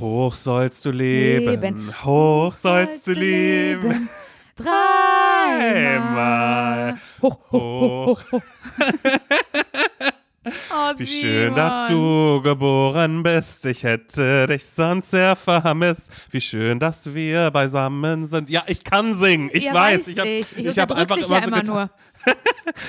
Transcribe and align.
Hoch 0.00 0.34
sollst 0.36 0.84
du 0.84 0.90
leben, 0.90 1.46
Leben. 1.46 1.94
hoch 2.04 2.54
sollst 2.54 3.06
du 3.06 3.12
leben. 3.12 4.08
Dreimal. 5.68 6.94
Hoch, 7.22 7.38
hoch, 7.50 7.60
hoch, 8.06 8.24
hoch, 8.32 8.32
hoch. 8.32 8.42
Oh, 10.70 10.92
Wie 10.96 11.06
schön, 11.06 11.54
dass 11.54 11.90
du 11.90 12.40
geboren 12.42 13.22
bist. 13.22 13.66
Ich 13.66 13.82
hätte 13.82 14.46
dich 14.46 14.64
sonst 14.64 15.10
sehr 15.10 15.36
vermisst. 15.36 16.10
Wie 16.30 16.40
schön, 16.40 16.78
dass 16.78 17.12
wir 17.14 17.50
beisammen 17.50 18.24
sind. 18.26 18.48
Ja, 18.48 18.62
ich 18.66 18.82
kann 18.84 19.14
singen. 19.14 19.50
Ich 19.52 19.64
ja, 19.64 19.74
weiß. 19.74 19.98
weiß 20.00 20.08
Ich 20.08 20.18
habe 20.18 20.28
ich. 20.28 20.56
Ich, 20.56 20.64
ich 20.64 20.78
hab 20.78 20.92
einfach 20.92 21.16
immer 21.18 21.28
ja 21.36 21.42
so 21.42 21.48
immer 21.48 21.62
nur. 21.64 21.90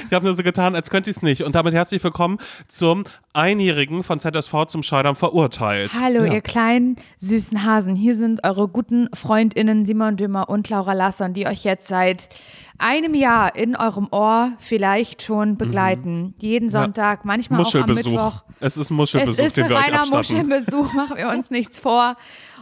Ich 0.08 0.14
habe 0.14 0.26
nur 0.26 0.36
so 0.36 0.44
getan, 0.44 0.76
als 0.76 0.90
könnte 0.90 1.10
ich 1.10 1.18
es 1.18 1.22
nicht. 1.22 1.44
Und 1.44 1.56
damit 1.56 1.74
herzlich 1.74 2.04
willkommen 2.04 2.38
zum 2.68 3.06
Einjährigen 3.34 4.04
von 4.04 4.20
ZSV 4.20 4.66
zum 4.68 4.84
Scheitern 4.84 5.16
verurteilt. 5.16 5.92
Hallo, 6.00 6.26
ja. 6.26 6.34
ihr 6.34 6.42
kleinen, 6.42 6.98
süßen 7.18 7.64
Hasen. 7.64 7.96
Hier 7.96 8.16
sind 8.16 8.44
eure 8.44 8.68
guten 8.68 9.08
FreundInnen 9.14 9.86
Simon 9.86 10.18
Dümmer 10.18 10.50
und 10.50 10.70
Laura 10.70 10.94
Lasson, 10.94 11.34
die 11.34 11.48
euch 11.48 11.64
jetzt 11.64 11.88
seit 11.88 12.30
einem 12.78 13.14
Jahr 13.14 13.56
in 13.56 13.76
eurem 13.76 14.08
Ohr 14.12 14.54
vielleicht 14.60 15.22
schon 15.22 15.58
begleiten. 15.58 16.34
Jeden 16.40 16.70
Sonntag, 16.70 17.26
manchmal 17.26 17.62
auch 17.62 17.74
am 17.76 17.82
Muschelbesuch. 17.82 18.12
Mittwoch. 18.12 18.44
Es 18.60 18.78
ist 18.78 18.90
ein 18.90 18.94
Es 18.94 18.98
Muschelbesuch, 18.98 19.46
ist 19.46 19.58
den 19.58 19.66
ein 19.66 19.72
reiner. 19.72 20.06
Muschelbesuch, 20.06 20.94
machen 20.94 21.18
wir 21.18 21.30
uns 21.30 21.50
nichts 21.50 21.80
vor. 21.80 22.16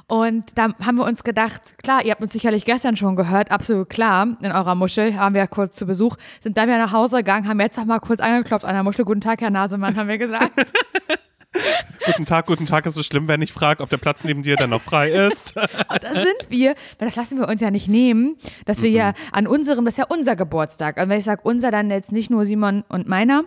Und 0.07 0.57
da 0.57 0.69
haben 0.85 0.95
wir 0.95 1.05
uns 1.05 1.23
gedacht, 1.23 1.77
klar, 1.83 2.05
ihr 2.05 2.11
habt 2.11 2.21
uns 2.21 2.31
sicherlich 2.31 2.63
gestern 2.63 2.95
schon 2.95 3.17
gehört, 3.17 3.51
absolut 3.51 3.89
klar, 3.89 4.37
in 4.41 4.51
eurer 4.53 4.75
Muschel 4.75 5.15
haben 5.19 5.35
wir 5.35 5.41
ja 5.41 5.47
kurz 5.47 5.75
zu 5.75 5.85
Besuch, 5.85 6.15
sind 6.39 6.57
dann 6.57 6.67
wieder 6.67 6.77
nach 6.77 6.93
Hause 6.93 7.17
gegangen, 7.17 7.47
haben 7.47 7.59
jetzt 7.59 7.77
noch 7.77 7.85
mal 7.85 7.99
kurz 7.99 8.21
angeklopft 8.21 8.65
an 8.65 8.73
der 8.73 8.83
Muschel. 8.83 9.03
Guten 9.03 9.21
Tag, 9.21 9.41
Herr 9.41 9.49
Nasemann, 9.49 9.97
haben 9.97 10.07
wir 10.07 10.17
gesagt. 10.17 10.71
Guten 12.05 12.25
Tag, 12.25 12.45
guten 12.45 12.65
Tag. 12.65 12.85
Es 12.85 12.97
ist 12.97 13.05
schlimm, 13.05 13.27
wenn 13.27 13.41
ich 13.41 13.53
frage, 13.53 13.83
ob 13.83 13.89
der 13.89 13.97
Platz 13.97 14.23
neben 14.23 14.43
dir 14.43 14.55
dann 14.55 14.69
noch 14.69 14.81
frei 14.81 15.11
ist. 15.11 15.55
Und 15.57 16.03
da 16.03 16.13
sind 16.13 16.49
wir, 16.49 16.75
weil 16.99 17.07
das 17.07 17.15
lassen 17.15 17.39
wir 17.39 17.47
uns 17.47 17.61
ja 17.61 17.71
nicht 17.71 17.87
nehmen, 17.87 18.37
dass 18.65 18.81
wir 18.81 18.89
ja 18.89 19.13
an 19.31 19.47
unserem, 19.47 19.85
das 19.85 19.95
ist 19.95 19.99
ja 19.99 20.05
unser 20.09 20.35
Geburtstag. 20.35 21.01
Und 21.01 21.09
wenn 21.09 21.19
ich 21.19 21.25
sage 21.25 21.41
unser, 21.43 21.71
dann 21.71 21.89
jetzt 21.89 22.11
nicht 22.11 22.29
nur 22.29 22.45
Simon 22.45 22.83
und 22.89 23.07
meiner, 23.07 23.43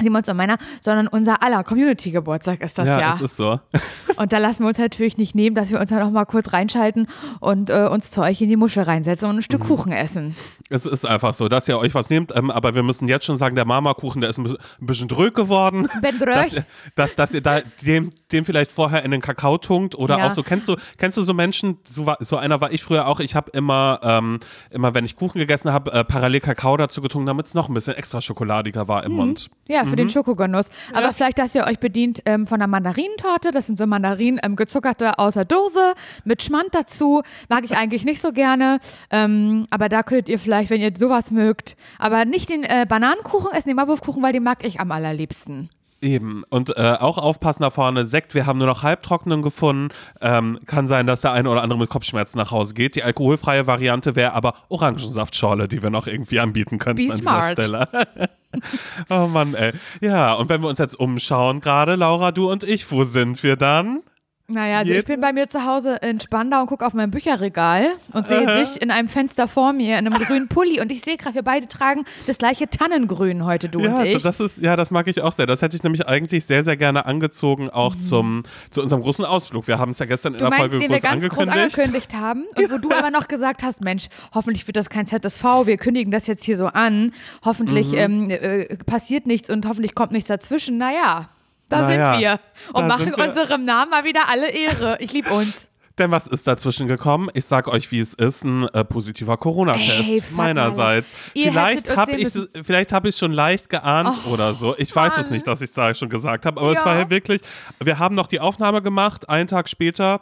Simons 0.00 0.28
und 0.28 0.36
meiner, 0.36 0.58
sondern 0.80 1.08
unser 1.08 1.42
aller 1.42 1.64
Community-Geburtstag 1.64 2.60
ist 2.62 2.78
das 2.78 2.86
ja. 2.86 3.00
ja, 3.00 3.14
es 3.16 3.22
ist 3.22 3.36
so. 3.36 3.58
Und 4.16 4.32
da 4.32 4.38
lassen 4.38 4.64
wir 4.64 4.68
uns 4.68 4.78
natürlich 4.78 5.16
nicht 5.16 5.34
nehmen, 5.36 5.54
dass 5.54 5.70
wir 5.70 5.78
uns 5.78 5.90
da 5.90 6.00
noch 6.00 6.10
mal 6.10 6.24
kurz 6.24 6.52
reinschalten 6.52 7.06
und 7.40 7.70
äh, 7.70 7.86
uns 7.86 8.10
zu 8.10 8.20
euch 8.20 8.40
in 8.40 8.48
die 8.48 8.56
Muschel 8.56 8.82
reinsetzen 8.82 9.28
und 9.28 9.36
ein 9.36 9.42
Stück 9.42 9.60
Kuchen 9.68 9.92
essen. 9.92 10.34
Es 10.70 10.86
ist 10.86 11.06
einfach 11.06 11.34
so, 11.34 11.46
dass 11.48 11.68
ihr 11.68 11.78
euch 11.78 11.94
was 11.94 12.10
nehmt, 12.10 12.34
ähm, 12.34 12.50
aber 12.50 12.74
wir 12.74 12.82
müssen 12.82 13.06
jetzt 13.06 13.26
schon 13.26 13.36
sagen, 13.36 13.54
der 13.54 13.64
Marmorkuchen, 13.64 14.20
der 14.20 14.30
ist 14.30 14.38
ein 14.38 14.56
bisschen, 14.80 15.06
drög 15.08 15.34
geworden. 15.36 15.88
Ben 16.02 16.18
Dass, 16.18 16.48
Dröch. 16.48 16.52
ihr- 16.56 16.64
dass, 16.96 17.14
dass 17.14 17.32
ihr 17.34 17.42
da 17.42 17.60
dem, 17.86 18.10
dem 18.32 18.44
vielleicht 18.44 18.72
vorher 18.72 19.04
in 19.04 19.12
den 19.12 19.20
Kakao 19.20 19.56
tunkt 19.58 19.94
oder 19.94 20.18
Ja. 20.18 20.26
auch 20.28 20.32
so, 20.32 20.42
kennst 20.42 20.68
du, 20.68 20.74
kennst 20.96 21.16
du 21.16 21.22
so 21.22 21.32
Menschen, 21.34 21.78
so, 21.86 22.06
war, 22.06 22.16
so 22.20 22.36
einer 22.36 22.60
war 22.60 22.72
ich 22.72 22.82
früher 22.82 23.06
auch, 23.06 23.20
ich 23.20 23.36
habe 23.36 23.50
immer, 23.52 24.00
ähm, 24.02 24.40
immer 24.70 24.94
wenn 24.94 25.04
ich 25.04 25.14
Kuchen 25.14 25.38
gegessen 25.38 25.72
habe, 25.72 25.92
äh, 25.92 26.02
parallel 26.02 26.40
Kakao 26.40 26.76
dazu 26.76 27.00
getrunken, 27.02 27.26
damit 27.26 27.46
es 27.46 27.54
noch 27.54 27.68
ein 27.68 27.74
bisschen 27.74 27.94
extra 27.94 28.20
schokoladiger 28.20 28.88
war 28.88 29.04
im 29.04 29.12
Mund. 29.12 29.48
Ja, 29.68 29.84
für 29.84 29.96
den 29.96 30.08
Schokogenuss. 30.08 30.66
Aber 30.94 31.12
vielleicht, 31.12 31.38
dass 31.38 31.54
ihr 31.54 31.64
euch 31.64 31.78
bedient 31.78 32.22
ähm, 32.24 32.46
von 32.46 32.60
einer 32.60 32.66
Mandarinentorte. 32.66 33.50
Das 33.50 33.66
sind 33.66 33.78
so 33.78 33.86
Mandarinen, 33.86 34.40
ähm, 34.42 34.56
gezuckerte 34.56 35.18
aus 35.18 35.34
der 35.34 35.44
Dose 35.44 35.94
mit 36.24 36.42
Schmand 36.42 36.74
dazu. 36.74 37.22
Mag 37.50 37.64
ich 37.64 37.76
eigentlich 37.76 38.04
nicht 38.04 38.22
so 38.22 38.32
gerne. 38.32 38.80
Ähm, 39.10 39.66
aber 39.68 39.90
da 39.90 40.02
könntet 40.02 40.30
ihr 40.30 40.38
vielleicht, 40.38 40.70
wenn 40.70 40.80
ihr 40.80 40.92
sowas 40.96 41.30
mögt, 41.30 41.76
aber 41.98 42.24
nicht 42.24 42.48
den 42.48 42.64
äh, 42.64 42.86
Bananenkuchen 42.88 43.52
essen, 43.52 43.68
den 43.68 43.76
Maulwurfkuchen, 43.76 44.22
weil 44.22 44.32
den 44.32 44.42
mag 44.42 44.64
ich 44.64 44.80
am 44.80 44.90
allerliebsten. 44.90 45.68
Eben. 46.00 46.44
Und 46.48 46.76
äh, 46.76 46.96
auch 47.00 47.18
aufpassen 47.18 47.62
da 47.62 47.70
vorne, 47.70 48.04
Sekt, 48.04 48.34
wir 48.34 48.46
haben 48.46 48.58
nur 48.58 48.68
noch 48.68 48.84
halbtrockenen 48.84 49.42
gefunden. 49.42 49.92
Ähm, 50.20 50.60
kann 50.66 50.86
sein, 50.86 51.06
dass 51.08 51.22
der 51.22 51.32
eine 51.32 51.50
oder 51.50 51.62
andere 51.62 51.78
mit 51.78 51.90
Kopfschmerzen 51.90 52.38
nach 52.38 52.52
Hause 52.52 52.74
geht. 52.74 52.94
Die 52.94 53.02
alkoholfreie 53.02 53.66
Variante 53.66 54.14
wäre 54.14 54.32
aber 54.34 54.54
Orangensaftschorle, 54.68 55.66
die 55.66 55.82
wir 55.82 55.90
noch 55.90 56.06
irgendwie 56.06 56.38
anbieten 56.38 56.78
könnten 56.78 57.04
Be 57.04 57.12
an 57.12 57.18
smart. 57.18 57.58
dieser 57.58 57.86
Stelle. 57.86 58.28
oh 59.10 59.26
Mann, 59.26 59.54
ey. 59.54 59.72
Ja, 60.00 60.34
und 60.34 60.48
wenn 60.48 60.62
wir 60.62 60.68
uns 60.68 60.78
jetzt 60.78 60.98
umschauen 60.98 61.60
gerade, 61.60 61.96
Laura, 61.96 62.30
du 62.30 62.50
und 62.50 62.62
ich, 62.62 62.90
wo 62.92 63.02
sind 63.02 63.42
wir 63.42 63.56
dann? 63.56 64.02
Naja, 64.50 64.78
also 64.78 64.92
ich 64.92 64.96
Jeden- 64.96 65.06
bin 65.06 65.20
bei 65.20 65.34
mir 65.34 65.46
zu 65.50 65.66
Hause 65.66 65.96
in 66.00 66.20
Spandau 66.20 66.62
und 66.62 66.68
gucke 66.68 66.86
auf 66.86 66.94
mein 66.94 67.10
Bücherregal 67.10 67.88
und 68.14 68.26
sehe 68.28 68.46
dich 68.46 68.80
in 68.80 68.90
einem 68.90 69.08
Fenster 69.08 69.46
vor 69.46 69.74
mir 69.74 69.98
in 69.98 70.06
einem 70.06 70.18
grünen 70.26 70.48
Pulli 70.48 70.80
und 70.80 70.90
ich 70.90 71.02
sehe 71.02 71.18
gerade, 71.18 71.34
wir 71.34 71.42
beide 71.42 71.68
tragen 71.68 72.06
das 72.26 72.38
gleiche 72.38 72.66
Tannengrün 72.70 73.44
heute, 73.44 73.68
du 73.68 73.80
Ja, 73.80 73.98
und 73.98 74.06
ich. 74.06 74.22
das 74.22 74.40
ist, 74.40 74.56
ja, 74.56 74.74
das 74.74 74.90
mag 74.90 75.06
ich 75.06 75.20
auch 75.20 75.34
sehr. 75.34 75.44
Das 75.46 75.60
hätte 75.60 75.76
ich 75.76 75.82
nämlich 75.82 76.06
eigentlich 76.08 76.46
sehr, 76.46 76.64
sehr 76.64 76.78
gerne 76.78 77.04
angezogen, 77.04 77.68
auch 77.68 77.94
zum, 77.96 78.44
zu 78.70 78.80
unserem 78.80 79.02
großen 79.02 79.26
Ausflug. 79.26 79.66
Wir 79.66 79.78
haben 79.78 79.90
es 79.90 79.98
ja 79.98 80.06
gestern 80.06 80.32
in 80.32 80.36
Mhm. 80.40 80.44
Du 80.44 80.50
der 80.50 80.58
meinst, 80.58 80.70
Folge 80.70 80.78
den 80.78 80.90
wir 80.92 80.96
groß 80.96 81.02
ganz 81.02 81.22
groß 81.28 81.48
angekündigt. 81.48 81.78
angekündigt 81.78 82.14
haben 82.14 82.44
und 82.56 82.70
wo 82.70 82.78
du 82.78 82.90
aber 82.96 83.10
noch 83.10 83.28
gesagt 83.28 83.62
hast, 83.62 83.82
Mensch, 83.82 84.08
hoffentlich 84.32 84.66
wird 84.66 84.78
das 84.78 84.88
kein 84.88 85.06
ZSV, 85.06 85.44
wir 85.66 85.76
kündigen 85.76 86.10
das 86.10 86.26
jetzt 86.26 86.44
hier 86.44 86.56
so 86.56 86.68
an, 86.68 87.12
hoffentlich 87.44 87.92
Mhm. 87.92 87.98
ähm, 87.98 88.30
äh, 88.30 88.64
passiert 88.86 89.26
nichts 89.26 89.50
und 89.50 89.66
hoffentlich 89.68 89.94
kommt 89.94 90.12
nichts 90.12 90.28
dazwischen. 90.28 90.78
Naja, 90.78 91.28
da 91.68 91.82
Naja, 91.82 92.12
sind 92.14 92.20
wir 92.22 92.40
und 92.72 92.86
machen 92.88 93.12
wir. 93.16 93.26
unserem 93.26 93.64
Namen 93.64 93.90
mal 93.90 94.04
wieder 94.04 94.28
alle 94.28 94.50
Ehre. 94.50 94.98
Ich 95.00 95.12
liebe 95.12 95.30
uns. 95.30 95.68
Denn 95.98 96.12
was 96.12 96.28
ist 96.28 96.46
dazwischen 96.46 96.86
gekommen? 96.86 97.28
Ich 97.34 97.44
sag 97.44 97.66
euch, 97.66 97.90
wie 97.90 97.98
es 97.98 98.14
ist, 98.14 98.44
ein 98.44 98.68
äh, 98.68 98.84
positiver 98.84 99.36
Corona-Test 99.36 100.30
meinerseits. 100.30 101.10
Vielleicht 101.32 101.96
habe 101.96 102.12
ich 102.12 102.28
vielleicht 102.62 102.92
habe 102.92 103.08
ich 103.08 103.16
schon 103.16 103.32
leicht 103.32 103.68
geahnt 103.68 104.16
Oh, 104.28 104.30
oder 104.34 104.54
so. 104.54 104.76
Ich 104.78 104.94
weiß 104.94 105.14
es 105.16 105.22
Mann. 105.24 105.32
nicht, 105.32 105.46
dass 105.48 105.60
ich 105.60 105.70
es 105.70 105.74
da 105.74 105.92
schon 105.96 106.08
gesagt 106.08 106.46
habe, 106.46 106.60
aber 106.60 106.70
es 106.70 106.78
Ja. 106.78 106.84
war 106.84 106.96
ja 106.98 107.10
wirklich, 107.10 107.40
wir 107.82 107.98
haben 107.98 108.14
noch 108.14 108.28
die 108.28 108.38
Aufnahme 108.38 108.80
gemacht, 108.80 109.28
einen 109.28 109.48
Tag 109.48 109.68
später 109.68 110.20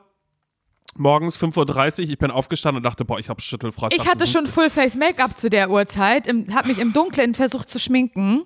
Morgens 0.99 1.37
5.30 1.39 2.05
Uhr, 2.05 2.11
ich 2.11 2.19
bin 2.19 2.31
aufgestanden 2.31 2.79
und 2.79 2.83
dachte, 2.85 3.05
boah, 3.05 3.19
ich 3.19 3.29
habe 3.29 3.43
Schüttelfrost. 3.43 3.95
Ich 3.95 4.09
hatte 4.09 4.27
schon 4.27 4.47
Full-Face-Make-up 4.47 5.37
zu 5.37 5.51
der 5.51 5.69
Uhrzeit, 5.71 6.27
habe 6.55 6.69
mich 6.69 6.79
im 6.79 6.95
Dunkeln 6.95 7.35
versucht 7.35 7.69
zu 7.69 7.79
schminken. 7.79 8.45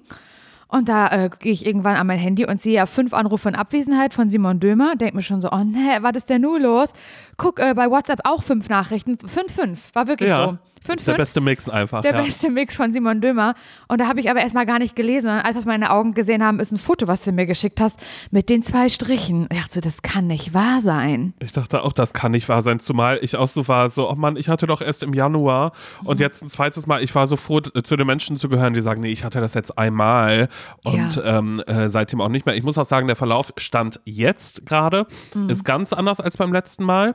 Und 0.70 0.88
da 0.88 1.08
äh, 1.08 1.30
gehe 1.38 1.52
ich 1.52 1.66
irgendwann 1.66 1.96
an 1.96 2.06
mein 2.06 2.18
Handy 2.18 2.46
und 2.46 2.60
sehe 2.60 2.74
ja 2.74 2.86
fünf 2.86 3.12
Anrufe 3.12 3.48
in 3.48 3.54
Abwesenheit 3.54 4.14
von 4.14 4.30
Simon 4.30 4.60
Dömer. 4.60 4.94
Denk 4.96 5.14
mir 5.14 5.22
schon 5.22 5.40
so, 5.40 5.50
oh 5.50 5.64
ne, 5.64 5.98
was 6.00 6.16
ist 6.16 6.28
denn 6.30 6.42
nun 6.42 6.62
los? 6.62 6.90
Guck 7.36 7.58
äh, 7.58 7.74
bei 7.74 7.90
WhatsApp 7.90 8.20
auch 8.24 8.42
fünf 8.42 8.68
Nachrichten. 8.68 9.18
Fünf, 9.18 9.52
fünf. 9.52 9.94
War 9.94 10.06
wirklich 10.06 10.30
Ja, 10.30 10.44
so. 10.44 10.58
Fünf, 10.82 11.04
der 11.04 11.14
fünf. 11.14 11.16
beste 11.18 11.40
Mix 11.40 11.68
einfach. 11.68 12.02
Der 12.02 12.14
ja. 12.14 12.22
beste 12.22 12.50
Mix 12.50 12.74
von 12.76 12.92
Simon 12.92 13.20
Dömer. 13.20 13.54
Und 13.88 14.00
da 14.00 14.08
habe 14.08 14.18
ich 14.20 14.30
aber 14.30 14.40
erstmal 14.40 14.64
gar 14.66 14.78
nicht 14.78 14.96
gelesen. 14.96 15.30
Und 15.30 15.38
alles, 15.38 15.56
was 15.58 15.64
meine 15.66 15.90
Augen 15.90 16.14
gesehen 16.14 16.42
haben, 16.42 16.58
ist 16.58 16.72
ein 16.72 16.78
Foto, 16.78 17.06
was 17.06 17.22
du 17.22 17.32
mir 17.32 17.46
geschickt 17.46 17.80
hast, 17.80 18.00
mit 18.30 18.48
den 18.48 18.62
zwei 18.62 18.88
Strichen. 18.88 19.46
Ich 19.52 19.58
dachte 19.58 19.74
so, 19.74 19.80
das 19.80 20.02
kann 20.02 20.26
nicht 20.26 20.54
wahr 20.54 20.80
sein. 20.80 21.34
Ich 21.40 21.52
dachte 21.52 21.82
auch, 21.84 21.92
das 21.92 22.12
kann 22.14 22.32
nicht 22.32 22.48
wahr 22.48 22.62
sein, 22.62 22.80
zumal 22.80 23.18
ich 23.22 23.36
auch 23.36 23.48
so 23.48 23.68
war, 23.68 23.88
so, 23.90 24.10
oh 24.10 24.14
Mann, 24.14 24.36
ich 24.36 24.48
hatte 24.48 24.66
doch 24.66 24.80
erst 24.80 25.02
im 25.02 25.12
Januar 25.12 25.72
und 26.04 26.16
Mhm. 26.18 26.22
jetzt 26.22 26.42
ein 26.42 26.48
zweites 26.48 26.86
Mal, 26.86 27.02
ich 27.02 27.14
war 27.14 27.26
so 27.26 27.36
froh, 27.36 27.60
zu 27.60 27.96
den 27.96 28.06
Menschen 28.06 28.36
zu 28.36 28.48
gehören, 28.48 28.72
die 28.74 28.80
sagen, 28.80 29.02
nee, 29.02 29.12
ich 29.12 29.22
hatte 29.24 29.40
das 29.40 29.54
jetzt 29.54 29.76
einmal 29.76 30.48
und 30.84 31.16
Ja. 31.16 31.38
ähm, 31.38 31.60
äh, 31.66 31.88
seitdem 31.88 32.20
auch 32.20 32.28
nicht 32.28 32.46
mehr. 32.46 32.56
Ich 32.56 32.62
muss 32.62 32.78
auch 32.78 32.84
sagen, 32.86 33.06
der 33.06 33.16
Verlauf 33.16 33.52
stand 33.58 34.00
jetzt 34.04 34.64
gerade, 34.66 35.06
Mhm. 35.34 35.50
ist 35.50 35.64
ganz 35.64 35.92
anders 35.92 36.20
als 36.20 36.36
beim 36.36 36.52
letzten 36.52 36.84
Mal. 36.84 37.14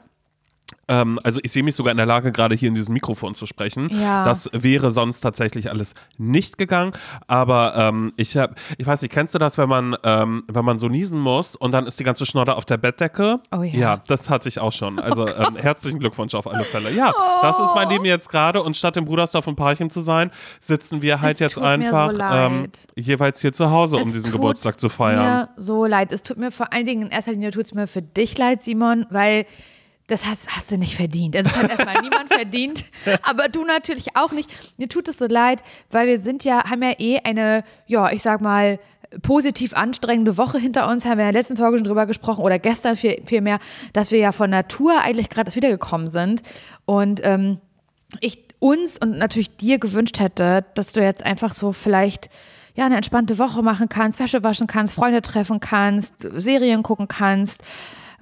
Ähm, 0.88 1.19
also 1.23 1.40
ich 1.44 1.51
sehe 1.51 1.63
mich 1.63 1.75
sogar 1.75 1.91
in 1.91 1.97
der 1.97 2.06
Lage, 2.06 2.31
gerade 2.31 2.56
hier 2.56 2.69
in 2.69 2.75
diesem 2.75 2.94
Mikrofon 2.94 3.35
zu 3.35 3.46
sprechen. 3.46 3.90
Ja. 3.90 4.23
Das 4.23 4.50
wäre 4.53 4.91
sonst 4.91 5.22
tatsächlich 5.22 5.69
alles 5.69 5.94
nicht 6.18 6.57
gegangen. 6.57 6.91
Aber 7.28 7.75
ähm, 7.75 8.13
ich 8.18 8.38
habe, 8.38 8.56
ich 8.78 8.85
weiß 8.85 9.01
nicht, 9.01 9.12
kennst 9.12 9.34
du 9.34 9.40
das, 9.40 9.57
wenn 9.57 9.69
man, 9.69 9.96
ähm, 10.03 10.44
wenn 10.47 10.66
man 10.66 10.78
so 10.78 10.88
niesen 10.88 11.19
muss 11.19 11.56
und 11.56 11.72
dann 11.72 11.88
ist 11.88 12.00
die 12.00 12.03
ganze 12.03 12.25
Schnodder 12.25 12.57
auf 12.57 12.66
der 12.66 12.78
Bettdecke? 12.78 13.40
Oh 13.56 13.63
ja. 13.63 13.79
Ja, 13.79 14.01
das 14.07 14.29
hatte 14.29 14.50
ich 14.50 14.59
auch 14.59 14.72
schon. 14.72 15.00
Also 15.06 15.28
ähm, 15.28 15.56
herzlichen 15.56 16.00
Glückwunsch 16.00 16.34
auf 16.34 16.47
alle 16.51 16.63
Fälle. 16.63 16.91
Ja, 16.91 17.13
das 17.44 17.59
ist 17.59 17.75
mein 17.75 17.90
Leben 17.90 18.06
jetzt 18.06 18.28
gerade 18.28 18.63
und 18.63 18.75
statt 18.75 18.97
im 18.97 19.06
Brudersdorf 19.06 19.46
und 19.46 19.56
Parchim 19.56 19.91
zu 19.91 20.02
sein, 20.02 20.31
sitzen 20.59 21.03
wir 21.03 21.22
halt 21.22 21.35
Es 21.35 21.40
jetzt 21.41 21.53
tut 21.53 21.63
einfach 21.63 22.12
so 22.12 22.19
ähm, 22.19 22.67
jeweils 22.96 23.40
hier 23.40 23.53
zu 23.53 23.69
Hause, 23.69 23.97
um 23.97 24.02
Es 24.02 24.13
diesen 24.13 24.31
tut 24.31 24.41
Geburtstag 24.41 24.79
zu 24.79 24.90
feiern. 24.90 25.23
Mir 25.23 25.50
so 25.57 25.85
leid. 25.85 26.12
Es 26.12 26.23
tut 26.23 26.38
mir 26.38 26.52
vor 26.52 26.73
allen 26.73 26.85
Dingen 26.85 27.03
in 27.03 27.09
erster 27.12 27.34
Linie 27.34 27.52
tut 27.52 27.66
es 27.66 27.73
mir 27.75 27.85
für 27.88 28.02
dich 28.02 28.35
leid, 28.38 28.63
Simon, 28.63 29.06
weil 29.12 29.46
das 30.07 30.25
hast, 30.25 30.55
hast 30.55 30.72
du 30.72 30.78
nicht 30.78 30.96
verdient. 30.96 31.35
Also, 31.35 31.49
Das 31.49 31.57
hat 31.57 31.72
erstmal 31.72 32.02
niemand 32.02 32.31
verdient, 32.31 32.85
aber 33.23 33.47
du 33.49 33.63
natürlich 33.63 34.16
auch 34.16 34.31
nicht. 34.31 34.49
Mir 34.78 34.87
tut 34.87 35.07
es 35.07 35.17
so 35.17 35.25
leid, 35.25 35.63
weil 35.90 36.07
wir 36.07 36.19
sind 36.19 36.43
ja, 36.43 36.69
haben 36.69 36.84
ja 36.84 36.93
eh 36.99 37.19
eine, 37.23 37.63
ja, 37.87 38.11
ich 38.11 38.22
sag 38.22 38.41
mal, 38.41 38.79
positiv 39.22 39.73
anstrengende 39.73 40.37
Woche 40.37 40.57
hinter 40.57 40.90
uns, 40.90 41.05
haben 41.05 41.17
wir 41.17 41.28
in 41.28 41.34
der 41.34 41.41
letzten 41.41 41.57
Folge 41.57 41.78
schon 41.78 41.85
drüber 41.85 42.05
gesprochen 42.05 42.43
oder 42.43 42.59
gestern 42.59 42.96
viel, 42.96 43.22
viel 43.25 43.41
mehr, 43.41 43.59
dass 43.93 44.11
wir 44.11 44.19
ja 44.19 44.31
von 44.31 44.49
Natur 44.49 45.02
eigentlich 45.02 45.29
gerade 45.29 45.53
wiedergekommen 45.55 46.08
sind 46.08 46.41
und 46.85 47.22
ähm, 47.23 47.59
ich 48.19 48.46
uns 48.59 48.97
und 48.97 49.17
natürlich 49.17 49.58
dir 49.58 49.79
gewünscht 49.79 50.19
hätte, 50.19 50.66
dass 50.75 50.91
du 50.91 51.01
jetzt 51.01 51.23
einfach 51.23 51.53
so 51.53 51.72
vielleicht 51.72 52.29
ja 52.75 52.85
eine 52.85 52.97
entspannte 52.97 53.37
Woche 53.40 53.61
machen 53.61 53.90
kannst, 53.90 54.19
Wäsche 54.19 54.43
waschen 54.43 54.67
kannst, 54.67 54.93
Freunde 54.93 55.22
treffen 55.22 55.59
kannst, 55.59 56.16
Serien 56.19 56.84
gucken 56.84 57.08
kannst. 57.08 57.63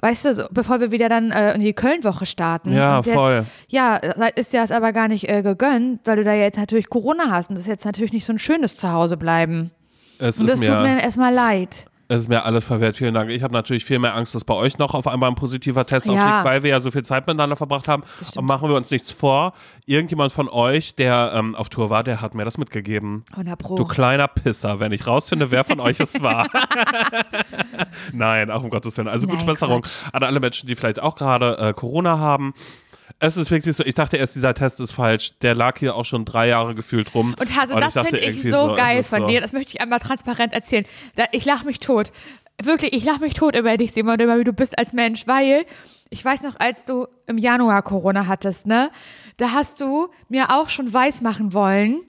Weißt 0.04 0.26
du, 0.26 0.34
so, 0.34 0.44
bevor 0.52 0.82
wir 0.82 0.92
wieder 0.92 1.08
dann 1.08 1.32
äh, 1.32 1.56
in 1.56 1.62
die 1.62 1.72
Köln-Woche 1.72 2.26
starten. 2.26 2.74
Ja, 2.74 2.98
Und 2.98 3.06
jetzt, 3.06 3.16
voll. 3.16 3.46
Ja, 3.70 3.96
ist 4.36 4.52
ja 4.52 4.62
es 4.62 4.72
aber 4.72 4.92
gar 4.92 5.08
nicht 5.08 5.30
äh, 5.30 5.42
gegönnt, 5.42 6.02
weil 6.04 6.18
du 6.18 6.26
da 6.26 6.34
jetzt 6.34 6.58
natürlich 6.58 6.90
Corona 6.90 7.32
hast 7.32 7.50
und 7.50 7.56
das 7.56 7.62
ist 7.64 7.70
jetzt 7.70 7.86
natürlich 7.86 8.12
nicht 8.12 8.26
so 8.26 8.34
ein 8.34 8.38
schönes 8.38 8.76
Zuhause 8.76 9.16
bleiben. 9.16 9.72
Es 10.20 10.40
Und 10.40 10.50
das 10.50 10.60
tut 10.60 10.68
mir, 10.68 10.82
mir 10.82 11.02
erstmal 11.02 11.34
leid. 11.34 11.86
Es 12.10 12.24
ist 12.24 12.28
mir 12.28 12.44
alles 12.44 12.66
verwehrt, 12.66 12.98
vielen 12.98 13.14
Dank. 13.14 13.30
Ich 13.30 13.44
habe 13.44 13.54
natürlich 13.54 13.86
viel 13.86 13.98
mehr 13.98 14.14
Angst, 14.14 14.36
dass 14.36 14.44
bei 14.44 14.54
euch 14.54 14.78
noch 14.78 14.94
auf 14.94 15.08
einmal 15.08 15.30
ein 15.30 15.36
positiver 15.36 15.86
Test 15.86 16.06
Ja. 16.06 16.12
aufliegt, 16.14 16.44
weil 16.46 16.62
wir 16.64 16.70
ja 16.72 16.80
so 16.82 16.92
viel 16.92 17.04
Zeit 17.04 17.26
miteinander 17.26 17.56
verbracht 17.56 17.88
haben. 17.88 18.04
Und 18.36 18.46
machen 18.46 18.68
wir 18.70 18.76
uns 18.76 18.92
nichts 18.92 19.12
vor. 19.12 19.54
Irgendjemand 19.86 20.32
von 20.34 20.50
euch, 20.50 20.96
der 20.96 21.32
ähm, 21.34 21.56
auf 21.56 21.70
Tour 21.70 21.90
war, 21.90 22.04
der 22.04 22.22
hat 22.22 22.36
mir 22.36 22.44
das 22.46 22.58
mitgegeben. 22.58 23.24
100 23.32 23.58
Pro. 23.58 23.76
Du 23.76 23.86
kleiner 23.86 24.28
Pisser, 24.28 24.80
wenn 24.82 24.92
ich 24.92 25.08
rausfinde, 25.08 25.50
wer 25.50 25.64
von 25.64 25.80
euch 25.80 26.00
es 26.02 26.22
war. 26.22 26.48
Nein, 28.12 28.52
auch 28.52 28.64
um 28.64 28.70
Gottes 28.70 28.98
Willen. 28.98 29.08
Also 29.08 29.26
gute 29.28 29.38
Nein, 29.40 29.46
Besserung 29.48 29.82
Quatsch. 29.82 30.04
an 30.12 30.24
alle 30.24 30.40
Menschen, 30.40 30.68
die 30.68 30.76
vielleicht 30.76 31.02
auch 31.02 31.16
gerade 31.16 31.58
äh, 31.58 31.74
Corona 31.74 32.18
haben. 32.20 32.54
Es 33.26 33.38
ist 33.38 33.52
wirklich 33.52 33.74
so, 33.78 33.86
ich 33.86 33.94
dachte 33.94 34.18
erst, 34.18 34.36
dieser 34.36 34.54
Test 34.54 34.82
ist 34.82 34.92
falsch. 34.92 35.32
Der 35.42 35.56
lag 35.56 35.80
hier 35.80 35.96
auch 35.96 36.04
schon 36.04 36.26
drei 36.26 36.50
Jahre 36.50 36.76
gefühlt 36.76 37.16
rum. 37.16 37.34
Und 37.40 37.56
Hase, 37.56 37.74
das 37.74 37.94
finde 37.94 38.20
ich 38.20 38.42
so 38.42 38.72
es 38.72 38.78
geil 38.78 39.02
von 39.02 39.22
so. 39.22 39.28
dir. 39.28 39.40
Das 39.40 39.54
möchte 39.54 39.72
ich 39.74 39.82
einmal 39.82 40.00
transparent 40.00 40.52
erzählen. 40.52 40.86
Ich 41.32 41.46
lache 41.46 41.66
mich 41.66 41.80
tot. 41.80 42.12
Wirklich, 42.62 42.92
ich 42.92 43.06
lache 43.06 43.22
mich 43.22 43.34
tot 43.34 43.56
über 43.56 43.78
dich, 43.78 43.94
Simon, 43.94 44.20
über 44.20 44.38
wie 44.38 44.44
du 44.44 44.52
bist 44.52 44.78
als 44.78 44.92
Mensch, 44.92 45.26
weil 45.26 45.64
ich 46.10 46.24
weiß 46.24 46.44
noch, 46.44 46.60
als 46.60 46.84
du 46.84 47.08
im 47.26 47.38
Januar 47.38 47.82
Corona 47.82 48.28
hattest, 48.28 48.68
ne? 48.68 48.92
Da 49.38 49.54
hast 49.54 49.80
du 49.80 50.10
mir 50.28 50.50
auch 50.50 50.68
schon 50.68 50.94
weiß 50.94 51.22
machen 51.22 51.54
wollen. 51.54 52.02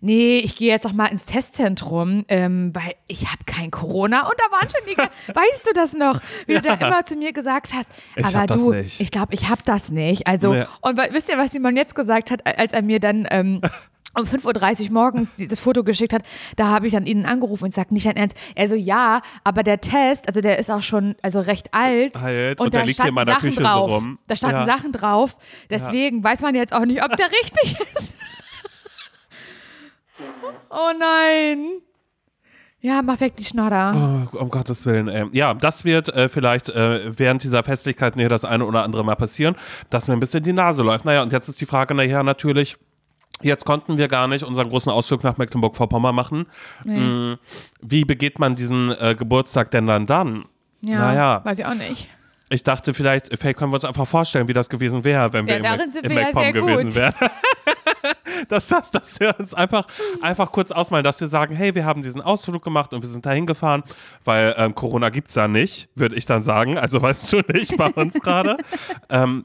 Nee, 0.00 0.38
ich 0.38 0.56
gehe 0.56 0.68
jetzt 0.68 0.86
auch 0.86 0.92
mal 0.92 1.06
ins 1.06 1.24
Testzentrum, 1.24 2.24
ähm, 2.28 2.70
weil 2.74 2.94
ich 3.06 3.26
habe 3.26 3.44
kein 3.46 3.70
Corona. 3.70 4.22
Und 4.26 4.34
da 4.38 4.56
waren 4.56 4.68
schon 4.70 4.80
die, 4.86 4.96
weißt 5.34 5.66
du 5.66 5.72
das 5.74 5.92
noch, 5.94 6.20
wie 6.46 6.54
du 6.54 6.62
da 6.62 6.74
immer 6.74 7.04
zu 7.04 7.16
mir 7.16 7.32
gesagt 7.32 7.72
hast, 7.74 7.90
Ich 8.16 8.24
aber 8.24 8.46
du, 8.46 8.72
ich 8.72 9.10
glaube, 9.10 9.34
ich 9.34 9.48
habe 9.48 9.62
das 9.64 9.90
nicht. 9.90 10.26
Also, 10.26 10.52
Nee. 10.54 10.64
und 10.82 10.96
wisst 11.12 11.28
ihr, 11.28 11.38
was 11.38 11.52
Simon 11.52 11.76
jetzt 11.76 11.94
gesagt 11.94 12.30
hat, 12.30 12.46
als 12.58 12.72
er 12.72 12.82
mir 12.82 13.00
dann 13.00 13.26
ähm, 13.30 13.60
um 14.18 14.24
5.30 14.24 14.84
Uhr 14.86 14.92
morgens 14.92 15.28
das 15.36 15.60
Foto 15.60 15.84
geschickt 15.84 16.12
hat, 16.12 16.22
da 16.56 16.66
habe 16.68 16.86
ich 16.86 16.92
dann 16.92 17.06
ihn 17.06 17.24
angerufen 17.26 17.64
und 17.64 17.74
sagt, 17.74 17.92
nicht 17.92 18.06
dein 18.06 18.16
Ernst. 18.16 18.36
Er 18.56 18.68
so, 18.68 18.74
ja, 18.74 19.20
aber 19.44 19.62
der 19.62 19.80
Test, 19.80 20.26
also 20.26 20.40
der 20.40 20.58
ist 20.58 20.70
auch 20.70 20.82
schon 20.82 21.14
also 21.22 21.40
recht 21.40 21.72
alt. 21.74 22.20
Alt, 22.22 22.60
und, 22.60 22.66
und 22.66 22.74
da 22.74 22.82
liegt 22.82 23.00
hier 23.00 23.06
in 23.10 23.12
standen 23.12 23.14
meiner 23.14 23.32
Sachen 23.32 23.50
Küche 23.50 23.60
so 23.62 23.66
drauf. 23.68 23.90
rum. 23.90 24.18
Da 24.26 24.34
standen 24.36 24.56
Ja. 24.56 24.64
Sachen 24.64 24.92
drauf. 24.92 25.36
Deswegen 25.70 26.24
weiß 26.24 26.40
man 26.40 26.54
jetzt 26.54 26.72
auch 26.72 26.84
nicht, 26.84 27.02
ob 27.04 27.16
der 27.16 27.26
richtig 27.42 27.76
ist. 27.96 28.18
Oh 30.70 30.90
nein. 30.98 31.80
Ja, 32.80 33.02
mach 33.02 33.18
weg 33.20 33.34
die 33.36 33.44
Schnodder. 33.44 34.28
Oh, 34.32 34.36
um 34.38 34.50
Gottes 34.50 34.86
Willen. 34.86 35.08
ey. 35.08 35.26
Ja, 35.32 35.52
das 35.52 35.84
wird 35.84 36.08
äh, 36.10 36.28
vielleicht 36.28 36.68
äh, 36.68 37.10
während 37.18 37.42
dieser 37.42 37.64
Festlichkeiten 37.64 38.20
hier 38.20 38.28
das 38.28 38.44
eine 38.44 38.64
oder 38.64 38.84
andere 38.84 39.04
Mal 39.04 39.16
passieren, 39.16 39.56
dass 39.90 40.06
mir 40.06 40.14
ein 40.14 40.20
bisschen 40.20 40.44
die 40.44 40.52
Nase 40.52 40.84
läuft. 40.84 41.04
Naja, 41.04 41.22
und 41.22 41.32
jetzt 41.32 41.48
ist 41.48 41.60
die 41.60 41.66
Frage 41.66 41.94
nachher 41.94 42.22
natürlich, 42.22 42.76
jetzt 43.42 43.64
konnten 43.64 43.98
wir 43.98 44.06
gar 44.06 44.28
nicht 44.28 44.44
unseren 44.44 44.68
großen 44.68 44.92
Ausflug 44.92 45.24
nach 45.24 45.38
Mecklenburg-Vorpommern 45.38 46.14
machen. 46.14 46.46
Mm, 46.84 47.32
Wie 47.82 48.04
begeht 48.04 48.38
man 48.38 48.54
diesen 48.54 48.92
äh, 48.92 49.16
Geburtstag 49.18 49.72
denn 49.72 49.88
dann 49.88 50.06
dann? 50.06 50.44
Ja, 50.80 50.98
naja. 51.00 51.40
weiß 51.44 51.58
ich 51.58 51.66
auch 51.66 51.74
nicht. 51.74 52.08
Ich 52.50 52.62
dachte 52.62 52.94
vielleicht, 52.94 53.28
vielleicht 53.38 53.58
können 53.58 53.72
wir 53.72 53.76
uns 53.76 53.84
einfach 53.84 54.06
vorstellen, 54.06 54.48
wie 54.48 54.54
das 54.54 54.68
gewesen 54.70 55.04
wäre, 55.04 55.32
wenn 55.32 55.46
wir 55.46 55.62
Ja, 55.62 55.74
im, 55.74 55.90
sind 55.90 56.04
im 56.04 56.10
wir 56.10 56.20
ja 56.20 56.26
MacPom 56.26 56.42
sehr 56.42 56.52
gewesen 56.52 56.94
wären. 56.94 57.14
dass, 58.48 58.68
das, 58.68 58.90
dass 58.90 59.20
wir 59.20 59.38
uns 59.38 59.52
einfach, 59.52 59.86
einfach 60.22 60.50
kurz 60.50 60.72
ausmalen, 60.72 61.04
dass 61.04 61.20
wir 61.20 61.28
sagen, 61.28 61.54
hey, 61.54 61.74
wir 61.74 61.84
haben 61.84 62.02
diesen 62.02 62.22
Ausflug 62.22 62.64
gemacht 62.64 62.94
und 62.94 63.02
wir 63.02 63.08
sind 63.08 63.26
da 63.26 63.32
hingefahren, 63.32 63.82
weil 64.24 64.54
ähm, 64.56 64.74
Corona 64.74 65.10
gibt 65.10 65.28
es 65.28 65.34
ja 65.34 65.46
nicht, 65.46 65.88
würde 65.94 66.16
ich 66.16 66.24
dann 66.24 66.42
sagen. 66.42 66.78
Also 66.78 67.02
weißt 67.02 67.32
du 67.32 67.40
nicht 67.52 67.76
bei 67.76 67.88
uns 67.88 68.14
gerade. 68.14 68.56
ähm, 69.10 69.44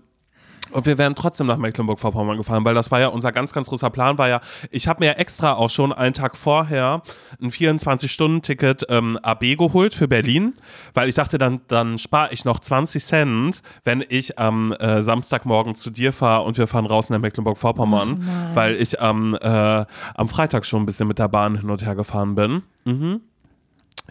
und 0.74 0.86
wir 0.86 0.98
wären 0.98 1.16
trotzdem 1.16 1.48
nach 1.48 1.58
Mecklenburg-Vorpommern 1.58 2.38
gefahren, 2.38 2.66
weil 2.66 2.74
das 2.74 2.92
war 2.92 3.00
ja 3.00 3.08
unser 3.08 3.32
ganz, 3.32 3.54
ganz 3.54 3.70
großer 3.70 3.90
Plan, 3.90 4.18
war 4.18 4.30
ja, 4.30 4.42
ich 4.72 4.88
habe 4.88 5.02
mir 5.02 5.08
ja 5.08 5.14
extra 5.14 5.54
auch 5.54 5.70
schon 5.70 5.94
einen 5.94 6.14
Tag 6.14 6.36
vorher 6.38 7.02
ein 7.42 7.52
24-Stunden-Ticket 7.52 8.86
ähm, 8.90 9.18
AB 9.22 9.58
geholt 9.58 9.94
für 9.94 10.08
Berlin, 10.08 10.54
weil 10.94 11.10
ich 11.10 11.16
dachte, 11.16 11.38
dann, 11.38 11.62
dann 11.68 11.98
spare 11.98 12.34
ich 12.34 12.46
noch 12.46 12.60
20 12.60 13.04
Cent, 13.04 13.62
wenn 13.84 14.04
ich 14.08 14.40
am 14.40 14.74
äh, 14.74 15.02
Samstagmorgen 15.02 15.76
zu 15.76 15.90
dir 15.90 16.14
fahre 16.14 16.44
und 16.44 16.58
wir 16.58 16.68
fahren 16.68 16.86
raus 16.86 17.10
nach 17.10 17.20
Mecklenburg-Vorpommern, 17.20 18.52
weil 18.54 18.76
ich 18.76 19.02
am, 19.02 19.36
äh, 19.36 19.86
am 20.16 20.30
Freitag 20.30 20.66
schon 20.66 20.84
ein 20.84 20.86
bisschen 20.86 21.08
mit 21.08 21.20
der 21.20 21.28
Bahn 21.28 21.60
hin 21.60 21.70
und 21.70 21.86
her 21.86 21.96
gefahren 21.96 22.36
bin. 22.36 22.64
Mhm. 22.86 23.22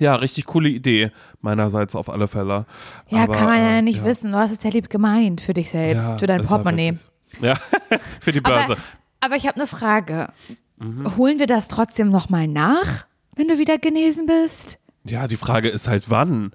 Ja, 0.03 0.17
richtig 0.17 0.47
coole 0.47 0.69
Idee 0.69 1.13
meinerseits 1.43 1.95
auf 1.95 2.09
alle 2.09 2.27
Fälle. 2.27 2.67
Ja, 3.09 3.23
Aber, 3.23 3.35
kann 3.35 3.45
man 3.47 3.61
ja 3.61 3.79
äh, 3.79 3.83
nicht 3.83 4.05
wissen. 4.05 4.33
Du 4.33 4.39
hast 4.39 4.51
es 4.51 4.61
ja 4.65 4.71
lieb 4.71 4.91
gemeint 4.91 5.41
für 5.41 5.55
dich 5.55 5.71
selbst, 5.71 6.11
Ja, 6.11 6.19
für 6.19 6.27
dein 6.27 6.41
ja 6.41 6.47
Portemonnaie. 6.49 6.99
Ja, 7.41 7.55
für 8.21 8.33
die 8.33 8.41
Börse. 8.41 8.73
Aber, 8.73 8.77
aber 9.21 9.37
ich 9.37 9.47
habe 9.47 9.59
eine 9.59 9.69
Frage. 9.69 10.29
Mhm. 10.79 11.17
Holen 11.17 11.39
wir 11.39 11.47
das 11.47 11.69
trotzdem 11.69 12.11
nochmal 12.11 12.49
nach, 12.49 13.07
wenn 13.37 13.47
du 13.47 13.59
wieder 13.59 13.79
genesen 13.79 14.27
bist? 14.27 14.81
Ja, 15.05 15.29
die 15.29 15.37
Frage 15.37 15.69
ist 15.69 15.87
halt 15.87 16.11
wann. 16.11 16.51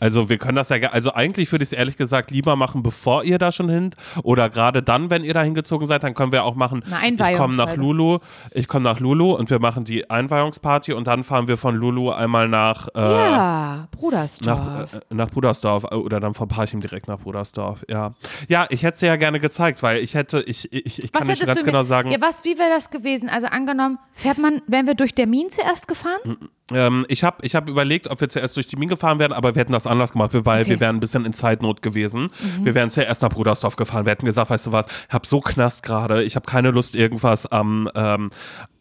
Also 0.00 0.28
wir 0.28 0.38
können 0.38 0.56
das 0.56 0.68
ja, 0.68 0.76
also 0.90 1.14
eigentlich 1.14 1.50
würde 1.52 1.62
ich 1.62 1.68
es 1.68 1.72
ehrlich 1.72 1.96
gesagt 1.96 2.30
lieber 2.30 2.56
machen, 2.56 2.82
bevor 2.82 3.24
ihr 3.24 3.38
da 3.38 3.52
schon 3.52 3.68
hin 3.68 3.94
oder 4.22 4.50
gerade 4.50 4.82
dann, 4.82 5.10
wenn 5.10 5.24
ihr 5.24 5.34
da 5.34 5.42
hingezogen 5.42 5.86
seid, 5.86 6.02
dann 6.02 6.14
können 6.14 6.32
wir 6.32 6.44
auch 6.44 6.54
machen, 6.54 6.82
ich 7.02 7.36
komme 7.36 7.54
nach. 7.54 7.76
Lulu, 7.76 8.18
ich 8.52 8.68
komme 8.68 8.84
nach 8.84 9.00
Lulu 9.00 9.32
und 9.32 9.50
wir 9.50 9.58
machen 9.58 9.84
die 9.84 10.10
Einweihungsparty 10.10 10.92
und 10.92 11.06
dann 11.06 11.24
fahren 11.24 11.48
wir 11.48 11.56
von 11.56 11.74
Lulu 11.74 12.10
einmal 12.10 12.48
nach, 12.48 12.88
äh, 12.94 13.00
ja, 13.00 13.88
Brudersdorf. 13.92 14.58
nach, 14.58 14.94
äh, 14.94 15.00
nach 15.10 15.30
Brudersdorf 15.30 15.84
äh, 15.84 15.94
oder 15.94 16.20
dann 16.20 16.34
von 16.34 16.48
Parchim 16.48 16.80
direkt 16.80 17.08
nach 17.08 17.18
Brudersdorf, 17.18 17.84
ja. 17.88 18.14
Ja, 18.48 18.66
ich 18.70 18.82
hätte 18.82 18.94
es 18.94 19.00
dir 19.00 19.06
ja 19.06 19.16
gerne 19.16 19.40
gezeigt, 19.40 19.82
weil 19.82 19.98
ich 19.98 20.14
hätte, 20.14 20.40
ich, 20.42 20.72
ich, 20.72 21.02
ich 21.02 21.12
kann 21.12 21.26
nicht 21.26 21.44
ganz 21.44 21.64
genau 21.64 21.82
sagen, 21.82 22.10
Ja, 22.10 22.20
was, 22.20 22.44
wie 22.44 22.58
wäre 22.58 22.70
das 22.70 22.90
gewesen? 22.90 23.28
Also 23.28 23.46
angenommen, 23.46 23.98
fährt 24.14 24.38
man, 24.38 24.62
wären 24.66 24.86
wir 24.86 24.94
durch 24.94 25.14
Termin 25.14 25.50
zuerst 25.50 25.88
gefahren? 25.88 26.36
Ähm, 26.72 27.04
ich 27.08 27.24
habe 27.24 27.44
ich 27.44 27.54
hab 27.54 27.68
überlegt, 27.68 28.08
ob 28.08 28.20
wir 28.20 28.28
zuerst 28.28 28.56
durch 28.56 28.66
die 28.68 28.76
Mine 28.76 28.90
gefahren 28.90 29.18
wären, 29.18 29.32
aber 29.32 29.54
wir 29.54 29.60
hätten 29.60 29.72
das 29.72 29.86
anders 29.86 30.12
gemacht, 30.12 30.30
weil 30.32 30.62
Okay. 30.62 30.70
wir 30.70 30.80
wären 30.80 30.96
ein 30.96 31.00
bisschen 31.00 31.26
in 31.26 31.32
Zeitnot 31.34 31.82
gewesen. 31.82 32.30
Wir 32.62 32.74
wären 32.74 32.90
zuerst 32.90 33.20
nach 33.22 33.28
Brudersdorf 33.28 33.76
gefahren. 33.76 34.06
Wir 34.06 34.12
hätten 34.12 34.24
gesagt, 34.26 34.48
weißt 34.50 34.66
du 34.68 34.72
was, 34.72 34.86
ich 34.86 35.12
habe 35.12 35.26
so 35.26 35.40
Knast 35.40 35.82
gerade, 35.82 36.22
ich 36.22 36.36
habe 36.36 36.46
keine 36.46 36.70
Lust, 36.70 36.96
irgendwas 36.96 37.44
am, 37.46 37.90
ähm, 37.94 38.30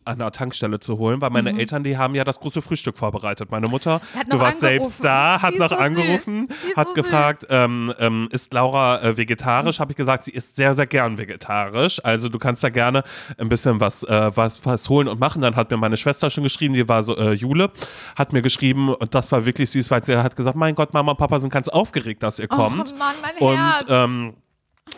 an 0.06 0.20
der 0.20 0.32
Tankstelle 0.32 0.80
zu 0.80 0.98
holen, 0.98 1.22
weil 1.22 1.30
meine 1.30 1.58
Eltern, 1.58 1.84
die 1.84 1.98
haben 1.98 2.16
ja 2.16 2.24
das 2.24 2.40
große 2.40 2.62
Frühstück 2.62 2.98
vorbereitet. 2.98 3.52
Meine 3.52 3.68
Mutter, 3.68 4.02
Mhm. 4.14 4.30
Du 4.30 4.40
warst 4.40 4.60
selbst 4.60 5.04
angerufen. 5.04 5.04
da, 5.04 5.42
hat 5.42 5.56
noch 5.56 5.70
so 5.70 5.76
angerufen, 5.76 6.48
hat 6.76 6.88
so 6.90 6.94
gefragt, 6.94 7.46
ähm, 7.50 7.94
ähm, 8.00 8.28
ist 8.32 8.54
Laura 8.54 9.02
äh, 9.02 9.18
vegetarisch? 9.18 9.80
Habe 9.80 9.92
ich 9.92 9.98
gesagt, 9.98 10.24
sie 10.26 10.32
ist 10.32 10.56
sehr, 10.56 10.74
sehr 10.74 10.88
gern 10.88 11.18
vegetarisch. 11.18 12.04
Also 12.04 12.30
du 12.30 12.40
kannst 12.40 12.64
da 12.64 12.70
gerne 12.70 13.04
ein 13.38 13.50
bisschen 13.50 13.80
was, 13.80 14.04
äh, 14.04 14.32
was, 14.36 14.66
was 14.66 14.90
holen 14.90 15.08
und 15.08 15.20
machen. 15.20 15.42
Dann 15.42 15.56
hat 15.56 15.70
mir 15.72 15.78
meine 15.78 15.98
Schwester 15.98 16.30
schon 16.30 16.44
geschrieben, 16.44 16.74
die 16.74 16.88
war 16.88 17.04
so, 17.04 17.16
äh, 17.18 17.34
Jule, 17.34 17.72
hat 18.16 18.34
mir 18.34 18.42
geschrieben 18.42 18.94
und 18.94 19.14
das 19.14 19.32
war 19.32 19.46
wirklich 19.46 19.70
süß, 19.72 19.90
weil 19.92 20.04
sie 20.04 20.18
hat 20.18 20.36
gesagt, 20.36 20.56
mein 20.58 20.76
Gott, 20.76 20.94
Mama 20.94 21.12
und 21.12 21.18
Papa 21.18 21.40
sind 21.40 21.52
ganz 21.52 21.68
aufgeregt, 21.70 22.24
dass 22.24 22.40
ihr 22.40 22.48
kommt. 22.48 22.94
Oh 22.94 22.98
Mann, 22.98 23.16
mein 23.22 23.48
und 23.50 23.58
Herz. 23.58 23.86
ähm, 23.90 24.34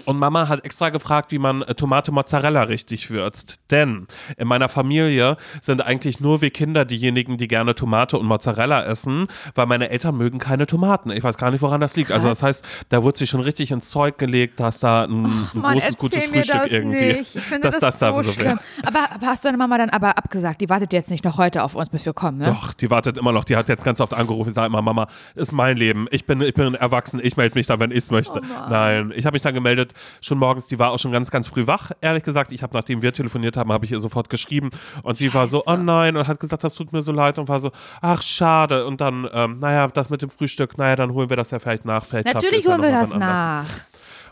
und 0.06 0.18
Mama 0.20 0.48
hat 0.48 0.63
extra 0.63 0.89
gefragt, 0.89 1.32
wie 1.32 1.39
man 1.39 1.62
äh, 1.63 1.75
Tomate 1.75 2.12
Mozzarella 2.12 2.63
richtig 2.63 3.10
würzt. 3.10 3.60
Denn 3.72 4.08
in 4.38 4.48
meiner 4.48 4.70
Familie 4.70 5.38
sind 5.62 5.82
eigentlich 5.82 6.20
nur 6.20 6.42
wir 6.42 6.51
Kinder 6.51 6.86
diejenigen, 6.86 7.38
die 7.38 7.48
gerne 7.48 7.75
Tomate 7.75 8.18
und 8.18 8.25
Mozzarella 8.25 8.84
essen, 8.84 9.27
weil 9.56 9.65
meine 9.65 9.89
Eltern 9.89 10.18
mögen 10.18 10.39
keine 10.39 10.68
Tomaten. 10.68 11.12
Ich 11.12 11.24
weiß 11.24 11.38
gar 11.38 11.51
nicht, 11.51 11.62
woran 11.62 11.82
das 11.82 11.96
liegt. 11.96 12.12
Also 12.12 12.27
das 12.27 12.44
heißt, 12.44 12.63
da 12.89 13.04
wurde 13.04 13.18
sich 13.18 13.30
schon 13.30 13.42
richtig 13.42 13.72
ins 13.72 13.89
Zeug 13.89 14.18
gelegt, 14.18 14.60
dass 14.60 14.80
da 14.80 15.06
ein, 15.06 15.25
ein 15.25 15.50
Mann, 15.54 15.74
großes, 15.74 15.96
gutes 15.98 16.25
Frühstück 16.25 16.62
das 16.63 16.72
irgendwie. 16.72 17.13
nicht. 17.13 17.36
Ich 17.36 17.44
finde 17.44 17.70
dass 17.70 17.80
das, 17.80 18.00
da 18.00 18.12
so 18.12 18.24
so 18.24 18.32
schlimm. 18.32 18.48
wäre. 18.48 18.60
Aber, 18.84 19.12
aber 19.12 19.27
hast 19.27 19.44
du 19.44 19.48
deine 19.48 19.58
Mama 19.58 19.77
dann 19.77 19.89
aber 19.89 20.18
abgesagt? 20.18 20.62
Die 20.62 20.70
wartet 20.70 20.94
jetzt 20.94 21.10
nicht 21.10 21.24
noch 21.24 21.38
heute 21.38 21.63
auf 21.63 21.75
uns, 21.75 21.89
bis 21.89 22.06
wir 22.06 22.13
kommen, 22.13 22.39
ne? 22.39 22.46
Doch, 22.46 22.74
die 22.74 22.89
wartet 22.89 23.18
immer 23.18 23.32
noch. 23.32 23.44
Die 23.44 23.56
hat 23.56 23.70
jetzt 23.70 23.84
ganz 23.84 24.01
oft 24.01 24.13
angerufen. 24.13 24.50
Ich 24.50 24.56
sage 24.56 24.68
immer, 24.68 24.82
Mama, 24.82 25.08
ist 25.36 25.51
mein 25.51 25.77
Leben. 25.77 26.08
Ich 26.12 26.25
bin, 26.25 26.42
ich 26.42 26.54
bin 26.54 26.75
erwachsen. 26.75 27.20
Ich 27.24 27.38
melde 27.38 27.56
mich 27.56 27.68
dann, 27.68 27.80
wenn 27.80 27.92
ich 27.92 27.98
es 27.98 28.12
möchte. 28.12 28.42
Oh 28.42 28.70
Nein, 28.70 29.13
ich 29.15 29.25
habe 29.25 29.36
mich 29.36 29.42
dann 29.42 29.54
gemeldet, 29.54 29.75
schon 30.22 30.38
morgens. 30.38 30.67
Die 30.67 30.79
war 30.79 30.91
auch 30.91 31.00
schon 31.00 31.12
ganz, 31.12 31.32
ganz 31.32 31.48
früh 31.48 31.67
wach, 31.67 31.91
ehrlich 32.01 32.24
gesagt. 32.24 32.51
Ich 32.51 32.63
habe, 32.63 32.75
nachdem 32.75 33.01
wir 33.01 33.13
telefoniert 33.13 33.58
haben, 33.58 33.72
habe 33.72 33.86
ich 33.86 33.91
ihr 33.91 34.00
sofort 34.00 34.29
geschrieben. 34.29 34.70
Und 35.03 35.17
sie 35.17 35.34
war 35.34 35.48
so, 35.48 35.63
oh 35.65 35.75
nein, 35.75 36.15
und 36.17 36.27
hat 36.27 36.39
gesagt, 36.39 36.63
das 36.63 36.75
tut 36.75 36.94
mir 36.94 37.01
so 37.01 37.12
leid. 37.12 37.38
Und 37.39 37.48
war 37.48 37.60
so, 37.60 37.72
ach, 38.01 38.22
schade. 38.22 38.86
Und 38.86 39.01
dann, 39.01 39.27
ähm, 39.34 39.60
naja, 39.60 39.88
das 39.88 40.10
mit 40.10 40.22
dem 40.22 40.29
Frühstück, 40.29 40.77
naja, 40.77 40.96
dann 40.96 41.13
holen 41.13 41.29
wir 41.29 41.38
das 41.38 41.51
ja 41.51 41.60
vielleicht 41.60 41.86
nach. 41.86 42.05
Vielleicht 42.05 42.34
Natürlich 42.34 42.67
holen 42.67 42.82
wir 42.82 42.91
das 42.91 43.13
nach. 43.15 43.65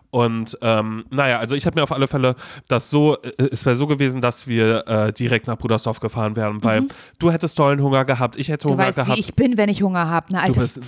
Und 0.10 0.56
ähm, 0.62 1.06
naja, 1.10 1.40
also 1.40 1.56
ich 1.56 1.66
habe 1.66 1.80
mir 1.80 1.84
auf 1.84 1.92
alle 1.92 2.08
Fälle 2.08 2.36
das 2.68 2.92
so, 2.92 3.18
äh, 3.24 3.32
es 3.52 3.66
wäre 3.66 3.76
so 3.76 3.88
gewesen, 3.88 4.22
dass 4.22 4.46
wir 4.46 4.88
äh, 4.88 5.12
direkt 5.12 5.48
nach 5.48 5.58
Brudersdorf 5.58 6.00
gefahren 6.00 6.36
wären, 6.36 6.64
weil 6.64 6.84
du 7.18 7.32
hättest 7.32 7.58
tollen 7.58 7.82
Hunger 7.82 8.06
gehabt, 8.06 8.38
ich 8.38 8.50
hätte 8.50 8.68
Mhm. 8.68 8.70
Du 8.70 8.74
Hunger 8.76 8.88
weißt, 8.90 8.96
gehabt. 8.98 9.16
wie 9.16 9.20
ich 9.20 9.34
bin, 9.34 9.58
wenn 9.58 9.70
ich 9.70 9.82
Hunger 9.82 10.08
habe. 10.08 10.32
Ne, 10.32 10.38
Du 10.38 10.44
Alter, 10.46 10.62
bist, 10.62 10.80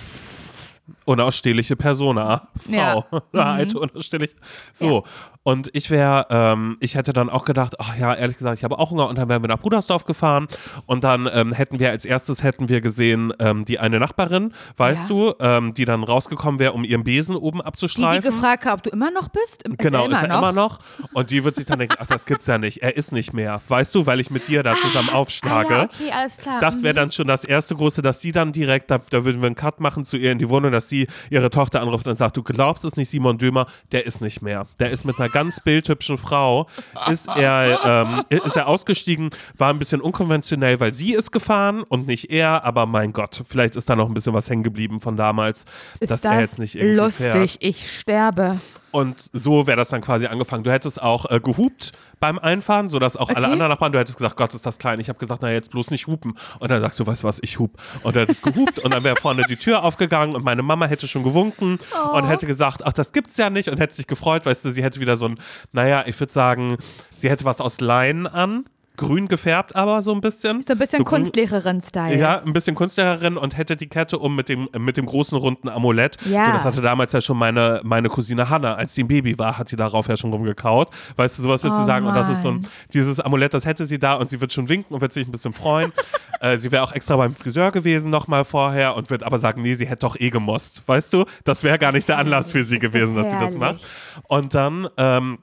unausstehliche 1.06 1.76
Persona, 1.76 2.48
Frau. 2.60 2.72
Ja. 2.72 3.06
Mhm. 3.32 3.40
Alte, 3.40 3.80
unausstehliche. 3.80 4.36
So. 4.74 5.04
Und 5.48 5.70
ich 5.74 5.92
wäre, 5.92 6.26
ähm, 6.32 6.76
ich 6.80 6.96
hätte 6.96 7.14
dann 7.14 7.30
auch 7.30 7.46
gedacht, 7.46 7.76
ach 7.80 7.96
ja, 7.96 8.16
ehrlich 8.16 8.36
gesagt, 8.38 8.58
ich 8.58 8.64
habe 8.64 8.80
auch 8.80 8.90
Hunger 8.90 9.08
und 9.08 9.16
dann 9.20 9.30
wären 9.30 9.44
wir 9.44 9.48
nach 9.48 9.60
Brudersdorf 9.60 10.04
gefahren 10.06 10.48
und 10.88 11.04
dann 11.04 11.30
ähm, 11.32 11.54
hätten 11.54 11.78
wir 11.78 11.92
als 11.92 12.04
erstes 12.04 12.42
hätten 12.42 12.68
wir 12.68 12.82
gesehen 12.82 13.32
ähm, 13.38 13.64
die 13.64 13.78
eine 13.78 14.00
Nachbarin, 14.00 14.54
weißt 14.78 15.04
Ja. 15.12 15.16
du, 15.16 15.34
ähm, 15.40 15.76
die 15.76 15.86
dann 15.86 16.04
rausgekommen 16.04 16.60
wäre, 16.60 16.74
um 16.74 16.84
ihren 16.84 17.04
Besen 17.04 17.36
oben 17.36 17.60
Die, 17.60 17.66
abzustreifen. 17.66 18.22
die 18.24 18.28
gefragt 18.28 18.66
hat, 18.66 18.74
ob 18.74 18.82
du 18.84 18.90
immer 18.90 19.12
noch 19.12 19.28
bist? 19.28 19.62
Ist 19.68 19.78
Genau, 19.78 20.00
er 20.00 20.06
immer 20.08 20.16
ist 20.16 20.22
er 20.24 20.28
noch? 20.30 20.38
immer 20.40 20.52
noch. 20.52 20.80
Und 21.14 21.30
die 21.30 21.44
wird 21.44 21.56
sich 21.56 21.66
dann 21.68 21.78
denken, 21.78 21.96
ach, 22.00 22.08
das 22.08 22.26
gibt's 22.26 22.48
ja 22.48 22.58
nicht. 22.58 22.82
Er 22.82 22.98
ist 22.98 23.12
nicht 23.12 23.32
mehr. 23.32 23.62
Weißt 23.68 23.94
du, 23.94 24.08
weil 24.08 24.20
ich 24.20 24.32
mit 24.32 24.48
dir 24.48 24.64
da 24.64 24.76
zusammen 24.76 25.10
aufschlage. 25.12 25.76
Ah, 25.76 25.78
ja, 25.78 25.84
okay, 25.84 26.12
alles 26.12 26.38
klar. 26.38 26.60
Das 26.60 26.82
wäre 26.82 26.94
Mhm. 26.96 26.98
dann 26.98 27.12
schon 27.12 27.28
das 27.28 27.44
erste 27.44 27.76
große, 27.76 28.02
dass 28.02 28.20
sie 28.20 28.32
dann 28.32 28.52
direkt, 28.52 28.90
da, 28.90 28.98
da 29.12 29.24
würden 29.24 29.42
wir 29.42 29.46
einen 29.46 29.56
Cut 29.56 29.80
machen 29.80 30.06
zu 30.06 30.18
ihr 30.18 30.32
in 30.32 30.40
die 30.40 30.50
Wohnung, 30.50 30.72
dass 30.72 30.90
sie 30.90 31.08
ihre 31.30 31.52
Tochter 31.52 31.82
anruft 31.84 32.08
und 32.08 32.16
sagt, 32.16 32.36
du 32.36 32.42
glaubst 32.42 32.84
es 32.84 32.96
nicht, 32.96 33.10
Simon 33.12 33.38
Dömer, 33.38 33.68
der 33.92 34.08
ist 34.08 34.22
nicht 34.22 34.42
mehr. 34.42 34.66
Der 34.80 34.90
ist 34.90 35.06
mit 35.06 35.20
einer 35.20 35.30
ganz 35.36 35.60
bildhübschen 35.60 36.18
Frau, 36.18 36.68
ist 37.12 37.28
er, 37.28 38.24
ähm, 38.32 38.40
ist 38.46 38.56
er 38.56 38.68
ausgestiegen, 38.68 39.32
war 39.58 39.70
ein 39.70 39.80
bisschen 39.80 40.00
unkonventionell, 40.00 40.80
weil 40.80 40.94
sie 40.94 41.14
ist 41.14 41.32
gefahren 41.34 41.84
und 41.84 42.08
nicht 42.08 42.32
er, 42.32 42.64
aber 42.64 42.86
mein 42.86 43.12
Gott, 43.12 43.44
vielleicht 43.50 43.76
ist 43.76 43.90
da 43.90 43.98
noch 43.98 44.08
ein 44.08 44.14
bisschen 44.14 44.34
was 44.34 44.50
hängen 44.50 44.64
geblieben 44.64 45.02
von 45.02 45.18
damals, 45.18 45.66
Ist 46.00 46.10
dass 46.12 46.22
das 46.22 46.34
er 46.34 46.40
jetzt 46.40 46.60
nicht 46.60 46.76
irgendwie 46.76 46.96
lustig? 46.96 47.26
fährt. 47.34 47.58
Ich 47.60 47.92
sterbe. 48.00 48.60
Und 48.96 49.30
so 49.34 49.68
wäre 49.68 49.76
das 49.76 49.90
dann 49.90 50.00
quasi 50.00 50.28
angefangen. 50.28 50.64
Du 50.64 50.72
hättest 50.72 51.02
auch 51.02 51.30
äh, 51.30 51.42
gehupt 51.42 51.92
beim 52.22 52.40
Einfahren, 52.40 52.88
sodass 52.88 53.18
auch 53.18 53.28
alle 53.30 53.40
Okay. 53.46 53.52
anderen 53.52 53.70
Nachbarn, 53.70 53.92
du 53.92 54.00
hättest 54.00 54.18
gesagt, 54.18 54.38
Gott, 54.38 54.54
ist 54.54 54.66
das 54.66 54.78
klein. 54.78 55.02
Ich 55.02 55.10
habe 55.10 55.20
gesagt, 55.20 55.42
na 55.42 55.52
jetzt 55.52 55.70
bloß 55.72 55.92
nicht 55.92 56.08
hupen. 56.08 56.36
Und 56.60 56.72
dann 56.72 56.80
sagst 56.80 56.98
du, 57.00 57.06
weißt 57.06 57.24
du 57.24 57.28
was, 57.28 57.40
ich 57.42 57.60
hup. 57.60 57.72
Und 58.04 58.16
du 58.16 58.22
hättest 58.22 58.42
gehupt 58.42 58.80
und 58.80 58.92
dann 58.94 59.04
wäre 59.04 59.18
vorne 59.18 59.44
die 59.50 59.58
Tür 59.58 59.84
aufgegangen 59.84 60.34
und 60.34 60.46
meine 60.46 60.62
Mama 60.64 60.86
hätte 60.86 61.08
schon 61.10 61.24
gewunken 61.24 61.78
Oh. 61.94 62.16
und 62.18 62.26
hätte 62.28 62.46
gesagt, 62.48 62.86
ach, 62.86 62.94
das 62.94 63.12
gibt's 63.12 63.36
ja 63.38 63.50
nicht 63.50 63.68
und 63.70 63.80
hätte 63.80 63.94
sich 63.94 64.08
gefreut, 64.08 64.46
weißt 64.46 64.64
du, 64.66 64.72
sie 64.72 64.82
hätte 64.84 65.00
wieder 65.02 65.18
so 65.18 65.28
ein, 65.28 65.40
naja, 65.74 66.04
ich 66.08 66.18
würde 66.20 66.32
sagen, 66.32 66.78
sie 67.18 67.30
hätte 67.30 67.44
was 67.44 67.60
aus 67.62 67.82
Leinen 67.82 68.28
an. 68.28 68.66
Grün 68.96 69.28
gefärbt 69.28 69.76
aber 69.76 70.02
so 70.02 70.14
ein 70.14 70.22
bisschen. 70.22 70.62
So 70.62 70.74
ein 70.74 70.78
bisschen 70.80 71.04
grün- 71.04 71.24
Kunstlehrerin-Style. 71.24 72.18
ja, 72.18 72.40
ein 72.42 72.54
bisschen 72.54 72.76
Kunstlehrerin 72.76 73.38
und 73.38 73.58
hätte 73.58 73.76
die 73.76 73.88
Kette 73.88 74.20
um 74.20 74.36
mit 74.36 74.50
dem, 74.50 74.70
mit 74.78 74.98
dem 74.98 75.06
großen 75.06 75.38
runden 75.38 75.70
Amulett. 75.70 76.18
Ja. 76.30 76.48
Du, 76.48 76.52
das 76.54 76.66
hatte 76.66 76.82
damals 76.82 77.12
ja 77.14 77.22
schon 77.22 77.38
meine, 77.38 77.82
meine 77.84 78.10
Cousine 78.10 78.50
Hanna, 78.50 78.76
als 78.76 78.94
sie 78.96 79.04
ein 79.04 79.08
Baby 79.08 79.38
war, 79.38 79.58
hat 79.58 79.70
sie 79.70 79.76
darauf 79.76 80.08
ja 80.08 80.18
schon 80.18 80.32
rumgekaut. 80.32 80.90
Weißt 81.16 81.38
du, 81.38 81.44
sowas 81.44 81.64
wird 81.64 81.74
Oh 81.74 81.78
sie 81.80 81.86
sagen. 81.86 82.06
Und 82.08 82.16
das 82.16 82.30
ist 82.30 82.42
so 82.42 82.50
ein, 82.50 82.56
Mann. 82.62 82.68
dieses 82.94 83.20
Amulett, 83.20 83.54
das 83.54 83.66
hätte 83.66 83.86
sie 83.86 84.00
da 84.00 84.14
und 84.16 84.30
sie 84.30 84.40
wird 84.42 84.54
schon 84.54 84.70
winken 84.70 84.94
und 84.94 85.02
wird 85.02 85.14
sich 85.14 85.28
ein 85.28 85.32
bisschen 85.32 85.54
freuen. 85.54 85.92
äh, 86.42 86.58
sie 86.58 86.72
wäre 86.72 86.84
auch 86.84 86.92
extra 86.92 87.16
beim 87.16 87.36
Friseur 87.36 87.72
gewesen 87.72 88.10
nochmal 88.10 88.46
vorher 88.46 88.96
und 88.96 89.10
wird 89.10 89.24
aber 89.24 89.40
sagen, 89.40 89.62
nee, 89.62 89.76
sie 89.76 89.86
hätte 89.88 90.02
doch 90.02 90.20
eh 90.20 90.30
gemusst. 90.30 90.84
Weißt 90.86 91.14
du, 91.14 91.26
das 91.44 91.64
wäre 91.64 91.78
gar 91.80 91.92
nicht 91.92 92.08
der 92.10 92.18
Anlass 92.18 92.52
für 92.52 92.64
sie 92.64 92.76
Ist 92.76 92.84
das 92.84 92.92
gewesen, 92.92 93.16
dass 93.16 93.32
sie 93.32 93.40
das 93.40 93.58
macht. 93.58 93.86
Und 94.28 94.56
dann, 94.56 94.88
ähm, 94.98 95.40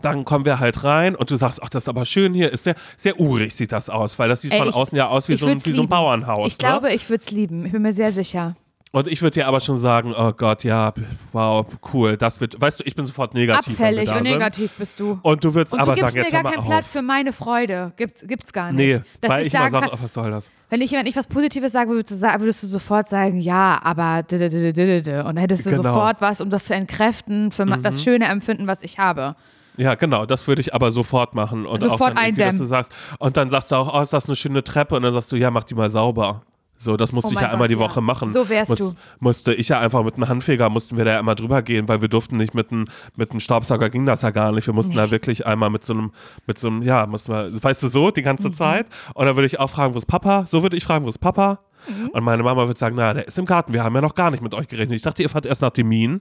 dann 0.00 0.24
kommen 0.24 0.44
wir 0.44 0.60
halt 0.60 0.84
rein 0.84 1.14
und 1.16 1.30
du 1.30 1.36
sagst, 1.36 1.62
ach, 1.62 1.68
das 1.68 1.84
ist 1.84 1.88
aber 1.88 2.04
schön 2.04 2.34
hier, 2.34 2.52
ist 2.52 2.64
sehr, 2.64 2.74
sehr 2.96 3.18
urig 3.20 3.54
sieht 3.54 3.72
das 3.72 3.90
aus, 3.90 4.18
weil 4.18 4.28
das 4.28 4.42
sieht 4.42 4.52
Ey, 4.52 4.58
von 4.58 4.68
ich- 4.68 4.74
außen 4.74 4.96
ja 4.96 5.08
aus 5.08 5.28
wie, 5.28 5.34
so 5.36 5.46
ein, 5.46 5.64
wie 5.64 5.72
so 5.72 5.82
ein. 5.82 5.88
Bauernhaus. 5.88 6.46
Ich 6.46 6.54
ne? 6.54 6.58
glaube, 6.58 6.92
ich 6.92 7.08
würde 7.10 7.22
es 7.24 7.30
lieben. 7.30 7.66
Ich 7.66 7.72
bin 7.72 7.82
mir 7.82 7.92
sehr 7.92 8.12
sicher. 8.12 8.56
Und 8.90 9.06
ich 9.06 9.20
würde 9.20 9.34
dir 9.34 9.46
aber 9.48 9.60
schon 9.60 9.76
sagen, 9.76 10.14
oh 10.16 10.32
Gott, 10.32 10.64
ja, 10.64 10.94
wow, 11.32 11.66
cool, 11.92 12.16
das 12.16 12.40
wird, 12.40 12.58
weißt 12.58 12.80
du, 12.80 12.84
ich 12.86 12.96
bin 12.96 13.04
sofort 13.04 13.34
negativ. 13.34 13.74
Abfällig 13.78 14.08
und 14.08 14.14
sind. 14.14 14.32
negativ 14.32 14.72
bist 14.76 14.98
du. 14.98 15.18
Und 15.22 15.44
du 15.44 15.54
würdest 15.54 15.74
Und 15.74 15.80
aber 15.80 15.94
du 15.94 16.00
sagen, 16.00 16.14
mir 16.14 16.22
jetzt 16.22 16.32
gar 16.32 16.42
hör 16.42 16.50
mal 16.50 16.56
keinen. 16.56 16.66
Platz 16.66 16.92
für 16.94 17.02
meine 17.02 17.34
Freude. 17.34 17.92
Gibt's, 17.98 18.24
gibt's 18.26 18.50
gar 18.50 18.72
nicht. 18.72 18.78
Nee, 18.96 19.02
Dass 19.20 19.30
weil 19.30 19.40
ich 19.42 19.48
ich, 19.48 19.52
mal 19.52 19.58
sagen 19.70 19.72
sage, 19.72 19.90
kann, 19.90 19.98
was 20.02 20.14
soll 20.14 20.30
das? 20.30 20.48
wenn 20.70 20.80
ich, 20.80 20.92
wenn 20.92 21.04
ich 21.06 21.16
was 21.16 21.26
Positives 21.26 21.72
sagen 21.72 21.90
würde, 21.90 21.98
würdest 21.98 22.12
du, 22.12 22.16
sa- 22.16 22.40
würdest 22.40 22.62
du 22.62 22.66
sofort 22.66 23.10
sagen, 23.10 23.38
ja, 23.38 23.78
aber 23.82 24.20
und 24.30 24.32
dann 24.32 25.36
hättest 25.36 25.66
du 25.66 25.70
Genau. 25.70 25.82
Mhm. 25.82 25.86
sofort 25.86 26.20
was, 26.22 26.40
um 26.40 26.48
das 26.48 26.64
zu 26.64 26.74
entkräften, 26.74 27.52
für 27.52 27.66
ma- 27.66 27.76
das 27.76 28.02
schöne 28.02 28.24
Empfinden, 28.24 28.66
was 28.66 28.82
ich 28.82 28.98
habe. 28.98 29.36
Ja, 29.78 29.94
genau, 29.94 30.26
das 30.26 30.46
würde 30.48 30.60
ich 30.60 30.74
aber 30.74 30.90
sofort 30.90 31.34
machen. 31.34 31.64
Und 31.64 31.80
Sofort 31.80 32.12
auch 32.18 32.22
dann 32.22 32.34
dass 32.34 32.58
du 32.58 32.64
sagst, 32.64 32.92
und 33.18 33.36
dann 33.36 33.48
sagst 33.48 33.70
du 33.70 33.76
auch, 33.76 33.94
oh, 33.94 34.00
ist 34.02 34.12
das 34.12 34.26
eine 34.26 34.36
schöne 34.36 34.64
Treppe? 34.64 34.96
Und 34.96 35.02
dann 35.02 35.12
sagst 35.12 35.30
du, 35.32 35.36
ja, 35.36 35.50
mach 35.50 35.64
die 35.64 35.74
mal 35.74 35.88
sauber. 35.88 36.42
So, 36.80 36.96
das 36.96 37.12
musste 37.12 37.30
Oh 37.30 37.34
ich 37.34 37.40
ja 37.40 37.48
einmal 37.50 37.66
Gott, 37.68 37.76
die 37.76 37.80
ja. 37.80 37.88
Woche 37.88 38.00
machen. 38.00 38.28
So 38.28 38.48
wärst 38.48 38.70
Muss, 38.70 38.78
du. 38.78 38.92
Musste 39.18 39.52
ich 39.52 39.68
ja 39.68 39.80
einfach 39.80 40.04
mit 40.04 40.14
einem 40.14 40.28
Handfeger, 40.28 40.70
mussten 40.70 40.96
wir 40.96 41.04
da 41.04 41.12
ja 41.14 41.18
immer 41.18 41.34
drüber 41.34 41.60
gehen, 41.62 41.88
weil 41.88 42.02
wir 42.02 42.08
durften 42.08 42.36
nicht 42.36 42.54
mit 42.54 42.70
einem 42.70 42.84
mit 43.16 43.32
einem 43.32 43.40
Staubsauger, 43.40 43.90
ging 43.90 44.06
das 44.06 44.22
ja 44.22 44.30
gar 44.30 44.52
nicht. 44.52 44.66
Wir 44.68 44.74
mussten 44.74 44.94
da 44.94 45.10
wirklich 45.10 45.44
einmal 45.44 45.70
mit 45.70 45.84
so 45.84 45.92
einem, 45.92 46.12
mit 46.46 46.58
so 46.58 46.68
einem, 46.68 46.82
ja, 46.82 47.04
mussten 47.06 47.32
wir, 47.32 47.62
weißt 47.62 47.82
du, 47.82 47.88
so 47.88 48.12
die 48.12 48.22
ganze 48.22 48.50
Mhm. 48.50 48.54
Zeit. 48.54 48.86
Und 49.14 49.26
dann 49.26 49.34
würde 49.34 49.46
ich 49.46 49.58
auch 49.58 49.70
fragen, 49.70 49.94
wo 49.94 49.98
ist 49.98 50.06
Papa? 50.06 50.46
So 50.46 50.62
würde 50.62 50.76
ich 50.76 50.84
fragen, 50.84 51.04
wo 51.04 51.08
ist 51.08 51.18
Papa? 51.18 51.58
Mhm. 51.88 52.08
Und 52.10 52.24
meine 52.24 52.42
Mama 52.42 52.66
würde 52.66 52.78
sagen, 52.78 52.96
na, 52.96 53.14
der 53.14 53.26
ist 53.26 53.38
im 53.38 53.46
Garten, 53.46 53.72
wir 53.72 53.82
haben 53.82 53.94
ja 53.94 54.00
noch 54.00 54.14
gar 54.14 54.30
nicht 54.30 54.42
mit 54.42 54.54
euch 54.54 54.68
gerechnet. 54.68 54.96
Ich 54.96 55.02
dachte, 55.02 55.22
ihr 55.22 55.28
fahrt 55.28 55.46
erst 55.46 55.62
nach 55.62 55.70
Termin. 55.70 56.20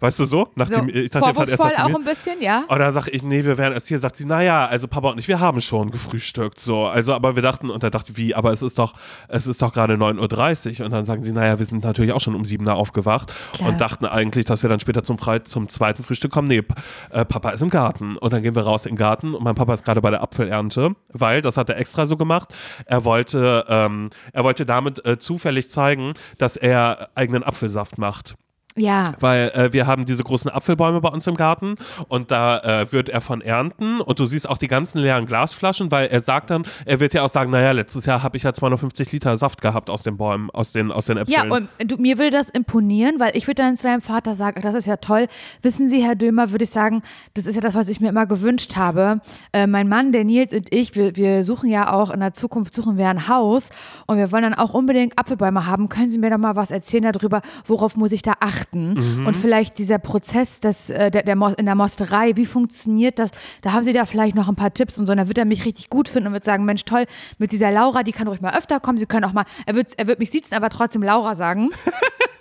Weißt 0.00 0.18
du 0.18 0.24
so? 0.24 0.48
Nach 0.54 0.68
So, 0.68 0.76
dem, 0.76 0.88
ich 0.88 1.10
dachte, 1.10 1.28
ihr 1.30 1.34
fahrt 1.34 1.48
erst 1.48 1.60
nach 1.62 1.70
vorwurfsvoll 1.70 1.70
auch 1.72 1.76
Termin. 1.76 1.96
ein 1.96 2.04
bisschen, 2.04 2.40
ja? 2.42 2.64
Und 2.68 2.78
dann 2.78 2.94
sage 2.94 3.10
ich, 3.10 3.22
nee, 3.22 3.44
wir 3.44 3.58
wären 3.58 3.72
erst 3.72 3.88
hier. 3.88 3.98
Sagt 3.98 4.16
sie, 4.16 4.24
naja, 4.26 4.66
also 4.66 4.88
Papa 4.88 5.10
und 5.10 5.18
ich, 5.18 5.28
wir 5.28 5.40
haben 5.40 5.60
schon 5.60 5.90
gefrühstückt. 5.90 6.60
So, 6.60 6.86
also, 6.86 7.14
aber 7.14 7.36
wir 7.36 7.42
dachten, 7.42 7.70
und 7.70 7.82
er 7.82 7.90
dachte, 7.90 8.16
wie, 8.16 8.34
aber 8.34 8.52
es 8.52 8.62
ist 8.62 8.78
doch, 8.78 8.94
es 9.28 9.46
ist 9.46 9.60
doch 9.62 9.72
gerade 9.72 9.94
9.30 9.94 10.80
Uhr. 10.80 10.86
Und 10.86 10.92
dann 10.92 11.04
sagen 11.04 11.24
sie, 11.24 11.32
naja, 11.32 11.58
wir 11.58 11.66
sind 11.66 11.84
natürlich 11.84 12.12
auch 12.12 12.20
schon 12.20 12.34
um 12.34 12.44
7 12.44 12.66
Uhr 12.66 12.74
aufgewacht 12.74 13.32
Klar. 13.52 13.68
und 13.70 13.80
dachten 13.80 14.06
eigentlich, 14.06 14.46
dass 14.46 14.62
wir 14.62 14.70
dann 14.70 14.80
später 14.80 15.02
zum, 15.02 15.18
Frei 15.18 15.40
zum 15.40 15.68
zweiten 15.68 16.02
Frühstück 16.02 16.32
kommen. 16.32 16.48
Nee, 16.48 16.62
äh, 17.10 17.24
Papa 17.24 17.50
ist 17.50 17.62
im 17.62 17.70
Garten. 17.70 18.16
Und 18.16 18.32
dann 18.32 18.42
gehen 18.42 18.54
wir 18.54 18.62
raus 18.62 18.86
in 18.86 18.92
den 18.92 18.98
Garten 18.98 19.34
und 19.34 19.42
mein 19.44 19.54
Papa 19.54 19.74
ist 19.74 19.84
gerade 19.84 20.00
bei 20.00 20.10
der 20.10 20.22
Apfelernte, 20.22 20.94
weil, 21.12 21.40
das 21.40 21.56
hat 21.56 21.68
er 21.68 21.76
extra 21.76 22.06
so 22.06 22.16
gemacht, 22.16 22.54
er 22.86 23.04
wollte, 23.04 23.64
ähm, 23.68 24.10
er 24.32 24.44
wollte 24.44 24.66
damit 24.66 25.01
äh, 25.04 25.18
zufällig 25.18 25.70
zeigen, 25.70 26.14
dass 26.38 26.56
er 26.56 27.10
eigenen 27.14 27.42
Apfelsaft 27.42 27.98
macht. 27.98 28.34
Ja. 28.76 29.14
Weil 29.20 29.50
äh, 29.54 29.72
wir 29.72 29.86
haben 29.86 30.04
diese 30.04 30.22
großen 30.24 30.50
Apfelbäume 30.50 31.00
bei 31.00 31.08
uns 31.10 31.26
im 31.26 31.34
Garten 31.34 31.74
und 32.08 32.30
da 32.30 32.58
äh, 32.82 32.92
wird 32.92 33.08
er 33.08 33.20
von 33.20 33.40
ernten 33.42 34.00
und 34.00 34.18
du 34.18 34.24
siehst 34.24 34.48
auch 34.48 34.58
die 34.58 34.68
ganzen 34.68 34.98
leeren 34.98 35.26
Glasflaschen, 35.26 35.90
weil 35.90 36.06
er 36.06 36.20
sagt 36.20 36.50
dann, 36.50 36.64
er 36.86 37.00
wird 37.00 37.12
ja 37.14 37.22
auch 37.22 37.28
sagen, 37.28 37.50
naja, 37.50 37.72
letztes 37.72 38.06
Jahr 38.06 38.22
habe 38.22 38.36
ich 38.36 38.44
ja 38.44 38.52
250 38.52 39.12
Liter 39.12 39.36
Saft 39.36 39.60
gehabt 39.60 39.90
aus 39.90 40.02
den 40.02 40.16
Bäumen, 40.16 40.50
aus 40.50 40.72
den, 40.72 40.90
aus 40.90 41.06
den 41.06 41.18
Ja, 41.26 41.44
Äpfeln. 41.44 41.68
und 41.80 41.90
du, 41.90 41.96
mir 41.98 42.16
würde 42.18 42.30
das 42.30 42.48
imponieren, 42.48 43.20
weil 43.20 43.32
ich 43.36 43.46
würde 43.46 43.62
dann 43.62 43.76
zu 43.76 43.86
deinem 43.86 44.00
Vater 44.02 44.34
sagen, 44.34 44.56
ach, 44.58 44.62
das 44.62 44.74
ist 44.74 44.86
ja 44.86 44.96
toll. 44.96 45.26
Wissen 45.60 45.88
Sie, 45.88 46.02
Herr 46.02 46.14
Dömer, 46.14 46.50
würde 46.50 46.64
ich 46.64 46.70
sagen, 46.70 47.02
das 47.34 47.46
ist 47.46 47.54
ja 47.54 47.60
das, 47.60 47.74
was 47.74 47.88
ich 47.88 48.00
mir 48.00 48.08
immer 48.08 48.26
gewünscht 48.26 48.76
habe. 48.76 49.20
Äh, 49.52 49.66
mein 49.66 49.88
Mann, 49.88 50.12
der 50.12 50.24
Nils 50.24 50.52
und 50.52 50.72
ich, 50.72 50.94
wir, 50.96 51.16
wir 51.16 51.44
suchen 51.44 51.68
ja 51.68 51.92
auch 51.92 52.10
in 52.10 52.20
der 52.20 52.32
Zukunft, 52.34 52.74
suchen 52.74 52.96
wir 52.96 53.08
ein 53.08 53.28
Haus 53.28 53.68
und 54.06 54.16
wir 54.16 54.32
wollen 54.32 54.44
dann 54.44 54.54
auch 54.54 54.72
unbedingt 54.72 55.18
Apfelbäume 55.18 55.66
haben. 55.66 55.88
Können 55.88 56.10
Sie 56.10 56.18
mir 56.18 56.30
doch 56.30 56.38
mal 56.38 56.56
was 56.56 56.70
erzählen 56.70 57.12
darüber, 57.12 57.42
worauf 57.66 57.96
muss 57.96 58.12
ich 58.12 58.22
da 58.22 58.32
achten? 58.40 58.61
Mhm. 58.72 59.26
Und 59.26 59.36
vielleicht 59.36 59.78
dieser 59.78 59.98
Prozess 59.98 60.60
des, 60.60 60.90
äh, 60.90 61.10
der, 61.10 61.22
der 61.22 61.36
in 61.56 61.66
der 61.66 61.74
Mosterei, 61.74 62.36
wie 62.36 62.46
funktioniert 62.46 63.18
das? 63.18 63.30
Da 63.62 63.72
haben 63.72 63.84
Sie 63.84 63.92
da 63.92 64.06
vielleicht 64.06 64.34
noch 64.34 64.48
ein 64.48 64.56
paar 64.56 64.72
Tipps 64.72 64.98
und 64.98 65.06
so. 65.06 65.12
Und 65.12 65.18
dann 65.18 65.28
wird 65.28 65.38
er 65.38 65.44
mich 65.44 65.64
richtig 65.64 65.90
gut 65.90 66.08
finden 66.08 66.28
und 66.28 66.32
wird 66.32 66.44
sagen, 66.44 66.64
Mensch, 66.64 66.84
toll, 66.84 67.04
mit 67.38 67.52
dieser 67.52 67.70
Laura, 67.70 68.02
die 68.02 68.12
kann 68.12 68.28
ruhig 68.28 68.40
mal 68.40 68.56
öfter 68.56 68.80
kommen. 68.80 68.98
Sie 68.98 69.06
können 69.06 69.24
auch 69.24 69.32
mal, 69.32 69.44
er 69.66 69.74
wird, 69.74 69.98
er 69.98 70.06
wird 70.06 70.18
mich 70.18 70.30
sitzen, 70.30 70.54
aber 70.54 70.70
trotzdem 70.70 71.02
Laura 71.02 71.34
sagen. 71.34 71.70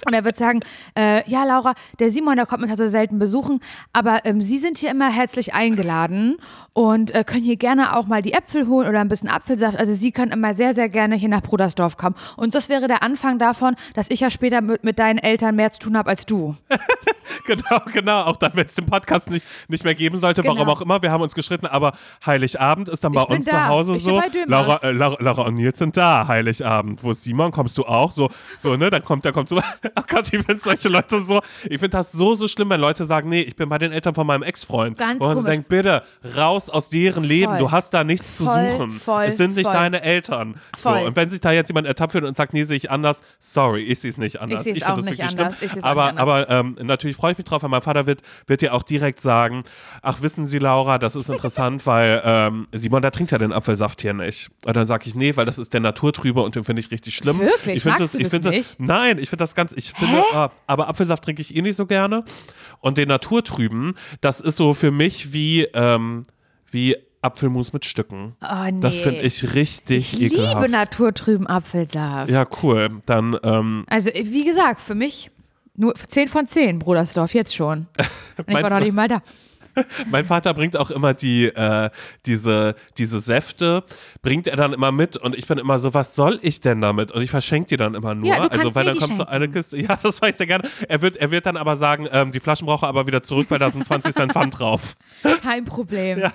Und 0.06 0.14
er 0.14 0.26
wird 0.26 0.38
sagen, 0.38 0.62
äh, 0.98 1.30
ja, 1.30 1.44
Laura, 1.44 1.74
der 2.00 2.12
Simon, 2.12 2.36
der 2.36 2.46
kommt 2.46 2.62
mich 2.62 2.72
also 2.72 2.88
selten 2.88 3.20
besuchen, 3.20 3.60
aber 3.94 4.26
ähm, 4.26 4.42
Sie 4.42 4.58
sind 4.58 4.80
hier 4.80 4.90
immer 4.90 5.10
herzlich 5.12 5.54
eingeladen 5.54 6.38
und 6.74 7.14
äh, 7.14 7.24
können 7.24 7.44
hier 7.44 7.56
gerne 7.56 7.96
auch 7.96 8.08
mal 8.08 8.22
die 8.22 8.34
Äpfel 8.34 8.68
holen 8.68 8.88
oder 8.88 9.00
ein 9.00 9.10
bisschen 9.10 9.30
Apfelsaft. 9.30 9.78
Also 9.78 9.94
Sie 9.94 10.12
können 10.12 10.32
immer 10.32 10.54
sehr, 10.54 10.74
sehr 10.74 10.90
gerne 10.90 11.16
hier 11.16 11.30
nach 11.30 11.44
Brudersdorf 11.44 11.98
kommen. 11.98 12.16
Und 12.36 12.56
das 12.56 12.68
wäre 12.68 12.88
der 12.88 13.04
Anfang 13.04 13.38
davon, 13.38 13.76
dass 13.94 14.10
ich 14.10 14.22
ja 14.22 14.32
später 14.32 14.62
mit, 14.62 14.84
mit 14.84 14.98
deinen 14.98 15.20
Eltern 15.20 15.56
mehr 15.56 15.70
zu 15.72 15.80
tun 15.80 15.98
habe 15.98 16.10
als 16.12 16.26
du. 16.26 16.56
Genau, 17.46 17.82
genau. 17.92 18.22
Auch 18.24 18.38
dann, 18.38 18.52
wenn 18.56 18.66
es 18.68 18.76
den 18.76 18.86
Podcast 18.86 19.30
nicht, 19.30 19.46
nicht 19.68 19.84
mehr 19.84 19.96
geben 19.96 20.18
sollte, 20.20 20.44
warum 20.44 20.60
Genau. 20.60 20.72
auch 20.72 20.82
immer. 20.82 21.02
Wir 21.02 21.12
haben 21.12 21.22
uns 21.22 21.34
gestritten, 21.36 21.66
aber 21.66 21.94
Heiligabend 22.26 22.88
ist 22.90 23.04
dann 23.04 23.12
bei 23.14 23.24
Ich 23.24 23.30
uns 23.30 23.46
zu 23.46 23.68
Hause 23.68 23.94
Ich 23.96 24.04
so. 24.04 24.22
Laura, 24.46 24.78
äh, 24.84 24.92
Laura, 24.92 25.18
Laura 25.20 25.42
und 25.44 25.56
Nils 25.56 25.78
sind 25.78 25.98
da, 25.98 26.28
Heiligabend. 26.28 27.04
Wo 27.04 27.12
ist 27.12 27.24
Simon? 27.24 27.52
Kommst 27.52 27.78
du 27.78 27.86
auch? 27.86 28.12
So, 28.12 28.30
so, 28.58 28.76
ne? 28.76 28.90
Dann 28.90 29.04
kommt, 29.04 29.26
der 29.26 29.32
kommt 29.32 29.50
so. 29.50 29.60
Oh 29.96 30.04
Gott, 30.08 30.32
ich 30.34 30.44
finde 30.46 30.60
solche 30.62 30.90
Leute 30.90 31.22
so. 31.24 31.42
Ich 31.64 31.80
finde 31.80 31.90
das 31.90 32.12
so, 32.12 32.36
so 32.36 32.48
schlimm, 32.48 32.70
wenn 32.70 32.80
Leute 32.80 33.06
sagen, 33.06 33.30
nee, 33.30 33.42
ich 33.42 33.56
bin 33.56 33.68
bei 33.70 33.78
den 33.78 33.92
Eltern 33.92 34.14
von 34.16 34.26
meinem 34.28 34.44
Ex-Freund. 34.44 34.98
Ganz 34.98 35.20
Wo 35.20 35.28
man 35.28 35.44
denkt, 35.44 35.68
bitte, 35.70 36.04
raus 36.38 36.70
aus 36.70 36.90
deren 36.90 37.24
Leben. 37.24 37.52
Voll. 37.52 37.60
Du 37.60 37.72
hast 37.72 37.94
da 37.94 38.04
nichts 38.04 38.38
zu 38.38 38.46
Voll, 38.46 38.72
suchen. 38.72 38.90
voll, 38.92 39.24
es 39.26 39.38
sind 39.38 39.56
nicht 39.56 39.68
deine 39.68 40.02
Eltern. 40.02 40.56
Voll. 40.78 41.00
So, 41.02 41.08
und 41.08 41.16
wenn 41.16 41.30
sich 41.30 41.42
da 41.42 41.52
jetzt 41.52 41.70
jemand 41.70 41.88
ertappt 41.88 42.14
wird 42.14 42.24
und 42.26 42.36
sagt, 42.36 42.54
nee, 42.54 42.64
sehe 42.64 42.78
ich 42.78 42.90
anders, 42.92 43.22
sorry, 43.40 43.82
ich 43.84 44.00
sehe 44.00 44.10
es 44.12 44.18
nicht 44.18 44.40
anders. 44.42 44.66
ich 44.66 44.86
auch 44.86 44.96
finde 44.96 45.12
das 45.12 45.20
wirklich 45.20 45.40
anders. 45.40 45.58
schlimm. 45.58 45.72
Ich 45.78 45.84
aber, 45.84 46.18
aber 46.18 46.50
ähm, 46.50 46.78
natürlich 46.82 47.18
freue 47.32 47.34
ich 47.34 47.38
mich 47.38 47.46
drauf, 47.46 47.64
weil 47.64 47.70
mein 47.70 47.82
Vater 47.82 48.06
wird, 48.06 48.22
wird 48.48 48.62
dir 48.62 48.74
auch 48.74 48.84
direkt 48.84 49.22
sagen, 49.22 49.64
ach 50.02 50.22
wissen 50.22 50.48
Sie, 50.48 50.60
Laura, 50.60 50.98
das 50.98 51.16
ist 51.16 51.30
interessant, 51.30 51.86
weil 51.86 52.22
ähm, 52.26 52.68
Simon, 52.74 53.02
der 53.02 53.12
trinkt 53.12 53.32
ja 53.32 53.38
den 53.38 53.54
Apfelsaft 53.54 54.02
hier 54.02 54.14
nicht. 54.14 54.50
Und 54.66 54.76
dann 54.76 54.86
sage 54.86 55.06
ich, 55.08 55.16
nee, 55.16 55.36
weil 55.36 55.46
das 55.46 55.58
ist 55.58 55.74
der 55.74 55.80
Naturtrübe 55.82 56.42
und 56.42 56.56
den 56.56 56.64
finde 56.64 56.82
ich 56.82 56.92
richtig 56.92 57.16
schlimm. 57.16 57.40
Wirklich? 57.40 57.78
Ich 57.78 57.86
Magst 57.86 58.14
du 58.14 58.18
ich 58.18 58.24
das 58.26 58.32
finde, 58.32 58.50
nicht? 58.50 58.80
Nein, 58.82 59.18
ich 59.18 59.30
finde 59.30 59.44
das 59.44 59.56
ganz, 59.56 59.72
ich 59.76 59.94
finde, 59.94 60.22
ah, 60.34 60.50
aber 60.68 60.90
Apfelsaft 60.90 61.24
trinke 61.24 61.42
ich 61.42 61.56
eh 61.56 61.62
nicht 61.62 61.76
so 61.78 61.86
gerne. 61.86 62.24
Und 62.80 62.98
den 62.98 63.08
Naturtrüben, 63.08 63.94
das 64.20 64.40
ist 64.42 64.58
so 64.58 64.74
für 64.74 64.92
mich 64.92 65.32
wie, 65.34 65.64
ähm, 65.74 66.24
wie 66.72 66.96
Apfelmus 67.22 67.72
mit 67.72 67.86
Stücken. 67.86 68.36
Oh, 68.42 68.66
nee. 68.72 68.80
Das 68.82 68.98
finde 69.00 69.22
ich 69.22 69.54
richtig 69.54 70.14
Ich 70.16 70.22
ekelhaft. 70.34 70.56
liebe 70.62 70.72
naturtrüben 70.72 71.46
Apfelsaft. 71.48 72.30
ja, 72.32 72.46
cool. 72.64 72.90
Dann, 73.06 73.38
ähm, 73.44 73.86
Also, 73.88 74.10
wie 74.14 74.44
gesagt, 74.44 74.82
für 74.82 74.96
mich 74.96 75.30
Nur 75.76 75.96
10 75.96 76.28
von 76.28 76.48
10, 76.48 76.80
Brudersdorf, 76.80 77.34
jetzt 77.34 77.56
schon. 77.56 77.88
Ich 78.48 78.54
war 78.56 78.70
noch 78.72 78.80
nicht 78.80 78.94
mal 78.94 79.08
da. 79.08 79.22
Mein 80.12 80.26
Vater 80.26 80.54
bringt 80.54 80.78
auch 80.78 80.92
immer 80.92 81.14
die, 81.14 81.46
äh, 81.46 81.90
diese, 82.26 82.76
diese 82.98 83.20
Säfte, 83.20 83.84
bringt 84.22 84.48
er 84.48 84.56
dann 84.56 84.74
immer 84.74 84.92
mit 84.92 85.18
und 85.18 85.36
ich 85.36 85.48
bin 85.48 85.58
immer 85.58 85.78
so, 85.78 85.94
was 85.94 86.16
soll 86.16 86.40
ich 86.42 86.62
denn 86.62 86.82
damit? 86.82 87.12
Und 87.12 87.22
ich 87.22 87.30
verschenke 87.30 87.70
die 87.70 87.78
dann 87.78 87.96
immer 87.96 88.16
nur. 88.16 88.30
Ja, 88.30 88.48
also 88.48 88.76
weil 88.76 88.86
dann 88.86 88.98
kommt 88.98 89.16
so 89.16 89.26
eine 89.26 89.50
Kiste, 89.50 89.78
ja, 89.82 89.98
das 90.02 90.22
weiß 90.22 90.32
ich 90.32 90.38
sehr 90.38 90.48
gerne. 90.48 90.68
Er 90.88 91.02
wird, 91.02 91.18
er 91.18 91.32
wird 91.32 91.46
dann 91.46 91.58
aber 91.58 91.76
sagen, 91.76 92.08
ähm, 92.12 92.32
die 92.32 92.40
Flaschen 92.40 92.66
brauche 92.66 92.86
er 92.86 92.90
aber 92.90 93.08
wieder 93.08 93.24
zurück, 93.24 93.48
weil 93.50 93.60
da 93.60 93.70
sind 93.70 93.86
20 93.86 94.14
Cent 94.14 94.34
Pfand 94.34 94.60
drauf. 94.60 94.96
Kein 95.42 95.66
Problem. 95.66 96.20
Ja, 96.20 96.32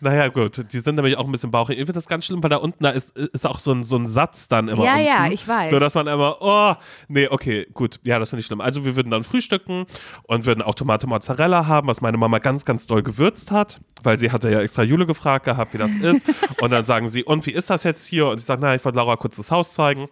naja, 0.00 0.28
gut. 0.28 0.72
Die 0.72 0.78
sind 0.78 0.96
nämlich 0.96 1.16
auch 1.16 1.24
ein 1.24 1.32
bisschen 1.32 1.50
bauchig. 1.50 1.78
Ich 1.78 1.86
finde 1.86 1.94
das 1.94 2.06
ganz 2.06 2.26
schlimm, 2.26 2.42
weil 2.42 2.50
da 2.50 2.56
unten 2.56 2.82
da 2.82 2.90
ist, 2.90 3.16
ist 3.16 3.46
auch 3.46 3.60
so 3.60 3.72
ein, 3.72 3.84
so 3.84 3.96
ein 3.96 4.06
Satz 4.06 4.48
dann 4.48 4.68
immer. 4.68 4.84
Ja, 4.84 4.94
unten, 4.94 5.06
ja, 5.06 5.26
ich 5.30 5.46
weiß. 5.46 5.70
So 5.70 5.78
dass 5.78 5.94
man 5.94 6.06
immer, 6.06 6.36
oh, 6.40 6.74
nee, 7.08 7.28
okay, 7.28 7.66
gut. 7.72 8.00
Ja, 8.04 8.18
das 8.18 8.30
finde 8.30 8.40
ich 8.40 8.46
schlimm. 8.46 8.60
Also, 8.60 8.84
wir 8.84 8.96
würden 8.96 9.10
dann 9.10 9.24
frühstücken 9.24 9.86
und 10.24 10.46
würden 10.46 10.62
auch 10.62 10.74
Tomate 10.74 11.06
Mozzarella 11.06 11.66
haben, 11.66 11.88
was 11.88 12.00
meine 12.00 12.16
Mama 12.16 12.38
ganz, 12.38 12.64
ganz 12.64 12.79
doll 12.86 13.02
gewürzt 13.02 13.50
hat, 13.50 13.80
weil 14.02 14.18
sie 14.18 14.30
hatte 14.30 14.50
ja 14.50 14.60
extra 14.60 14.82
Jule 14.82 15.06
gefragt 15.06 15.44
gehabt, 15.44 15.74
wie 15.74 15.78
das 15.78 15.90
ist. 16.02 16.24
und 16.60 16.70
dann 16.70 16.84
sagen 16.84 17.08
sie, 17.08 17.24
und 17.24 17.44
wie 17.46 17.52
ist 17.52 17.70
das 17.70 17.84
jetzt 17.84 18.06
hier? 18.06 18.26
Und 18.28 18.38
ich 18.38 18.44
sage, 18.44 18.60
na, 18.62 18.74
ich 18.74 18.84
wollte 18.84 18.96
Laura 18.98 19.16
kurz 19.16 19.36
das 19.36 19.50
Haus 19.50 19.74
zeigen 19.74 20.08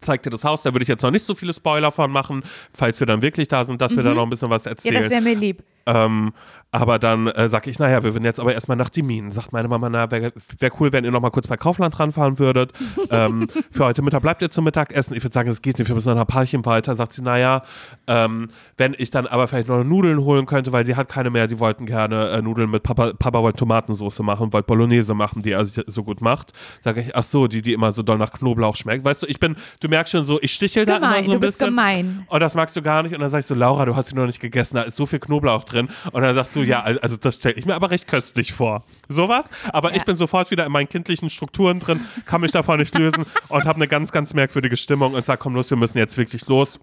zeigt 0.00 0.26
dir 0.26 0.30
das 0.30 0.42
Haus, 0.42 0.62
da 0.64 0.74
würde 0.74 0.82
ich 0.82 0.88
jetzt 0.88 1.02
noch 1.02 1.12
nicht 1.12 1.24
so 1.24 1.32
viele 1.32 1.52
Spoiler 1.52 1.92
von 1.92 2.10
machen, 2.10 2.42
falls 2.74 2.98
wir 2.98 3.06
dann 3.06 3.22
wirklich 3.22 3.46
da 3.46 3.64
sind, 3.64 3.80
dass 3.80 3.94
wir 3.96 4.02
da 4.02 4.12
noch 4.12 4.24
ein 4.24 4.30
bisschen 4.30 4.50
was 4.50 4.64
Mhm. 4.64 4.66
Ja, 4.66 4.72
erzählen. 4.72 5.00
das 5.02 5.10
wäre 5.10 5.20
mir 5.22 5.34
lieb. 5.36 5.62
Ähm, 5.86 6.32
aber 6.74 6.98
dann 6.98 7.26
äh, 7.26 7.50
sag 7.50 7.66
ich, 7.66 7.78
naja, 7.78 8.02
wir 8.02 8.14
würden 8.14 8.24
jetzt 8.24 8.40
aber 8.40 8.54
erstmal 8.54 8.78
nach 8.78 8.88
Dimin. 8.88 9.30
Sagt 9.30 9.52
meine 9.52 9.68
Mama, 9.68 9.90
na, 9.90 10.10
wäre 10.10 10.32
wär 10.58 10.80
cool, 10.80 10.90
wenn 10.90 11.04
ihr 11.04 11.10
noch 11.10 11.20
mal 11.20 11.30
kurz 11.30 11.46
bei 11.46 11.58
Kaufland 11.58 12.00
ranfahren 12.00 12.38
würdet. 12.38 12.72
ähm, 13.10 13.46
für 13.70 13.84
heute 13.84 14.00
Mittag 14.00 14.22
bleibt 14.22 14.40
ihr 14.40 14.50
zum 14.50 14.64
Mittagessen. 14.64 15.14
Ich 15.14 15.22
würde 15.22 15.34
sagen, 15.34 15.50
es 15.50 15.60
geht 15.60 15.78
nicht, 15.78 15.88
wir 15.88 15.94
müssen 15.94 16.14
noch 16.14 16.18
ein 16.18 16.26
Paarchen 16.26 16.64
weiter. 16.64 16.94
Sagt 16.94 17.12
sie, 17.12 17.20
naja, 17.20 17.62
ähm, 18.06 18.48
wenn 18.78 18.94
ich 18.96 19.10
dann 19.10 19.26
aber 19.26 19.48
vielleicht 19.48 19.68
noch 19.68 19.84
Nudeln 19.84 20.20
holen 20.20 20.46
könnte, 20.46 20.72
weil 20.72 20.86
sie 20.86 20.96
hat 20.96 21.10
keine 21.10 21.28
mehr, 21.28 21.46
die 21.46 21.60
wollten 21.60 21.84
gerne 21.84 22.30
äh, 22.30 22.40
Nudeln 22.40 22.70
mit 22.70 22.82
Papa, 22.82 23.12
Papa 23.18 23.42
wollte 23.42 23.58
Tomatensauce 23.58 24.20
machen, 24.20 24.50
wollte 24.54 24.66
Bolognese 24.66 25.12
machen, 25.12 25.42
die 25.42 25.50
er 25.50 25.66
sich 25.66 25.84
so 25.88 26.02
gut 26.02 26.22
macht. 26.22 26.54
Sage 26.80 27.02
ich, 27.02 27.14
ach 27.14 27.24
so, 27.24 27.48
die, 27.48 27.60
die 27.60 27.74
immer 27.74 27.92
so 27.92 28.02
doll 28.02 28.16
nach 28.16 28.32
Knoblauch 28.32 28.76
schmeckt. 28.76 29.04
Weißt 29.04 29.22
du, 29.22 29.26
ich 29.26 29.38
bin, 29.38 29.56
du 29.80 29.88
merkst 29.88 30.12
schon 30.12 30.24
so, 30.24 30.40
ich 30.40 30.54
stichel 30.54 30.86
da 30.86 30.96
immer 30.96 31.12
so 31.12 31.18
ein 31.18 31.24
du 31.26 31.40
bist 31.40 31.58
bisschen. 31.58 31.66
gemein. 31.66 32.24
Und 32.28 32.40
das 32.40 32.54
magst 32.54 32.74
du 32.76 32.80
gar 32.80 33.02
nicht. 33.02 33.14
Und 33.14 33.20
dann 33.20 33.28
sagst 33.28 33.50
du, 33.50 33.54
Laura, 33.54 33.84
du 33.84 33.94
hast 33.94 34.08
sie 34.08 34.14
noch 34.14 34.24
nicht 34.24 34.40
gegessen, 34.40 34.76
da 34.76 34.82
ist 34.84 34.96
so 34.96 35.04
viel 35.04 35.18
Knoblauch 35.18 35.64
drin. 35.72 35.88
Und 36.12 36.22
dann 36.22 36.34
sagst 36.34 36.54
du, 36.56 36.60
ja, 36.62 36.82
also 36.82 37.16
das 37.16 37.36
stelle 37.36 37.54
ich 37.54 37.66
mir 37.66 37.74
aber 37.74 37.90
recht 37.90 38.06
köstlich 38.06 38.52
vor. 38.52 38.84
Sowas. 39.08 39.46
Aber 39.72 39.90
Ja. 39.90 39.96
ich 39.96 40.04
bin 40.04 40.16
sofort 40.16 40.50
wieder 40.50 40.66
in 40.66 40.72
meinen 40.72 40.88
kindlichen 40.88 41.30
Strukturen 41.30 41.78
drin, 41.80 42.00
kann 42.26 42.40
mich 42.40 42.50
davon 42.52 42.78
nicht 42.78 42.96
lösen 42.96 43.24
und 43.48 43.64
habe 43.64 43.76
eine 43.76 43.88
ganz, 43.88 44.12
ganz 44.12 44.34
merkwürdige 44.34 44.76
Stimmung 44.76 45.14
und 45.14 45.24
sag, 45.24 45.40
komm 45.40 45.54
los, 45.54 45.70
wir 45.70 45.76
müssen 45.78 45.98
jetzt 45.98 46.16
wirklich 46.18 46.46
los. 46.46 46.80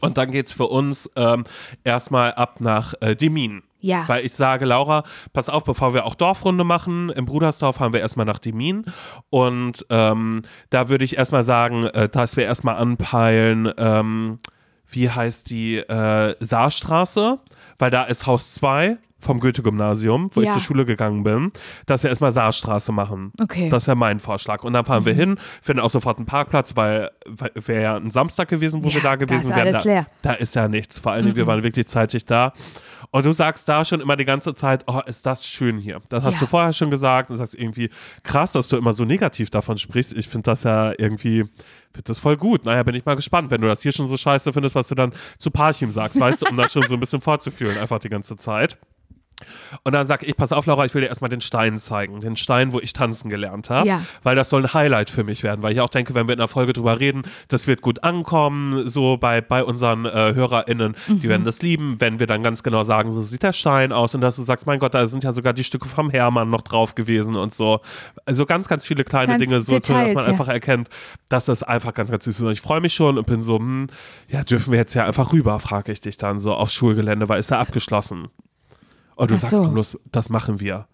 Und 0.00 0.16
dann 0.16 0.30
geht's 0.30 0.52
für 0.52 0.66
uns 0.66 1.10
ähm, 1.16 1.44
erstmal 1.84 2.32
ab 2.32 2.60
nach 2.60 2.94
äh, 3.00 3.14
Demin. 3.14 3.62
Ja. 3.82 4.04
Weil 4.08 4.24
ich 4.24 4.32
sage, 4.32 4.64
Laura, 4.66 5.04
pass 5.32 5.48
auf, 5.48 5.64
bevor 5.64 5.94
wir 5.94 6.04
auch 6.04 6.14
Dorfrunde 6.14 6.64
machen, 6.64 7.08
im 7.10 7.24
Brudersdorf 7.26 7.76
fahren 7.76 7.92
wir 7.92 8.00
erstmal 8.00 8.26
nach 8.26 8.38
Demin. 8.38 8.84
Und 9.30 9.86
ähm, 9.90 10.42
da 10.70 10.88
würde 10.88 11.04
ich 11.04 11.16
erstmal 11.16 11.44
sagen, 11.44 11.84
äh, 11.86 12.08
dass 12.08 12.36
wir 12.36 12.44
erstmal 12.44 12.76
anpeilen, 12.76 13.70
ähm, 13.78 14.38
wie 14.90 15.10
heißt 15.10 15.48
die, 15.50 15.76
äh, 15.78 16.34
Saarstraße, 16.40 17.38
weil 17.80 17.90
da 17.90 18.04
ist 18.04 18.26
Haus 18.26 18.52
2 18.54 18.98
vom 19.20 19.38
Goethe-Gymnasium, 19.40 20.30
wo 20.34 20.40
ich 20.40 20.46
Ja. 20.46 20.52
zur 20.52 20.62
Schule 20.62 20.84
gegangen 20.84 21.22
bin, 21.22 21.52
dass 21.86 22.02
wir 22.02 22.10
erstmal 22.10 22.32
Saarstraße 22.32 22.90
machen. 22.92 23.32
Okay. 23.40 23.68
Das 23.68 23.86
wäre 23.86 23.96
mein 23.96 24.18
Vorschlag. 24.20 24.64
Und 24.64 24.72
dann 24.72 24.84
fahren 24.84 25.04
wir 25.04 25.14
hin, 25.14 25.38
finden 25.62 25.80
auch 25.82 25.90
sofort 25.90 26.16
einen 26.18 26.26
Parkplatz, 26.26 26.74
weil, 26.76 27.10
weil 27.26 27.50
wäre 27.54 27.82
ja 27.82 27.96
ein 27.96 28.10
Samstag 28.10 28.48
gewesen, 28.48 28.82
wo 28.82 28.88
Ja, 28.88 28.94
wir 28.94 29.02
da 29.02 29.16
gewesen 29.16 29.54
wären. 29.54 29.72
da, 29.72 29.82
leer. 29.82 30.06
da 30.22 30.32
ist 30.32 30.54
ja 30.54 30.68
nichts. 30.68 30.98
Vor 30.98 31.12
allem, 31.12 31.34
wir 31.36 31.46
waren 31.46 31.62
wirklich 31.62 31.86
zeitig 31.86 32.24
da. 32.24 32.52
Und 33.12 33.26
du 33.26 33.32
sagst 33.32 33.68
da 33.68 33.84
schon 33.84 34.00
immer 34.00 34.16
die 34.16 34.24
ganze 34.24 34.54
Zeit, 34.54 34.84
oh, 34.86 35.00
ist 35.04 35.26
das 35.26 35.46
schön 35.46 35.78
hier. 35.78 36.00
Das 36.10 36.22
hast 36.22 36.34
Ja. 36.34 36.40
du 36.40 36.46
vorher 36.46 36.72
schon 36.72 36.90
gesagt 36.90 37.30
und 37.30 37.36
sagst 37.38 37.54
irgendwie, 37.54 37.90
krass, 38.22 38.52
dass 38.52 38.68
du 38.68 38.76
immer 38.76 38.92
so 38.92 39.04
negativ 39.04 39.50
davon 39.50 39.78
sprichst. 39.78 40.12
Ich 40.12 40.28
finde 40.28 40.44
das 40.50 40.62
ja 40.62 40.92
irgendwie, 40.96 41.42
finde 41.92 42.04
das 42.04 42.18
voll 42.20 42.36
gut. 42.36 42.64
Naja, 42.66 42.82
bin 42.84 42.94
ich 42.94 43.04
mal 43.04 43.16
gespannt, 43.16 43.50
wenn 43.50 43.60
du 43.62 43.66
das 43.68 43.82
hier 43.82 43.90
schon 43.92 44.06
so 44.06 44.16
scheiße 44.16 44.52
findest, 44.52 44.74
was 44.76 44.88
du 44.88 44.94
dann 44.94 45.12
zu 45.38 45.50
Parchim 45.50 45.90
sagst, 45.90 46.20
weißt 46.20 46.42
du, 46.42 46.46
um 46.50 46.56
das 46.56 46.72
schon 46.72 46.86
so 46.86 46.94
ein 46.94 47.00
bisschen 47.00 47.20
vorzufühlen, 47.20 47.78
einfach 47.78 47.98
die 47.98 48.10
ganze 48.10 48.36
Zeit. 48.36 48.78
Und 49.84 49.92
dann 49.92 50.06
sag 50.06 50.22
ich, 50.22 50.36
pass 50.36 50.52
auf, 50.52 50.66
Laura, 50.66 50.84
ich 50.84 50.94
will 50.94 51.02
dir 51.02 51.08
erstmal 51.08 51.30
den 51.30 51.40
Stein 51.40 51.78
zeigen. 51.78 52.20
Den 52.20 52.36
Stein, 52.36 52.72
wo 52.72 52.80
ich 52.80 52.92
tanzen 52.92 53.30
gelernt 53.30 53.70
habe. 53.70 53.88
Ja. 53.88 54.02
Weil 54.22 54.36
das 54.36 54.50
soll 54.50 54.62
ein 54.62 54.74
Highlight 54.74 55.10
für 55.10 55.24
mich 55.24 55.42
werden. 55.42 55.62
Weil 55.62 55.72
ich 55.72 55.80
auch 55.80 55.90
denke, 55.90 56.14
wenn 56.14 56.28
wir 56.28 56.34
in 56.34 56.40
einer 56.40 56.48
Folge 56.48 56.72
drüber 56.72 57.00
reden, 57.00 57.22
das 57.48 57.66
wird 57.66 57.82
gut 57.82 58.04
ankommen, 58.04 58.88
so 58.88 59.16
bei, 59.16 59.40
bei 59.40 59.64
unseren 59.64 60.06
äh, 60.06 60.34
HörerInnen. 60.34 60.94
Die 61.08 61.28
werden 61.28 61.44
das 61.44 61.62
lieben, 61.62 62.00
wenn 62.00 62.20
wir 62.20 62.26
dann 62.26 62.42
ganz 62.42 62.62
genau 62.62 62.82
sagen, 62.82 63.10
so 63.10 63.20
sieht 63.22 63.42
der 63.42 63.52
Stein 63.52 63.92
aus. 63.92 64.14
Und 64.14 64.20
dass 64.20 64.36
du 64.36 64.42
sagst, 64.42 64.66
mein 64.66 64.78
Gott, 64.78 64.94
da 64.94 65.06
sind 65.06 65.24
ja 65.24 65.32
sogar 65.32 65.52
die 65.52 65.64
Stücke 65.64 65.88
vom 65.88 66.10
Hermann 66.10 66.50
noch 66.50 66.62
drauf 66.62 66.94
gewesen 66.94 67.36
und 67.36 67.52
so. 67.52 67.80
Also 68.26 68.46
ganz, 68.46 68.68
ganz 68.68 68.86
viele 68.86 69.04
kleine 69.04 69.32
Ganz 69.32 69.42
Dinge, 69.42 69.60
so, 69.60 69.72
so 69.72 69.78
dass 69.78 69.86
Details, 69.86 70.14
man 70.14 70.24
ja. 70.24 70.30
einfach 70.30 70.48
erkennt, 70.48 70.88
dass 71.28 71.46
das 71.46 71.62
einfach 71.62 71.94
ganz, 71.94 72.10
ganz 72.10 72.24
süß 72.24 72.36
ist. 72.36 72.42
Und 72.42 72.52
ich 72.52 72.60
freue 72.60 72.80
mich 72.80 72.94
schon 72.94 73.18
und 73.18 73.26
bin 73.26 73.42
so, 73.42 73.58
hm, 73.58 73.88
ja, 74.28 74.44
dürfen 74.44 74.72
wir 74.72 74.78
jetzt 74.78 74.94
ja 74.94 75.04
einfach 75.04 75.32
rüber, 75.32 75.58
frage 75.60 75.92
ich 75.92 76.00
dich 76.00 76.16
dann 76.16 76.38
so 76.40 76.54
aufs 76.54 76.72
Schulgelände, 76.72 77.28
weil 77.28 77.40
ist 77.40 77.50
ja 77.50 77.58
abgeschlossen. 77.58 78.28
Und 79.20 79.30
du 79.30 79.34
Ach 79.34 79.38
sagst, 79.38 79.56
so. 79.56 79.62
komm 79.64 79.74
los, 79.74 79.98
das 80.10 80.30
machen 80.30 80.60
wir. 80.60 80.86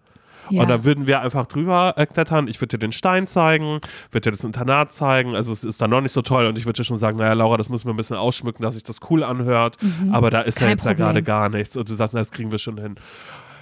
Ja. 0.51 0.63
Und 0.63 0.69
dann 0.69 0.85
würden 0.85 1.07
wir 1.07 1.21
einfach 1.21 1.47
drüber 1.47 1.95
klettern. 2.13 2.49
Ich 2.49 2.61
würde 2.61 2.77
dir 2.77 2.79
den 2.79 2.93
Stein 2.93 3.27
zeigen, 3.27 3.81
würde 4.11 4.31
dir 4.31 4.31
das 4.31 4.45
Internat 4.45 4.93
zeigen. 4.93 5.35
Also 5.35 5.53
es 5.53 5.65
ist 5.65 5.81
dann 5.81 5.91
noch 5.91 6.01
nicht 6.01 6.13
so 6.13 6.23
toll. 6.23 6.47
Und 6.47 6.59
ich 6.59 6.67
würde 6.67 6.77
dir 6.77 6.85
schon 6.85 6.99
sagen, 6.99 7.19
naja, 7.19 7.33
Laura, 7.33 7.57
das 7.57 7.69
müssen 7.69 7.87
wir 7.87 7.95
ein 7.95 7.97
bisschen 7.97 8.17
ausschmücken, 8.17 8.63
dass 8.63 8.75
sich 8.75 8.85
das 8.85 8.99
cool 9.11 9.25
anhört. 9.25 9.77
Aber 10.13 10.31
da 10.31 10.41
ist 10.43 10.61
ja 10.61 10.67
Mhm. 10.67 10.69
Kein 10.71 10.77
jetzt 10.79 10.87
ja 10.87 10.93
gerade 10.93 11.23
gar 11.23 11.49
nichts. 11.49 11.77
Und 11.77 11.89
du 11.89 11.95
sagst, 11.95 12.15
na, 12.15 12.21
das 12.21 12.31
kriegen 12.31 12.51
wir 12.51 12.59
schon 12.59 12.79
hin. 12.79 12.97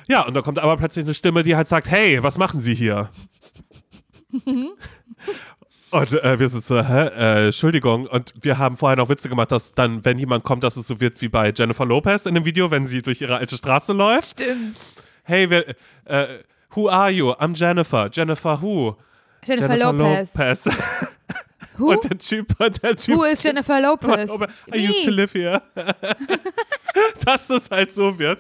Ja, 0.09 0.27
und 0.27 0.35
da 0.35 0.43
kommt 0.43 0.59
aber 0.59 0.77
plötzlich 0.77 1.05
eine 1.05 1.15
Stimme, 1.15 1.43
die 1.43 1.57
halt 1.57 1.67
sagt, 1.69 1.91
hey, 1.91 2.23
was 2.23 2.37
machen 2.39 2.61
Sie 2.61 2.75
hier? 2.75 3.09
Und 5.95 6.13
äh, 6.13 6.41
wir 6.41 6.49
sind 6.49 6.65
so, 6.65 6.83
hä, 6.83 7.07
äh, 7.07 7.47
Entschuldigung. 7.47 8.09
Und 8.09 8.35
wir 8.41 8.59
haben 8.59 8.77
vorher 8.77 8.97
noch 8.97 9.09
Witze 9.09 9.29
gemacht, 9.29 9.53
dass 9.53 9.75
dann, 9.75 10.05
wenn 10.05 10.19
jemand 10.19 10.43
kommt, 10.43 10.65
dass 10.65 10.77
es 10.77 10.89
so 10.89 11.01
wird 11.01 11.21
wie 11.21 11.29
bei 11.29 11.53
Jennifer 11.57 11.85
Lopez 11.85 12.27
in 12.27 12.35
dem 12.35 12.45
Video, 12.45 12.69
wenn 12.73 12.85
sie 12.89 13.01
durch 13.01 13.21
ihre 13.21 13.37
alte 13.37 13.55
Straße 13.57 13.93
läuft 13.93 14.41
Stimmt. 14.41 14.77
hey, 15.23 15.49
wer, 15.49 15.69
äh, 16.07 16.27
who 16.75 16.89
are 16.89 17.13
you? 17.13 17.31
I'm 17.31 17.55
Jennifer. 17.57 18.11
Jennifer 18.13 18.61
who? 18.61 18.97
Jennifer, 19.45 19.77
Lopez. 19.77 20.35
Lopez. 20.35 20.69
Who? 21.77 21.91
Und 21.93 22.03
der 22.03 22.19
Typ, 22.19 22.61
und 22.61 22.83
der 22.83 22.97
Typ. 22.97 23.17
Who 23.17 23.25
is 23.25 23.43
Jennifer 23.45 23.81
Lopez? 23.81 24.31
I 24.75 24.89
used 24.89 25.05
to 25.05 25.11
live 25.11 25.33
here. 25.33 25.63
Dass 27.25 27.49
das 27.49 27.71
halt 27.71 27.93
so 27.93 28.19
wird. 28.19 28.39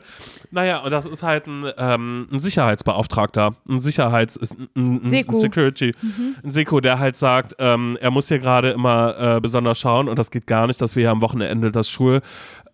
Naja, 0.51 0.79
und 0.79 0.91
das 0.91 1.07
ist 1.07 1.23
halt 1.23 1.47
ein, 1.47 1.67
ähm, 1.79 2.29
ein 2.33 2.39
Sicherheitsbeauftragter, 2.39 3.55
ein 3.69 3.81
Sicherheits-, 3.81 4.39
ein, 4.77 5.01
ein, 5.03 5.09
Seku. 5.09 5.35
Security, 5.35 5.95
Mhm. 6.01 6.37
ein 6.45 6.51
Seko, 6.51 6.81
der 6.81 6.99
halt 6.99 7.17
sagt, 7.17 7.57
ähm, 7.59 7.99
er 8.01 8.11
muss 8.11 8.29
hier 8.29 8.39
gerade 8.39 8.71
immer 8.71 9.37
äh, 9.37 9.41
besonders 9.41 9.79
schauen 9.79 10.09
und 10.09 10.19
das 10.19 10.31
geht 10.31 10.47
gar 10.47 10.67
nicht, 10.69 10.81
dass 10.81 10.95
wir 10.95 11.03
hier 11.03 11.11
am 11.11 11.23
Wochenende 11.23 11.73
das 11.73 11.91
Schul, 11.91 12.21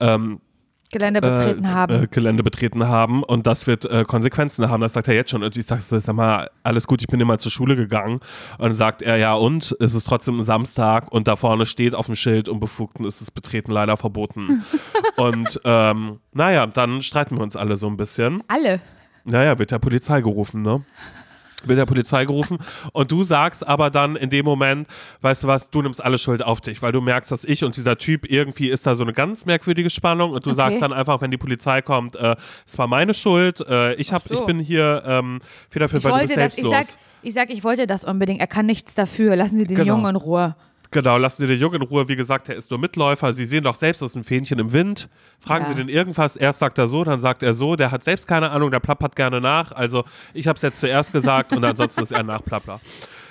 ähm, 0.01 0.41
Gelände 0.91 1.21
betreten 1.21 1.65
äh, 1.65 1.69
haben. 1.69 2.03
Äh, 2.03 2.07
Gelände 2.09 2.43
betreten 2.43 2.89
haben 2.89 3.23
und 3.23 3.47
das 3.47 3.67
wird 3.67 3.85
äh, 3.85 4.05
Konsequenzen 4.05 4.69
haben. 4.69 4.81
Das 4.81 4.93
sagt 4.93 5.09
er 5.09 5.15
jetzt 5.15 5.31
schon. 5.31 5.43
Und 5.43 5.57
ich 5.57 5.67
sage, 5.67 5.83
sag 5.83 6.15
mal, 6.15 6.51
alles 6.63 6.87
gut, 6.87 7.01
ich 7.01 7.07
bin 7.07 7.21
immer 7.21 7.39
zur 7.39 7.53
Schule 7.53 7.77
gegangen. 7.77 8.21
Und 8.59 8.61
dann 8.61 8.75
sagt 8.75 9.03
er, 9.03 9.17
ja 9.17 9.35
und, 9.35 9.77
es 9.81 9.95
ist 9.95 10.05
trotzdem 10.05 10.39
ein 10.39 10.43
Samstag 10.43 11.11
und 11.13 11.29
da 11.29 11.37
vorne 11.37 11.65
steht 11.67 11.95
auf 11.95 12.07
dem 12.07 12.17
Schild, 12.17 12.49
Unbefugten 12.49 13.05
ist 13.05 13.21
das 13.21 13.31
Betreten 13.31 13.71
leider 13.71 13.97
verboten. 13.97 14.65
und 15.17 15.61
ähm, 15.65 16.19
naja, 16.33 16.67
dann 16.67 17.03
streiten 17.03 17.37
wir 17.37 17.43
uns 17.43 17.57
alle 17.57 17.77
so 17.77 17.87
ein 17.87 17.97
bisschen. 17.97 18.43
Alle. 18.49 18.81
Naja, 19.25 19.59
wird 19.59 19.71
der 19.71 19.79
Polizei 19.79 20.21
gerufen, 20.21 20.63
ne? 20.63 20.83
Wird 21.65 21.79
der 21.79 21.87
Polizei 21.87 22.25
gerufen 22.25 22.59
und 22.93 23.11
du 23.13 23.23
sagst 23.23 23.67
aber 23.67 23.91
dann 23.91 24.17
in 24.17 24.31
dem 24.31 24.45
Moment, 24.45 24.89
weißt 25.21 25.43
du 25.45 25.47
was, 25.49 25.69
du 25.71 25.83
nimmst 25.83 26.03
alle 26.03 26.19
Schuld 26.19 26.43
auf 26.43 26.61
dich, 26.61 26.81
weil 26.83 26.93
du 26.93 27.01
merkst, 27.01 27.31
dass 27.31 27.45
ich 27.45 27.65
und 27.65 27.77
dieser 27.77 27.99
Typ 27.99 28.31
irgendwie 28.31 28.71
ist 28.71 28.87
da 28.87 28.95
so 28.95 29.05
eine 29.05 29.13
ganz 29.13 29.45
merkwürdige 29.45 29.91
Spannung 29.91 30.33
und 30.33 30.47
du 30.47 30.51
Okay. 30.51 30.57
sagst 30.57 30.83
dann 30.83 30.93
einfach, 30.93 31.21
wenn 31.21 31.31
die 31.31 31.37
Polizei 31.37 31.83
kommt, 31.83 32.17
äh, 32.17 32.35
es 32.67 32.79
war 32.79 32.87
meine 32.87 33.13
Schuld, 33.15 33.61
äh, 33.69 33.95
ich 33.95 34.13
hab, 34.13 34.27
so. 34.27 34.35
ich 34.35 34.47
bin 34.47 34.59
hier 34.59 35.03
ähm, 35.07 35.41
federführend, 35.69 36.05
Ich 36.05 36.05
weil 36.05 36.13
du 36.13 36.19
wollte 36.29 36.35
bist 36.35 36.37
das, 36.39 36.59
ich 36.59 36.65
selbstlos. 36.65 36.87
sag, 36.95 36.99
ich 37.23 37.35
sag, 37.35 37.51
ich 37.51 37.65
wollte 37.65 37.87
das 37.87 38.05
unbedingt. 38.05 38.41
Er 38.41 38.47
kann 38.47 38.65
nichts 38.67 38.95
dafür. 38.95 39.37
Lassen 39.37 39.57
Sie 39.57 39.67
den 39.67 39.77
Genau. 39.77 39.97
Jungen 39.97 40.11
in 40.11 40.17
Ruhe. 40.17 40.57
Genau, 40.93 41.19
lassen 41.19 41.43
Sie 41.43 41.47
den 41.47 41.61
Jungen 41.61 41.83
in 41.83 41.83
Ruhe. 41.83 42.09
Wie 42.09 42.17
gesagt, 42.17 42.49
er 42.49 42.57
ist 42.57 42.71
nur 42.71 42.81
Mitläufer. 42.81 43.33
Sie 43.33 43.45
sehen 43.45 43.63
doch 43.63 43.77
selbst, 43.77 44.03
das 44.03 44.11
ist 44.11 44.17
ein 44.17 44.25
Fähnchen 44.25 44.59
im 44.59 44.73
Wind. 44.73 45.09
Fragen 45.39 45.63
Ja. 45.63 45.69
Sie 45.69 45.75
den 45.77 45.89
irgendwas. 45.89 46.35
Erst 46.35 46.59
sagt 46.59 46.79
er 46.79 46.89
so, 46.89 47.05
dann 47.05 47.21
sagt 47.21 47.45
er 47.45 47.55
so. 47.55 47.77
Der 47.77 47.93
hat 47.93 48.03
selbst 48.03 48.27
keine 48.27 48.51
Ahnung, 48.51 48.73
der 48.73 48.81
plappert 48.81 49.15
gerne 49.15 49.41
nach. 49.41 49.71
Also 49.71 50.05
ich 50.35 50.49
habe 50.49 50.57
es 50.57 50.63
jetzt 50.63 50.81
zuerst 50.81 51.13
gesagt 51.13 51.53
und 51.53 51.65
ansonsten 51.65 52.03
ist 52.03 52.11
er 52.11 52.25
Nachplappler. 52.25 52.81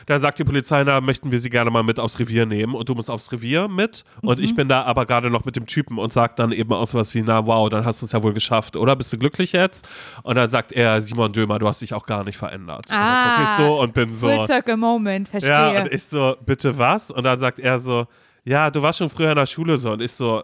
Dann 0.10 0.20
sagt 0.20 0.40
die 0.40 0.44
Polizei, 0.44 0.84
na, 0.84 1.00
möchten 1.02 1.32
wir 1.32 1.40
Sie 1.40 1.52
gerne 1.52 1.70
mal 1.70 1.84
mit 1.84 2.00
aufs 2.00 2.18
Revier 2.18 2.48
nehmen 2.48 2.74
und 2.74 2.90
du 2.90 2.96
musst 2.96 3.12
aufs 3.12 3.32
Revier 3.32 3.68
mit 3.68 4.04
und 4.24 4.40
Mhm. 4.40 4.44
ich 4.44 4.56
bin 4.56 4.68
da 4.68 4.82
aber 4.82 5.06
gerade 5.06 5.30
noch 5.30 5.46
mit 5.46 5.56
dem 5.56 5.68
Typen 5.68 6.00
und 6.00 6.12
sagt 6.12 6.40
dann 6.40 6.52
eben 6.52 6.74
auch 6.74 6.88
sowas 6.88 7.14
wie, 7.14 7.22
na 7.22 7.46
wow, 7.46 7.70
dann 7.70 7.86
hast 7.86 8.02
du 8.02 8.08
es 8.08 8.12
ja 8.12 8.24
wohl 8.24 8.34
geschafft, 8.34 8.76
oder? 8.76 8.96
Bist 8.96 9.14
du 9.14 9.20
glücklich 9.20 9.52
jetzt? 9.52 9.88
Und 10.24 10.34
dann 10.36 10.50
sagt 10.50 10.72
er, 10.72 11.00
Simon 11.02 11.32
Dömer, 11.32 11.60
du 11.60 11.68
hast 11.68 11.82
dich 11.84 11.94
auch 11.94 12.08
gar 12.08 12.24
nicht 12.24 12.38
verändert. 12.38 12.86
und 12.88 12.92
dann 12.92 13.44
ich 13.44 13.50
Ah, 13.50 13.58
so 13.58 13.80
und 13.82 13.94
bin 13.94 14.12
so, 14.12 14.28
Full 14.28 14.46
Circle 14.48 14.78
Moment, 14.78 15.30
verstehe. 15.30 15.52
ja, 15.52 15.82
und 15.84 15.92
ich 15.94 16.04
so, 16.04 16.36
bitte 16.44 16.76
was? 16.78 17.12
Und 17.12 17.24
dann 17.26 17.38
sagt 17.38 17.60
er 17.60 17.78
so, 17.78 18.08
ja, 18.46 18.72
du 18.72 18.82
warst 18.82 18.98
schon 18.98 19.10
früher 19.12 19.30
in 19.30 19.36
der 19.36 19.46
Schule 19.46 19.78
so. 19.78 19.92
Und 19.92 20.02
ich 20.02 20.12
so, 20.12 20.44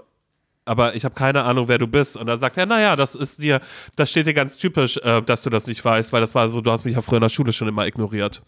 aber 0.66 0.94
ich 0.96 1.04
habe 1.06 1.16
keine 1.16 1.44
Ahnung, 1.44 1.68
wer 1.68 1.80
du 1.80 1.88
bist. 1.88 2.18
Und 2.18 2.28
dann 2.28 2.38
sagt 2.38 2.56
er, 2.58 2.68
naja, 2.68 2.96
das 2.96 3.16
ist 3.16 3.42
dir, 3.42 3.60
das 3.96 4.12
steht 4.12 4.28
dir 4.28 4.34
ganz 4.36 4.58
typisch, 4.60 4.98
äh, 4.98 5.24
dass 5.24 5.42
du 5.42 5.50
das 5.50 5.66
nicht 5.66 5.84
weißt, 5.84 6.14
weil 6.14 6.22
das 6.22 6.36
war 6.36 6.50
so, 6.50 6.62
du 6.62 6.70
hast 6.72 6.86
mich 6.86 6.94
ja 6.94 7.02
früher 7.02 7.18
in 7.18 7.22
der 7.22 7.30
Schule 7.30 7.52
schon 7.52 7.68
immer 7.68 7.88
ignoriert. 7.88 8.44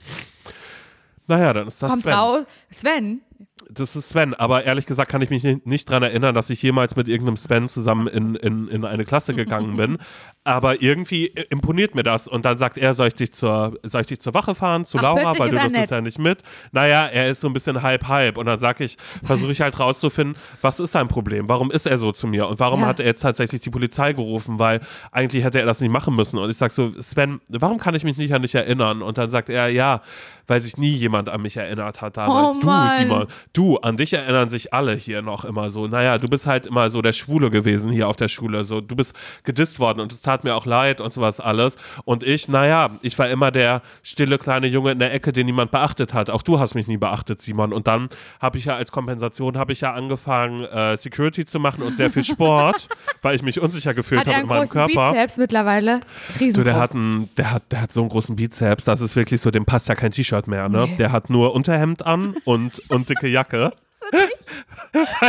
Naja, 1.27 1.53
dann 1.53 1.67
ist 1.67 1.81
das 1.81 1.89
Kommt 1.89 2.03
Sven. 2.03 2.13
raus. 2.13 2.45
Sven, 2.71 3.21
Das 3.69 3.95
ist 3.95 4.09
Sven, 4.09 4.33
aber 4.33 4.63
ehrlich 4.63 4.85
gesagt 4.85 5.11
kann 5.11 5.21
ich 5.21 5.29
mich 5.29 5.43
nicht, 5.65 5.89
daran 5.89 6.03
erinnern, 6.03 6.33
dass 6.33 6.49
ich 6.49 6.61
jemals 6.61 6.95
mit 6.95 7.07
irgendeinem 7.09 7.37
Sven 7.37 7.67
zusammen 7.67 8.07
in, 8.07 8.35
in, 8.35 8.67
in 8.67 8.85
eine 8.85 9.05
Klasse 9.05 9.33
gegangen 9.33 9.75
bin. 9.75 9.97
Aber 10.43 10.81
irgendwie 10.81 11.25
imponiert 11.49 11.93
mir 11.93 12.03
das. 12.03 12.25
Und 12.25 12.45
dann 12.45 12.57
sagt 12.57 12.77
er, 12.77 12.93
soll 12.93 13.09
ich 13.09 13.15
dich 13.15 13.33
zur, 13.33 13.77
soll 13.83 13.99
ich 14.01 14.07
dich 14.07 14.21
zur 14.21 14.33
Wache 14.33 14.55
fahren, 14.55 14.85
zu 14.85 14.97
Ach, 14.97 15.01
Laura, 15.01 15.37
weil 15.37 15.49
du 15.49 15.59
durftest 15.59 15.91
ja 15.91 15.99
nicht 15.99 16.19
mit. 16.19 16.41
Naja, 16.71 17.05
er 17.05 17.27
ist 17.27 17.41
so 17.41 17.47
ein 17.47 17.53
bisschen 17.53 17.81
halb-halb. 17.81 18.37
Und 18.37 18.45
dann 18.45 18.57
sag 18.57 18.79
ich, 18.79 18.95
versuche 19.25 19.51
ich 19.51 19.59
halt 19.59 19.77
rauszufinden, 19.77 20.37
was 20.61 20.79
ist 20.79 20.93
sein 20.93 21.09
Problem? 21.09 21.49
Warum 21.49 21.69
ist 21.69 21.85
er 21.85 21.97
so 21.97 22.13
zu 22.13 22.27
mir? 22.27 22.47
Und 22.47 22.61
warum 22.61 22.79
Ja. 22.79 22.87
hat 22.87 23.01
er 23.01 23.07
jetzt 23.07 23.21
tatsächlich 23.21 23.59
die 23.59 23.69
Polizei 23.69 24.13
gerufen? 24.13 24.57
Weil 24.57 24.79
eigentlich 25.11 25.43
hätte 25.43 25.59
er 25.59 25.65
das 25.65 25.81
nicht 25.81 25.91
machen 25.91 26.15
müssen. 26.15 26.39
Und 26.39 26.49
ich 26.49 26.55
sag 26.55 26.71
so, 26.71 26.93
Sven, 27.01 27.41
warum 27.49 27.77
kann 27.77 27.93
ich 27.95 28.05
mich 28.05 28.15
nicht 28.15 28.33
an 28.33 28.41
dich 28.41 28.55
erinnern? 28.55 29.01
Und 29.01 29.17
dann 29.17 29.29
sagt 29.29 29.49
er, 29.49 29.67
ja, 29.67 30.01
weil 30.47 30.61
sich 30.61 30.77
nie 30.77 30.91
jemand 30.91 31.27
an 31.27 31.41
mich 31.41 31.57
erinnert 31.57 32.01
hat 32.01 32.15
damals. 32.15 32.55
Oh 32.55 32.59
du. 32.61 32.89
Simon, 32.97 33.27
du, 33.53 33.77
an 33.77 33.97
dich 33.97 34.13
erinnern 34.13 34.49
sich 34.49 34.73
alle 34.73 34.95
hier 34.95 35.21
noch 35.21 35.45
immer 35.45 35.69
so. 35.69 35.87
Naja, 35.87 36.17
du 36.17 36.27
bist 36.27 36.47
halt 36.47 36.67
immer 36.67 36.89
so 36.89 37.01
der 37.01 37.13
Schwule 37.13 37.49
gewesen 37.49 37.91
hier 37.91 38.07
auf 38.07 38.15
der 38.15 38.27
Schule. 38.27 38.63
So, 38.63 38.81
du 38.81 38.95
bist 38.95 39.13
gedisst 39.43 39.79
worden 39.79 39.99
und 39.99 40.11
es 40.11 40.21
tat 40.21 40.43
mir 40.43 40.55
auch 40.55 40.65
leid 40.65 41.01
und 41.01 41.13
sowas 41.13 41.39
alles. 41.39 41.77
Und 42.05 42.23
ich, 42.23 42.47
naja, 42.47 42.91
ich 43.01 43.17
war 43.17 43.29
immer 43.29 43.51
der 43.51 43.81
stille 44.03 44.37
kleine 44.37 44.67
Junge 44.67 44.91
in 44.91 44.99
der 44.99 45.13
Ecke, 45.13 45.33
den 45.33 45.45
niemand 45.45 45.71
beachtet 45.71 46.13
hat. 46.13 46.29
Auch 46.29 46.41
du 46.41 46.59
hast 46.59 46.75
mich 46.75 46.87
nie 46.87 46.97
beachtet, 46.97 47.41
Simon. 47.41 47.73
Und 47.73 47.87
dann 47.87 48.09
habe 48.41 48.57
ich 48.57 48.65
ja 48.65 48.75
als 48.75 48.91
Kompensation 48.91 49.57
habe 49.57 49.73
ich 49.73 49.81
ja 49.81 49.93
angefangen, 49.93 50.63
äh, 50.65 50.97
Security 50.97 51.45
zu 51.45 51.59
machen 51.59 51.83
und 51.83 51.95
sehr 51.95 52.11
viel 52.11 52.23
Sport, 52.23 52.87
weil 53.21 53.35
ich 53.35 53.43
mich 53.43 53.61
unsicher 53.61 53.93
gefühlt 53.93 54.27
habe 54.27 54.41
in 54.41 54.47
meinem 54.47 54.69
Körper. 54.69 55.11
Bizeps 55.11 55.37
mittlerweile? 55.37 56.01
Riesengroß. 56.39 56.53
Du, 56.53 56.63
der 56.63 56.75
hat, 56.75 56.93
einen, 56.93 57.29
der, 57.35 57.51
hat, 57.51 57.63
der 57.71 57.81
hat 57.81 57.93
so 57.93 58.01
einen 58.01 58.09
großen 58.09 58.35
Bizeps, 58.35 58.85
das 58.85 59.01
ist 59.01 59.15
wirklich 59.15 59.41
so, 59.41 59.51
dem 59.51 59.65
passt 59.65 59.87
ja 59.87 59.95
kein 59.95 60.11
T-Shirt 60.11 60.47
mehr, 60.47 60.69
ne? 60.69 60.87
Nee. 60.87 60.95
Der 60.97 61.11
hat 61.11 61.29
nur 61.29 61.53
Unterhemd 61.53 62.05
an 62.05 62.35
und, 62.45 62.81
und 62.89 63.09
dicke 63.09 63.27
Jacke. 63.37 63.71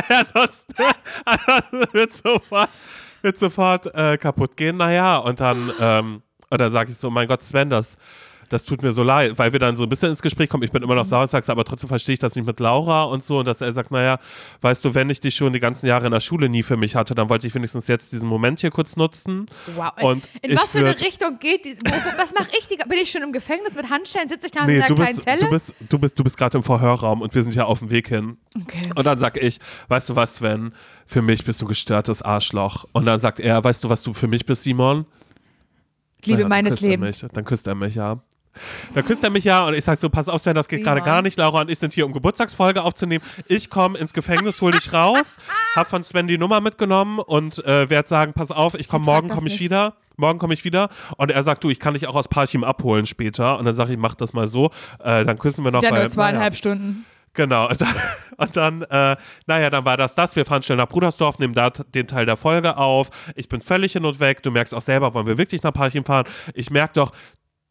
ja, 0.08 0.22
sonst 0.32 0.66
wird 1.92 2.12
sofort, 2.14 2.70
wird 3.20 3.38
sofort 3.38 3.94
äh, 3.94 4.16
kaputt 4.16 4.56
gehen. 4.56 4.78
Naja, 4.78 5.18
und 5.18 5.40
dann, 5.40 5.70
ähm, 5.78 6.22
und 6.48 6.58
dann 6.58 6.72
sage 6.72 6.90
ich 6.90 6.96
so, 6.96 7.10
mein 7.10 7.28
Gott, 7.28 7.42
Sven, 7.42 7.68
das, 7.68 7.98
das 8.48 8.64
tut 8.64 8.82
mir 8.82 8.92
so 8.92 9.02
leid, 9.02 9.38
weil 9.38 9.52
wir 9.52 9.58
dann 9.58 9.76
so 9.76 9.82
ein 9.84 9.88
bisschen 9.88 10.10
ins 10.10 10.22
Gespräch 10.22 10.48
kommen. 10.48 10.62
Ich 10.62 10.70
bin 10.72 10.82
immer 10.82 10.94
noch 10.94 11.04
sauer 11.04 11.22
und 11.22 11.30
sag's, 11.30 11.48
aber 11.50 11.64
trotzdem 11.64 11.88
verstehe 11.88 12.14
ich 12.14 12.18
das 12.18 12.34
nicht 12.34 12.46
mit 12.46 12.60
Laura 12.60 13.04
und 13.04 13.22
so. 13.24 13.38
Und 13.40 13.44
dass 13.46 13.60
er 13.60 13.72
sagt, 13.72 13.90
naja, 13.90 14.18
weißt 14.60 14.84
du, 14.84 14.94
wenn 14.94 15.10
ich 15.10 15.20
dich 15.20 15.34
schon 15.34 15.52
die 15.52 15.60
ganzen 15.60 15.86
Jahre 15.86 16.06
in 16.06 16.12
der 16.12 16.20
Schule 16.20 16.48
nie 16.48 16.62
für 16.62 16.76
mich 16.76 16.94
hatte, 16.96 17.14
dann 17.14 17.28
wollte 17.28 17.46
ich 17.46 17.54
wenigstens 17.54 17.86
jetzt 17.88 18.12
diesen 18.12 18.28
Moment 18.28 18.60
hier 18.60 18.70
kurz 18.70 18.96
nutzen. 18.96 19.46
Wow. 19.76 19.92
Und 20.02 20.28
in 20.42 20.56
was 20.56 20.72
für 20.72 20.78
eine 20.78 20.98
Richtung 20.98 21.38
geht 21.38 21.64
die? 21.64 21.76
Was 22.16 22.32
mache 22.34 22.48
ich? 22.58 22.66
Die, 22.68 22.76
bin 22.76 22.98
ich 22.98 23.10
schon 23.10 23.22
im 23.22 23.32
Gefängnis 23.32 23.74
mit 23.74 23.90
Handschellen? 23.90 24.28
Sitze 24.28 24.46
ich 24.46 24.52
da 24.52 24.60
in 24.60 24.66
Nee, 24.66 24.76
einer 24.78 24.86
du 24.88 24.94
kleinen 24.94 25.16
bist, 25.16 25.22
Zelle? 25.28 25.40
du 25.40 25.50
bist, 25.50 25.74
du 25.88 25.98
bist, 25.98 26.18
du 26.18 26.24
bist 26.24 26.38
gerade 26.38 26.56
im 26.58 26.62
Vorhörraum 26.62 27.22
und 27.22 27.34
wir 27.34 27.42
sind 27.42 27.54
ja 27.54 27.64
auf 27.64 27.80
dem 27.80 27.90
Weg 27.90 28.08
hin. 28.08 28.36
okay. 28.60 28.90
Und 28.94 29.04
dann 29.06 29.18
sag 29.18 29.36
ich, 29.36 29.58
weißt 29.88 30.08
du 30.10 30.16
was, 30.16 30.36
Sven, 30.36 30.72
für 31.06 31.22
mich 31.22 31.44
bist 31.44 31.60
du 31.60 31.66
ein 31.66 31.68
gestörtes 31.68 32.22
Arschloch. 32.22 32.84
Und 32.92 33.04
dann 33.06 33.18
sagt 33.18 33.40
er, 33.40 33.62
weißt 33.62 33.84
du, 33.84 33.88
was 33.90 34.02
du 34.02 34.12
für 34.14 34.28
mich 34.28 34.46
bist, 34.46 34.62
Simon? 34.62 35.06
Liebe 36.24 36.38
Naja, 36.38 36.48
meines 36.48 36.80
Lebens. 36.80 37.22
Mich. 37.22 37.30
Dann 37.32 37.44
küsst 37.44 37.66
er 37.66 37.74
mich, 37.74 37.94
ja. 37.94 38.18
Dann 38.94 39.04
küsst 39.04 39.22
er 39.24 39.30
mich 39.30 39.44
ja 39.44 39.66
und 39.66 39.74
ich 39.74 39.84
sag 39.84 39.98
so, 39.98 40.08
pass 40.08 40.28
auf, 40.28 40.40
Sven, 40.40 40.54
das 40.54 40.68
geht 40.68 40.84
gerade 40.84 41.02
gar 41.02 41.22
nicht. 41.22 41.38
Laura 41.38 41.60
und 41.60 41.70
ich 41.70 41.78
sind 41.78 41.92
hier, 41.92 42.06
um 42.06 42.12
Geburtstagsfolge 42.12 42.82
aufzunehmen. 42.82 43.24
Ich 43.46 43.70
komme 43.70 43.98
ins 43.98 44.12
Gefängnis, 44.12 44.60
hol 44.60 44.72
dich 44.72 44.92
raus, 44.92 45.36
hab 45.74 45.88
von 45.88 46.02
Sven 46.02 46.26
die 46.26 46.38
Nummer 46.38 46.60
mitgenommen 46.60 47.18
und 47.18 47.64
äh, 47.64 47.88
werde 47.90 48.08
sagen, 48.08 48.32
pass 48.32 48.50
auf, 48.50 48.74
ich 48.74 48.88
komme 48.88 49.04
morgen, 49.04 49.28
komme 49.28 49.46
ich 49.46 49.54
nicht. 49.54 49.60
wieder. 49.60 49.94
Morgen 50.16 50.40
komme 50.40 50.52
ich 50.52 50.64
wieder 50.64 50.88
und 51.16 51.30
er 51.30 51.44
sagt, 51.44 51.62
du, 51.62 51.70
ich 51.70 51.78
kann 51.78 51.94
dich 51.94 52.08
auch 52.08 52.16
aus 52.16 52.26
Parchim 52.26 52.64
abholen 52.64 53.06
später. 53.06 53.56
Und 53.56 53.66
dann 53.66 53.76
sage 53.76 53.92
ich, 53.92 53.98
mach 53.98 54.16
das 54.16 54.32
mal 54.32 54.48
so. 54.48 54.72
Äh, 54.98 55.24
dann 55.24 55.38
küssen 55.38 55.64
wir 55.64 55.70
noch. 55.70 55.80
Ja, 55.80 55.92
nur 55.92 56.08
zweieinhalb 56.08 56.52
naja. 56.52 56.56
Stunden. 56.56 57.06
Genau, 57.34 57.68
und 57.68 57.80
dann, 57.80 57.94
und 58.36 58.56
dann 58.56 58.82
äh, 58.82 59.16
naja, 59.46 59.70
dann 59.70 59.84
war 59.84 59.96
das 59.96 60.16
das. 60.16 60.34
Wir 60.34 60.44
fahren 60.44 60.64
schnell 60.64 60.78
nach 60.78 60.88
Brudersdorf, 60.88 61.38
nehmen 61.38 61.54
da 61.54 61.70
den 61.70 62.08
Teil 62.08 62.26
der 62.26 62.36
Folge 62.36 62.76
auf. 62.76 63.10
Ich 63.36 63.48
bin 63.48 63.60
völlig 63.60 63.92
hin 63.92 64.04
und 64.04 64.18
weg. 64.18 64.42
Du 64.42 64.50
merkst 64.50 64.74
auch 64.74 64.82
selber, 64.82 65.14
wollen 65.14 65.28
wir 65.28 65.38
wirklich 65.38 65.62
nach 65.62 65.72
Parchim 65.72 66.04
fahren? 66.04 66.26
Ich 66.54 66.70
merke 66.70 66.94
doch, 66.94 67.12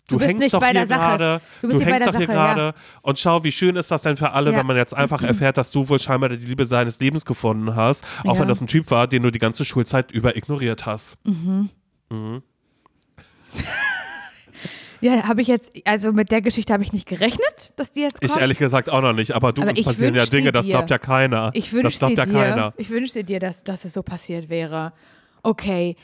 du, 0.08 0.17
Du 0.17 0.24
hängst 0.26 0.39
nicht 0.39 0.54
doch 0.54 0.60
bei 0.60 0.67
hier 0.67 0.74
der 0.74 0.88
Sache. 0.88 1.00
gerade. 1.17 1.41
Du 1.62 1.67
Du, 1.70 1.78
hier 1.78 1.86
hängst 1.86 2.00
der 2.06 2.12
doch 2.13 2.17
hier 2.17 2.28
Sache, 2.28 2.38
ja. 2.38 2.54
gerade. 2.54 2.76
Und 3.02 3.20
schau, 3.20 3.43
wie 3.43 3.52
schön 3.52 3.76
ist 3.76 3.91
das 3.91 4.02
denn 4.02 4.17
für 4.17 4.32
alle, 4.32 4.52
Ja. 4.52 4.58
wenn 4.60 4.65
man 4.65 4.78
jetzt 4.78 4.93
einfach 4.96 5.22
erfährt, 5.24 5.58
dass 5.58 5.72
du 5.72 5.88
wohl 5.89 6.00
scheinbar 6.00 6.30
die 6.30 6.38
Liebe 6.38 6.65
seines 6.65 7.00
Lebens 7.00 7.26
gefunden 7.26 7.76
hast. 7.76 8.04
Auch 8.26 8.36
Ja. 8.36 8.41
wenn 8.41 8.48
das 8.48 8.62
ein 8.62 8.67
Typ 8.67 8.89
war, 8.91 9.08
den 9.08 9.24
du 9.24 9.32
die 9.32 9.39
ganze 9.39 9.65
Schulzeit 9.65 10.12
über 10.12 10.36
ignoriert 10.36 10.86
hast. 10.86 11.17
Ja, 15.00 15.28
habe 15.28 15.43
ich 15.43 15.48
jetzt, 15.48 15.72
also 15.86 16.12
mit 16.12 16.32
der 16.32 16.41
Geschichte 16.41 16.74
habe 16.74 16.82
ich 16.82 16.91
nicht 16.91 17.08
gerechnet, 17.08 17.74
dass 17.76 17.91
die 17.91 18.02
jetzt 18.02 18.17
Ich 18.22 18.30
kommt. 18.30 18.41
ehrlich 18.41 18.58
gesagt 18.58 18.89
auch 18.89 19.02
noch 19.02 19.13
nicht, 19.13 19.32
aber 19.34 19.54
du, 19.54 19.62
Aber 19.62 19.70
uns 19.70 19.80
ich 19.80 19.86
passieren 19.86 20.15
ja 20.15 20.26
sie 20.26 20.32
Dinge, 20.38 20.52
das 20.52 20.65
glaubt 20.65 20.89
ja 20.89 20.98
keiner. 20.98 21.52
Ich 21.54 21.65
das 21.65 21.74
wünsche 21.74 22.00
glaubt 22.00 22.17
dir, 22.17 22.24
ja 22.24 22.26
keiner. 22.50 22.74
ich 22.78 22.89
wünschte 22.89 23.24
dir, 23.24 23.39
dass, 23.39 23.63
dass 23.63 23.86
es 23.86 23.93
so 23.93 24.02
passiert 24.02 24.50
wäre. 24.50 24.93
Okay, 25.43 25.96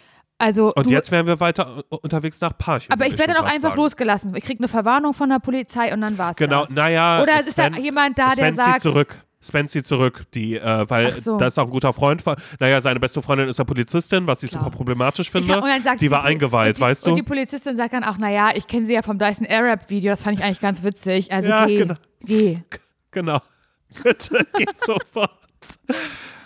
also 0.43 0.73
Und 0.73 0.89
jetzt 0.89 1.11
wären 1.11 1.25
wir 1.25 1.39
weiter 1.39 1.83
unterwegs 1.89 2.39
nach 2.41 2.57
Parchim. 2.57 2.91
aber 2.91 3.07
ich 3.07 3.17
werde 3.17 3.33
dann 3.33 3.43
auch 3.43 3.49
einfach 3.49 3.69
sagen. 3.69 3.81
losgelassen. 3.81 4.35
Ich 4.35 4.43
kriege 4.43 4.59
eine 4.59 4.67
Verwarnung 4.67 5.13
von 5.13 5.29
der 5.29 5.39
Polizei 5.39 5.93
und 5.93 6.01
dann 6.01 6.17
war's 6.17 6.35
Genau, 6.37 6.61
das. 6.61 6.69
naja. 6.71 7.21
Oder 7.21 7.39
ist 7.39 7.57
da 7.57 7.67
jemand 7.69 8.17
da, 8.19 8.27
der 8.29 8.35
Sven 8.35 8.55
sagt- 8.55 8.71
zieht 8.73 8.81
zurück. 8.81 9.15
Sven 9.41 9.67
zieht 9.67 9.85
zurück, 9.85 10.23
die, 10.33 10.55
äh, 10.55 10.89
weil 10.89 11.11
so. 11.11 11.37
da 11.37 11.47
ist 11.47 11.59
auch 11.59 11.65
ein 11.65 11.69
guter 11.69 11.91
Freund 11.91 12.21
von. 12.21 12.37
Naja, 12.61 12.79
seine 12.79 12.99
beste 13.01 13.21
Freundin 13.21 13.49
ist 13.49 13.59
ja 13.59 13.65
Polizistin, 13.65 14.25
was 14.25 14.41
ich 14.41 14.51
Klar. 14.51 14.63
super 14.63 14.75
problematisch 14.77 15.29
finde. 15.29 15.53
hab- 15.53 15.63
sagt 15.83 15.99
die 15.99 16.05
sie- 16.05 16.11
war 16.11 16.23
eingeweiht, 16.23 16.69
und 16.69 16.77
die, 16.77 16.81
weißt 16.81 17.05
du? 17.05 17.09
Und 17.09 17.17
die 17.17 17.23
Polizistin 17.23 17.75
sagt 17.75 17.93
dann 17.93 18.05
auch, 18.05 18.17
naja, 18.17 18.51
ich 18.55 18.67
kenne 18.67 18.85
sie 18.85 18.93
ja 18.93 19.01
vom 19.01 19.19
Dyson 19.19 19.45
Airwrap 19.45 19.89
Video, 19.89 20.11
das 20.13 20.23
fand 20.23 20.37
ich 20.39 20.45
eigentlich 20.45 20.61
ganz 20.61 20.81
witzig. 20.85 21.33
Also 21.33 21.49
Ja, 21.49 21.65
geh, 21.65 21.75
genau. 21.75 21.95
geh. 22.21 22.59
genau. 23.11 23.41
Bitte, 24.03 24.47
geh 24.57 24.65
sofort. 24.75 25.31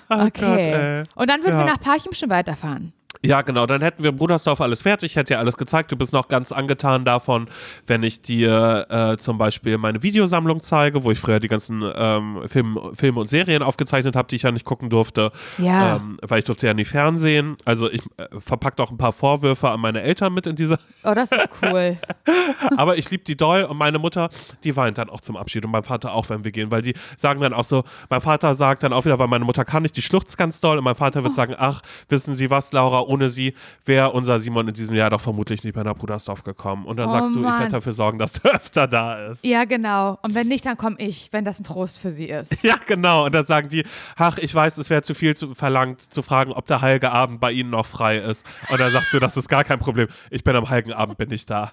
Oh 0.10 0.16
Okay. 0.26 1.04
Gott, 1.06 1.22
und 1.22 1.30
dann 1.30 1.44
würden 1.44 1.60
Ja. 1.60 1.66
wir 1.66 1.72
nach 1.74 1.80
Parchim 1.82 2.14
schon 2.14 2.30
weiterfahren. 2.32 2.94
Ja, 3.26 3.42
genau. 3.42 3.66
Dann 3.66 3.82
hätten 3.82 4.04
wir 4.04 4.12
in 4.12 4.16
Brudersdorf 4.18 4.62
alles 4.62 4.82
fertig, 4.84 5.16
hätte 5.16 5.34
dir 5.34 5.40
alles 5.40 5.58
gezeigt. 5.58 5.92
Du 5.92 5.96
bist 5.96 6.14
noch 6.14 6.28
ganz 6.28 6.52
angetan 6.52 7.04
davon, 7.06 7.48
wenn 7.88 8.04
ich 8.04 8.22
dir 8.22 8.86
äh, 8.90 9.18
zum 9.18 9.38
Beispiel 9.38 9.78
meine 9.78 10.04
Videosammlung 10.04 10.62
zeige, 10.62 11.04
wo 11.04 11.12
ich 11.12 11.20
früher 11.20 11.40
die 11.40 11.48
ganzen 11.48 11.84
ähm, 11.96 12.44
Film, 12.48 12.80
Filme 12.94 13.20
und 13.20 13.30
Serien 13.30 13.64
aufgezeichnet 13.64 14.16
habe, 14.16 14.28
die 14.28 14.36
ich 14.38 14.44
ja 14.44 14.52
nicht 14.52 14.66
gucken 14.66 14.90
durfte, 14.90 15.32
Ja. 15.58 15.98
ähm, 15.98 16.18
weil 16.22 16.40
ich 16.40 16.46
durfte 16.46 16.68
ja 16.68 16.74
nie 16.74 16.86
fernsehen. 16.86 17.58
Also 17.66 17.90
ich 17.90 18.02
äh, 18.18 18.28
verpacke 18.40 18.82
auch 18.84 18.92
ein 18.92 18.98
paar 18.98 19.14
Vorwürfe 19.14 19.70
an 19.70 19.80
meine 19.80 20.02
Eltern 20.02 20.34
mit 20.34 20.46
in 20.48 20.56
diese. 20.56 20.78
Oh, 21.04 21.14
das 21.14 21.32
ist 21.32 21.50
cool. 21.64 21.98
Aber 22.78 22.98
ich 22.98 23.10
liebe 23.10 23.24
die 23.24 23.36
doll 23.38 23.64
und 23.64 23.78
meine 23.78 24.00
Mutter, 24.00 24.30
die 24.64 24.76
weint 24.76 24.98
dann 24.98 25.10
auch 25.10 25.22
zum 25.22 25.38
Abschied 25.38 25.66
und 25.66 25.72
mein 25.72 25.84
Vater 25.84 26.14
auch, 26.14 26.30
wenn 26.30 26.44
wir 26.44 26.52
gehen, 26.52 26.72
weil 26.72 26.82
die 26.82 26.94
sagen 27.18 27.42
dann 27.42 27.54
auch 27.54 27.64
so, 27.64 27.84
mein 28.10 28.22
Vater 28.22 28.54
sagt 28.54 28.84
dann 28.84 28.94
auch 28.94 29.06
wieder, 29.06 29.18
weil 29.20 29.28
meine 29.28 29.46
Mutter 29.46 29.66
kann 29.66 29.84
nicht, 29.84 29.96
die 29.98 30.02
schluchzt 30.02 30.38
ganz 30.38 30.60
doll 30.60 30.78
und 30.78 30.84
mein 30.84 30.96
Vater 30.96 31.22
Oh. 31.22 31.24
wird 31.24 31.34
sagen, 31.34 31.56
ach, 31.58 31.82
wissen 32.10 32.36
Sie 32.36 32.52
was, 32.52 32.72
Laura, 32.74 33.00
ohne 33.08 33.30
Sie 33.30 33.54
wäre 33.86 34.12
unser 34.12 34.40
Simon 34.40 34.68
in 34.68 34.74
diesem 34.76 34.94
Jahr 34.94 35.10
doch 35.10 35.22
vermutlich 35.22 35.64
nicht 35.64 35.74
mehr 35.76 35.84
nach 35.84 35.96
Brudersdorf 35.96 36.44
gekommen. 36.44 36.86
Und 36.86 36.98
dann 36.98 37.10
Oh, 37.10 37.14
sagst 37.14 37.36
du, 37.36 37.40
ich 37.40 37.46
Mann. 37.46 37.60
werde 37.60 37.72
dafür 37.72 37.94
sorgen, 37.94 38.20
dass 38.20 38.34
der 38.34 38.52
öfter 38.56 38.88
da 38.88 39.28
ist. 39.32 39.44
ja, 39.44 39.66
genau. 39.66 40.20
Und 40.22 40.36
wenn 40.36 40.48
nicht, 40.48 40.66
dann 40.66 40.78
komme 40.78 40.98
ich, 41.00 41.30
wenn 41.32 41.46
das 41.46 41.60
ein 41.60 41.64
Trost 41.64 41.98
für 42.00 42.12
sie 42.12 42.26
ist. 42.26 42.64
Ja, 42.68 42.76
genau. 42.86 43.26
Und 43.26 43.34
dann 43.34 43.46
sagen 43.46 43.70
die, 43.70 43.84
ach, 44.18 44.38
ich 44.38 44.54
weiß, 44.54 44.78
es 44.78 44.90
wäre 44.90 45.02
zu 45.02 45.14
viel 45.16 45.36
zu, 45.36 45.56
verlangt, 45.56 46.02
zu 46.02 46.22
fragen, 46.22 46.52
ob 46.52 46.68
der 46.68 46.82
heilige 46.82 47.12
Abend 47.12 47.40
bei 47.40 47.52
Ihnen 47.52 47.70
noch 47.70 47.86
frei 47.86 48.18
ist. 48.18 48.46
Und 48.70 48.80
dann 48.80 48.92
sagst 48.92 49.14
du, 49.14 49.20
das 49.20 49.38
ist 49.38 49.48
gar 49.48 49.64
kein 49.64 49.80
Problem. 49.80 50.08
Ich 50.30 50.44
bin 50.44 50.56
am 50.56 50.70
heiligen 50.70 50.94
Abend, 50.94 51.18
bin 51.18 51.32
ich 51.32 51.46
da. 51.46 51.72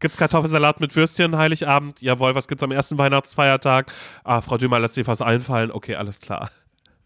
Gibt's 0.00 0.16
Kartoffelsalat 0.16 0.78
mit 0.78 0.94
Würstchen, 0.94 1.36
Heiligabend? 1.36 2.00
Jawohl, 2.00 2.36
was 2.36 2.46
gibt's 2.46 2.62
am 2.62 2.70
ersten 2.70 2.96
Weihnachtsfeiertag? 2.98 3.90
Ah, 4.22 4.40
Frau 4.40 4.56
Dümmer 4.56 4.78
lässt 4.78 4.94
sich 4.94 5.06
was 5.08 5.20
einfallen. 5.20 5.72
Okay, 5.72 5.96
alles 5.96 6.20
klar. 6.20 6.50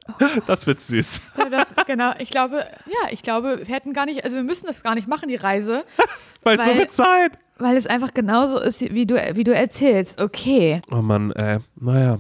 Das 0.47 0.67
wird 0.67 0.81
süß. 0.81 1.21
Ja, 1.39 1.49
das, 1.49 1.75
genau. 1.87 2.13
Ich 2.19 2.31
glaube, 2.31 2.57
ja, 2.87 3.11
ich 3.11 3.23
glaube, 3.23 3.61
wir 3.67 3.75
hätten 3.75 3.93
gar 3.93 4.07
nicht, 4.07 4.25
also 4.25 4.37
wir 4.37 4.45
müssen 4.45 4.67
das 4.67 4.83
gar 4.83 4.95
nicht 4.95 5.09
machen, 5.09 5.29
die 5.29 5.37
Reise, 5.37 5.85
Weil 6.43 6.59
es 6.59 6.65
so 6.65 6.71
Weil- 6.71 6.79
wird 6.79 6.91
sein. 6.93 7.31
weil 7.59 7.77
es 7.77 7.87
einfach 7.87 8.13
genauso 8.13 8.59
ist, 8.61 8.81
wie 8.81 9.07
du, 9.07 9.15
wie 9.35 9.45
du 9.45 9.55
erzählst. 9.55 10.21
Okay. 10.21 10.81
Oh 10.91 10.97
Mann, 11.03 11.31
ey. 11.33 11.59
Naja, 11.77 12.19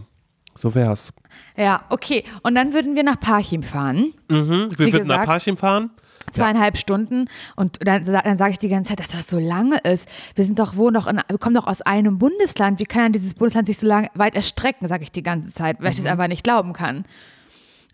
so 0.54 0.72
wär's. 0.76 1.12
Ja, 1.56 1.82
okay. 1.90 2.22
Und 2.44 2.54
dann 2.54 2.72
würden 2.72 2.94
wir 2.94 3.02
nach 3.02 3.18
Parchim 3.18 3.64
fahren. 3.64 4.12
Mhm. 4.28 4.70
Wir 4.76 4.86
Wie 4.86 4.92
würden 4.92 5.08
nach 5.08 5.16
gesagt- 5.16 5.26
Parchim 5.26 5.56
fahren. 5.56 5.90
zweieinhalb 6.30 6.76
Stunden 6.78 7.24
und 7.56 7.78
dann, 7.84 8.04
dann 8.04 8.36
sage 8.36 8.52
ich 8.52 8.58
die 8.60 8.68
ganze 8.68 8.90
Zeit, 8.90 9.00
dass 9.00 9.08
das 9.08 9.26
so 9.26 9.40
lange 9.40 9.78
ist. 9.78 10.08
Wir 10.36 10.44
sind 10.44 10.60
doch 10.60 10.76
wohnen 10.76 10.94
doch 10.94 11.08
in, 11.08 11.20
wir 11.28 11.38
kommen 11.38 11.56
doch 11.56 11.66
aus 11.66 11.82
einem 11.82 12.18
Bundesland. 12.20 12.78
Wie 12.78 12.84
kann 12.84 13.02
dann 13.02 13.12
dieses 13.12 13.34
Bundesland 13.34 13.66
sich 13.66 13.78
so 13.78 13.88
lang 13.88 14.08
weit 14.14 14.36
erstrecken, 14.36 14.86
sage 14.86 15.02
ich 15.02 15.10
die 15.10 15.24
ganze 15.24 15.50
Zeit, 15.50 15.78
weil 15.80 15.90
ich 15.90 15.98
Mhm. 15.98 16.04
das 16.04 16.12
einfach 16.12 16.28
nicht 16.28 16.44
glauben 16.44 16.72
kann. 16.74 17.04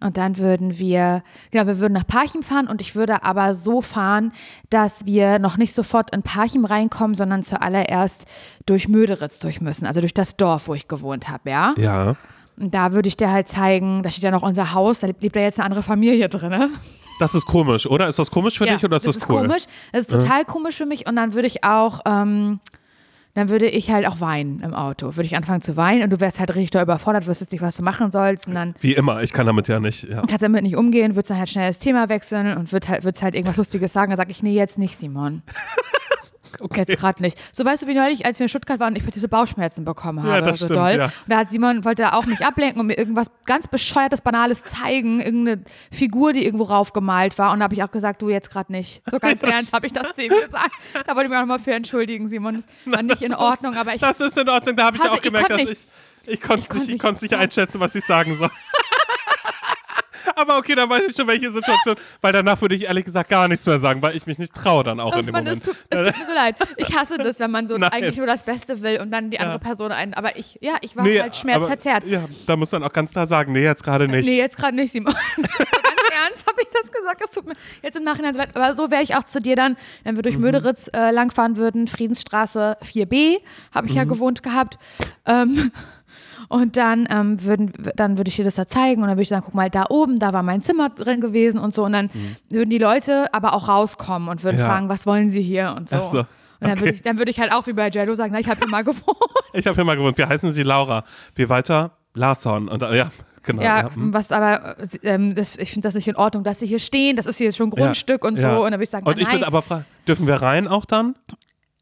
Und 0.01 0.17
dann 0.17 0.37
würden 0.37 0.79
wir, 0.79 1.23
genau, 1.51 1.67
wir 1.67 1.79
würden 1.79 1.95
nach 1.95 2.07
Parchim 2.07 2.43
fahren 2.43 2.69
und 2.69 2.81
ich 2.81 2.95
würde 2.95 3.25
aber 3.25 3.55
so 3.55 3.81
fahren, 3.81 4.33
dass 4.71 5.07
wir 5.07 5.39
noch 5.39 5.57
nicht 5.57 5.75
sofort 5.75 6.15
in 6.15 6.23
Parchim 6.23 6.65
reinkommen, 6.65 7.17
sondern 7.17 7.43
zuallererst 7.43 8.25
durch 8.67 8.89
Möderitz 8.89 9.39
durch 9.41 9.61
müssen, 9.61 9.87
also 9.87 10.01
durch 10.01 10.15
das 10.15 10.37
Dorf, 10.37 10.69
wo 10.69 10.75
ich 10.75 10.87
gewohnt 10.87 11.29
habe, 11.29 11.51
ja. 11.51 11.75
Ja. 11.77 12.17
Und 12.57 12.75
da 12.75 12.93
würde 12.93 13.09
ich 13.09 13.17
dir 13.17 13.31
halt 13.31 13.49
zeigen, 13.49 14.03
da 14.03 14.11
steht 14.11 14.25
ja 14.25 14.31
noch 14.31 14.43
unser 14.43 14.73
Haus, 14.73 15.01
da 15.01 15.07
lebt 15.07 15.37
ja 15.37 15.43
jetzt 15.43 15.59
eine 15.59 15.67
andere 15.67 15.83
Familie 15.83 16.29
drin. 16.29 16.51
ne? 16.51 16.71
Das 17.19 17.35
ist 17.35 17.47
komisch, 17.47 17.87
oder? 17.87 18.07
Ist 18.07 18.19
das 18.19 18.31
komisch 18.31 18.59
für 18.59 18.67
ja, 18.67 18.75
dich 18.75 18.85
oder 18.85 18.97
ist 18.97 19.07
das, 19.07 19.15
das 19.15 19.25
ist 19.25 19.31
cool? 19.31 19.43
komisch. 19.43 19.65
Das 19.93 20.03
ist 20.03 20.11
total 20.11 20.45
komisch 20.45 20.77
für 20.77 20.87
mich 20.87 21.09
und 21.09 21.17
dann 21.17 21.35
würde 21.35 21.49
ich 21.49 21.65
auch, 21.65 22.01
ähm, 22.07 22.61
dann 23.39 23.49
würde 23.49 23.67
ich 23.67 23.91
halt 23.91 24.07
auch 24.07 24.21
weinen 24.21 24.61
im 24.61 24.75
Auto. 24.75 25.17
Würde 25.17 25.25
ich 25.27 25.37
anfangen 25.37 25.61
zu 25.61 25.77
weinen 25.77 26.03
und 26.03 26.11
du 26.11 26.21
wärst 26.21 26.41
halt 26.41 26.55
richtig 26.55 26.81
überfordert, 26.81 27.27
wüsstest 27.27 27.53
nicht, 27.53 27.63
was 27.63 27.77
du 27.77 27.83
machen 27.83 28.11
sollst 28.11 28.49
und 28.49 28.55
dann 28.55 28.75
Wie 28.81 28.95
immer, 28.95 29.23
ich 29.23 29.33
kann 29.33 29.47
damit 29.47 29.69
ja 29.69 29.79
nicht. 29.81 30.05
Ja. 30.05 30.23
kannst 30.23 30.43
damit 30.43 30.63
nicht 30.63 30.77
umgehen, 30.77 31.15
würdest 31.15 31.31
dann 31.31 31.39
halt 31.39 31.49
schnell 31.49 31.69
das 31.69 31.79
Thema 31.79 32.09
wechseln 32.09 32.57
und 32.57 32.73
würd 32.73 32.89
halt, 32.89 33.05
würdest 33.05 33.23
halt 33.23 33.35
irgendwas 33.35 33.57
Lustiges 33.57 33.93
sagen. 33.93 34.11
Dann 34.11 34.17
sage 34.17 34.33
ich, 34.33 34.43
nee, 34.43 34.55
jetzt 34.55 34.79
nicht, 34.79 34.97
Simon. 34.97 35.43
Jetzt 36.75 36.97
gerade 36.99 37.23
nicht. 37.23 37.39
So 37.53 37.65
weißt 37.65 37.83
du, 37.83 37.87
wie 37.89 37.95
neulich, 37.95 38.27
als 38.27 38.39
wir 38.39 38.45
in 38.45 38.49
Stuttgart 38.49 38.81
waren 38.81 38.95
und 38.95 38.99
ich 39.03 39.11
diese 39.11 39.29
Bauchschmerzen 39.29 39.85
bekommen 39.85 40.23
habe, 40.23 40.33
Ja, 40.33 40.41
das 40.41 40.59
so 40.61 40.67
stimmt, 40.67 40.79
doll. 40.81 40.97
ja. 40.97 41.05
Und 41.07 41.13
da 41.27 41.39
hat 41.39 41.51
Simon, 41.51 41.85
wollte 41.85 42.03
er 42.03 42.17
auch 42.17 42.27
mich 42.27 42.45
ablenken 42.45 42.81
und 42.81 42.87
mir 42.87 42.99
irgendwas 42.99 43.29
ganz 43.47 43.69
bescheuertes, 43.69 44.21
banales 44.21 44.65
zeigen, 44.65 45.21
irgendeine 45.21 45.63
Figur, 45.91 46.33
die 46.33 46.45
irgendwo 46.45 46.65
raufgemalt 46.65 47.39
war. 47.39 47.53
Und 47.53 47.61
da 47.61 47.65
habe 47.65 47.75
ich 47.75 47.83
auch 47.83 47.91
gesagt, 47.91 48.23
du 48.23 48.29
jetzt 48.29 48.51
gerade 48.51 48.73
nicht. 48.73 49.03
So 49.11 49.19
ganz 49.21 49.43
ernst 49.43 49.73
habe 49.73 49.87
ich 49.87 49.93
das 49.93 50.15
zu 50.15 50.23
ihm 50.25 50.31
gesagt. 50.31 50.71
Da 51.07 51.15
wollte 51.15 51.25
ich 51.25 51.29
mich 51.29 51.37
auch 51.37 51.43
nochmal 51.43 51.59
für 51.59 51.73
entschuldigen, 51.73 52.29
Simon. 52.29 52.65
Das 52.85 52.93
war 52.95 53.03
nicht 53.03 53.23
in 53.23 53.33
Das 53.33 53.41
Ordnung, 53.41 53.73
ist, 53.75 53.79
aber 53.79 53.95
ich 53.95 54.01
Das 54.01 54.21
ist 54.21 54.37
in 54.37 54.49
Ordnung, 54.49 54.77
da 54.77 54.85
habe 54.87 54.97
ich 54.97 55.03
Hasse, 55.03 55.13
auch 55.13 55.17
ich 55.17 55.23
gemerkt, 55.23 55.49
konnt 55.49 55.63
dass 55.63 55.71
ich. 55.71 55.87
Ich 56.31 56.41
konnte 56.43 56.63
es 56.69 56.73
nicht, 56.75 56.89
ich 56.91 57.03
nicht. 57.03 57.23
nicht 57.23 57.35
einschätzen, 57.35 57.81
was 57.81 57.95
ich 57.95 58.05
sagen 58.05 58.37
soll. 58.37 58.51
Aber 60.37 60.59
okay, 60.59 60.75
dann 60.75 60.89
weiß 60.89 61.05
ich 61.09 61.17
schon, 61.17 61.27
welche 61.27 61.51
Situation. 61.53 61.97
Weil 62.21 62.33
danach 62.33 62.61
würde 62.61 62.75
ich 62.75 62.85
ehrlich 62.85 63.05
gesagt 63.05 63.29
gar 63.31 63.49
nichts 63.49 63.67
mehr 63.67 63.79
sagen, 63.81 64.03
weil 64.03 64.17
ich 64.17 64.27
mich 64.27 64.39
nicht 64.39 64.55
traue 64.55 64.85
dann 64.85 65.01
auch 65.01 65.13
in 65.13 65.17
Muss 65.19 65.27
dem 65.27 65.35
Moment. 65.35 65.57
es, 65.57 65.61
tut, 65.63 65.77
es 65.91 66.07
tut 66.09 66.19
mir 66.19 66.27
so 66.27 66.33
leid. 66.35 66.57
Ich 66.77 66.97
hasse 66.97 67.19
das, 67.19 67.41
wenn 67.41 67.51
man 67.51 67.67
so 67.69 67.77
Nein. 67.79 67.91
eigentlich 67.93 68.17
nur 68.17 68.27
das 68.27 68.43
Beste 68.43 68.81
will 68.83 69.01
und 69.01 69.11
dann 69.11 69.31
die 69.31 69.41
andere 69.41 69.59
Person 69.59 69.93
ein. 69.93 70.15
Aber 70.15 70.37
ich, 70.37 70.59
ja, 70.61 70.77
ich 70.83 70.97
war 70.97 71.05
Nee, 71.05 71.21
halt 71.21 71.37
schmerzverzerrt. 71.37 72.05
Aber, 72.05 72.13
ja, 72.13 72.25
da 72.47 72.57
muss 72.57 72.73
man 72.73 72.83
auch 72.83 72.93
ganz 72.93 73.13
klar 73.13 73.27
sagen, 73.27 73.53
nee, 73.53 73.63
jetzt 73.63 73.85
gerade 73.85 74.09
nicht. 74.09 74.27
Nee, 74.27 74.39
jetzt 74.39 74.57
gerade 74.57 74.77
nicht, 74.77 74.91
Simon. 74.93 75.15
so 75.37 75.43
ganz 75.43 76.11
ernst 76.27 76.47
habe 76.47 76.61
ich 76.63 76.69
das 76.73 76.91
gesagt. 76.93 77.21
Das 77.23 77.31
tut 77.31 77.47
mir 77.47 77.55
jetzt 77.83 77.97
im 77.97 78.05
Nachhinein 78.05 78.35
so 78.35 78.41
leid. 78.41 78.51
Aber 78.55 78.75
so 78.75 78.91
wäre 78.91 79.03
ich 79.03 79.17
auch 79.17 79.25
zu 79.25 79.41
dir 79.41 79.57
dann, 79.57 79.77
wenn 80.05 80.17
wir 80.17 80.23
durch 80.23 80.37
Mhm. 80.37 80.43
Möderitz 80.43 80.89
äh, 80.95 81.11
langfahren 81.11 81.57
würden, 81.57 81.89
Friedensstraße 81.89 82.77
4b, 82.83 83.39
habe 83.73 83.87
ich 83.89 83.95
ja 83.95 84.05
Mhm. 84.05 84.09
gewohnt 84.09 84.43
gehabt. 84.43 84.79
Ähm, 85.27 85.71
und 86.49 86.77
dann 86.77 87.09
ähm, 87.11 87.43
würden, 87.45 87.73
dann 87.97 88.17
würde 88.19 88.29
ich 88.29 88.37
dir 88.37 88.45
das 88.45 88.55
da 88.55 88.69
zeigen 88.69 89.03
und 89.03 89.09
dann 89.09 89.17
würde 89.17 89.23
ich 89.23 89.29
sagen, 89.29 89.43
guck 89.45 89.55
mal, 89.55 89.71
da 89.71 89.87
oben, 89.91 90.19
da 90.19 90.33
war 90.33 90.43
mein 90.43 90.63
Zimmer 90.63 90.89
drin 90.91 91.21
gewesen 91.21 91.59
und 91.59 91.75
so. 91.75 91.85
Und 91.85 91.93
dann 91.93 92.11
würden 92.49 92.71
die 92.71 92.79
Leute 92.79 93.33
aber 93.35 93.53
auch 93.55 93.69
rauskommen 93.69 94.29
und 94.29 94.43
würden 94.45 94.57
Mhm. 94.57 94.63
Ja. 94.63 94.69
fragen, 94.69 94.89
was 94.89 95.07
wollen 95.07 95.29
sie 95.29 95.43
hier 95.43 95.75
und 95.77 95.89
so. 95.89 96.01
So, 96.01 96.19
Und 96.21 96.27
dann 96.61 96.71
okay. 96.73 96.81
würde 96.81 96.95
ich, 96.95 97.03
dann 97.03 97.19
würde 97.19 97.31
ich 97.31 97.39
halt 97.41 97.53
auch 97.53 97.67
wie 97.67 97.73
bei 97.73 97.89
Jello 97.89 98.15
sagen, 98.15 98.33
na, 98.33 98.41
ich 98.41 98.49
habe 98.49 98.61
hier 98.61 98.69
mal 98.69 98.83
gewohnt. 98.85 99.17
Ich 99.53 99.67
habe 99.67 99.81
immer 99.81 99.97
gewohnt, 99.97 100.17
wir 100.19 100.29
heißen 100.29 100.53
sie 100.53 100.63
Laura. 100.63 101.05
Wie 101.35 101.49
weiter? 101.49 101.93
Larsson. 102.15 102.69
Und, 102.69 102.83
äh, 102.83 102.97
ja, 102.97 103.11
genau. 103.45 103.63
Ja, 103.63 103.81
ja. 103.83 103.95
hm. 103.95 104.13
was 104.13 104.33
aber, 104.33 104.77
äh, 104.79 104.87
ähm, 105.03 105.35
das, 105.35 105.57
ich 105.57 105.71
finde 105.73 105.87
das 105.87 105.95
nicht 105.95 106.09
in 106.09 106.17
Ordnung, 106.17 106.43
dass 106.45 106.59
sie 106.61 106.67
hier 106.67 106.81
stehen, 106.81 107.15
das 107.17 107.27
ist 107.27 107.39
hier 107.39 107.53
schon 107.53 107.71
Grundstück 107.71 108.25
und 108.25 108.37
so. 108.39 108.49
Ja. 108.49 108.57
Und 108.57 108.65
dann 108.65 108.73
würde 108.75 108.85
ich 108.85 108.91
sagen, 108.91 109.07
Und 109.07 109.19
ich 109.19 109.25
nein, 109.25 109.35
würde 109.35 109.47
aber 109.47 109.63
fragen, 109.63 109.85
dürfen 110.09 110.27
wir 110.27 110.37
rein 110.43 110.67
auch 110.67 110.85
dann? 110.85 111.15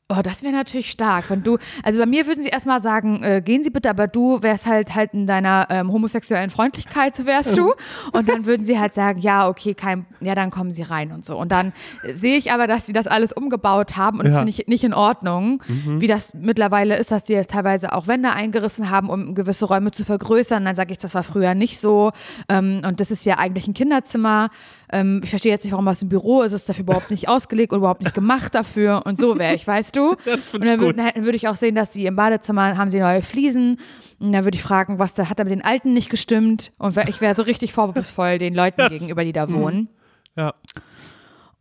Oh, 0.08 0.20
das 0.22 0.42
wäre 0.42 0.52
natürlich 0.52 0.90
stark, 0.90 1.30
wenn 1.30 1.42
du, 1.42 1.58
also 1.82 1.98
bei 1.98 2.06
mir 2.06 2.26
würden 2.26 2.42
sie 2.42 2.48
erstmal 2.48 2.80
sagen, 2.80 3.22
äh, 3.22 3.42
gehen 3.44 3.64
Sie 3.64 3.70
bitte, 3.70 3.90
aber 3.90 4.06
du 4.06 4.42
wärst 4.42 4.66
halt 4.66 4.94
halt 4.94 5.14
in 5.14 5.26
deiner 5.26 5.66
ähm, 5.70 5.92
homosexuellen 5.92 6.50
Freundlichkeit, 6.50 7.16
so 7.16 7.26
wärst 7.26 7.56
du. 7.58 7.74
Und 8.12 8.28
dann 8.28 8.46
würden 8.46 8.64
sie 8.64 8.78
halt 8.78 8.94
sagen, 8.94 9.18
ja, 9.20 9.48
okay, 9.48 9.74
kein, 9.74 10.06
ja, 10.20 10.34
dann 10.34 10.50
kommen 10.50 10.70
sie 10.70 10.82
rein 10.82 11.10
und 11.12 11.24
so. 11.24 11.36
Und 11.36 11.50
dann 11.50 11.72
äh, 12.04 12.12
sehe 12.12 12.36
ich 12.36 12.52
aber, 12.52 12.66
dass 12.66 12.86
sie 12.86 12.92
das 12.92 13.06
alles 13.06 13.32
umgebaut 13.32 13.96
haben 13.96 14.18
und 14.18 14.26
das 14.26 14.34
Ja. 14.34 14.42
Mhm. 14.42 14.46
finde 14.48 14.62
ich 14.62 14.68
nicht 14.68 14.84
in 14.84 14.94
Ordnung, 14.94 15.62
wie 15.66 16.06
das 16.06 16.32
mittlerweile 16.34 16.96
ist, 16.96 17.10
dass 17.10 17.26
sie 17.26 17.40
teilweise 17.42 17.92
auch 17.92 18.06
Wände 18.06 18.30
eingerissen 18.32 18.90
haben, 18.90 19.08
um 19.08 19.34
gewisse 19.34 19.64
Räume 19.66 19.90
zu 19.90 20.04
vergrößern. 20.04 20.64
Dann 20.64 20.74
sage 20.74 20.92
ich, 20.92 20.98
das 20.98 21.14
war 21.14 21.22
früher 21.22 21.54
nicht 21.54 21.78
so. 21.80 22.12
Ähm, 22.48 22.82
und 22.86 23.00
das 23.00 23.10
ist 23.10 23.24
ja 23.24 23.38
eigentlich 23.38 23.66
ein 23.66 23.74
Kinderzimmer. 23.74 24.50
Ähm, 24.92 25.20
ich 25.24 25.30
verstehe 25.30 25.52
jetzt 25.52 25.64
nicht, 25.64 25.72
warum 25.72 25.88
aus 25.88 26.00
dem 26.00 26.08
Büro 26.08 26.42
ist 26.42 26.52
es 26.52 26.64
dafür 26.64 26.82
überhaupt 26.82 27.10
nicht 27.10 27.28
ausgelegt 27.28 27.72
und 27.72 27.78
überhaupt 27.78 28.02
nicht 28.02 28.14
gemacht 28.14 28.54
dafür. 28.54 29.02
Und 29.04 29.20
so 29.20 29.38
wäre 29.38 29.54
ich, 29.54 29.66
weißt 29.66 29.96
du? 29.96 30.14
Das 30.24 30.54
und 30.54 30.66
dann 30.66 30.80
würde 30.80 31.02
würd 31.16 31.34
ich 31.34 31.48
auch 31.48 31.56
sehen, 31.56 31.74
dass 31.74 31.92
sie 31.92 32.06
im 32.06 32.16
Badezimmer 32.16 32.76
haben 32.76 32.90
sie 32.90 32.98
neue 32.98 33.22
Fliesen. 33.22 33.78
Und 34.18 34.32
dann 34.32 34.44
würde 34.44 34.56
ich 34.56 34.62
fragen, 34.62 34.98
was 34.98 35.14
da 35.14 35.28
hat 35.28 35.38
da 35.38 35.44
mit 35.44 35.52
den 35.52 35.64
Alten 35.64 35.92
nicht 35.92 36.10
gestimmt? 36.10 36.72
Und 36.78 36.96
ich 37.08 37.20
wäre 37.20 37.34
so 37.34 37.42
richtig 37.42 37.72
vorwurfsvoll 37.72 38.38
den 38.38 38.54
Leuten 38.54 38.88
gegenüber, 38.88 39.24
die 39.24 39.32
da 39.32 39.50
wohnen. 39.52 39.88
Ja. 40.36 40.54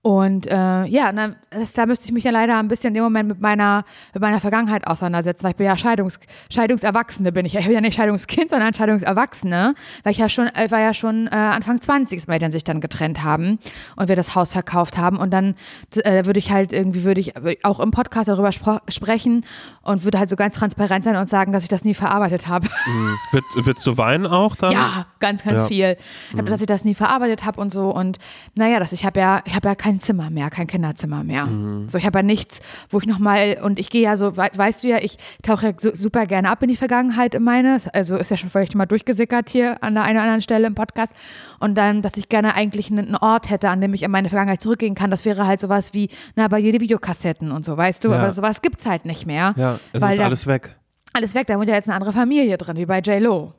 Und 0.06 0.46
äh, 0.46 0.86
ja, 0.86 1.12
dann, 1.12 1.36
das, 1.50 1.74
da 1.74 1.88
müsste 1.88 2.06
ich 2.06 2.12
mich 2.12 2.24
ja 2.26 2.30
leider 2.30 2.60
ein 2.60 2.68
bisschen 2.68 2.90
in 2.90 2.94
dem 2.94 3.04
Moment 3.06 3.28
mit 3.28 3.42
meiner, 3.42 3.84
mit 4.14 4.22
meiner 4.22 4.40
Vergangenheit 4.40 4.86
auseinandersetzen, 4.86 5.44
weil 5.44 5.50
ich 5.54 5.58
bin 5.58 5.66
ja 5.66 5.76
Scheidungs, 5.76 6.20
Scheidungserwachsene 6.52 7.32
bin 7.32 7.48
ich. 7.48 7.56
Ich 7.56 7.66
bin 7.66 7.74
ja 7.74 7.82
nicht 7.82 7.96
Scheidungskind, 7.96 8.52
sondern 8.52 8.72
Scheidungserwachsene, 8.76 9.74
weil 10.04 10.12
ich 10.12 10.20
ja 10.20 10.30
schon, 10.30 10.48
ich 10.64 10.70
war 10.70 10.80
ja 10.80 10.94
schon 10.94 11.26
äh, 11.26 11.32
Anfang 11.32 11.82
20, 11.82 12.20
als 12.20 12.28
meine 12.28 12.36
Eltern 12.36 12.52
sich 12.52 12.64
dann 12.64 12.82
getrennt 12.82 13.24
haben 13.24 13.58
und 13.96 14.08
wir 14.08 14.16
das 14.16 14.36
Haus 14.36 14.54
verkauft 14.54 15.00
haben. 15.00 15.18
Und 15.18 15.32
dann 15.32 15.56
äh, 15.96 16.24
würde 16.28 16.38
ich 16.38 16.52
halt 16.52 16.72
irgendwie, 16.72 17.04
würde 17.04 17.22
ich 17.22 17.34
auch 17.66 17.80
im 17.80 17.90
Podcast 17.90 18.28
darüber 18.28 18.52
sprechen 18.52 19.44
und 19.82 20.04
würde 20.04 20.20
halt 20.20 20.30
so 20.30 20.36
ganz 20.36 20.54
transparent 20.54 21.04
sein 21.04 21.16
und 21.16 21.32
sagen, 21.32 21.52
dass 21.52 21.64
ich 21.64 21.70
das 21.70 21.84
nie 21.84 21.96
verarbeitet 21.96 22.48
habe. 22.48 22.68
Hm. 22.84 23.16
Wird, 23.32 23.46
willst 23.64 23.88
du 23.88 23.98
weinen 23.98 24.28
auch 24.28 24.56
dann? 24.56 24.72
Ja, 24.72 25.08
ganz, 25.20 25.44
ganz 25.44 25.62
Ja. 25.64 25.68
viel. 25.68 25.98
Dass 26.46 26.62
ich 26.62 26.68
das 26.68 26.86
nie 26.86 26.94
verarbeitet 26.94 27.44
habe 27.44 27.60
und 27.60 27.72
so. 27.72 27.90
Und 27.90 28.20
naja, 28.54 28.80
dass 28.80 28.94
ich 28.94 29.04
habe 29.04 29.20
ja, 29.20 29.42
ich 29.46 29.56
habe 29.56 29.68
ja 29.68 29.74
kein 29.74 29.95
Zimmer 30.00 30.30
mehr, 30.30 30.50
kein 30.50 30.68
Kinderzimmer 30.68 31.24
mehr. 31.24 31.48
So, 31.88 31.98
ich 31.98 32.06
habe 32.06 32.20
ja 32.20 32.24
nichts, 32.24 32.60
wo 32.90 33.00
ich 33.00 33.06
nochmal, 33.08 33.58
und 33.64 33.80
ich 33.80 33.90
gehe 33.90 34.02
ja 34.02 34.18
so, 34.18 34.38
wei- 34.38 34.52
weißt 34.54 34.84
du 34.84 34.88
ja, 34.88 34.98
ich 35.02 35.18
tauche 35.44 35.68
ja 35.68 35.74
so, 35.78 35.92
super 35.94 36.26
gerne 36.26 36.50
ab 36.50 36.62
in 36.64 36.70
die 36.70 36.76
Vergangenheit 36.76 37.36
in 37.36 37.44
meine. 37.44 37.80
Also 37.94 38.16
ist 38.18 38.32
ja 38.32 38.38
schon 38.38 38.50
völlig 38.50 38.74
mal 38.76 38.86
durchgesickert 38.86 39.50
hier 39.50 39.82
an 39.84 39.94
der 39.96 40.04
einen 40.04 40.18
oder 40.18 40.24
anderen 40.24 40.42
Stelle 40.42 40.68
im 40.68 40.76
Podcast. 40.76 41.14
Und 41.60 41.76
dann, 41.78 42.02
dass 42.02 42.14
ich 42.18 42.30
gerne 42.30 42.56
eigentlich 42.56 42.92
einen, 42.92 43.16
Ort 43.16 43.50
hätte, 43.50 43.70
an 43.70 43.82
dem 43.82 43.94
ich 43.94 44.04
in 44.04 44.12
meine 44.12 44.30
Vergangenheit 44.30 44.62
zurückgehen 44.62 44.96
kann. 44.96 45.12
Das 45.12 45.26
wäre 45.26 45.48
halt 45.48 45.60
sowas 45.60 45.94
wie, 45.94 46.10
na, 46.36 46.48
bei 46.48 46.60
jede 46.60 46.80
Videokassetten 46.82 47.52
und 47.52 47.66
so, 47.66 47.76
weißt 47.78 48.04
du? 48.04 48.10
Ja. 48.10 48.18
Aber 48.20 48.32
sowas 48.34 48.62
gibt's 48.62 48.86
halt 48.86 49.06
nicht 49.06 49.26
mehr. 49.26 49.54
Ja, 49.58 49.80
es 49.94 50.02
weil 50.02 50.12
ist 50.14 50.20
da- 50.20 50.26
alles 50.26 50.48
weg. 50.48 50.76
alles 51.14 51.34
weg, 51.36 51.48
da 51.48 51.58
wohnt 51.58 51.70
ja 51.70 51.76
jetzt 51.76 51.88
eine 51.90 51.96
andere 51.96 52.12
Familie 52.14 52.58
drin, 52.58 52.78
wie 52.78 52.86
bei 52.86 53.00
J-Lo. 53.00 53.54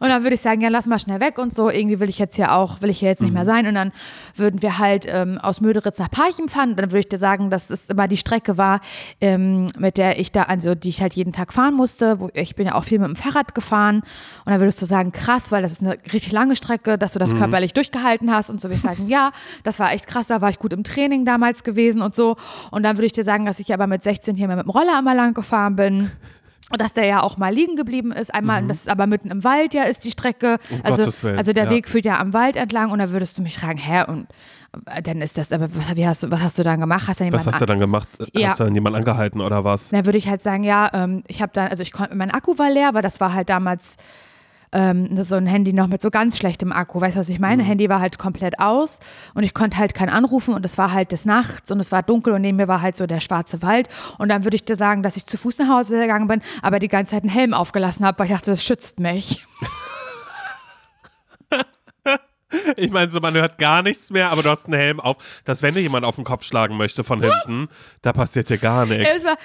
Und 0.00 0.08
dann 0.08 0.22
würde 0.22 0.34
ich 0.34 0.40
sagen, 0.40 0.60
ja, 0.60 0.68
lass 0.68 0.86
mal 0.86 0.98
schnell 0.98 1.20
weg 1.20 1.38
und 1.38 1.52
so. 1.54 1.70
Irgendwie 1.70 2.00
will 2.00 2.08
ich 2.08 2.18
jetzt 2.18 2.36
hier 2.36 2.52
auch, 2.52 2.82
will 2.82 2.90
ich 2.90 2.98
hier 3.00 3.08
jetzt 3.08 3.22
nicht 3.22 3.32
mehr 3.32 3.42
Mhm. 3.42 3.46
sein. 3.46 3.66
Und 3.66 3.74
dann 3.74 3.92
würden 4.34 4.62
wir 4.62 4.78
halt 4.78 5.06
ähm, 5.08 5.38
aus 5.38 5.60
Möderitz 5.60 5.98
nach 5.98 6.10
Parchim 6.10 6.48
fahren. 6.48 6.70
Und 6.70 6.76
dann 6.80 6.90
würde 6.90 7.00
ich 7.00 7.08
dir 7.08 7.18
sagen, 7.18 7.50
dass 7.50 7.70
es 7.70 7.86
immer 7.88 8.08
die 8.08 8.16
Strecke 8.16 8.56
war, 8.58 8.80
ähm, 9.20 9.68
mit 9.78 9.98
der 9.98 10.18
ich 10.18 10.32
da, 10.32 10.44
also 10.44 10.74
die 10.74 10.88
ich 10.90 11.02
halt 11.02 11.14
jeden 11.14 11.32
Tag 11.32 11.52
fahren 11.52 11.74
musste. 11.74 12.18
Ich 12.34 12.56
bin 12.56 12.66
ja 12.66 12.74
auch 12.74 12.84
viel 12.84 12.98
mit 12.98 13.08
dem 13.08 13.16
Fahrrad 13.16 13.54
gefahren. 13.54 13.96
Und 14.44 14.52
dann 14.52 14.60
würdest 14.60 14.80
du 14.82 14.86
sagen, 14.86 15.12
krass, 15.12 15.52
weil 15.52 15.62
das 15.62 15.72
ist 15.72 15.80
eine 15.82 15.96
richtig 16.12 16.32
lange 16.32 16.56
Strecke, 16.56 16.98
dass 16.98 17.12
du 17.12 17.18
Mhm. 17.18 17.20
das 17.20 17.36
körperlich 17.36 17.72
durchgehalten 17.72 18.30
hast. 18.32 18.50
Und 18.50 18.60
so 18.60 18.68
würde 18.68 18.76
ich 18.76 18.82
sagen, 18.82 19.06
ja, 19.08 19.30
das 19.64 19.78
war 19.78 19.92
echt 19.92 20.06
krass, 20.06 20.26
da 20.26 20.40
war 20.40 20.50
ich 20.50 20.58
gut 20.58 20.72
im 20.72 20.84
Training 20.84 21.24
damals 21.24 21.62
gewesen 21.64 22.02
und 22.02 22.14
so. 22.14 22.36
Und 22.70 22.82
dann 22.82 22.96
würde 22.96 23.06
ich 23.06 23.12
dir 23.12 23.24
sagen, 23.24 23.44
dass 23.44 23.58
ich 23.60 23.72
aber 23.72 23.86
mit 23.86 24.02
16 24.02 24.36
hier 24.36 24.46
mal 24.48 24.56
mit 24.56 24.66
dem 24.66 24.70
Roller 24.70 24.98
einmal 24.98 25.16
lang 25.16 25.34
gefahren 25.34 25.76
bin. 25.76 26.10
Und 26.70 26.80
dass 26.80 26.94
der 26.94 27.04
ja 27.04 27.22
auch 27.22 27.36
mal 27.36 27.54
liegen 27.54 27.76
geblieben 27.76 28.10
ist, 28.10 28.34
einmal, 28.34 28.62
und 28.62 28.68
das 28.68 28.78
ist 28.78 28.88
aber 28.88 29.06
mitten 29.06 29.30
im 29.30 29.44
Wald 29.44 29.72
ja 29.72 29.84
ist 29.84 30.04
die 30.04 30.10
Strecke. 30.10 30.58
Um 30.70 30.80
also, 30.82 31.04
also 31.28 31.52
der 31.52 31.64
ja. 31.64 31.70
Weg 31.70 31.88
führt 31.88 32.04
ja 32.04 32.18
am 32.18 32.32
Wald 32.32 32.56
entlang 32.56 32.90
und 32.90 32.98
da 32.98 33.10
würdest 33.10 33.38
du 33.38 33.42
mich 33.42 33.56
fragen, 33.56 33.78
hä, 33.78 34.02
und 34.08 34.26
äh, 34.86 35.00
dann 35.00 35.22
ist 35.22 35.38
das, 35.38 35.52
aber 35.52 35.68
was, 35.74 35.94
wie 35.94 36.06
hast 36.06 36.24
du, 36.24 36.30
was 36.32 36.40
hast 36.40 36.58
du 36.58 36.64
dann 36.64 36.80
gemacht? 36.80 37.06
Hast 37.06 37.20
du 37.20 37.32
Was 37.32 37.46
hast 37.46 37.60
du 37.60 37.66
dann 37.66 37.78
gemacht? 37.78 38.08
Ja. 38.32 38.48
Hast 38.48 38.60
du 38.60 38.64
dann 38.64 38.74
jemanden 38.74 38.98
angehalten 38.98 39.40
oder 39.40 39.62
was? 39.62 39.90
dann 39.90 40.06
würde 40.06 40.18
ich 40.18 40.28
halt 40.28 40.42
sagen, 40.42 40.64
ja, 40.64 40.90
ähm, 40.92 41.22
ich 41.28 41.40
habe 41.40 41.52
dann, 41.54 41.68
also 41.68 41.82
ich 41.82 41.92
konnte, 41.92 42.16
mein 42.16 42.32
Akku 42.32 42.58
war 42.58 42.70
leer, 42.70 42.94
weil 42.94 43.02
das 43.02 43.20
war 43.20 43.32
halt 43.32 43.48
damals 43.48 43.96
ähm, 44.76 45.22
so 45.22 45.36
ein 45.36 45.46
Handy 45.46 45.72
noch 45.72 45.86
mit 45.86 46.02
so 46.02 46.10
ganz 46.10 46.36
schlechtem 46.36 46.70
Akku. 46.70 47.00
Weißt 47.00 47.16
du, 47.16 47.20
was 47.20 47.30
ich 47.30 47.40
meine? 47.40 47.62
Handy 47.62 47.88
war 47.88 47.98
halt 47.98 48.18
komplett 48.18 48.60
aus 48.60 49.00
und 49.32 49.42
ich 49.42 49.54
konnte 49.54 49.78
halt 49.78 49.94
keinen 49.94 50.10
anrufen 50.10 50.52
und 50.52 50.66
es 50.66 50.76
war 50.76 50.92
halt 50.92 51.12
des 51.12 51.24
Nachts 51.24 51.72
und 51.72 51.80
es 51.80 51.92
war 51.92 52.02
dunkel 52.02 52.34
und 52.34 52.42
neben 52.42 52.58
mir 52.58 52.68
war 52.68 52.82
halt 52.82 52.96
so 52.96 53.06
der 53.06 53.20
schwarze 53.20 53.62
Wald. 53.62 53.88
Und 54.18 54.28
dann 54.28 54.44
würde 54.44 54.54
ich 54.54 54.66
dir 54.66 54.76
sagen, 54.76 55.02
dass 55.02 55.16
ich 55.16 55.26
zu 55.26 55.38
Fuß 55.38 55.58
nach 55.60 55.68
Hause 55.68 55.98
gegangen 55.98 56.28
bin, 56.28 56.42
aber 56.60 56.78
die 56.78 56.88
ganze 56.88 57.12
Zeit 57.12 57.22
einen 57.22 57.32
Helm 57.32 57.54
aufgelassen 57.54 58.04
habe, 58.04 58.18
weil 58.18 58.26
ich 58.26 58.32
dachte, 58.32 58.50
das 58.50 58.62
schützt 58.62 59.00
mich. 59.00 59.46
Ich 62.76 62.90
meine, 62.90 63.10
so 63.10 63.20
man 63.20 63.34
hört 63.34 63.58
gar 63.58 63.82
nichts 63.82 64.10
mehr, 64.10 64.30
aber 64.30 64.42
du 64.42 64.50
hast 64.50 64.66
einen 64.66 64.74
Helm 64.78 65.00
auf, 65.00 65.16
dass 65.44 65.62
wenn 65.62 65.74
dir 65.74 65.80
jemand 65.80 66.04
auf 66.04 66.16
den 66.16 66.24
Kopf 66.24 66.44
schlagen 66.44 66.76
möchte 66.76 67.04
von 67.04 67.22
hinten, 67.22 67.68
da 68.02 68.12
passiert 68.12 68.50
dir 68.50 68.58
gar 68.58 68.86
nichts. 68.86 69.24
War, 69.24 69.36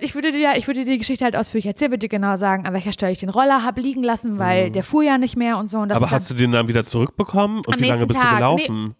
ich 0.00 0.14
würde 0.14 0.32
dir 0.32 0.54
ich 0.56 0.66
würde 0.66 0.84
dir 0.84 0.92
die 0.92 0.98
Geschichte 0.98 1.24
halt 1.24 1.36
ausführlich 1.36 1.66
erzählen, 1.66 1.92
würde 1.92 2.00
dir 2.00 2.08
genau 2.08 2.36
sagen, 2.36 2.66
an 2.66 2.74
welcher 2.74 2.92
Stelle 2.92 3.12
ich 3.12 3.20
den 3.20 3.30
Roller 3.30 3.62
habe 3.62 3.80
liegen 3.80 4.02
lassen, 4.02 4.38
weil 4.38 4.70
der 4.70 4.84
fuhr 4.84 5.02
ja 5.02 5.18
nicht 5.18 5.36
mehr 5.36 5.58
und 5.58 5.70
so. 5.70 5.78
Und 5.78 5.94
Mhm. 5.94 6.02
Aber 6.02 6.10
hast 6.10 6.30
du 6.30 6.34
den 6.34 6.52
dann 6.52 6.68
wieder 6.68 6.84
zurückbekommen? 6.86 7.62
Und 7.66 7.80
wie 7.80 7.88
lange 7.88 8.06
bist 8.06 8.20
Tag. 8.20 8.30
du 8.30 8.36
gelaufen? 8.36 8.94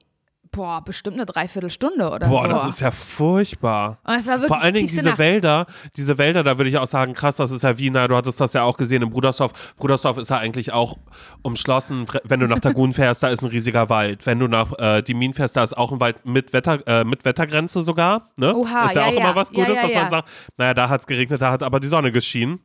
Boah, 0.54 0.82
bestimmt 0.84 1.16
eine 1.16 1.26
Dreiviertelstunde 1.26 2.10
oder 2.10 2.28
Boah, 2.28 2.42
so. 2.42 2.48
das 2.48 2.68
ist 2.68 2.80
ja 2.80 2.90
furchtbar. 2.90 3.98
Und 4.04 4.14
es 4.14 4.26
war 4.26 4.34
wirklich 4.34 4.48
Vor 4.48 4.60
allen 4.60 4.74
Dingen 4.74 4.88
diese. 4.88 5.18
Wälder, 5.18 5.66
diese 5.96 6.18
Wälder, 6.18 6.42
da 6.42 6.58
würde 6.58 6.70
ich 6.70 6.78
auch 6.78 6.86
sagen, 6.86 7.12
krass, 7.14 7.36
das 7.36 7.50
ist 7.50 7.62
ja 7.62 7.78
wie, 7.78 7.90
na, 7.90 8.08
du 8.08 8.16
hattest 8.16 8.40
das 8.40 8.52
ja 8.52 8.62
auch 8.62 8.76
gesehen 8.76 9.02
in 9.02 9.10
Brudersdorf. 9.10 9.74
Brudersdorf 9.76 10.18
ist 10.18 10.30
ja 10.30 10.38
eigentlich 10.38 10.72
auch 10.72 10.96
umschlossen. 11.42 12.06
Wenn 12.24 12.40
du 12.40 12.46
nach 12.46 12.60
Dagun 12.60 12.92
fährst, 12.94 13.22
da 13.22 13.28
ist 13.28 13.42
ein 13.42 13.48
riesiger 13.48 13.88
Wald. 13.88 14.26
Wenn 14.26 14.38
du 14.38 14.48
nach 14.48 14.78
äh, 14.78 15.02
Diemin 15.02 15.34
fährst, 15.34 15.56
da 15.56 15.62
ist 15.62 15.76
auch 15.76 15.92
ein 15.92 16.00
Wald 16.00 16.24
mit, 16.24 16.52
Wetter, 16.52 16.86
äh, 16.86 17.04
mit 17.04 17.24
Wettergrenze 17.24 17.82
sogar. 17.82 18.30
Ne? 18.36 18.54
Oha, 18.54 18.86
ist 18.86 18.94
ja, 18.94 19.02
ja, 19.02 19.08
auch 19.08 19.12
ja. 19.12 19.20
immer 19.20 19.36
was 19.36 19.52
Gutes, 19.52 19.76
ja, 19.76 19.82
dass 19.82 19.94
man 19.94 20.10
sagt, 20.10 20.28
naja, 20.56 20.74
da 20.74 20.88
hat 20.88 21.00
es 21.02 21.06
geregnet, 21.06 21.42
da 21.42 21.52
hat 21.52 21.62
aber 21.62 21.80
die 21.80 21.88
Sonne 21.88 22.12
geschienen. 22.12 22.60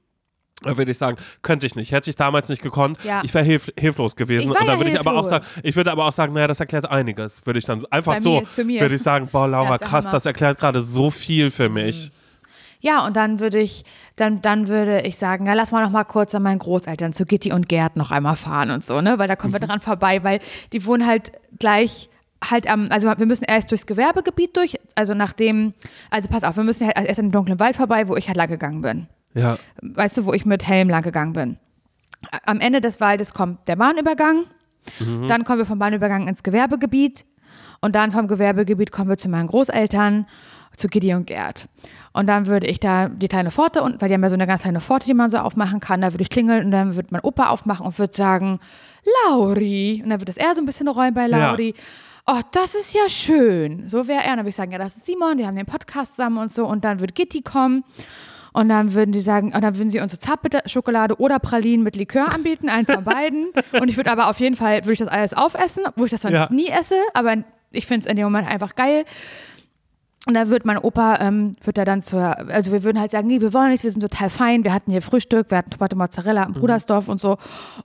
Da 0.62 0.78
würde 0.78 0.92
ich 0.92 0.98
sagen, 0.98 1.18
könnte 1.42 1.66
ich 1.66 1.76
nicht. 1.76 1.92
Hätte 1.92 2.10
ich 2.10 2.16
damals 2.16 2.50
nicht 2.50 2.62
gekonnt. 2.62 2.98
Ja. 3.04 3.22
Ich 3.24 3.34
wäre 3.34 3.46
hilf 3.46 3.72
hilflos 3.78 4.16
gewesen. 4.16 4.52
Und 4.52 4.58
dann 4.60 4.78
würde 4.78 4.92
ich 4.92 5.00
aber 5.00 5.16
auch 5.16 5.26
sagen, 5.26 5.46
ich 5.64 5.76
würde 5.76 5.92
aber 5.92 6.06
auch 6.06 6.12
sagen, 6.12 6.34
naja, 6.34 6.48
das 6.48 6.60
erklärt 6.60 6.90
einiges. 6.90 7.46
Würde 7.46 7.60
ich 7.60 7.66
dann 7.66 7.86
einfach 7.92 8.16
Bei 8.16 8.22
so, 8.22 8.44
mir, 8.64 8.82
würde 8.82 8.96
ich 8.96 9.04
sagen, 9.04 9.30
boah, 9.32 9.48
Laura, 9.48 9.78
der 9.78 9.88
krass, 9.88 10.06
Hammer. 10.06 10.14
das 10.14 10.26
erklärt 10.26 10.60
gerade 10.60 10.82
so 10.82 11.12
viel 11.12 11.50
für 11.50 11.70
mich. 11.70 12.12
Ja, 12.82 13.06
und 13.06 13.16
dann 13.18 13.40
würde 13.40 13.60
ich, 13.60 13.84
dann, 14.16 14.42
dann 14.42 14.70
würde 14.70 15.02
ich 15.02 15.18
sagen, 15.18 15.46
ja, 15.46 15.54
lass 15.54 15.72
mal 15.72 15.84
noch 15.84 15.92
mal 15.92 16.06
kurz 16.06 16.34
an 16.34 16.44
meinen 16.44 16.60
Großeltern 16.60 17.12
zu 17.12 17.26
Gitti 17.26 17.52
und 17.52 17.68
Gerd 17.68 17.98
noch 17.98 18.12
einmal 18.12 18.38
fahren 18.38 18.72
und 18.72 18.86
so, 18.86 19.02
ne? 19.02 19.20
Weil 19.20 19.28
da 19.28 19.36
kommen 19.36 19.54
wir 19.54 19.60
dran 19.60 19.82
vorbei, 19.82 20.24
weil 20.24 20.40
die 20.72 20.86
wohnen 20.86 21.06
halt 21.06 21.34
gleich 21.58 22.10
halt 22.50 22.70
am, 22.70 22.88
also 22.90 23.08
wir 23.18 23.26
müssen 23.26 23.44
erst 23.44 23.72
durchs 23.72 23.86
Gewerbegebiet 23.86 24.56
durch, 24.56 24.78
also 24.96 25.14
nachdem, 25.14 25.74
also 26.10 26.30
pass 26.30 26.46
auf, 26.46 26.56
wir 26.56 26.64
müssen 26.64 26.88
halt 26.88 26.98
erst 26.98 27.20
in 27.20 27.28
den 27.28 27.32
dunklen 27.34 27.60
Wald 27.60 27.76
vorbei, 27.76 28.08
wo 28.08 28.16
ich 28.16 28.28
halt 28.28 28.38
lang 28.38 28.48
gegangen 28.48 28.82
bin. 28.82 29.08
Ja. 29.34 29.58
Weißt 29.82 30.18
du, 30.18 30.26
wo 30.26 30.34
ich 30.34 30.46
mit 30.46 30.68
Helm 30.68 30.90
lang 30.90 31.04
gegangen 31.04 31.34
bin. 31.34 31.58
Am 32.46 32.60
Ende 32.60 32.82
des 32.82 33.00
Waldes 33.00 33.34
kommt 33.34 33.68
der 33.68 33.76
Bahnübergang, 33.78 34.46
dann 35.28 35.44
kommen 35.44 35.60
wir 35.60 35.66
vom 35.66 35.80
Bahnübergang 35.80 36.28
ins 36.28 36.44
Gewerbegebiet 36.44 37.26
und 37.80 37.96
dann 37.96 38.12
vom 38.12 38.28
Gewerbegebiet 38.28 38.92
kommen 38.92 39.10
wir 39.10 39.18
zu 39.18 39.30
meinen 39.30 39.48
Großeltern, 39.48 40.26
zu 40.76 40.88
Giddy 40.88 41.14
und 41.14 41.28
Gerd. 41.28 41.70
Und 42.12 42.28
dann 42.28 42.48
würde 42.48 42.68
ich 42.68 42.80
da 42.80 43.08
die 43.08 43.28
kleine 43.28 43.52
Pforte, 43.52 43.84
und, 43.84 44.02
weil 44.02 44.08
die 44.10 44.16
haben 44.16 44.24
ja 44.24 44.30
so 44.30 44.36
eine 44.36 44.48
ganz 44.48 44.64
kleine 44.64 44.82
Pforte, 44.82 45.06
die 45.06 45.14
man 45.14 45.30
so 45.30 45.38
aufmachen 45.38 45.80
kann, 45.80 46.02
da 46.02 46.12
würde 46.12 46.24
ich 46.24 46.30
klingeln 46.30 46.66
und 46.66 46.72
dann 46.72 46.96
würde 46.96 47.10
mein 47.12 47.22
Opa 47.22 47.50
aufmachen 47.50 47.86
und 47.86 47.98
würde 48.00 48.14
sagen, 48.16 48.60
Lauri. 49.28 50.02
Und 50.04 50.10
dann 50.10 50.20
wird 50.20 50.30
das 50.30 50.38
er 50.38 50.56
so 50.56 50.62
ein 50.62 50.66
bisschen 50.66 50.88
rollen 50.88 51.14
bei 51.14 51.28
Ja. 51.28 51.52
Lauri. 51.52 51.76
Oh, 52.26 52.42
das 52.52 52.76
ist 52.76 52.94
ja 52.94 53.08
schön. 53.10 53.88
So 53.90 54.08
wäre 54.08 54.24
er. 54.24 54.32
Und 54.32 54.38
dann 54.38 54.40
würde 54.40 54.50
ich 54.50 54.56
sagen, 54.56 54.72
ja, 54.72 54.78
das 54.78 54.98
ist 54.98 55.06
Simon, 55.06 55.38
wir 55.38 55.48
haben 55.48 55.56
den 55.56 55.66
Podcast 55.66 56.16
zusammen 56.16 56.38
und 56.38 56.54
so. 56.54 56.66
Und 56.68 56.84
dann 56.84 57.00
würde 57.00 57.14
Gitti 57.14 57.42
kommen. 57.42 57.84
Und 58.60 58.68
dann 58.68 58.94
würden 58.94 59.14
die 59.14 59.22
sagen, 59.22 59.54
und 59.54 59.62
dann 59.64 59.78
würden 59.78 59.90
sie 59.90 60.02
uns 60.02 60.12
so 60.12 60.18
Zartbitterschokolade 60.18 61.16
oder 61.18 61.40
Pralinen 61.40 61.82
mit 61.82 61.96
Likör 61.96 62.34
anbieten, 62.34 62.68
eins 62.68 62.92
von 62.92 63.06
beiden. 63.06 63.48
Und 63.80 63.88
ich 63.88 63.96
würde 63.96 64.12
aber 64.12 64.30
auf 64.30 64.38
jeden 64.42 64.58
Fall, 64.58 64.82
würde 64.82 64.92
ich 64.92 65.00
das 65.00 65.08
alles 65.08 65.34
aufessen, 65.34 65.84
wo 65.96 66.04
ich 66.04 66.12
das 66.12 66.24
sonst 66.24 66.34
Ja. 66.34 66.50
nie 66.52 66.68
esse, 66.68 66.96
aber 67.14 67.38
ich 67.72 67.88
finde 67.88 68.04
es 68.04 68.10
in 68.12 68.18
dem 68.18 68.26
Moment 68.26 68.50
einfach 68.50 68.76
geil. 68.76 69.06
Und 70.28 70.34
da 70.34 70.50
wird 70.50 70.66
mein 70.66 70.78
Opa, 70.78 71.16
ähm, 71.22 71.54
wird 71.64 71.78
er 71.78 71.86
dann 71.86 72.02
zur, 72.02 72.38
also 72.50 72.74
wir 72.74 72.84
würden 72.84 73.00
halt 73.00 73.10
sagen, 73.10 73.26
nee, 73.28 73.40
wir 73.40 73.54
wollen 73.54 73.70
nichts, 73.70 73.86
wir 73.86 73.90
sind 73.90 74.02
total 74.02 74.30
fein, 74.30 74.66
wir 74.66 74.74
hatten 74.74 74.92
hier 74.92 75.02
Frühstück, 75.02 75.50
wir 75.50 75.58
hatten 75.58 75.70
Tomate 75.72 75.96
Mozzarella 75.96 76.42
Mhm. 76.42 76.48
am 76.48 76.54
Brudersdorf 76.62 77.08
und 77.08 77.22
so. 77.22 77.38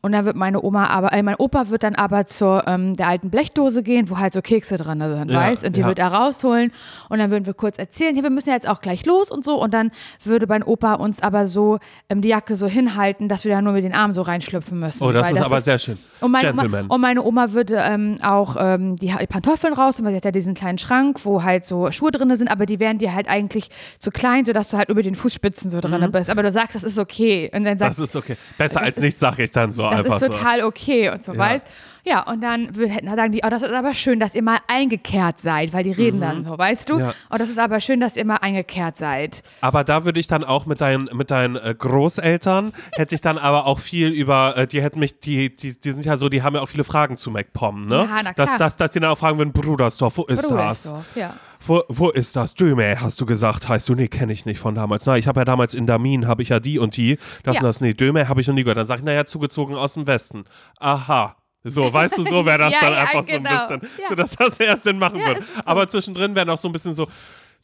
Und 0.02 0.12
dann 0.12 0.24
wird 0.24 0.34
meine 0.36 0.60
Oma 0.62 0.88
aber, 0.88 1.12
äh, 1.12 1.22
mein 1.22 1.36
Opa 1.36 1.68
wird 1.70 1.84
dann 1.84 1.94
aber 1.94 2.26
zur 2.26 2.66
ähm, 2.66 2.94
der 2.94 3.06
alten 3.06 3.30
Blechdose 3.30 3.84
gehen, 3.84 4.10
wo 4.10 4.18
halt 4.18 4.32
so 4.32 4.42
Kekse 4.42 4.76
drin 4.78 5.00
sind, 5.00 5.30
Ja, 5.30 5.38
weißt? 5.40 5.64
Und 5.64 5.76
die 5.76 5.82
ja. 5.82 5.86
wird 5.86 6.00
er 6.00 6.08
rausholen 6.08 6.72
und 7.08 7.18
dann 7.20 7.30
würden 7.30 7.46
wir 7.46 7.54
kurz 7.54 7.78
erzählen, 7.78 8.14
hier, 8.14 8.24
wir 8.24 8.30
müssen 8.30 8.48
ja 8.48 8.56
jetzt 8.56 8.68
auch 8.68 8.80
gleich 8.80 9.06
los 9.06 9.30
und 9.30 9.44
so. 9.44 9.62
Und 9.62 9.72
dann 9.72 9.92
würde 10.24 10.46
mein 10.48 10.64
Opa 10.64 10.94
uns 10.94 11.22
aber 11.22 11.46
so 11.46 11.78
ähm, 12.10 12.20
die 12.20 12.28
Jacke 12.28 12.56
so 12.56 12.66
hinhalten, 12.66 13.28
dass 13.28 13.44
wir 13.44 13.54
da 13.54 13.62
nur 13.62 13.74
mit 13.74 13.84
den 13.84 13.94
Armen 13.94 14.12
so 14.12 14.22
reinschlüpfen 14.22 14.78
müssen. 14.80 15.04
Oh, 15.04 15.12
das 15.12 15.30
ist 15.30 15.40
aber 15.40 15.60
sehr 15.60 15.78
schön. 15.78 15.98
und 16.20 16.32
meine, 16.32 16.48
Gentleman. 16.48 16.86
Oma, 16.86 16.94
und 16.96 17.00
meine 17.00 17.22
Oma 17.22 17.52
würde 17.52 17.76
ähm, 17.86 18.16
auch 18.22 18.56
ähm, 18.58 18.96
die 18.96 19.14
Pantoffeln 19.28 19.72
raus, 19.72 20.02
weil 20.02 20.10
sie 20.10 20.16
hat 20.16 20.24
ja 20.24 20.30
diesen 20.32 20.54
kleinen 20.54 20.78
Schrank, 20.78 21.24
wo 21.24 21.44
halt 21.44 21.64
so 21.64 21.90
Schuhe 21.92 22.10
drin 22.10 22.23
sind, 22.36 22.48
aber 22.50 22.66
die 22.66 22.80
wären 22.80 22.98
dir 22.98 23.14
halt 23.14 23.28
eigentlich 23.28 23.70
zu 23.98 24.10
klein, 24.10 24.44
sodass 24.44 24.70
du 24.70 24.76
halt 24.76 24.88
über 24.88 25.02
den 25.02 25.14
Fußspitzen 25.14 25.70
so 25.70 25.80
drin 25.80 26.10
bist. 26.12 26.30
Aber 26.30 26.42
du 26.42 26.50
sagst, 26.50 26.74
das 26.76 26.82
ist 26.84 26.98
okay. 26.98 27.50
Und 27.54 27.64
dann 27.64 27.74
Mhm. 27.74 27.78
das 27.78 27.96
sagst 27.96 28.10
ist 28.10 28.16
okay. 28.16 28.36
Besser 28.58 28.74
das 28.80 28.82
als 28.88 28.96
ist- 28.98 29.02
nichts, 29.02 29.20
sag 29.20 29.38
ich 29.38 29.50
dann 29.50 29.70
so 29.72 29.82
das 29.88 30.00
einfach 30.04 30.16
ist 30.20 30.26
total 30.32 30.62
okay 30.62 31.10
und 31.10 31.24
so, 31.24 31.32
Ja. 31.32 31.38
weißt 31.38 31.66
Ja, 32.06 32.20
und 32.30 32.42
dann 32.42 32.76
würden, 32.76 32.90
hätten- 32.90 33.08
sagen 33.16 33.32
die, 33.32 33.40
oh, 33.46 33.48
das 33.48 33.62
ist 33.62 33.72
aber 33.72 33.94
schön, 33.94 34.20
dass 34.20 34.34
ihr 34.34 34.42
mal 34.42 34.58
eingekehrt 34.66 35.40
seid, 35.40 35.72
weil 35.72 35.84
die 35.84 35.92
reden 35.92 36.20
dann 36.20 36.44
so, 36.44 36.58
weißt 36.58 36.90
du? 36.90 36.96
Mhm. 36.96 37.00
Ja. 37.00 37.14
Oh, 37.30 37.36
das 37.38 37.48
ist 37.48 37.58
aber 37.58 37.80
schön, 37.80 37.98
dass 37.98 38.18
ihr 38.18 38.26
mal 38.26 38.36
eingekehrt 38.36 38.98
seid. 38.98 39.36
so. 39.36 39.42
Aber 39.62 39.84
da 39.84 40.04
würde 40.04 40.20
ich 40.20 40.26
dann 40.26 40.44
auch 40.44 40.66
mit 40.66 40.82
deinen, 40.82 41.08
mit 41.16 41.30
deinen 41.30 41.56
äh, 41.56 41.74
Großeltern, 41.74 42.74
hätte 42.92 43.14
ich 43.14 43.22
dann 43.22 43.38
aber 43.38 43.64
auch 43.66 43.78
viel 43.78 44.08
über, 44.10 44.54
äh, 44.54 44.66
die 44.66 44.82
hätten 44.82 44.98
mich, 44.98 45.18
die, 45.20 45.56
die, 45.56 45.80
die 45.80 45.90
sind 45.92 46.04
ja 46.04 46.18
so, 46.18 46.28
die 46.28 46.42
haben 46.42 46.54
ja 46.54 46.60
auch 46.60 46.68
viele 46.68 46.84
Fragen 46.84 47.16
zu 47.16 47.30
MacPom, 47.30 47.84
ne? 47.84 48.06
Ja, 48.08 48.20
na 48.22 48.32
dass, 48.34 48.46
klar. 48.48 48.58
dass, 48.58 48.76
dass 48.76 48.90
die 48.90 49.00
dann 49.00 49.08
auch 49.10 49.16
fragen 49.18 49.38
würden, 49.38 49.52
Brudersdorf, 49.52 50.18
wo 50.18 50.24
ist 50.24 50.42
das? 50.42 50.48
Brudersdorf, 50.48 51.06
ja. 51.16 51.34
Wo, 51.66 51.82
wo 51.88 52.10
ist 52.10 52.36
das? 52.36 52.54
Döme, 52.54 53.00
hast 53.00 53.20
du 53.20 53.26
gesagt, 53.26 53.68
heißt 53.68 53.88
du? 53.88 53.94
Nee, 53.94 54.08
kenne 54.08 54.32
ich 54.32 54.44
nicht 54.44 54.58
von 54.58 54.74
damals. 54.74 55.06
Na, 55.06 55.16
ich 55.16 55.26
habe 55.26 55.40
ja 55.40 55.44
damals 55.44 55.74
in 55.74 55.86
Damin, 55.86 56.26
habe 56.26 56.42
ich 56.42 56.50
ja 56.50 56.60
die 56.60 56.78
und 56.78 56.96
die. 56.96 57.16
Das 57.42 57.54
Ja. 57.56 57.60
und 57.60 57.64
das, 57.66 57.80
nee, 57.80 57.94
Döme 57.94 58.28
habe 58.28 58.40
ich 58.40 58.46
noch 58.48 58.54
nie 58.54 58.62
gehört. 58.64 58.78
Dann 58.78 58.86
sage 58.86 59.00
ich, 59.00 59.04
naja, 59.04 59.24
zugezogen 59.24 59.74
aus 59.76 59.94
dem 59.94 60.06
Westen. 60.06 60.44
Aha. 60.78 61.36
So, 61.62 61.90
weißt 61.90 62.18
du, 62.18 62.22
so 62.24 62.44
wäre 62.44 62.58
das 62.58 62.72
Ja, 62.72 62.80
dann 62.82 62.92
ja, 62.92 63.00
einfach 63.00 63.24
genau. 63.26 63.50
so 63.68 63.74
ein 63.74 63.80
bisschen, 63.80 63.90
Ja. 64.02 64.08
so 64.10 64.14
dass 64.14 64.36
das 64.36 64.60
erst 64.60 64.82
Sinn 64.82 64.98
machen 64.98 65.18
würde. 65.20 65.40
so. 65.42 65.62
Aber 65.64 65.88
zwischendrin 65.88 66.34
wäre 66.34 66.44
noch 66.46 66.58
so 66.58 66.68
ein 66.68 66.72
bisschen 66.72 66.92
so, 66.92 67.08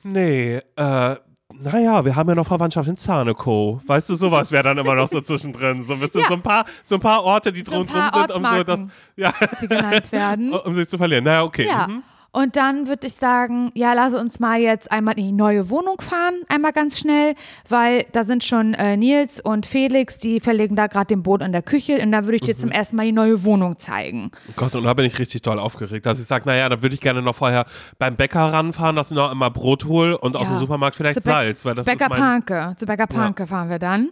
nee, 0.02 0.56
äh, 0.76 1.16
naja, 1.52 2.04
wir 2.04 2.14
haben 2.14 2.28
ja 2.28 2.34
noch 2.36 2.46
Verwandtschaft 2.46 2.88
in 2.88 2.96
Zanekow. 2.96 3.80
Weißt 3.86 4.08
du, 4.08 4.14
sowas 4.14 4.52
wäre 4.52 4.62
dann 4.62 4.78
immer 4.78 4.94
noch 4.94 5.08
so 5.08 5.20
zwischendrin. 5.20 5.82
So 5.82 5.94
ein 5.94 6.00
bisschen 6.00 6.20
Ja. 6.22 6.28
so, 6.28 6.34
ein 6.34 6.42
paar, 6.42 6.64
so 6.84 6.94
ein 6.94 7.00
paar 7.00 7.22
Orte, 7.24 7.52
die 7.52 7.62
So 7.62 7.72
drumherum 7.72 8.10
paar 8.10 8.12
sind, 8.28 8.30
um 8.36 8.44
so 8.44 8.62
das, 8.64 8.80
ja, 9.16 9.34
Die 9.60 9.66
genannt 9.68 10.12
werden. 10.12 10.52
um 10.54 10.72
sich 10.72 10.88
zu 10.88 10.96
verlieren. 10.96 11.24
Naja, 11.24 11.42
okay. 11.42 11.66
Ja. 11.66 11.88
Mhm. 11.88 12.02
Und 12.32 12.54
dann 12.54 12.86
würde 12.86 13.08
ich 13.08 13.14
sagen, 13.14 13.72
ja, 13.74 13.92
lass 13.92 14.14
uns 14.14 14.38
mal 14.38 14.60
jetzt 14.60 14.92
einmal 14.92 15.18
in 15.18 15.24
die 15.26 15.32
neue 15.32 15.68
Wohnung 15.68 16.00
fahren, 16.00 16.34
einmal 16.48 16.72
ganz 16.72 16.98
schnell, 16.98 17.34
weil 17.68 18.04
da 18.12 18.22
sind 18.24 18.44
schon 18.44 18.74
äh, 18.74 18.96
Nils 18.96 19.40
und 19.40 19.66
Felix, 19.66 20.18
die 20.18 20.38
verlegen 20.38 20.76
da 20.76 20.86
gerade 20.86 21.06
den 21.06 21.24
Boot 21.24 21.42
in 21.42 21.50
der 21.50 21.62
Küche 21.62 21.98
und 22.00 22.12
dann 22.12 22.24
würde 22.26 22.36
ich 22.36 22.42
dir 22.42 22.54
Mhm. 22.54 22.58
zum 22.58 22.70
ersten 22.70 22.94
Mal 22.96 23.06
die 23.06 23.12
neue 23.12 23.42
Wohnung 23.42 23.80
zeigen. 23.80 24.30
Gott, 24.54 24.76
und 24.76 24.84
da 24.84 24.94
bin 24.94 25.06
ich 25.06 25.18
richtig 25.18 25.42
doll 25.42 25.58
aufgeregt, 25.58 26.06
dass 26.06 26.20
ich 26.20 26.26
sage, 26.26 26.44
naja, 26.46 26.68
dann 26.68 26.82
würde 26.82 26.94
ich 26.94 27.00
gerne 27.00 27.20
noch 27.20 27.34
vorher 27.34 27.64
beim 27.98 28.14
Bäcker 28.14 28.52
ranfahren, 28.52 28.94
dass 28.94 29.10
ich 29.10 29.16
noch 29.16 29.30
einmal 29.32 29.50
Brot 29.50 29.84
hole 29.86 30.16
und 30.16 30.36
aus 30.36 30.44
Ja. 30.44 30.54
dem 30.54 30.58
Supermarkt 30.58 30.94
vielleicht 30.96 31.22
Salz, 31.22 31.64
weil 31.64 31.74
das 31.74 31.86
Bäcker 31.86 32.04
ist 32.04 32.10
mein... 32.10 32.18
Panke, 32.44 32.74
zu 32.76 32.86
Bäcker 32.86 33.08
Panke 33.08 33.46
fahren 33.48 33.68
wir 33.70 33.78
dann. 33.80 34.10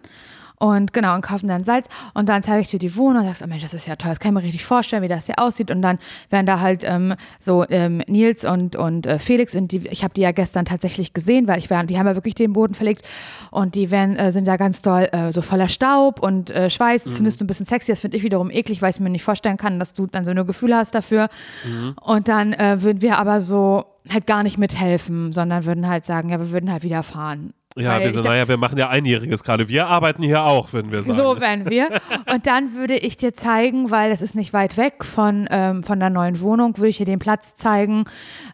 Und 0.58 0.92
genau, 0.92 1.14
und 1.14 1.22
kaufen 1.22 1.48
dann 1.48 1.64
Salz. 1.64 1.86
Und 2.14 2.28
dann 2.28 2.42
zeige 2.42 2.60
ich 2.60 2.68
dir 2.68 2.78
die 2.78 2.96
Wohnung 2.96 3.22
und 3.22 3.26
sagst, 3.26 3.42
oh 3.44 3.46
Mensch, 3.46 3.62
das 3.62 3.74
ist 3.74 3.86
ja 3.86 3.96
toll, 3.96 4.10
das 4.10 4.20
kann 4.20 4.30
ich 4.30 4.34
mir 4.34 4.42
richtig 4.42 4.64
vorstellen, 4.64 5.02
wie 5.02 5.08
das 5.08 5.26
hier 5.26 5.38
aussieht. 5.38 5.70
Und 5.70 5.82
dann 5.82 5.98
werden 6.30 6.46
da 6.46 6.60
halt 6.60 6.82
ähm, 6.84 7.14
so 7.38 7.64
ähm, 7.68 8.02
Nils 8.06 8.44
und, 8.44 8.76
und 8.76 9.06
äh, 9.06 9.18
Felix, 9.18 9.54
und 9.54 9.70
die, 9.72 9.86
ich 9.88 10.02
habe 10.02 10.14
die 10.14 10.22
ja 10.22 10.32
gestern 10.32 10.64
tatsächlich 10.64 11.12
gesehen, 11.12 11.46
weil 11.46 11.58
ich 11.58 11.70
war, 11.70 11.84
die 11.84 11.98
haben 11.98 12.06
ja 12.06 12.14
wirklich 12.14 12.34
den 12.34 12.52
Boden 12.52 12.74
verlegt 12.74 13.04
und 13.50 13.74
die 13.74 13.90
werden, 13.90 14.16
äh, 14.16 14.32
sind 14.32 14.46
da 14.46 14.56
ganz 14.56 14.82
doll 14.82 15.08
äh, 15.12 15.32
so 15.32 15.42
voller 15.42 15.68
Staub 15.68 16.20
und 16.20 16.50
äh, 16.50 16.70
Schweiß. 16.70 17.04
Das 17.04 17.14
findest 17.14 17.40
du 17.40 17.44
ein 17.44 17.46
bisschen 17.46 17.66
sexy, 17.66 17.92
das 17.92 18.00
finde 18.00 18.16
ich 18.16 18.22
wiederum 18.22 18.50
eklig, 18.50 18.82
weil 18.82 18.90
ich 18.90 19.00
mir 19.00 19.10
nicht 19.10 19.22
vorstellen 19.24 19.56
kann, 19.56 19.78
dass 19.78 19.92
du 19.92 20.06
dann 20.06 20.24
so 20.24 20.30
eine 20.30 20.44
Gefühle 20.44 20.76
hast 20.76 20.94
dafür. 20.94 21.28
Und 22.02 22.28
dann 22.28 22.52
äh, 22.52 22.82
würden 22.82 23.00
wir 23.00 23.18
aber 23.18 23.40
so 23.40 23.84
halt 24.10 24.26
gar 24.26 24.42
nicht 24.42 24.58
mithelfen, 24.58 25.32
sondern 25.32 25.64
würden 25.64 25.88
halt 25.88 26.06
sagen, 26.06 26.30
ja, 26.30 26.38
wir 26.38 26.50
würden 26.50 26.72
halt 26.72 26.82
wieder 26.82 27.02
fahren. 27.02 27.52
Ja, 27.80 27.98
wir 28.00 28.12
da- 28.12 28.28
naja, 28.28 28.48
wir 28.48 28.56
machen 28.56 28.78
ja 28.78 28.88
Einjähriges 28.88 29.42
gerade. 29.44 29.68
Wir 29.68 29.86
arbeiten 29.86 30.22
hier 30.22 30.44
auch, 30.44 30.72
würden 30.72 30.90
wir 30.92 31.02
sagen. 31.02 31.18
So 31.18 31.40
werden 31.40 31.70
wir. 31.70 31.88
Und 32.32 32.46
dann 32.46 32.74
würde 32.74 32.96
ich 32.96 33.16
dir 33.16 33.34
zeigen, 33.34 33.90
weil 33.90 34.10
es 34.12 34.22
ist 34.22 34.34
nicht 34.34 34.52
weit 34.52 34.76
weg 34.76 35.04
von, 35.04 35.46
ähm, 35.50 35.82
von 35.82 35.98
der 36.00 36.10
neuen 36.10 36.40
Wohnung, 36.40 36.76
würde 36.76 36.88
ich 36.88 36.96
dir 36.98 37.06
den 37.06 37.18
Platz 37.18 37.54
zeigen, 37.54 38.04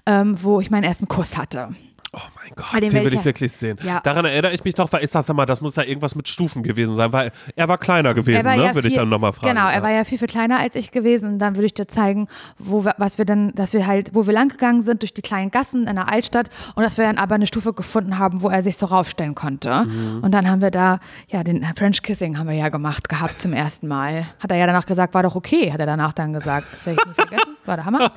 ähm, 0.06 0.36
wo 0.42 0.60
ich 0.60 0.70
meinen 0.70 0.84
ersten 0.84 1.08
Kuss 1.08 1.36
hatte. 1.36 1.68
Oh 2.14 2.20
mein 2.36 2.52
Gott, 2.54 2.72
den 2.74 2.90
den, 2.90 2.92
will 2.92 3.06
ich 3.08 3.14
ich 3.14 3.18
ja- 3.20 3.24
wirklich 3.24 3.52
sehen. 3.52 3.78
Ja. 3.82 4.00
Daran 4.00 4.24
erinnere 4.24 4.52
ich 4.52 4.64
mich 4.64 4.76
noch, 4.76 4.92
weil 4.92 5.04
ich 5.04 5.10
sag 5.10 5.28
mal, 5.28 5.46
das 5.46 5.60
muss 5.60 5.76
ja 5.76 5.82
irgendwas 5.82 6.14
mit 6.14 6.28
Stufen 6.28 6.62
gewesen 6.62 6.94
sein, 6.94 7.12
weil 7.12 7.32
er 7.56 7.68
war 7.68 7.78
kleiner 7.78 8.14
gewesen, 8.14 8.46
ne? 8.46 8.74
würde 8.74 8.88
ich 8.88 8.94
dann 8.94 9.08
nochmal 9.08 9.32
fragen. 9.32 9.54
Genau, 9.54 9.68
er 9.68 9.76
ja. 9.76 9.82
war 9.82 9.90
ja 9.90 10.04
viel, 10.04 10.18
viel 10.18 10.28
kleiner 10.28 10.58
als 10.58 10.74
ich 10.74 10.90
gewesen. 10.90 11.34
Und 11.34 11.38
dann 11.38 11.56
würde 11.56 11.66
ich 11.66 11.74
dir 11.74 11.86
zeigen, 11.88 12.28
wo 12.58 12.84
wir, 12.84 12.94
was 12.98 13.18
wir 13.18 13.24
dann, 13.24 13.52
dass 13.54 13.72
wir 13.72 13.86
halt, 13.86 14.10
wo 14.14 14.26
wir 14.26 14.32
lang 14.32 14.48
gegangen 14.48 14.82
sind 14.82 15.02
durch 15.02 15.14
die 15.14 15.22
kleinen 15.22 15.50
Gassen 15.50 15.86
in 15.86 15.96
der 15.96 16.10
Altstadt 16.10 16.50
und 16.74 16.82
dass 16.82 16.98
wir 16.98 17.04
dann 17.04 17.18
aber 17.18 17.34
eine 17.34 17.46
Stufe 17.46 17.72
gefunden 17.72 18.18
haben, 18.18 18.42
wo 18.42 18.48
er 18.48 18.62
sich 18.62 18.76
so 18.76 18.86
raufstellen 18.86 19.34
konnte. 19.34 19.84
Mhm. 19.84 20.22
Und 20.22 20.32
dann 20.32 20.48
haben 20.48 20.60
wir 20.60 20.70
da, 20.70 21.00
ja, 21.28 21.42
den 21.44 21.64
French 21.76 22.02
Kissing 22.02 22.38
haben 22.38 22.48
wir 22.48 22.54
ja 22.54 22.68
gemacht 22.68 23.08
gehabt 23.08 23.40
zum 23.40 23.52
ersten 23.52 23.88
Mal. 23.88 24.26
Hat 24.40 24.50
er 24.50 24.56
ja 24.56 24.66
danach 24.66 24.86
gesagt, 24.86 25.14
war 25.14 25.22
doch 25.22 25.34
okay, 25.34 25.72
hat 25.72 25.80
er 25.80 25.86
danach 25.86 26.12
dann 26.12 26.32
gesagt. 26.32 26.66
Das 26.72 26.86
werde 26.86 27.00
ich 27.00 27.06
nie 27.06 27.14
vergessen. 27.14 27.56
War 27.64 27.76
der 27.76 27.86
Hammer. 27.86 28.12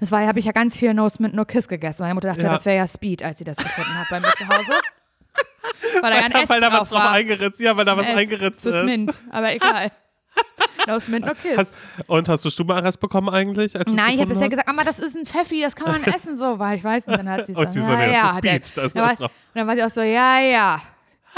Das 0.00 0.10
war, 0.12 0.26
habe 0.26 0.38
ich 0.38 0.44
ja 0.44 0.52
ganz 0.52 0.76
viel 0.78 0.92
No 0.94 1.08
Mint 1.18 1.34
No 1.34 1.44
Kiss 1.44 1.68
gegessen. 1.68 2.02
Meine 2.02 2.14
Mutter 2.14 2.28
dachte, 2.28 2.42
Ja. 2.42 2.52
das 2.52 2.64
wäre 2.66 2.76
ja 2.76 2.88
Speed, 2.88 3.22
als 3.22 3.38
sie 3.38 3.44
das 3.44 3.56
gefunden 3.56 3.94
hat 3.98 4.06
bei 4.10 4.20
mir 4.20 4.30
zu 4.36 4.46
Hause. 4.48 4.72
Weil 6.02 6.10
da 6.12 6.18
ja 6.18 6.24
ein 6.26 6.32
S 6.32 6.48
weil 6.48 6.60
da 6.60 6.72
was 6.72 6.88
drauf 6.90 6.98
war. 6.98 7.10
eingeritzt, 7.12 7.60
ja, 7.60 7.76
weil 7.76 7.84
da 7.84 7.96
was 7.96 8.06
S 8.06 8.14
eingeritzt 8.16 8.62
fürs 8.62 8.76
ist. 8.76 8.84
Mint, 8.84 9.20
aber 9.30 9.54
egal. 9.54 9.90
No 10.86 10.98
Mint, 11.08 11.24
no 11.24 11.32
Kiss. 11.34 11.56
Hast, 11.56 11.72
und 12.08 12.28
hast 12.28 12.44
du 12.44 12.50
Stubenarrest 12.50 13.00
bekommen 13.00 13.28
eigentlich? 13.30 13.72
Nein, 13.86 14.14
ich 14.14 14.20
habe 14.20 14.26
bisher 14.26 14.48
gesagt, 14.48 14.68
aber 14.68 14.84
das 14.84 14.98
ist 14.98 15.16
ein 15.16 15.24
Pfeffi, 15.24 15.60
das 15.62 15.74
kann 15.76 15.90
man 15.90 16.02
essen, 16.14 16.36
so, 16.36 16.58
weil 16.58 16.76
ich 16.76 16.84
weiß. 16.84 17.06
Und 17.06 17.16
dann 17.18 17.28
hat 17.28 17.46
sie 17.46 17.54
sie 17.54 17.80
so, 17.80 17.92
ja, 17.92 18.06
ja, 18.06 18.12
er- 18.34 18.38
Speed, 18.38 18.72
da 18.76 18.82
ist 18.82 18.94
dann 18.96 19.02
was 19.04 19.10
war, 19.10 19.14
drauf. 19.16 19.30
Und 19.30 19.58
dann 19.58 19.66
war 19.66 19.76
sie 19.76 19.82
auch 19.84 19.90
so, 19.90 20.02
ja, 20.02 20.40
ja, 20.40 20.80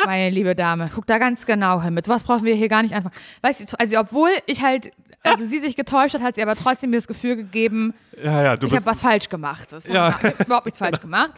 meine 0.05 0.31
liebe 0.31 0.55
Dame, 0.55 0.91
guck 0.95 1.07
da 1.07 1.19
ganz 1.19 1.47
genau 1.47 1.81
hin. 1.83 1.95
Mit 1.95 2.09
was 2.09 2.25
brauchen 2.25 2.45
wir 2.45 2.55
hier 2.55 2.69
gar 2.69 2.83
nicht 2.83 2.95
anfangen. 2.95 3.15
Weißt 3.43 3.73
du, 3.73 3.79
also 3.79 3.99
obwohl 3.99 4.31
ich 4.47 4.63
halt, 4.63 4.91
also 5.27 5.45
sie 5.45 5.59
sich 5.59 5.77
getäuscht 5.77 6.15
hat, 6.15 6.23
hat 6.23 6.37
sie 6.37 6.43
aber 6.43 6.57
trotzdem 6.57 6.91
mir 6.91 6.97
das 6.97 7.07
Gefühl 7.07 7.37
gegeben, 7.37 7.95
Ja, 8.23 8.43
ja, 8.43 8.57
du 8.57 8.67
ich 8.69 8.73
habe 8.75 8.87
was 8.87 9.01
falsch 9.01 9.29
gemacht. 9.29 9.73
Das 9.73 9.87
Ja. 9.87 10.09
ich 10.23 10.25
hab 10.25 10.41
überhaupt 10.41 10.67
nichts 10.67 10.79
falsch 10.79 11.01
gemacht. 11.01 11.33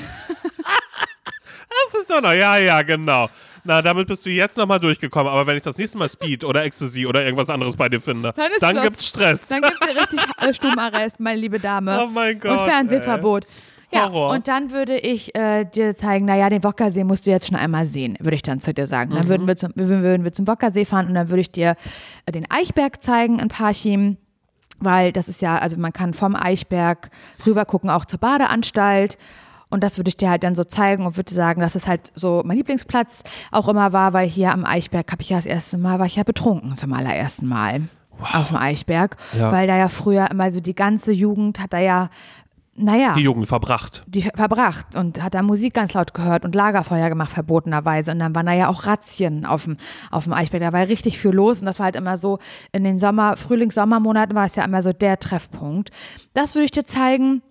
Das 1.91 2.01
ist 2.01 2.09
doch 2.09 2.21
noch, 2.21 2.33
ja, 2.33 2.57
ja, 2.57 2.81
genau. 2.81 3.29
Na, 3.63 3.81
damit 3.81 4.07
bist 4.07 4.25
du 4.25 4.29
jetzt 4.29 4.57
nochmal 4.57 4.79
durchgekommen. 4.79 5.31
Aber 5.31 5.45
wenn 5.45 5.57
ich 5.57 5.63
das 5.63 5.77
nächste 5.77 5.97
Mal 5.97 6.07
Speed 6.09 6.43
oder 6.43 6.63
Ecstasy 6.63 7.05
oder 7.05 7.23
irgendwas 7.23 7.49
anderes 7.49 7.75
bei 7.75 7.89
dir 7.89 7.99
finde, 8.01 8.33
Dann 8.35 8.51
dann 8.59 8.71
Schluss. 8.71 8.83
gibt's 8.83 9.07
Stress. 9.07 9.47
Dann 9.47 9.61
gibt 9.61 9.77
es 9.81 9.95
richtig 9.95 10.21
Stubenarrest, 10.55 11.19
meine 11.19 11.39
liebe 11.39 11.59
Dame. 11.59 12.01
Oh 12.01 12.07
mein 12.07 12.39
Gott, 12.39 12.51
Und 12.59 12.65
Fernsehverbot. 12.65 13.45
Ja, 13.91 14.11
Horror. 14.11 14.31
und 14.33 14.47
dann 14.47 14.71
würde 14.71 14.97
ich 14.97 15.33
äh, 15.35 15.63
dir 15.65 15.95
zeigen, 15.95 16.25
naja, 16.25 16.49
den 16.49 16.63
Wockersee 16.63 17.03
musst 17.05 17.25
du 17.25 17.31
jetzt 17.31 17.47
schon 17.47 17.55
einmal 17.57 17.85
sehen, 17.85 18.17
würde 18.19 18.35
ich 18.35 18.41
dann 18.41 18.59
zu 18.59 18.73
dir 18.73 18.85
sagen. 18.87 19.11
Dann 19.11 19.27
würden, 19.29 19.47
wir 19.47 19.55
zum, 19.55 19.71
würden 19.75 20.23
wir 20.25 20.33
zum 20.33 20.45
Wockersee 20.47 20.83
fahren 20.85 21.07
und 21.07 21.13
dann 21.13 21.29
würde 21.29 21.41
ich 21.41 21.51
dir 21.51 21.75
äh, 22.25 22.31
den 22.31 22.45
Eichberg 22.51 23.01
zeigen 23.01 23.39
in 23.39 23.47
Parchim, 23.47 24.17
weil 24.79 25.11
das 25.11 25.27
ist 25.29 25.41
ja, 25.41 25.57
also 25.57 25.77
man 25.77 25.93
kann 25.93 26.13
vom 26.13 26.35
Eichberg 26.35 27.09
rüber 27.45 27.65
gucken, 27.65 27.89
auch 27.89 28.05
zur 28.05 28.19
Badeanstalt. 28.19 29.17
Und 29.69 29.83
das 29.83 29.97
würde 29.97 30.07
ich 30.09 30.15
dir 30.17 30.29
halt 30.29 30.43
dann 30.43 30.55
so 30.55 30.63
zeigen 30.63 31.05
und 31.05 31.17
würde 31.17 31.33
sagen, 31.33 31.59
dass 31.59 31.75
es 31.75 31.87
halt 31.87 32.11
so 32.15 32.41
mein 32.45 32.55
Lieblingsplatz 32.57 33.23
auch 33.51 33.67
immer 33.67 33.91
war, 33.91 34.13
weil 34.13 34.27
hier 34.29 34.51
am 34.53 34.63
Eichberg 34.65 35.11
habe 35.11 35.21
ich 35.21 35.29
ja 35.29 35.37
das 35.37 35.45
erste 35.45 35.77
Mal, 35.77 35.99
war 35.99 36.05
ich 36.05 36.15
ja 36.15 36.23
betrunken 36.23 36.77
zum 36.77 36.93
allerersten 36.93 37.47
Mal 37.47 37.81
auf 38.33 38.47
dem 38.47 38.57
Eichberg, 38.57 39.17
Ja. 39.37 39.51
weil 39.51 39.67
da 39.67 39.75
ja 39.77 39.89
früher 39.89 40.31
immer 40.31 40.51
so 40.51 40.61
die 40.61 40.73
ganze 40.73 41.11
Jugend 41.11 41.59
hat 41.59 41.73
da 41.73 41.79
ja, 41.79 42.09
naja 42.77 43.13
Die 43.15 43.23
Jugend 43.23 43.47
verbracht. 43.47 44.03
die 44.07 44.21
verbracht 44.21 44.95
und 44.95 45.21
hat 45.21 45.33
da 45.33 45.41
Musik 45.41 45.73
ganz 45.73 45.93
laut 45.93 46.13
gehört 46.13 46.45
und 46.45 46.55
Lagerfeuer 46.55 47.09
gemacht, 47.09 47.31
verbotenerweise. 47.31 48.11
Und 48.11 48.19
dann 48.19 48.35
waren 48.35 48.45
da 48.45 48.53
ja 48.53 48.69
auch 48.69 48.85
Razzien 48.85 49.45
auf 49.45 49.65
dem, 49.65 49.77
auf 50.11 50.25
dem 50.25 50.33
Eichberg. 50.33 50.61
Da 50.61 50.73
war 50.73 50.81
ja 50.81 50.85
richtig 50.85 51.17
viel 51.17 51.31
los 51.31 51.59
und 51.59 51.65
das 51.65 51.79
war 51.79 51.85
halt 51.85 51.95
immer 51.95 52.17
so, 52.17 52.39
in 52.71 52.83
den 52.83 52.99
Sommer, 52.99 53.35
Frühlings-Sommermonaten 53.35 54.35
war 54.35 54.45
es 54.45 54.55
ja 54.55 54.63
immer 54.63 54.81
so 54.81 54.93
der 54.93 55.19
Treffpunkt. 55.19 55.89
Das 56.33 56.55
würde 56.55 56.65
ich 56.65 56.71
dir 56.71 56.85
zeigen. 56.85 57.41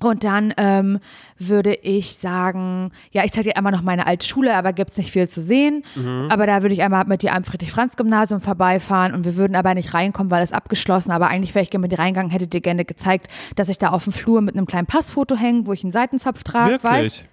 Und 0.00 0.24
dann 0.24 0.52
ähm, 0.56 0.98
würde 1.38 1.72
ich 1.74 2.16
sagen, 2.16 2.90
ja, 3.12 3.24
ich 3.24 3.32
zeige 3.32 3.50
dir 3.50 3.56
einmal 3.56 3.72
noch 3.72 3.82
meine 3.82 4.06
alte 4.06 4.26
Schule, 4.26 4.54
aber 4.54 4.72
gibt 4.72 4.90
es 4.90 4.98
nicht 4.98 5.12
viel 5.12 5.28
zu 5.28 5.40
sehen. 5.40 5.82
Aber 6.30 6.46
da 6.46 6.62
würde 6.62 6.74
ich 6.74 6.82
einmal 6.82 7.04
mit 7.06 7.22
dir 7.22 7.32
am 7.32 7.44
Friedrich-Franz-Gymnasium 7.44 8.40
vorbeifahren 8.40 9.14
und 9.14 9.24
wir 9.24 9.36
würden 9.36 9.54
aber 9.56 9.72
nicht 9.74 9.94
reinkommen, 9.94 10.30
weil 10.30 10.42
es 10.42 10.52
abgeschlossen. 10.52 11.10
Aber 11.10 11.28
eigentlich 11.28 11.54
wäre 11.54 11.62
ich 11.62 11.70
gerne 11.70 11.82
mit 11.82 11.92
dir 11.92 12.00
reingegangen, 12.00 12.30
hätte 12.30 12.48
dir 12.48 12.60
gerne 12.60 12.84
gezeigt, 12.84 13.28
dass 13.56 13.68
ich 13.68 13.78
da 13.78 13.90
auf 13.90 14.04
dem 14.04 14.12
Flur 14.12 14.40
mit 14.40 14.56
einem 14.56 14.66
kleinen 14.66 14.86
Passfoto 14.86 15.36
hänge, 15.36 15.66
wo 15.66 15.72
ich 15.72 15.84
einen 15.84 15.92
Seitenzopf 15.92 16.42
trage, 16.42 16.82
Wirklich? 16.82 17.24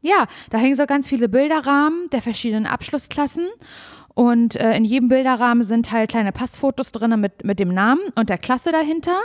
ja, 0.00 0.26
da 0.50 0.58
hängen 0.58 0.74
so 0.74 0.86
ganz 0.86 1.08
viele 1.08 1.28
Bilderrahmen 1.28 2.10
der 2.12 2.20
verschiedenen 2.20 2.66
Abschlussklassen. 2.66 3.46
Und 4.14 4.56
äh, 4.56 4.76
in 4.76 4.84
jedem 4.84 5.08
Bilderrahmen 5.08 5.62
sind 5.62 5.92
halt 5.92 6.10
kleine 6.10 6.32
Passfotos 6.32 6.90
drin 6.90 7.18
mit, 7.20 7.44
mit 7.44 7.60
dem 7.60 7.72
Namen 7.72 8.00
und 8.16 8.28
der 8.28 8.38
Klasse 8.38 8.72
dahinter. 8.72 9.16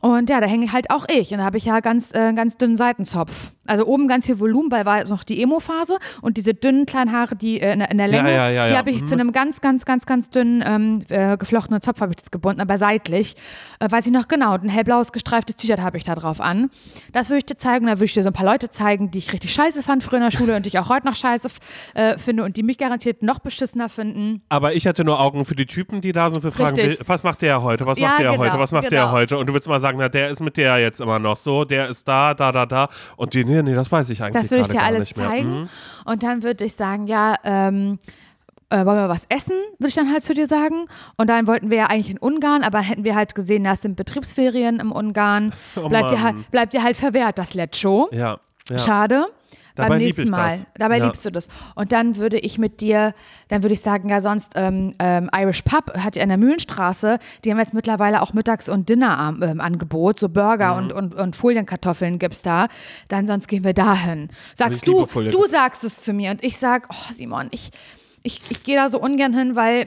Und 0.00 0.30
ja, 0.30 0.40
da 0.40 0.46
hänge 0.46 0.72
halt 0.72 0.90
auch 0.90 1.06
ich. 1.08 1.32
Und 1.32 1.38
da 1.38 1.44
habe 1.44 1.56
ich 1.56 1.64
ja 1.64 1.80
ganz, 1.80 2.14
äh, 2.14 2.32
ganz 2.32 2.56
dünnen 2.56 2.76
Seitenzopf. 2.76 3.52
Also 3.66 3.86
oben 3.86 4.08
ganz 4.08 4.26
viel 4.26 4.38
Volumen, 4.38 4.70
weil 4.70 4.84
war 4.86 4.98
jetzt 4.98 5.08
noch 5.10 5.24
die 5.24 5.42
Emo-Phase. 5.42 5.98
Und 6.22 6.36
diese 6.36 6.54
dünnen 6.54 6.86
kleinen 6.86 7.12
Haare, 7.12 7.36
die 7.36 7.60
äh, 7.60 7.72
in, 7.72 7.78
der- 7.80 7.90
in 7.90 7.98
der 7.98 8.06
Ja, 8.06 8.12
Länge, 8.22 8.30
ja, 8.34 8.50
ja, 8.50 8.66
die 8.68 8.76
habe 8.76 8.90
ich 8.90 9.02
Mhm. 9.02 9.06
zu 9.06 9.14
einem 9.14 9.32
ganz, 9.32 9.60
ganz, 9.60 9.84
ganz, 9.84 10.06
ganz 10.06 10.30
dünnen 10.30 10.62
ähm, 10.66 11.02
äh, 11.08 11.36
geflochtenen 11.36 11.80
Zopf 11.82 12.00
habe 12.00 12.12
ich 12.12 12.16
das 12.16 12.30
gebunden, 12.30 12.60
aber 12.60 12.78
seitlich. 12.78 13.36
Äh, 13.80 13.90
weiß 13.90 14.06
ich 14.06 14.12
noch 14.12 14.28
genau. 14.28 14.54
Und 14.54 14.64
ein 14.64 14.68
hellblaues 14.68 15.12
gestreiftes 15.12 15.56
T-Shirt 15.56 15.80
habe 15.80 15.96
ich 15.98 16.04
da 16.04 16.14
drauf 16.14 16.40
an. 16.40 16.70
Das 17.12 17.28
würde 17.30 17.38
ich 17.38 17.46
dir 17.46 17.56
zeigen. 17.56 17.86
Da 17.86 17.92
würde 17.94 18.04
ich 18.06 18.14
dir 18.14 18.22
so 18.22 18.28
ein 18.30 18.32
paar 18.32 18.46
Leute 18.46 18.70
zeigen, 18.70 19.10
die 19.10 19.18
ich 19.18 19.32
richtig 19.32 19.52
scheiße 19.52 19.82
fand 19.82 20.02
früher 20.02 20.18
in 20.18 20.24
der 20.24 20.30
Schule 20.30 20.56
und 20.56 20.64
die 20.64 20.68
ich 20.68 20.78
auch 20.78 20.88
heute 20.88 21.06
noch 21.06 21.16
scheiße 21.16 21.48
äh, 21.94 22.18
finde 22.18 22.44
und 22.44 22.56
die 22.56 22.62
mich 22.62 22.78
garantiert 22.78 23.22
noch 23.22 23.38
beschissener 23.38 23.88
finden. 23.88 24.42
Aber 24.48 24.74
ich 24.74 24.86
hatte 24.86 25.04
nur 25.04 25.20
Augen 25.20 25.44
für 25.44 25.54
die 25.56 25.66
Typen, 25.66 26.00
die 26.00 26.12
da 26.12 26.30
sind. 26.30 26.42
Wir 26.42 26.52
fragen, 26.52 26.76
will- 26.76 26.98
was 27.06 27.22
macht 27.22 27.42
der 27.42 27.62
heute? 27.62 27.86
Was 27.86 27.98
macht 27.98 28.18
der 28.20 28.30
genau, 28.32 28.38
heute? 28.42 28.58
Was 28.58 28.72
macht 28.72 28.84
der 28.84 28.90
genau. 29.02 29.12
heute? 29.12 29.38
Und 29.38 29.46
du 29.48 29.52
würdest 29.52 29.68
mal 29.68 29.80
sagen, 29.80 29.98
na, 30.00 30.08
der 30.08 30.30
ist 30.30 30.40
mit 30.40 30.56
der 30.56 30.78
jetzt 30.78 31.00
immer 31.00 31.18
noch 31.18 31.36
so, 31.36 31.64
der 31.64 31.88
ist 31.88 32.06
da, 32.08 32.34
da, 32.34 32.52
da, 32.52 32.66
da. 32.66 32.88
Und 33.16 33.34
die, 33.34 33.44
nee, 33.62 33.70
nee, 33.70 33.74
das 33.74 33.90
weiß 33.90 34.10
ich 34.10 34.22
eigentlich 34.22 34.40
Das 34.40 34.50
würde 34.50 34.62
ich 34.62 34.68
dir 34.68 34.82
alles 34.82 35.10
zeigen. 35.10 35.60
Mhm. 35.60 35.68
Und 36.04 36.22
dann 36.22 36.42
würde 36.42 36.64
ich 36.64 36.74
sagen, 36.74 37.06
ja, 37.06 37.34
ähm, 37.44 37.98
äh, 38.70 38.84
wollen 38.84 38.98
wir 38.98 39.08
was 39.08 39.26
essen, 39.28 39.56
würde 39.78 39.88
ich 39.88 39.94
dann 39.94 40.10
halt 40.12 40.24
zu 40.24 40.34
dir 40.34 40.46
sagen. 40.46 40.86
Und 41.16 41.28
dann 41.28 41.46
wollten 41.46 41.70
wir 41.70 41.78
ja 41.78 41.86
eigentlich 41.86 42.10
in 42.10 42.18
Ungarn, 42.18 42.62
aber 42.62 42.80
hätten 42.80 43.04
wir 43.04 43.14
halt 43.14 43.34
gesehen, 43.34 43.64
das 43.64 43.82
sind 43.82 43.96
Betriebsferien 43.96 44.80
im 44.80 44.92
Ungarn. 44.92 45.52
Oh 45.76 45.88
bleibt, 45.88 46.10
dir 46.10 46.16
Mann. 46.16 46.24
halt, 46.24 46.50
bleibt 46.50 46.74
dir 46.74 46.82
halt 46.82 46.96
verwehrt, 46.96 47.38
das 47.38 47.54
Lecho. 47.54 48.08
Ja, 48.12 48.38
ja. 48.68 48.78
Schade. 48.78 49.26
Dabei 49.76 49.90
Beim 49.90 49.98
lieb 49.98 50.06
nächsten 50.08 50.22
ich 50.24 50.30
Mal. 50.30 50.48
das. 50.50 50.66
Dabei 50.78 50.98
Ja. 50.98 51.04
liebst 51.04 51.24
du 51.24 51.30
das. 51.30 51.48
Und 51.74 51.92
dann 51.92 52.16
würde 52.16 52.38
ich 52.38 52.58
mit 52.58 52.80
dir, 52.80 53.14
dann 53.48 53.62
würde 53.62 53.74
ich 53.74 53.80
sagen, 53.82 54.08
ja, 54.08 54.20
sonst 54.20 54.52
ähm, 54.56 54.94
ähm, 54.98 55.30
Irish 55.34 55.62
Pub 55.62 55.96
hat 55.98 56.16
ja 56.16 56.22
in 56.22 56.28
der 56.30 56.38
Mühlenstraße, 56.38 57.18
die 57.44 57.50
haben 57.50 57.58
jetzt 57.58 57.74
mittlerweile 57.74 58.22
auch 58.22 58.32
Mittags- 58.32 58.68
und 58.68 58.88
Dinner-Angebot, 58.88 60.18
so 60.18 60.28
Burger 60.28 60.72
Mhm. 60.74 60.78
und, 60.78 60.92
und, 60.92 61.14
und 61.14 61.36
Folienkartoffeln 61.36 62.18
gibt's 62.18 62.42
da. 62.42 62.68
Dann 63.08 63.26
sonst 63.26 63.46
gehen 63.48 63.64
wir 63.64 63.74
dahin. 63.74 64.28
Sagst 64.54 64.86
du, 64.86 65.06
du 65.06 65.46
sagst 65.46 65.84
es 65.84 66.00
zu 66.02 66.12
mir 66.12 66.30
und 66.30 66.42
ich 66.42 66.58
sag, 66.58 66.88
oh 66.90 67.12
Simon, 67.12 67.48
ich, 67.50 67.70
ich, 68.22 68.42
ich 68.50 68.64
gehe 68.64 68.76
da 68.76 68.88
so 68.88 69.00
ungern 69.00 69.34
hin, 69.34 69.56
weil 69.56 69.86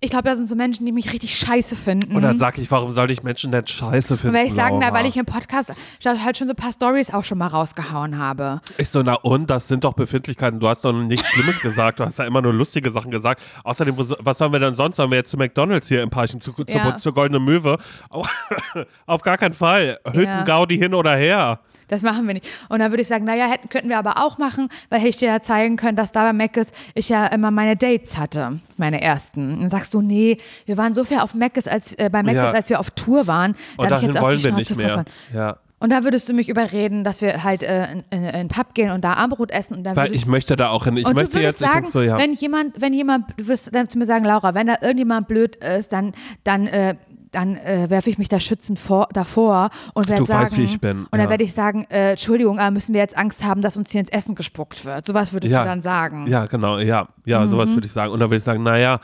ich 0.00 0.10
glaube, 0.10 0.24
da 0.24 0.36
sind 0.36 0.46
so 0.46 0.54
Menschen, 0.54 0.84
die 0.84 0.92
mich 0.92 1.10
richtig 1.12 1.38
scheiße 1.38 1.74
finden. 1.74 2.14
Und 2.14 2.22
dann 2.22 2.36
sag 2.36 2.58
ich, 2.58 2.70
warum 2.70 2.90
soll 2.90 3.10
ich 3.10 3.22
Menschen 3.22 3.50
denn 3.50 3.66
scheiße 3.66 4.18
finden? 4.18 4.36
wenn 4.36 4.46
ich 4.46 4.52
sagen, 4.52 4.78
na, 4.78 4.92
weil 4.92 5.06
ich 5.06 5.16
im 5.16 5.24
Podcast 5.24 5.72
halt 6.04 6.36
schon 6.36 6.46
so 6.46 6.52
ein 6.52 6.56
paar 6.56 6.72
Stories 6.72 7.12
auch 7.14 7.24
schon 7.24 7.38
mal 7.38 7.46
rausgehauen 7.46 8.18
habe. 8.18 8.60
Ich 8.76 8.90
so, 8.90 9.02
na 9.02 9.14
und, 9.14 9.48
das 9.48 9.68
sind 9.68 9.84
doch 9.84 9.94
Befindlichkeiten. 9.94 10.60
Du 10.60 10.68
hast 10.68 10.84
doch 10.84 10.92
nichts 10.92 11.28
Schlimmes 11.28 11.60
gesagt. 11.60 11.98
Du 11.98 12.04
hast 12.04 12.18
ja 12.18 12.26
immer 12.26 12.42
nur 12.42 12.52
lustige 12.52 12.90
Sachen 12.90 13.10
gesagt. 13.10 13.40
Außerdem, 13.64 13.96
was 13.96 14.38
sollen 14.38 14.52
wir 14.52 14.60
denn 14.60 14.74
sonst? 14.74 14.96
Sollen 14.96 15.10
wir 15.10 15.16
jetzt 15.16 15.30
zu 15.30 15.38
McDonalds 15.38 15.88
hier 15.88 16.02
im 16.02 16.10
Parchen, 16.10 16.42
zu, 16.42 16.52
zu, 16.52 16.64
Ja. 16.76 16.98
zur 16.98 17.14
Goldenen 17.14 17.42
Möwe? 17.42 17.78
Auf, 18.10 18.28
auf 19.06 19.22
gar 19.22 19.38
keinen 19.38 19.54
Fall. 19.54 19.98
Hütten-Gaudi 20.04 20.76
hin 20.76 20.92
oder 20.92 21.16
her. 21.16 21.60
Das 21.88 22.02
machen 22.02 22.26
wir 22.26 22.34
nicht. 22.34 22.46
Und 22.68 22.80
dann 22.80 22.90
würde 22.92 23.02
ich 23.02 23.08
sagen, 23.08 23.24
naja, 23.24 23.46
hätten, 23.46 23.68
könnten 23.68 23.88
wir 23.88 23.98
aber 23.98 24.24
auch 24.24 24.38
machen, 24.38 24.68
weil 24.90 24.98
hätte 24.98 25.08
ich 25.08 25.16
dir 25.18 25.28
ja 25.28 25.40
zeigen 25.40 25.76
können, 25.76 25.96
dass 25.96 26.12
da 26.12 26.24
bei 26.24 26.32
Meckes 26.32 26.72
ich 26.94 27.08
ja 27.08 27.26
immer 27.26 27.50
meine 27.50 27.76
Dates 27.76 28.18
hatte, 28.18 28.60
meine 28.76 29.00
ersten. 29.00 29.54
Und 29.54 29.60
dann 29.62 29.70
sagst 29.70 29.94
du, 29.94 30.02
nee, 30.02 30.38
wir 30.66 30.76
waren 30.76 30.94
so 30.94 31.04
viel 31.04 31.18
auf 31.18 31.34
Meckes, 31.34 31.68
als, 31.68 31.92
äh, 31.94 32.08
bei 32.10 32.22
Meckes, 32.22 32.36
Ja. 32.42 32.50
als 32.50 32.68
wir 32.70 32.80
auf 32.80 32.90
Tour 32.90 33.26
waren. 33.26 33.54
Da 33.76 33.82
Und 33.82 33.84
ich 33.84 33.90
dahin 33.90 34.08
jetzt 34.08 34.18
auch 34.18 34.22
wollen 34.22 34.38
die 34.38 34.44
wir 34.44 34.52
nicht 34.52 34.76
mehr. 34.76 34.90
von. 34.94 35.04
Ja. 35.34 35.56
Und 35.78 35.90
da 35.90 36.04
würdest 36.04 36.26
du 36.28 36.32
mich 36.32 36.48
überreden, 36.48 37.04
dass 37.04 37.20
wir 37.20 37.44
halt 37.44 37.62
äh, 37.62 37.92
in, 37.92 38.04
in, 38.10 38.24
in 38.24 38.32
den 38.32 38.48
Pub 38.48 38.72
gehen 38.72 38.90
und 38.90 39.04
da 39.04 39.12
Armbrot 39.12 39.50
essen. 39.50 39.74
Und 39.74 39.84
dann 39.84 39.94
Weil 39.94 40.06
würdest 40.08 40.22
ich 40.22 40.26
möchte 40.26 40.56
da 40.56 40.70
auch 40.70 40.84
hin. 40.84 40.96
Ich 40.96 41.06
und 41.06 41.14
möchte 41.14 41.32
du 41.32 41.38
würdest 41.38 41.60
jetzt, 41.60 41.70
sagen, 41.72 41.84
so, 41.86 42.00
ja. 42.00 42.18
wenn 42.18 42.32
jemand, 42.32 42.80
wenn 42.80 42.94
jemand, 42.94 43.26
du 43.36 43.46
wirst 43.48 43.74
dann 43.74 43.86
zu 43.88 43.98
mir 43.98 44.06
sagen, 44.06 44.24
Laura, 44.24 44.54
wenn 44.54 44.66
da 44.68 44.76
irgendjemand 44.80 45.28
blöd 45.28 45.56
ist, 45.56 45.92
dann, 45.92 46.14
dann, 46.44 46.66
äh, 46.66 46.94
dann 47.36 47.56
äh, 47.56 47.90
werfe 47.90 48.10
ich 48.10 48.18
mich 48.18 48.28
da 48.28 48.40
schützend 48.40 48.80
vor, 48.80 49.08
davor 49.12 49.70
und 49.94 50.08
werde 50.08 50.24
sagen, 50.24 50.42
weißt, 50.42 50.56
wie 50.56 50.64
ich 50.64 50.80
bin, 50.80 51.00
und 51.04 51.08
dann 51.12 51.20
ja. 51.20 51.30
werde 51.30 51.44
ich 51.44 51.52
sagen, 51.52 51.86
äh, 51.90 52.12
Entschuldigung, 52.12 52.58
aber 52.58 52.70
müssen 52.70 52.94
wir 52.94 53.00
jetzt 53.00 53.16
Angst 53.16 53.44
haben, 53.44 53.60
dass 53.62 53.76
uns 53.76 53.92
hier 53.92 54.00
ins 54.00 54.10
Essen 54.10 54.34
gespuckt 54.34 54.84
wird? 54.84 55.06
Sowas 55.06 55.32
würdest 55.32 55.52
ja. 55.52 55.60
du 55.60 55.68
dann 55.68 55.82
sagen. 55.82 56.26
Ja, 56.26 56.46
genau, 56.46 56.78
ja. 56.78 57.06
Ja, 57.24 57.46
sowas 57.46 57.70
Mhm. 57.70 57.74
würde 57.74 57.86
ich 57.86 57.92
sagen. 57.92 58.12
Und 58.12 58.20
dann 58.20 58.30
würde 58.30 58.38
ich 58.38 58.44
sagen, 58.44 58.62
naja, 58.62 59.00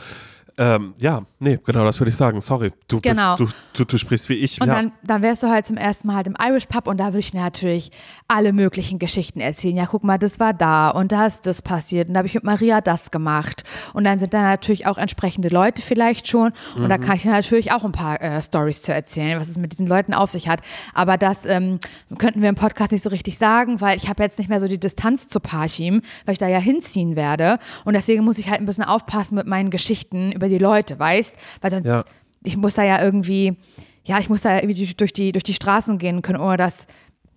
ähm, 0.59 0.95
ja, 0.99 1.23
nee, 1.43 1.59
genau, 1.65 1.85
das 1.85 2.01
würde 2.01 2.11
ich 2.11 2.17
sagen. 2.17 2.41
Sorry, 2.41 2.73
du, 2.89 3.01
Genau. 3.01 3.37
bist, 3.37 3.53
du, 3.75 3.85
du, 3.85 3.85
du 3.85 3.99
sprichst 3.99 4.29
wie 4.29 4.35
ich. 4.35 4.61
Und 4.61 4.69
ja. 4.69 4.75
dann, 4.75 4.93
dann 5.03 5.23
wärst 5.23 5.43
du 5.43 5.49
halt 5.49 5.67
zum 5.67 5.77
ersten 5.77 6.07
Mal 6.09 6.17
halt 6.17 6.27
im 6.27 6.37
Irish 6.41 6.67
Pub 6.67 6.87
und 6.87 6.99
da 6.99 7.07
würde 7.07 7.19
ich 7.19 7.35
natürlich 7.35 7.91
alle 8.29 8.53
möglichen 8.53 8.99
Geschichten 8.99 9.41
erzählen. 9.41 9.77
Ja, 9.77 9.87
guck 9.87 10.05
mal, 10.05 10.19
das 10.19 10.41
war 10.41 10.55
da 10.55 10.91
und 10.91 11.13
da 11.13 11.27
ist 11.27 11.47
das 11.47 11.61
passiert 11.63 12.09
und 12.09 12.15
da 12.15 12.19
habe 12.19 12.29
ich 12.29 12.35
mit 12.35 12.45
Maria 12.45 12.81
das 12.81 13.11
gemacht. 13.11 13.65
Und 13.93 14.05
dann 14.05 14.19
sind 14.19 14.33
da 14.33 14.43
natürlich 14.43 14.87
auch 14.87 14.99
entsprechende 14.99 15.49
Leute 15.49 15.83
vielleicht 15.83 16.29
schon 16.29 16.53
und 16.77 16.85
Mhm. 16.85 16.89
da 16.89 16.99
kann 16.99 17.17
ich 17.17 17.25
natürlich 17.25 17.73
auch 17.73 17.85
ein 17.85 17.93
paar 17.93 18.21
äh, 18.23 18.41
Stories 18.41 18.83
zu 18.83 18.93
erzählen, 18.95 19.39
was 19.41 19.49
es 19.49 19.59
mit 19.59 19.73
diesen 19.73 19.87
Leuten 19.87 20.15
auf 20.15 20.31
sich 20.31 20.49
hat. 20.49 20.61
Aber 20.95 21.19
das 21.19 21.45
ähm, 21.47 21.79
könnten 22.19 22.43
wir 22.43 22.49
im 22.49 22.55
Podcast 22.55 22.93
nicht 22.93 23.03
so 23.03 23.11
richtig 23.11 23.39
sagen, 23.39 23.81
weil 23.81 23.97
ich 23.97 24.09
habe 24.09 24.23
jetzt 24.23 24.39
nicht 24.39 24.49
mehr 24.49 24.61
so 24.61 24.69
die 24.69 24.79
Distanz 24.79 25.29
zu 25.29 25.41
Parchim, 25.41 26.03
weil 26.25 26.33
ich 26.33 26.39
da 26.39 26.49
ja 26.49 26.59
hinziehen 26.59 27.17
werde. 27.17 27.59
Und 27.85 27.95
deswegen 27.95 28.25
muss 28.25 28.39
ich 28.39 28.49
halt 28.51 28.61
ein 28.61 28.67
bisschen 28.67 28.85
aufpassen 28.85 29.35
mit 29.35 29.47
meinen 29.47 29.71
Geschichten 29.71 30.33
über 30.33 30.49
die 30.49 30.59
Leute, 30.59 30.99
weißt? 30.99 31.32
Weil 31.61 31.71
sonst 31.71 31.87
Ja. 31.87 32.05
ich 32.45 32.57
muss 32.57 32.75
da 32.75 32.83
ja 32.83 33.03
irgendwie, 33.03 33.57
ja, 34.05 34.19
ich 34.19 34.29
muss 34.29 34.43
da 34.43 34.57
irgendwie 34.57 34.87
durch 34.95 35.13
die, 35.13 35.33
durch 35.33 35.45
die 35.45 35.55
Straßen 35.55 35.99
gehen 35.99 36.23
können, 36.23 36.41
ohne 36.41 36.57
dass, 36.57 36.87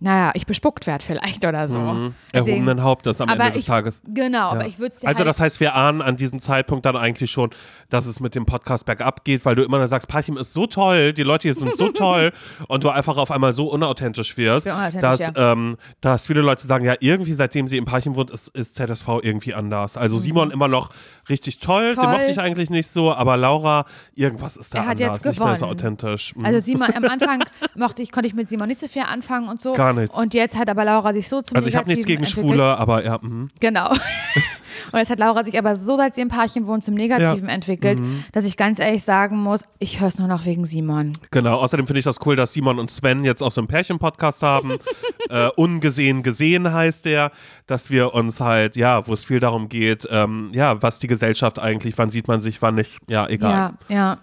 naja, 0.05 0.31
ich 0.35 0.45
bespuckt 0.45 0.85
werde 0.85 1.03
vielleicht 1.03 1.43
oder 1.45 1.67
so. 1.67 1.79
Mhm. 1.79 2.13
Deswegen- 2.31 2.57
Erhobenen 2.57 2.83
Hauptes 2.83 3.19
am 3.21 3.27
aber 3.27 3.39
Ende 3.45 3.53
des 3.53 3.61
ich, 3.61 3.65
Tages. 3.65 4.01
Genau, 4.07 4.49
aber 4.51 4.61
Ja. 4.61 4.67
ich 4.67 4.77
würde 4.77 4.93
es 4.93 5.01
dir 5.01 5.07
Also 5.07 5.19
halt, 5.19 5.27
das 5.29 5.39
heißt, 5.39 5.59
wir 5.59 5.73
ahnen 5.73 6.03
an 6.03 6.15
diesem 6.15 6.41
Zeitpunkt 6.41 6.85
dann 6.85 6.95
eigentlich 6.95 7.31
schon, 7.31 7.49
dass 7.89 8.05
es 8.05 8.19
mit 8.19 8.35
dem 8.35 8.45
Podcast 8.45 8.85
bergab 8.85 9.25
geht, 9.25 9.43
weil 9.45 9.55
du 9.55 9.63
immer 9.63 9.77
nur 9.79 9.87
sagst, 9.87 10.07
Parchim 10.07 10.37
ist 10.37 10.53
so 10.53 10.67
toll, 10.67 11.11
die 11.13 11.23
Leute 11.23 11.43
hier 11.47 11.55
sind 11.55 11.75
so 11.75 11.89
toll 11.91 12.31
und 12.67 12.83
du 12.83 12.89
einfach 12.91 13.17
auf 13.17 13.31
einmal 13.31 13.53
so 13.53 13.67
unauthentisch 13.67 14.37
wirst, 14.37 14.67
unauthentisch, 14.67 15.01
dass, 15.01 15.19
ja. 15.19 15.51
ähm, 15.53 15.77
dass 16.01 16.27
viele 16.27 16.41
Leute 16.41 16.67
sagen, 16.67 16.85
ja, 16.85 16.93
irgendwie 16.99 17.33
seitdem 17.33 17.67
sie 17.67 17.77
in 17.77 17.85
Parchim 17.85 18.15
wohnt, 18.15 18.29
ist, 18.29 18.49
ist 18.49 18.75
ZSV 18.75 19.07
irgendwie 19.23 19.55
anders. 19.55 19.97
Also 19.97 20.19
Simon 20.19 20.51
immer 20.51 20.67
noch 20.67 20.91
richtig 21.29 21.57
toll, 21.59 21.91
den 21.93 21.99
Mhm. 21.99 22.01
Toll. 22.03 22.11
mochte 22.11 22.31
ich 22.31 22.39
eigentlich 22.39 22.69
nicht 22.69 22.87
so, 22.91 23.11
aber 23.11 23.37
Laura, 23.37 23.85
irgendwas 24.13 24.55
ist 24.55 24.73
da 24.75 24.77
Er 24.79 24.85
hat 24.85 25.01
anders, 25.01 25.23
jetzt 25.23 25.25
nicht 25.25 25.39
mehr 25.39 25.55
so 25.55 25.65
gewonnen. 25.65 25.71
authentisch. 25.79 26.35
Mhm. 26.35 26.45
also 26.45 26.59
Simon, 26.59 26.89
am 26.95 27.03
Anfang 27.09 27.43
mochte 27.75 28.03
ich, 28.03 28.11
konnte 28.11 28.27
ich 28.27 28.35
mit 28.35 28.49
Simon 28.49 28.67
nicht 28.67 28.79
so 28.79 28.87
viel 28.87 29.01
anfangen 29.01 29.47
und 29.49 29.59
so. 29.61 29.73
Gar 29.73 29.93
nichts. 29.95 30.15
Und 30.15 30.33
jetzt 30.33 30.55
hat 30.55 30.69
aber 30.69 30.85
Laura 30.85 31.13
sich 31.13 31.27
so 31.27 31.41
zum 31.41 31.55
also 31.57 31.69
ich 31.69 31.75
habe 31.75 31.89
nichts 31.89 32.05
gegen 32.05 32.23
entwickelt. 32.23 32.45
Schwule, 32.47 32.77
aber 32.77 33.03
ja, 33.03 33.19
mhm. 33.21 33.49
Genau. 33.59 33.93
Und 34.91 34.99
jetzt 34.99 35.09
hat 35.09 35.19
Laura 35.19 35.43
sich 35.43 35.57
aber 35.57 35.75
so, 35.75 35.95
seit 35.95 36.15
sie 36.15 36.21
im 36.21 36.29
Pärchen 36.29 36.67
wohnt, 36.67 36.83
zum 36.85 36.93
Negativen 36.95 37.49
entwickelt, 37.49 37.99
Mhm. 37.99 38.23
dass 38.31 38.45
ich 38.45 38.57
ganz 38.57 38.79
ehrlich 38.79 39.03
sagen 39.03 39.37
muss, 39.37 39.61
ich 39.79 39.99
höre 39.99 40.07
es 40.07 40.17
nur 40.17 40.27
noch 40.27 40.45
wegen 40.45 40.65
Simon. 40.65 41.17
Genau, 41.31 41.57
außerdem 41.57 41.87
finde 41.87 41.99
ich 41.99 42.05
das 42.05 42.17
cool, 42.25 42.35
dass 42.35 42.53
Simon 42.53 42.79
und 42.79 42.91
Sven 42.91 43.23
jetzt 43.23 43.41
auch 43.41 43.51
so 43.51 43.61
einen 43.61 43.67
Pärchen-Podcast 43.67 44.41
haben. 44.43 44.77
äh, 45.29 45.47
ungesehen 45.55 46.23
gesehen 46.23 46.71
heißt 46.71 47.05
der, 47.05 47.31
dass 47.67 47.89
wir 47.89 48.13
uns 48.13 48.39
halt, 48.39 48.75
ja, 48.75 49.07
wo 49.07 49.13
es 49.13 49.25
viel 49.25 49.39
darum 49.39 49.69
geht, 49.69 50.07
ähm, 50.11 50.49
ja, 50.53 50.81
was 50.81 50.99
die 50.99 51.07
Gesellschaft 51.07 51.59
eigentlich, 51.59 51.97
wann 51.97 52.09
sieht 52.09 52.27
man 52.27 52.41
sich, 52.41 52.61
wann 52.61 52.75
nicht, 52.75 52.99
ja, 53.07 53.27
egal. 53.27 53.73
Ja, 53.89 53.95
ja, 53.95 54.17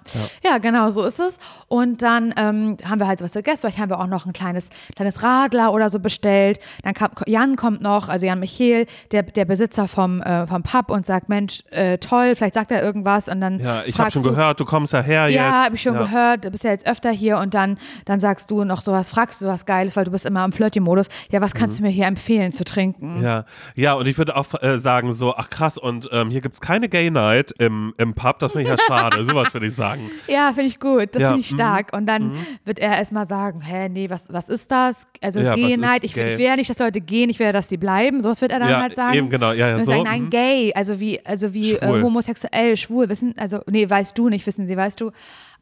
ja. 0.45 0.59
genau, 0.59 0.91
so 0.91 1.03
ist 1.05 1.19
es. 1.21 1.39
Und 1.69 2.03
dann 2.03 2.33
ähm, 2.37 2.77
haben 2.89 3.01
wir 3.01 3.07
halt 3.09 3.19
sowas 3.19 3.33
gegessen, 3.33 3.61
vielleicht 3.63 3.79
haben 3.79 3.91
wir 3.91 4.01
auch 4.01 4.07
noch 4.07 4.27
ein 4.27 4.33
kleines, 4.33 4.67
kleines 4.95 5.23
Radler 5.23 5.73
oder 5.73 5.89
so 5.91 5.99
bestellt. 5.99 6.61
Dann 6.83 6.95
kam, 6.95 7.11
Jan 7.27 7.57
kommt 7.57 7.81
noch, 7.83 8.09
also 8.09 8.27
Jan 8.27 8.39
Michael, 8.41 8.87
der, 9.11 9.23
der 9.23 9.45
Besitzer 9.45 9.89
vom, 9.89 10.21
äh, 10.23 10.47
vom 10.53 10.63
Pub 10.63 10.91
und 10.91 11.07
sagt, 11.07 11.29
Mensch, 11.29 11.63
äh, 11.71 11.99
toll, 11.99 12.35
vielleicht 12.37 12.55
sagt 12.55 12.71
er 12.71 12.83
irgendwas 12.83 13.29
und 13.29 13.41
dann 13.41 13.59
Ja, 13.59 13.83
ich 13.85 13.99
habe 13.99 14.11
schon 14.11 14.23
du, 14.23 14.31
gehört, 14.31 14.61
du 14.61 14.65
kommst 14.65 14.93
ja 14.93 15.01
her 15.01 15.29
jetzt. 15.29 15.37
Ja, 15.37 15.65
habe 15.65 15.75
ich 15.75 15.83
schon 15.83 15.95
ja. 15.95 16.03
gehört. 16.03 16.45
Du 16.45 16.51
bist 16.51 16.65
ja 16.65 16.71
jetzt 16.71 16.87
öfter 16.87 17.11
hier 17.11 17.39
und 17.39 17.55
dann, 17.55 17.79
dann 18.05 18.21
sagst 18.21 18.51
du 18.51 18.65
noch 18.65 18.83
sowas, 18.83 19.11
fragst 19.11 19.41
du 19.43 19.47
was 19.47 19.67
Geiles, 19.67 19.97
weil 19.97 20.05
du 20.05 20.11
bist 20.11 20.27
immer 20.27 20.45
im 20.45 20.53
Flirty-Modus. 20.53 21.07
Ja, 21.31 21.41
was 21.41 21.55
kannst 21.55 21.79
du 21.79 21.83
mir 21.83 21.89
hier 21.89 22.07
empfehlen 22.07 22.53
zu 22.53 22.65
trinken? 22.65 23.19
Mhm. 23.19 23.23
Ja, 23.23 23.45
ja, 23.75 23.95
und 23.95 24.07
ich 24.07 24.19
würde 24.19 24.37
auch 24.37 24.47
äh, 24.63 24.79
sagen, 24.79 25.13
so, 25.13 25.35
ach 25.35 25.51
krass, 25.51 25.79
und 25.79 26.09
ähm, 26.13 26.31
hier 26.31 26.41
gibt 26.41 26.55
es 26.55 26.61
keine 26.61 26.89
Gay 26.89 27.11
Night 27.11 27.53
im, 27.59 27.95
im 27.99 28.15
Pub, 28.15 28.39
das 28.39 28.53
finde 28.53 28.73
ich 28.73 28.79
ja 28.79 28.85
schade. 28.87 29.25
Sowas 29.25 29.53
würde 29.55 29.67
ich 29.67 29.75
sagen. 29.75 30.11
Ja, 30.29 30.53
finde 30.53 30.69
ich 30.69 30.79
gut. 30.81 31.15
Das 31.15 31.23
Ja, 31.23 31.29
finde 31.29 31.41
ich 31.41 31.53
mhm, 31.53 31.57
stark. 31.57 31.97
Und 31.97 32.07
dann 32.07 32.33
wird 32.65 32.79
er 32.79 32.97
erstmal 32.97 33.27
sagen, 33.27 33.61
hä, 33.61 33.89
nee, 33.89 34.11
was, 34.11 34.33
was 34.33 34.49
ist 34.49 34.71
das? 34.71 35.07
Also 35.21 35.41
Ja, 35.41 35.55
Gay 35.55 35.77
Night. 35.77 36.05
Ich, 36.05 36.15
gay? 36.15 36.33
ich 36.33 36.39
will 36.39 36.47
ja 36.47 36.57
nicht, 36.57 36.69
dass 36.69 36.79
Leute 36.79 37.01
gehen, 37.01 37.31
ich 37.31 37.39
will 37.39 37.47
ja, 37.47 37.53
dass 37.53 37.69
sie 37.69 37.77
bleiben. 37.77 38.21
Sowas 38.21 38.41
wird 38.41 38.53
er 38.53 38.59
dann 38.59 38.69
ja, 38.69 38.81
halt 38.83 38.97
sagen. 38.97 39.17
eben 39.17 39.31
genau, 39.31 39.53
ja, 39.53 39.69
ja, 39.69 39.79
so. 39.79 39.91
sagen, 39.91 40.03
nein, 40.05 40.23
mhm. 40.23 40.31
Gay, 40.43 40.73
also 40.75 41.01
wie, 41.01 41.25
also 41.25 41.55
wie 41.55 41.75
äh, 41.75 42.03
homosexuell, 42.03 42.77
schwul, 42.77 43.09
wissen, 43.09 43.35
also, 43.39 43.61
nee, 43.67 43.89
weißt 43.89 44.17
du 44.17 44.29
nicht, 44.29 44.47
wissen 44.47 44.67
sie, 44.67 44.77
weißt 44.77 45.01
du. 45.01 45.11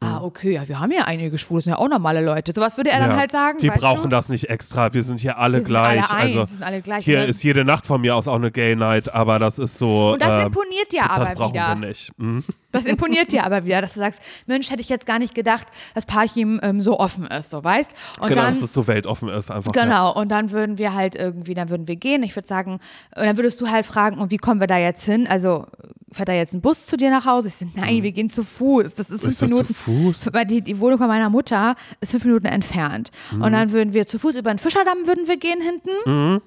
Ah, 0.03 0.19
okay, 0.23 0.53
ja, 0.53 0.67
wir 0.67 0.79
haben 0.79 0.91
ja 0.91 1.03
einige 1.03 1.37
Schwule, 1.37 1.61
sind 1.61 1.73
ja 1.73 1.77
auch 1.77 1.87
normale 1.87 2.25
Leute. 2.25 2.53
Sowas 2.55 2.75
würde 2.75 2.89
er 2.89 2.99
dann 2.99 3.11
Ja, 3.11 3.17
halt 3.17 3.29
sagen. 3.29 3.59
Die 3.59 3.69
brauchen 3.69 4.03
du? 4.03 4.09
das 4.09 4.29
nicht 4.29 4.49
extra. 4.49 4.91
Wir 4.95 5.03
sind 5.03 5.19
hier 5.19 5.37
alle 5.37 5.59
Wir 5.59 5.63
gleich. 5.65 6.11
alle 6.11 6.23
eins, 6.23 6.35
also 6.37 6.55
sind 6.55 6.63
alle 6.63 6.81
gleich. 6.81 7.05
hier 7.05 7.19
dann- 7.19 7.29
ist 7.29 7.43
jede 7.43 7.63
Nacht 7.63 7.85
von 7.85 8.01
mir 8.01 8.15
aus 8.15 8.27
auch 8.27 8.33
eine 8.35 8.49
Gay 8.49 8.75
Night, 8.75 9.13
aber 9.13 9.37
das 9.37 9.59
ist 9.59 9.77
so. 9.77 10.13
Und 10.13 10.21
das 10.23 10.41
äh, 10.41 10.45
imponiert 10.47 10.91
dir 10.91 11.01
das 11.03 11.09
aber 11.11 11.35
brauchen 11.35 11.53
wieder. 11.53 11.67
wir 11.79 11.87
nicht. 11.87 12.11
Mhm. 12.17 12.43
Das 12.71 12.85
imponiert 12.85 13.31
dir 13.31 13.45
aber 13.45 13.63
wieder, 13.65 13.79
dass 13.81 13.93
du 13.93 13.99
sagst, 13.99 14.23
Mensch, 14.47 14.71
hätte 14.71 14.81
ich 14.81 14.89
jetzt 14.89 15.05
gar 15.05 15.19
nicht 15.19 15.35
gedacht, 15.35 15.67
dass 15.93 16.05
Parchim 16.07 16.59
ähm, 16.63 16.81
so 16.81 16.99
offen 16.99 17.27
ist, 17.27 17.51
so 17.51 17.63
weißt. 17.63 17.91
Und 18.19 18.27
Genau, 18.27 18.41
dann, 18.41 18.53
dass 18.55 18.63
es 18.63 18.73
so 18.73 18.87
weltoffen 18.87 19.29
ist 19.29 19.51
einfach. 19.51 19.71
Ja. 19.75 19.83
Genau, 19.83 20.13
und 20.15 20.29
dann 20.29 20.49
würden 20.49 20.79
wir 20.79 20.95
halt 20.95 21.15
irgendwie, 21.15 21.53
dann 21.53 21.69
würden 21.69 21.87
wir 21.87 21.95
gehen. 21.97 22.23
Ich 22.23 22.35
würde 22.35 22.47
sagen, 22.47 22.79
und 23.15 23.23
dann 23.25 23.37
würdest 23.37 23.61
du 23.61 23.69
halt 23.69 23.85
fragen, 23.85 24.17
und 24.17 24.31
wie 24.31 24.37
kommen 24.37 24.59
wir 24.61 24.67
da 24.67 24.77
jetzt 24.79 25.03
hin? 25.05 25.27
Also, 25.27 25.67
fährt 26.13 26.27
da 26.29 26.33
jetzt 26.33 26.53
ein 26.53 26.61
Bus 26.61 26.85
zu 26.85 26.95
dir 26.97 27.09
nach 27.09 27.25
Hause? 27.25 27.49
Ich 27.49 27.55
so, 27.55 27.65
nein, 27.75 28.03
wir 28.03 28.11
gehen 28.13 28.29
zu 28.29 28.43
Fuß. 28.45 28.95
Das 28.95 29.09
ist 29.09 29.21
fünf 29.21 29.41
Mhm. 29.41 29.45
Du 29.47 29.51
Minuten. 29.53 29.67
zu 29.67 29.73
Fuß? 29.73 29.90
Weil 30.31 30.45
die, 30.45 30.61
die 30.61 30.79
Wohnung 30.79 30.97
von 30.97 31.07
meiner 31.07 31.29
Mutter 31.29 31.75
ist 31.99 32.11
fünf 32.11 32.25
Minuten 32.25 32.47
entfernt. 32.47 33.11
Mhm. 33.31 33.41
Und 33.41 33.51
dann 33.53 33.71
würden 33.71 33.93
wir 33.93 34.07
zu 34.07 34.19
Fuß 34.19 34.35
über 34.35 34.51
den 34.51 34.59
Fischerdamm 34.59 35.05
würden 35.05 35.27
wir 35.27 35.37
gehen 35.37 35.61
hinten. 35.61 35.91
Mhm. 36.05 36.41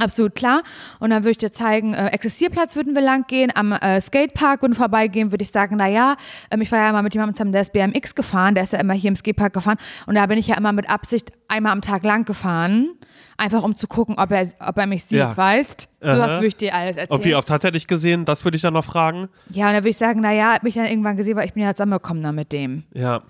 Absolut 0.00 0.34
klar. 0.34 0.62
Und 1.00 1.10
dann 1.10 1.22
würde 1.22 1.32
ich 1.32 1.38
dir 1.38 1.52
zeigen, 1.52 1.92
äh, 1.92 2.06
Existierplatz 2.08 2.76
würden 2.76 2.94
wir 2.94 3.02
lang 3.02 3.26
gehen, 3.26 3.50
am 3.54 3.72
äh, 3.72 4.00
Skatepark 4.00 4.62
würden 4.62 4.74
vorbeigehen, 4.74 5.32
würde 5.32 5.42
ich 5.42 5.50
sagen, 5.50 5.76
naja, 5.76 6.16
ähm, 6.50 6.62
ich 6.62 6.72
war 6.72 6.78
ja 6.78 6.92
mal 6.92 7.02
mit 7.02 7.12
jemandem 7.12 7.34
zusammen, 7.34 7.52
der 7.52 7.60
ist 7.62 7.72
BMX 7.74 8.14
gefahren, 8.14 8.54
der 8.54 8.64
ist 8.64 8.72
ja 8.72 8.80
immer 8.80 8.94
hier 8.94 9.08
im 9.08 9.16
Skatepark 9.16 9.52
gefahren 9.52 9.76
und 10.06 10.14
da 10.14 10.24
bin 10.26 10.38
ich 10.38 10.46
ja 10.46 10.56
immer 10.56 10.72
mit 10.72 10.88
Absicht 10.88 11.32
einmal 11.48 11.72
am 11.72 11.82
Tag 11.82 12.04
lang 12.04 12.24
gefahren, 12.24 12.88
einfach 13.36 13.62
um 13.62 13.76
zu 13.76 13.86
gucken, 13.86 14.14
ob 14.18 14.30
er, 14.30 14.46
ob 14.60 14.78
er 14.78 14.86
mich 14.86 15.04
sieht, 15.04 15.18
Ja. 15.18 15.36
weißt? 15.36 15.88
Sowas 16.00 16.18
Aha. 16.18 16.34
würde 16.36 16.46
ich 16.46 16.56
dir 16.56 16.74
alles 16.74 16.96
erzählen. 16.96 17.18
Und 17.20 17.24
wie 17.26 17.34
oft 17.34 17.50
hat 17.50 17.62
er 17.64 17.70
dich 17.70 17.86
gesehen? 17.86 18.24
Das 18.24 18.44
würde 18.44 18.56
ich 18.56 18.62
dann 18.62 18.72
noch 18.74 18.84
fragen. 18.84 19.28
Ja, 19.50 19.66
und 19.66 19.74
dann 19.74 19.82
würde 19.82 19.90
ich 19.90 19.98
sagen, 19.98 20.20
naja, 20.20 20.54
hat 20.54 20.62
mich 20.62 20.74
dann 20.74 20.86
irgendwann 20.86 21.16
gesehen, 21.18 21.36
weil 21.36 21.44
ich 21.46 21.52
bin 21.52 21.62
ja 21.62 21.74
zusammengekommen 21.74 22.22
dann 22.22 22.34
mit 22.34 22.52
dem. 22.52 22.84
Ja. 22.94 23.22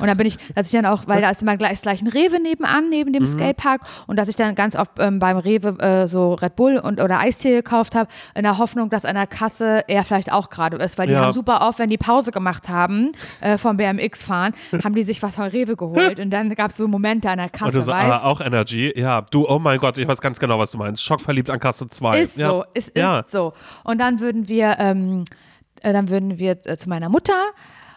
Und 0.00 0.06
dann 0.06 0.16
bin 0.16 0.26
ich, 0.26 0.36
dass 0.54 0.66
ich 0.66 0.72
dann 0.72 0.86
auch, 0.86 1.06
weil 1.06 1.20
da 1.20 1.30
ist 1.30 1.42
immer 1.42 1.56
gleich, 1.56 1.80
gleich 1.82 2.00
ein 2.02 2.08
Rewe 2.08 2.40
nebenan, 2.40 2.88
neben 2.90 3.10
Mhm. 3.10 3.14
dem 3.14 3.26
Skatepark. 3.26 3.80
Und 4.06 4.16
dass 4.18 4.28
ich 4.28 4.36
dann 4.36 4.54
ganz 4.54 4.76
oft 4.76 4.92
ähm, 4.98 5.18
beim 5.18 5.36
Rewe 5.36 5.78
äh, 5.80 6.06
so 6.08 6.34
Red 6.34 6.56
Bull 6.56 6.78
und 6.78 7.00
oder 7.00 7.18
Eistee 7.18 7.52
gekauft 7.54 7.94
habe, 7.94 8.08
in 8.34 8.42
der 8.42 8.58
Hoffnung, 8.58 8.90
dass 8.90 9.04
an 9.04 9.14
der 9.14 9.26
Kasse 9.26 9.82
er 9.88 10.04
vielleicht 10.04 10.32
auch 10.32 10.50
gerade 10.50 10.76
ist. 10.78 10.98
Weil 10.98 11.06
die 11.08 11.12
Ja. 11.14 11.20
haben 11.22 11.32
super 11.32 11.66
oft, 11.68 11.78
wenn 11.78 11.90
die 11.90 11.98
Pause 11.98 12.30
gemacht 12.32 12.68
haben 12.68 13.12
äh, 13.40 13.58
vom 13.58 13.76
BMX 13.76 14.24
fahren, 14.24 14.52
haben 14.82 14.94
die 14.94 15.02
sich 15.02 15.22
was 15.22 15.34
von 15.34 15.44
Rewe 15.44 15.76
geholt. 15.76 16.20
Und 16.20 16.30
dann 16.30 16.54
gab 16.54 16.70
es 16.70 16.76
so 16.76 16.88
Momente 16.88 17.28
an 17.30 17.36
der 17.38 17.46
Und 17.46 17.52
Kasse, 17.52 17.76
du 17.78 17.82
so, 17.82 17.92
weißt 17.92 18.24
ah, 18.24 18.26
auch 18.26 18.40
Energy. 18.40 18.92
Ja, 18.96 19.20
du, 19.22 19.48
oh 19.48 19.58
mein 19.58 19.78
Gott, 19.78 19.98
ich 19.98 20.06
weiß 20.08 20.20
ganz 20.20 20.38
genau, 20.38 20.58
was 20.58 20.70
du 20.70 20.78
meinst. 20.78 21.02
Schockverliebt 21.04 21.50
an 21.50 21.58
Kasse 21.60 21.88
2. 21.88 22.20
Ist 22.20 22.36
ja. 22.38 22.48
so, 22.48 22.64
es 22.74 22.92
ja. 22.96 23.20
ist 23.20 23.30
so. 23.30 23.52
Und 23.84 23.98
dann 24.00 24.20
würden 24.20 24.48
wir, 24.48 24.76
ähm, 24.78 25.24
äh, 25.82 25.92
dann 25.92 26.08
würden 26.08 26.38
wir 26.38 26.56
äh, 26.64 26.76
zu 26.76 26.88
meiner 26.88 27.08
Mutter 27.08 27.34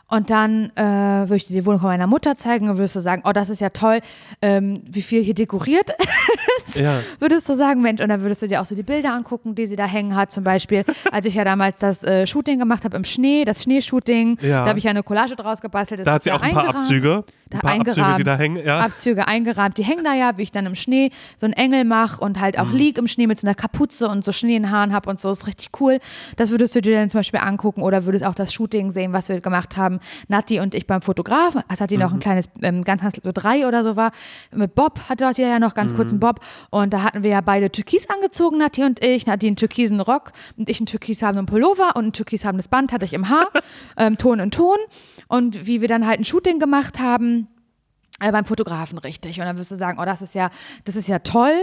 und 0.10 0.30
dann 0.30 0.72
äh, 0.76 0.82
würde 0.84 1.36
ich 1.36 1.46
dir 1.48 1.54
die 1.54 1.66
Wohnung 1.66 1.80
von 1.82 1.90
meiner 1.90 2.08
Mutter 2.08 2.38
zeigen 2.38 2.70
und 2.70 2.78
würdest 2.78 2.96
du 2.96 3.00
sagen, 3.02 3.24
oh, 3.26 3.32
das 3.34 3.50
ist 3.50 3.60
ja 3.62 3.70
toll, 3.70 4.00
ähm, 4.42 4.82
wie 4.90 5.02
viel 5.02 5.22
hier 5.24 5.34
dekoriert 5.34 5.90
ist. 6.58 6.76
Ja. 6.80 7.00
Würdest 7.20 7.50
du 7.50 7.56
sagen, 7.56 7.82
Mensch, 7.82 8.02
und 8.02 8.10
dann 8.10 8.22
würdest 8.22 8.42
du 8.42 8.48
dir 8.48 8.62
auch 8.62 8.66
so 8.66 8.76
die 8.76 8.84
Bilder 8.84 9.14
angucken, 9.14 9.56
die 9.56 9.66
sie 9.66 9.76
da 9.76 9.86
hängen 9.86 10.16
hat. 10.16 10.32
Zum 10.32 10.44
Beispiel, 10.44 10.86
als 11.12 11.26
ich 11.26 11.34
ja 11.36 11.44
damals 11.44 11.80
das 11.80 12.04
äh, 12.04 12.26
Shooting 12.28 12.60
gemacht 12.60 12.84
habe 12.86 12.96
im 12.96 13.04
Schnee, 13.04 13.44
das 13.46 13.64
Schneeshooting, 13.64 14.38
Ja. 14.42 14.62
da 14.64 14.70
habe 14.70 14.80
ich 14.80 14.86
ja 14.86 14.92
eine 14.92 15.04
Collage 15.04 15.36
draus 15.36 15.60
gebastelt. 15.62 16.00
das 16.00 16.06
Da 16.06 16.14
hat 16.14 16.24
sie 16.24 16.32
auch 16.32 16.42
ein 16.42 16.54
paar. 16.54 16.70
Abzüge. 16.70 17.24
Da 17.50 17.60
Ein 17.60 17.62
paar 17.62 17.80
Abzüge, 17.80 18.16
die 18.18 18.24
da 18.26 18.38
hängen. 18.38 18.66
Ja. 18.66 18.80
Abzüge 18.82 19.26
eingerahmt. 19.26 19.78
Die 19.78 19.84
hängen 19.86 20.04
da 20.04 20.14
ja, 20.14 20.38
wie 20.38 20.42
ich 20.44 20.52
dann 20.52 20.66
im 20.66 20.76
Schnee 20.76 21.12
so 21.38 21.46
einen 21.46 21.54
Engel 21.54 21.86
mache 21.86 22.20
und 22.22 22.42
halt 22.42 22.60
auch 22.60 22.66
Mhm. 22.66 22.76
lieg 22.76 22.98
im 22.98 23.08
Schnee 23.08 23.26
mit 23.26 23.40
so 23.40 23.48
einer 23.48 23.56
Kapuze 23.56 24.10
und 24.10 24.26
so 24.26 24.34
Schnee 24.34 24.58
in 24.58 24.70
Haaren 24.70 24.92
habe 24.94 25.10
und 25.10 25.22
so. 25.22 25.32
Ist 25.32 25.48
richtig 25.48 25.70
cool. 25.80 26.00
Das 26.36 26.52
würdest 26.52 26.76
du 26.76 26.82
dir 26.82 27.00
dann 27.00 27.10
zum 27.10 27.20
Beispiel 27.20 27.40
angucken 27.40 27.84
oder 27.84 28.04
würdest 28.06 28.26
auch 28.26 28.36
das 28.36 28.52
Shooting 28.54 28.92
sehen, 28.92 29.14
was 29.14 29.30
wir 29.30 29.40
gemacht 29.40 29.78
haben. 29.78 29.97
Nati 30.28 30.60
und 30.60 30.76
ich 30.76 30.88
beim 30.88 31.02
Fotografen. 31.02 31.62
Es 31.72 31.82
hat 31.82 31.92
die 31.92 31.96
Mhm. 31.98 32.04
noch 32.04 32.14
ein 32.14 32.20
kleines, 32.20 32.46
ähm, 32.62 32.84
ganz, 32.84 33.02
ganz 33.02 33.20
so 33.24 33.32
drei 33.34 33.68
oder 33.68 33.84
so 33.84 33.96
war. 33.96 34.12
Mit 34.54 34.76
Bob 34.76 35.00
hatte 35.10 35.24
dort 35.26 35.38
ja 35.38 35.60
noch 35.60 35.74
ganz 35.74 35.96
kurz 35.96 36.08
Mhm. 36.12 36.16
einen 36.16 36.20
Bob. 36.20 36.40
Und 36.70 36.94
da 36.94 37.04
hatten 37.04 37.24
wir 37.24 37.32
ja 37.32 37.42
beide 37.42 37.72
Türkis 37.72 38.10
angezogen, 38.10 38.58
Nati 38.58 38.84
und 38.84 39.04
ich. 39.04 39.26
Nati 39.26 39.48
einen 39.48 39.56
türkisen 39.56 40.00
Rock 40.00 40.32
und 40.58 40.70
ich 40.70 40.80
einen 40.80 40.88
türkisfarbenen 40.88 41.46
Pullover 41.46 41.96
und 41.96 42.08
ein 42.08 42.14
türkisfarbenes 42.14 42.68
Band 42.68 42.92
hatte 42.92 43.06
ich 43.06 43.14
im 43.14 43.30
Haar. 43.30 43.48
ähm, 43.98 44.18
Ton 44.18 44.40
in 44.40 44.52
Ton. 44.52 44.78
Und 45.28 45.68
wie 45.68 45.82
wir 45.82 45.88
dann 45.88 46.08
halt 46.08 46.20
ein 46.20 46.26
Shooting 46.26 46.60
gemacht 46.60 47.00
haben, 47.00 47.48
beim 48.20 48.46
Fotografen 48.46 48.98
richtig. 48.98 49.40
Und 49.40 49.46
dann 49.46 49.58
wirst 49.58 49.72
du 49.72 49.76
sagen, 49.76 50.00
oh, 50.02 50.06
das 50.06 50.22
ist 50.22 50.34
ja, 50.36 50.50
das 50.86 50.96
ist 50.96 51.08
ja 51.08 51.20
toll, 51.20 51.54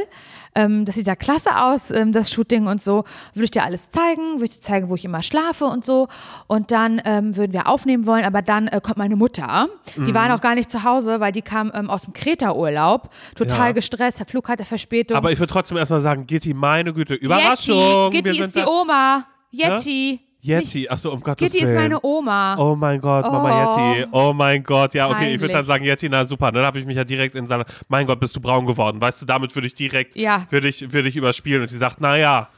ähm, 0.55 0.84
das 0.84 0.94
sieht 0.94 1.07
ja 1.07 1.16
klasse 1.16 1.50
aus, 1.57 1.90
ähm, 1.90 2.12
das 2.12 2.30
Shooting 2.30 2.66
und 2.66 2.80
so. 2.82 3.05
Würde 3.34 3.44
ich 3.44 3.50
dir 3.50 3.64
alles 3.64 3.90
zeigen, 3.90 4.34
würde 4.34 4.44
ich 4.46 4.50
dir 4.57 4.61
zeigen, 4.61 4.88
wo 4.88 4.94
ich 4.94 5.05
immer 5.05 5.22
schlafe 5.22 5.64
und 5.64 5.84
so. 5.84 6.09
Und 6.46 6.70
dann 6.70 7.02
ähm, 7.05 7.36
würden 7.36 7.52
wir 7.52 7.66
aufnehmen 7.68 8.07
wollen, 8.07 8.24
aber 8.24 8.40
dann 8.42 8.68
äh, 8.68 8.80
kommt 8.80 8.98
meine 8.98 9.16
Mutter. 9.16 9.68
Die 9.96 10.14
war 10.14 10.28
noch 10.28 10.40
gar 10.40 10.55
nicht 10.55 10.70
zu 10.70 10.84
Hause, 10.84 11.18
weil 11.20 11.32
die 11.32 11.42
kam 11.42 11.72
ähm, 11.74 11.90
aus 11.90 12.02
dem 12.05 12.12
Kreta-Urlaub, 12.12 13.11
total 13.34 13.68
Ja. 13.68 13.72
gestresst, 13.72 14.20
der 14.20 14.26
Flug 14.26 14.48
hatte 14.48 14.64
Verspätung. 14.64 15.16
Aber 15.16 15.32
ich 15.32 15.38
würde 15.38 15.52
trotzdem 15.52 15.76
erstmal 15.78 16.00
sagen, 16.00 16.26
Gitti, 16.26 16.55
meine 16.55 16.92
Güte, 16.92 17.14
Überraschung. 17.14 18.12
Yeti, 18.12 18.22
Gitti 18.22 18.40
ist 18.42 18.57
die. 18.57 18.62
Oma. 18.64 19.26
Yeti. 19.50 20.20
Yeti, 20.45 20.88
achso, 20.88 21.11
um 21.11 21.20
Gottes 21.20 21.51
Gitti 21.53 21.64
ist 21.64 21.70
Willen. 21.70 21.82
meine 21.82 21.99
Oma. 22.05 22.57
Oh 22.59 22.76
mein 22.76 23.01
Gott, 23.01 23.24
Mama 23.24 23.74
Oh. 23.74 23.78
Yeti. 23.95 24.09
Oh 24.12 24.32
mein 24.34 24.62
Gott, 24.62 24.92
ja, 24.95 25.09
okay, 25.09 25.34
ich 25.34 25.40
würde 25.40 25.55
dann 25.55 25.64
sagen, 25.64 25.84
Yeti, 25.84 26.09
na 26.09 26.26
super. 26.26 26.53
Dann 26.53 26.64
habe 26.64 26.78
ich 26.78 26.84
mich 26.86 26.97
ja 26.97 27.05
direkt 27.05 27.34
in 27.34 27.47
seiner, 27.47 27.64
mein 27.88 28.07
Gott, 28.07 28.20
bist 28.20 28.36
du 28.36 28.40
braun 28.40 28.66
geworden. 28.66 29.01
Weißt 29.01 29.22
du, 29.22 29.26
damit 29.26 29.55
würde 29.55 29.66
ich 29.66 29.74
direkt, 29.74 30.16
Ja. 30.16 30.47
würde 30.51 30.68
ich, 30.68 30.92
würde 30.92 31.09
ich 31.09 31.16
überspielen. 31.16 31.62
Und 31.62 31.68
sie 31.68 31.78
sagt, 31.78 32.01
naja, 32.01 32.49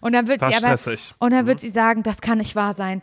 Und 0.00 0.12
dann 0.12 0.26
wird 0.28 0.42
Das 0.42 0.48
sie 0.50 0.54
ist 0.56 0.64
aber 0.64 0.76
stressig. 0.78 1.14
und 1.18 1.32
dann 1.32 1.46
wird 1.46 1.60
sie 1.60 1.70
sagen, 1.70 2.02
das 2.02 2.20
kann 2.20 2.38
nicht 2.38 2.54
wahr 2.56 2.72
sein. 2.74 3.02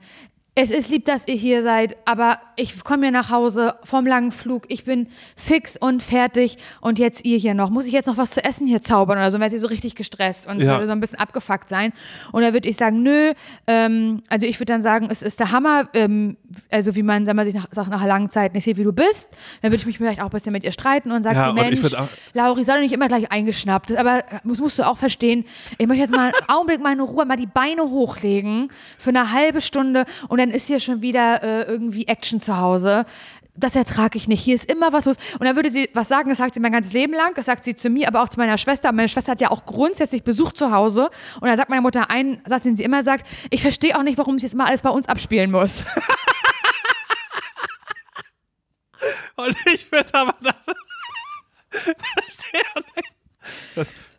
Es 0.58 0.72
ist 0.72 0.90
lieb, 0.90 1.04
dass 1.04 1.28
ihr 1.28 1.36
hier 1.36 1.62
seid, 1.64 1.98
aber 2.06 2.40
ich 2.56 2.82
komme 2.86 3.04
hier 3.04 3.12
nach 3.12 3.30
Hause 3.30 3.76
vom 3.84 4.08
langen 4.08 4.32
Flug. 4.32 4.64
Ich 4.70 4.86
bin 4.86 5.08
fix 5.36 5.76
und 5.76 6.02
fertig 6.02 6.58
und 6.80 6.98
jetzt 6.98 7.26
ihr 7.26 7.38
hier 7.38 7.54
noch. 7.54 7.70
Muss 7.70 7.88
ich 7.88 7.92
jetzt 7.92 8.06
noch 8.06 8.16
was 8.16 8.32
zu 8.32 8.42
essen 8.42 8.66
hier 8.66 8.82
zaubern 8.82 9.18
oder 9.18 9.30
so? 9.32 9.36
Dann 9.36 9.42
wäre 9.42 9.52
sie 9.52 9.58
so 9.58 9.68
richtig 9.68 9.96
gestresst 9.96 10.48
und 10.48 10.62
Ja. 10.62 10.68
würde 10.76 10.86
so 10.86 10.94
ein 10.94 11.02
bisschen 11.02 11.20
abgefuckt 11.20 11.68
sein. 11.68 11.92
Und 12.32 12.42
dann 12.42 12.54
würde 12.54 12.70
ich 12.70 12.78
sagen, 12.78 13.04
nö, 13.04 13.34
ähm, 13.68 14.24
also 14.30 14.48
ich 14.48 14.58
würde 14.62 14.72
dann 14.72 14.82
sagen, 14.82 15.10
es 15.12 15.22
ist 15.22 15.42
der 15.42 15.52
Hammer, 15.52 15.90
ähm, 15.94 16.38
also 16.72 16.96
wie 16.96 17.04
man, 17.04 17.28
wenn 17.28 17.36
man 17.36 17.44
sich 17.44 17.54
nach, 17.54 17.68
sagt, 17.72 17.90
nach 17.90 18.00
einer 18.00 18.08
langen 18.08 18.30
Zeit 18.32 18.54
nicht 18.54 18.64
sieht, 18.64 18.78
wie 18.78 18.86
du 18.86 18.94
bist, 18.94 19.28
dann 19.62 19.72
würde 19.72 19.82
ich 19.82 19.86
mich 19.86 19.98
vielleicht 19.98 20.22
auch 20.22 20.28
ein 20.28 20.32
bisschen 20.32 20.54
mit 20.54 20.64
ihr 20.64 20.72
streiten 20.72 21.12
und 21.12 21.24
sagen, 21.24 21.36
Ja, 21.36 21.50
ich 21.50 21.82
Mensch, 21.82 21.94
Lauri, 22.34 22.64
sei 22.64 22.76
doch 22.76 22.82
nicht 22.82 22.94
immer 22.94 23.10
gleich 23.10 23.30
eingeschnappt. 23.30 23.90
Das, 23.90 23.98
aber 23.98 24.24
das 24.46 24.58
musst 24.60 24.80
du 24.80 24.84
auch 24.84 24.96
verstehen. 24.98 25.44
Ich 25.78 25.86
möchte 25.86 26.00
jetzt 26.04 26.12
mal 26.14 26.28
einen 26.34 26.34
Augenblick 26.48 26.80
meine 26.82 27.02
Ruhe, 27.02 27.26
mal 27.26 27.36
die 27.36 27.46
Beine 27.46 27.82
hochlegen 27.84 28.70
für 28.98 29.10
eine 29.10 29.34
halbe 29.34 29.60
Stunde 29.60 30.06
und 30.30 30.38
dann 30.40 30.45
ist 30.52 30.68
hier 30.68 30.80
schon 30.80 31.02
wieder 31.02 31.44
äh, 31.44 31.64
irgendwie 31.64 32.08
Action 32.08 32.42
zu 32.42 32.58
Hause. 32.58 33.06
Das 33.58 33.76
ertrage 33.76 34.18
ich 34.18 34.28
nicht. 34.28 34.42
Hier 34.44 34.56
ist 34.56 34.70
immer 34.70 34.92
was 34.92 35.06
los. 35.06 35.16
Und 35.40 35.46
dann 35.46 35.56
würde 35.56 35.70
sie 35.70 35.90
was 35.94 36.10
sagen, 36.10 36.28
das 36.30 36.40
sagt 36.40 36.56
sie 36.56 36.60
mein 36.60 36.74
ganzes 36.74 36.92
Leben 36.92 37.14
lang, 37.14 37.34
das 37.36 37.46
sagt 37.46 37.64
sie 37.64 37.76
zu 37.76 37.90
mir, 37.90 38.08
aber 38.08 38.22
auch 38.22 38.30
zu 38.30 38.38
meiner 38.38 38.58
Schwester. 38.58 38.92
Meine 38.92 39.08
Schwester 39.08 39.32
hat 39.32 39.40
ja 39.42 39.50
auch 39.50 39.66
grundsätzlich 39.66 40.24
Besuch 40.24 40.52
zu 40.52 40.72
Hause. 40.72 41.10
Und 41.40 41.48
dann 41.48 41.56
sagt 41.56 41.70
meine 41.70 41.82
Mutter 41.82 42.10
einen 42.10 42.42
Satz, 42.46 42.64
den 42.64 42.76
sie 42.76 42.84
immer 42.84 43.04
sagt, 43.04 43.26
ich 43.50 43.62
verstehe 43.62 43.98
auch 43.98 44.04
nicht, 44.04 44.18
warum 44.18 44.38
sich 44.38 44.44
jetzt 44.50 44.56
mal 44.56 44.66
alles 44.66 44.82
bei 44.82 44.90
uns 44.90 45.08
abspielen 45.08 45.52
muss. 45.52 45.86
Und 49.38 49.56
ich 49.74 49.92
würde 49.92 50.14
aber 50.14 50.36
dann. 50.42 50.56
Verstehe 52.16 52.62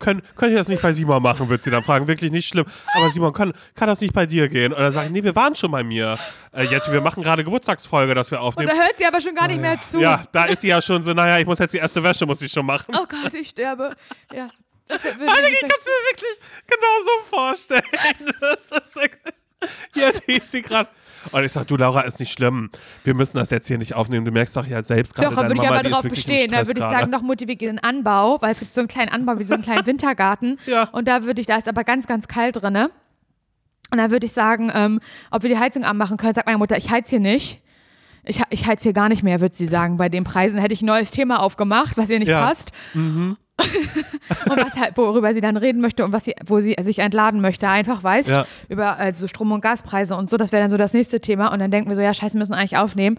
können, 0.07 0.21
könnt 0.35 0.51
ihr 0.53 0.57
das 0.57 0.69
nicht 0.69 0.81
bei 0.81 0.93
Simon 0.93 1.21
machen, 1.21 1.49
wird 1.49 1.61
sie 1.63 1.69
dann 1.69 1.83
fragen. 1.83 2.07
Wirklich 2.07 2.31
nicht 2.31 2.47
schlimm. 2.47 2.65
Aber 2.95 3.09
Simon, 3.09 3.33
kann, 3.33 3.51
kann 3.75 3.87
das 3.87 3.99
nicht 3.99 4.13
bei 4.13 4.25
dir 4.25 4.47
gehen? 4.47 4.71
Und 4.71 4.79
dann 4.79 4.91
sage 4.93 5.07
ich, 5.07 5.11
nee, 5.11 5.21
wir 5.23 5.35
waren 5.35 5.53
schon 5.53 5.69
bei 5.69 5.83
mir. 5.83 6.17
Äh, 6.53 6.63
jetzt, 6.63 6.89
wir 6.89 7.01
machen 7.01 7.23
gerade 7.23 7.43
Geburtstagsfolge, 7.43 8.15
dass 8.15 8.31
wir 8.31 8.39
Und 8.39 8.45
aufnehmen. 8.45 8.69
da 8.69 8.75
hört 8.81 8.97
sie 8.97 9.05
aber 9.05 9.19
schon 9.19 9.35
gar 9.35 9.49
nicht 9.49 9.59
mehr 9.59 9.79
zu. 9.81 9.99
Ja, 9.99 10.23
da 10.31 10.45
ist 10.45 10.61
sie 10.61 10.69
ja 10.69 10.81
schon 10.81 11.03
so, 11.03 11.13
naja, 11.13 11.37
ich 11.39 11.45
muss 11.45 11.59
jetzt 11.59 11.73
die 11.73 11.77
erste 11.79 12.01
Wäsche, 12.01 12.25
muss 12.25 12.41
ich 12.41 12.51
schon 12.51 12.65
machen. 12.65 12.95
Oh 12.97 13.05
Gott, 13.05 13.33
ich 13.33 13.49
sterbe. 13.49 13.95
Ja. 14.33 14.49
Das 14.87 15.03
wird, 15.03 15.19
wird, 15.19 15.29
Alter, 15.29 15.49
ich 15.49 15.59
kann 15.59 15.69
es 15.77 15.85
mir 15.85 16.09
wirklich 16.09 16.39
genau 16.67 17.03
so 17.03 17.35
vorstellen. 17.35 17.81
Das 18.39 18.65
ist 18.71 18.95
ja, 19.95 20.11
die, 20.27 20.41
die 20.53 20.61
gerade. 20.61 20.89
Und 21.31 21.43
ich 21.43 21.51
sag, 21.51 21.67
du 21.67 21.75
Laura, 21.75 22.01
ist 22.01 22.19
nicht 22.19 22.31
schlimm. 22.31 22.69
Wir 23.03 23.13
müssen 23.13 23.37
das 23.37 23.49
jetzt 23.49 23.67
hier 23.67 23.77
nicht 23.77 23.93
aufnehmen. 23.95 24.23
Du 24.25 24.31
merkst 24.31 24.55
doch 24.55 24.65
ja 24.65 24.83
selbst 24.83 25.15
gerade, 25.15 25.29
Doch, 25.29 25.35
da 25.35 25.49
würde 25.49 25.61
ich 25.61 25.67
aber 25.69 25.83
drauf 25.89 26.01
bestehen. 26.03 26.49
Da 26.51 26.57
Stress 26.57 26.67
würde 26.67 26.79
ich 26.79 26.85
sagen, 26.85 27.09
noch 27.11 27.21
motiviert 27.21 27.61
den 27.61 27.79
Anbau, 27.79 28.41
weil 28.41 28.53
es 28.53 28.59
gibt 28.59 28.73
so 28.73 28.81
einen 28.81 28.87
kleinen 28.87 29.09
Anbau 29.09 29.37
wie 29.39 29.43
so 29.43 29.53
einen 29.53 29.63
kleinen 29.63 29.85
Wintergarten. 29.85 30.59
Ja. 30.67 30.83
Und 30.91 31.07
da 31.07 31.23
würde 31.23 31.41
ich, 31.41 31.47
da 31.47 31.57
ist 31.57 31.67
aber 31.67 31.83
ganz, 31.83 32.07
ganz 32.07 32.27
kalt 32.27 32.61
drin. 32.61 32.77
Und 33.89 33.97
da 33.97 34.11
würde 34.11 34.25
ich 34.25 34.31
sagen, 34.31 34.71
ähm, 34.73 34.99
ob 35.31 35.43
wir 35.43 35.49
die 35.49 35.57
Heizung 35.57 35.83
anmachen 35.83 36.17
können. 36.17 36.33
Sagt 36.33 36.45
meine 36.47 36.57
Mutter, 36.59 36.77
ich 36.77 36.89
heiz 36.89 37.09
hier 37.09 37.19
nicht. 37.19 37.61
Ich, 38.23 38.41
ich 38.49 38.65
heiz 38.65 38.83
hier 38.83 38.93
gar 38.93 39.07
nicht 39.09 39.23
mehr, 39.23 39.39
würde 39.39 39.55
sie 39.55 39.67
sagen. 39.67 39.97
Bei 39.97 40.09
den 40.09 40.23
Preisen 40.25 40.59
hätte 40.59 40.73
ich 40.73 40.81
ein 40.81 40.85
neues 40.87 41.11
Thema 41.11 41.41
aufgemacht, 41.41 41.97
was 41.97 42.09
ihr 42.09 42.19
nicht 42.19 42.27
Ja. 42.27 42.45
passt. 42.45 42.71
Und 44.49 44.57
was 44.57 44.75
halt, 44.79 44.95
worüber 44.95 45.33
sie 45.33 45.41
dann 45.41 45.57
reden 45.57 45.81
möchte 45.81 46.05
und 46.05 46.13
was 46.13 46.25
sie, 46.25 46.35
wo 46.45 46.59
sie 46.59 46.75
sich 46.81 46.99
entladen 46.99 47.41
möchte, 47.41 47.67
einfach 47.67 48.03
weißt, 48.03 48.29
Ja. 48.29 48.45
über 48.69 48.97
also 48.97 49.27
Strom- 49.27 49.51
und 49.51 49.61
Gaspreise 49.61 50.15
und 50.15 50.29
so, 50.29 50.37
das 50.37 50.51
wäre 50.51 50.61
dann 50.61 50.69
so 50.69 50.77
das 50.77 50.93
nächste 50.93 51.19
Thema. 51.19 51.51
Und 51.51 51.59
dann 51.59 51.71
denken 51.71 51.89
wir 51.89 51.95
so, 51.95 52.01
ja, 52.01 52.13
scheiße, 52.13 52.35
wir 52.35 52.39
müssen 52.39 52.53
eigentlich 52.53 52.77
aufnehmen. 52.77 53.17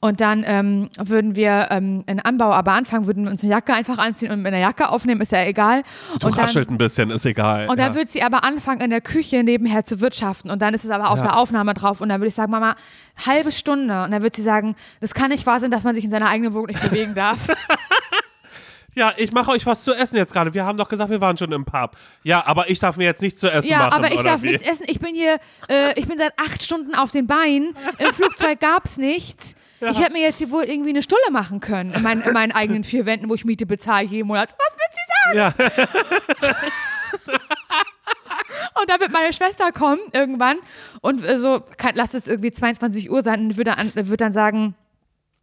Und 0.00 0.20
dann 0.20 0.44
ähm, 0.46 0.90
würden 0.98 1.36
wir 1.36 1.68
ähm, 1.70 2.02
in 2.06 2.20
Anbau 2.20 2.52
aber 2.52 2.72
anfangen, 2.72 3.06
würden 3.06 3.24
wir 3.24 3.30
uns 3.32 3.42
eine 3.42 3.50
Jacke 3.52 3.72
einfach 3.74 3.98
anziehen 3.98 4.30
und 4.30 4.38
mit 4.42 4.48
einer 4.48 4.58
Jacke 4.60 4.88
aufnehmen, 4.90 5.20
ist 5.20 5.32
ja 5.32 5.44
egal. 5.44 5.82
Du 6.20 6.26
und 6.26 6.36
dann, 6.36 6.44
raschelt 6.44 6.70
ein 6.70 6.78
bisschen, 6.78 7.10
ist 7.10 7.24
egal. 7.26 7.68
und 7.68 7.78
dann 7.78 7.92
ja. 7.92 7.98
wird 7.98 8.10
sie 8.12 8.22
aber 8.22 8.44
anfangen, 8.44 8.80
in 8.80 8.90
der 8.90 9.00
Küche 9.00 9.42
nebenher 9.42 9.84
zu 9.84 10.00
wirtschaften. 10.00 10.50
Und 10.50 10.60
dann 10.62 10.74
ist 10.74 10.84
es 10.84 10.90
aber 10.90 11.10
auf 11.10 11.18
Ja. 11.18 11.26
der 11.26 11.36
Aufnahme 11.38 11.74
drauf. 11.74 12.00
Und 12.00 12.08
dann 12.08 12.20
würde 12.20 12.28
ich 12.28 12.34
sagen, 12.34 12.50
Mama, 12.50 12.74
halbe 13.26 13.52
Stunde. 13.52 14.04
Und 14.04 14.10
dann 14.10 14.22
wird 14.22 14.34
sie 14.36 14.42
sagen, 14.42 14.74
das 15.00 15.14
kann 15.14 15.30
nicht 15.30 15.46
wahr 15.46 15.60
sein, 15.60 15.70
dass 15.70 15.84
man 15.84 15.94
sich 15.94 16.04
in 16.04 16.10
seiner 16.10 16.28
eigenen 16.28 16.52
Wohnung 16.52 16.66
nicht 16.68 16.82
bewegen 16.82 17.14
darf. 17.14 17.48
ja, 18.94 19.12
ich 19.16 19.30
mache 19.32 19.50
euch 19.52 19.64
was 19.66 19.84
zu 19.84 19.92
essen 19.94 20.16
jetzt 20.16 20.32
gerade. 20.32 20.54
Wir 20.54 20.64
haben 20.64 20.76
doch 20.78 20.88
gesagt, 20.88 21.10
wir 21.10 21.20
waren 21.20 21.36
schon 21.38 21.52
im 21.52 21.64
Pub. 21.64 21.96
Ja, 22.24 22.44
aber 22.46 22.68
ich 22.70 22.78
darf 22.80 22.96
mir 22.96 23.04
jetzt 23.04 23.22
nichts 23.22 23.40
zu 23.40 23.48
essen 23.50 23.68
Ja, 23.70 23.78
machen. 23.78 23.92
aber 23.94 24.12
ich 24.12 24.22
darf 24.22 24.42
wie? 24.42 24.48
nichts 24.48 24.62
essen. 24.64 24.86
Ich 24.88 24.98
bin 25.00 25.14
hier, 25.14 25.38
äh, 25.68 25.92
ich 25.98 26.08
bin 26.08 26.18
seit 26.18 26.32
acht 26.38 26.62
Stunden 26.62 26.94
auf 26.94 27.10
den 27.10 27.26
Beinen. 27.26 27.76
Im 27.98 28.12
Flugzeug 28.14 28.58
gab's 28.60 28.96
nichts. 28.96 29.54
Ich 29.80 30.00
hätte 30.00 30.12
mir 30.12 30.22
jetzt 30.22 30.38
hier 30.38 30.50
wohl 30.50 30.64
irgendwie 30.64 30.90
eine 30.90 31.02
Stulle 31.02 31.30
machen 31.30 31.60
können 31.60 31.92
in, 31.94 32.02
meinen- 32.02 32.22
in 32.22 32.32
meinen 32.32 32.50
eigenen 32.50 32.82
vier 32.82 33.06
Wänden, 33.06 33.28
wo 33.30 33.34
ich 33.34 33.44
Miete 33.44 33.64
bezahle 33.64 34.06
jeden 34.06 34.26
Monat. 34.26 34.56
Was 34.58 34.74
will 34.74 34.86
sie 34.90 35.00
sagen? 35.24 35.36
Ja, 35.38 35.54
Und 38.80 38.88
da 38.88 39.00
wird 39.00 39.12
meine 39.12 39.32
Schwester 39.32 39.72
kommen 39.72 39.98
irgendwann 40.12 40.56
und 41.00 41.24
äh, 41.24 41.38
so, 41.38 41.60
kann, 41.76 41.92
lass 41.94 42.14
es 42.14 42.26
irgendwie 42.28 42.52
22 42.52 43.10
Uhr 43.10 43.22
sein 43.22 43.40
und 43.46 43.56
würde 43.56 43.74
dann, 43.76 43.92
wird 43.94 44.20
dann 44.20 44.32
sagen, 44.32 44.74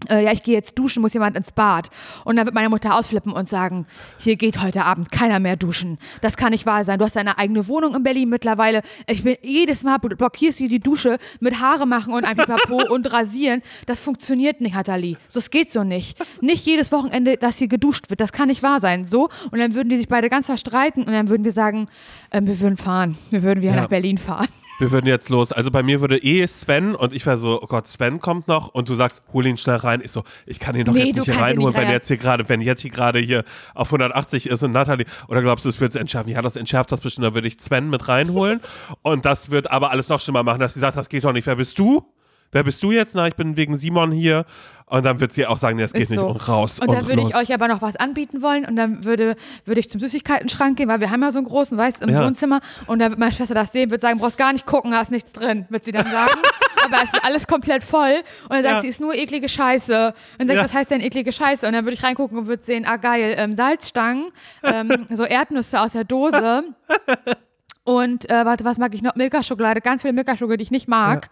äh, 0.09 0.23
ja, 0.25 0.31
ich 0.33 0.43
gehe 0.43 0.53
jetzt 0.53 0.77
duschen, 0.77 1.01
muss 1.01 1.13
jemand 1.13 1.35
ins 1.37 1.51
Bad. 1.51 1.89
Und 2.25 2.35
dann 2.35 2.45
wird 2.45 2.53
meine 2.53 2.69
Mutter 2.69 2.95
ausflippen 2.95 3.31
und 3.31 3.47
sagen, 3.49 3.87
hier 4.19 4.35
geht 4.35 4.61
heute 4.61 4.83
Abend 4.83 5.11
keiner 5.11 5.39
mehr 5.39 5.55
duschen. 5.55 5.97
Das 6.21 6.37
kann 6.37 6.51
nicht 6.51 6.65
wahr 6.65 6.83
sein. 6.83 6.99
Du 6.99 7.05
hast 7.05 7.15
deine 7.15 7.37
eigene 7.37 7.67
Wohnung 7.67 7.95
in 7.95 8.03
Berlin 8.03 8.29
mittlerweile. 8.29 8.81
Ich 9.07 9.23
bin 9.23 9.37
jedes 9.41 9.83
Mal 9.83 9.97
blockierst 9.97 10.59
du 10.59 10.67
die 10.67 10.79
Dusche 10.79 11.17
mit 11.39 11.59
Haare 11.61 11.87
machen 11.87 12.13
und 12.13 12.25
ein 12.25 12.35
Pipapo 12.37 12.83
und 12.93 13.11
rasieren. 13.11 13.61
Das 13.85 13.99
funktioniert 13.99 14.61
nicht, 14.61 14.75
Nathalie. 14.75 15.17
So, 15.27 15.39
es 15.39 15.49
geht 15.49 15.71
so 15.71 15.83
nicht. 15.83 16.17
Nicht 16.41 16.65
jedes 16.65 16.91
Wochenende, 16.91 17.37
dass 17.37 17.57
hier 17.57 17.67
geduscht 17.69 18.09
wird. 18.09 18.19
Das 18.19 18.31
kann 18.33 18.49
nicht 18.49 18.63
wahr 18.63 18.81
sein. 18.81 19.05
So. 19.05 19.29
Und 19.51 19.59
dann 19.59 19.73
würden 19.75 19.89
die 19.89 19.97
sich 19.97 20.07
beide 20.07 20.29
ganz 20.29 20.45
verstreiten 20.47 21.03
und 21.03 21.13
dann 21.13 21.29
würden 21.29 21.45
wir 21.45 21.53
sagen, 21.53 21.87
ähm, 22.31 22.47
wir 22.47 22.59
würden 22.59 22.77
fahren. 22.77 23.17
Wir 23.29 23.43
würden 23.43 23.61
wieder 23.63 23.73
Ja. 23.75 23.81
nach 23.81 23.87
Berlin 23.89 24.17
fahren. 24.17 24.47
Wir 24.79 24.91
würden 24.91 25.07
jetzt 25.07 25.29
los. 25.29 25.51
Also 25.51 25.71
bei 25.71 25.83
mir 25.83 26.01
würde 26.01 26.17
eh 26.17 26.45
Sven 26.47 26.95
und 26.95 27.13
ich 27.13 27.25
wäre 27.25 27.37
so, 27.37 27.61
oh 27.61 27.65
Gott, 27.67 27.87
Sven 27.87 28.19
kommt 28.19 28.47
noch 28.47 28.67
und 28.69 28.89
du 28.89 28.95
sagst, 28.95 29.23
hol 29.31 29.45
ihn 29.45 29.57
schnell 29.57 29.77
rein. 29.77 30.01
Ich 30.03 30.11
so, 30.11 30.23
ich 30.45 30.59
kann 30.59 30.75
ihn 30.75 30.85
doch 30.85 30.93
Nee, 30.93 31.05
jetzt 31.05 31.15
nicht 31.17 31.25
hier 31.25 31.35
reinholen, 31.35 31.67
nicht 31.69 31.77
wenn 31.77 31.83
rein- 31.85 31.91
jetzt 31.93 32.07
hier 32.09 32.17
gerade, 32.17 32.49
wenn 32.49 32.61
jetzt 32.61 32.81
hier 32.81 32.91
gerade 32.91 33.19
hier 33.19 33.43
auf 33.73 33.87
180 33.87 34.47
ist 34.49 34.63
und 34.63 34.71
Natalie, 34.71 35.05
oder 35.27 35.41
glaubst 35.41 35.65
du, 35.65 35.69
es 35.69 35.79
wird 35.79 35.91
es 35.91 35.95
entschärfen? 35.95 36.31
Ja, 36.31 36.41
das 36.41 36.55
entschärft 36.55 36.91
das 36.91 37.01
bestimmt. 37.01 37.25
Da 37.25 37.33
würde 37.33 37.47
ich 37.47 37.59
Sven 37.59 37.89
mit 37.89 38.07
reinholen 38.07 38.59
und 39.01 39.25
das 39.25 39.49
wird 39.51 39.71
aber 39.71 39.91
alles 39.91 40.09
noch 40.09 40.19
schlimmer 40.19 40.43
machen, 40.43 40.59
dass 40.59 40.73
sie 40.73 40.79
sagt, 40.79 40.97
das 40.97 41.07
geht 41.09 41.23
doch 41.23 41.33
nicht. 41.33 41.47
Wer 41.47 41.55
bist 41.55 41.79
du? 41.79 42.03
Wer 42.51 42.63
bist 42.63 42.81
du 42.83 42.91
jetzt? 42.91 43.15
Na, 43.15 43.27
ich 43.27 43.35
bin 43.35 43.57
wegen 43.57 43.75
Simon 43.75 44.11
hier. 44.11 44.45
Und 44.87 45.03
dann 45.03 45.19
wird 45.19 45.33
sie 45.33 45.47
auch 45.47 45.57
sagen, 45.57 45.77
nee, 45.77 45.81
das 45.81 45.93
geht 45.93 46.03
Ist 46.03 46.09
nicht. 46.11 46.19
so. 46.19 46.27
Und 46.27 46.47
raus. 46.47 46.79
Und 46.79 46.91
dann 46.91 47.07
würde 47.07 47.23
ich 47.23 47.35
euch 47.35 47.51
aber 47.51 47.67
noch 47.67 47.81
was 47.81 47.95
anbieten 47.95 48.43
wollen 48.43 48.65
und 48.65 48.75
dann 48.75 49.03
würde, 49.03 49.35
würde 49.65 49.79
ich 49.79 49.89
zum 49.89 49.99
Süßigkeiten-Schrank 49.99 50.77
gehen, 50.77 50.87
weil 50.87 50.99
wir 50.99 51.09
haben 51.09 51.23
ja 51.23 51.31
so 51.31 51.39
einen 51.39 51.47
großen, 51.47 51.75
weißt 51.75 52.03
im 52.03 52.09
Ja. 52.09 52.23
Wohnzimmer. 52.23 52.59
Und 52.85 52.99
dann 52.99 53.09
wird 53.09 53.19
meine 53.19 53.33
Schwester 53.33 53.55
das 53.55 53.71
sehen, 53.71 53.89
wird 53.89 54.01
sagen, 54.01 54.19
brauchst 54.19 54.37
gar 54.37 54.53
nicht 54.53 54.67
gucken, 54.67 54.91
da 54.91 55.01
ist 55.01 55.09
nichts 55.09 55.31
drin, 55.31 55.65
wird 55.69 55.85
sie 55.85 55.91
dann 55.91 56.05
sagen. 56.05 56.39
aber 56.85 56.97
es 57.03 57.13
ist 57.13 57.25
alles 57.25 57.47
komplett 57.47 57.83
voll. 57.83 58.21
Und 58.43 58.51
dann 58.51 58.61
sagt 58.61 58.75
Ja. 58.75 58.81
sie, 58.81 58.89
ist 58.89 59.01
nur 59.01 59.15
eklige 59.15 59.49
Scheiße. 59.49 60.09
Und 60.09 60.13
dann 60.37 60.47
sagt, 60.47 60.57
Ja. 60.57 60.63
was 60.65 60.73
heißt 60.75 60.91
denn 60.91 61.01
eklige 61.01 61.31
Scheiße? 61.31 61.65
Und 61.65 61.73
dann 61.73 61.83
würde 61.83 61.95
ich 61.95 62.03
reingucken 62.03 62.37
und 62.37 62.45
würde 62.45 62.61
sehen, 62.63 62.85
ah 62.87 62.97
geil, 62.97 63.33
ähm, 63.39 63.55
Salzstangen, 63.55 64.25
ähm, 64.63 65.07
so 65.09 65.23
Erdnüsse 65.25 65.81
aus 65.81 65.93
der 65.93 66.03
Dose. 66.03 66.63
Und 67.87 68.29
äh, 68.31 68.45
warte, 68.45 68.65
was 68.65 68.77
mag 68.79 68.93
ich 68.95 69.03
noch? 69.03 69.15
Milka-Schokolade, 69.15 69.79
ganz 69.79 70.01
viel 70.01 70.11
Milka-Schokolade, 70.11 70.57
die 70.57 70.63
ich 70.63 70.71
nicht 70.71 70.87
mag. 70.87 71.29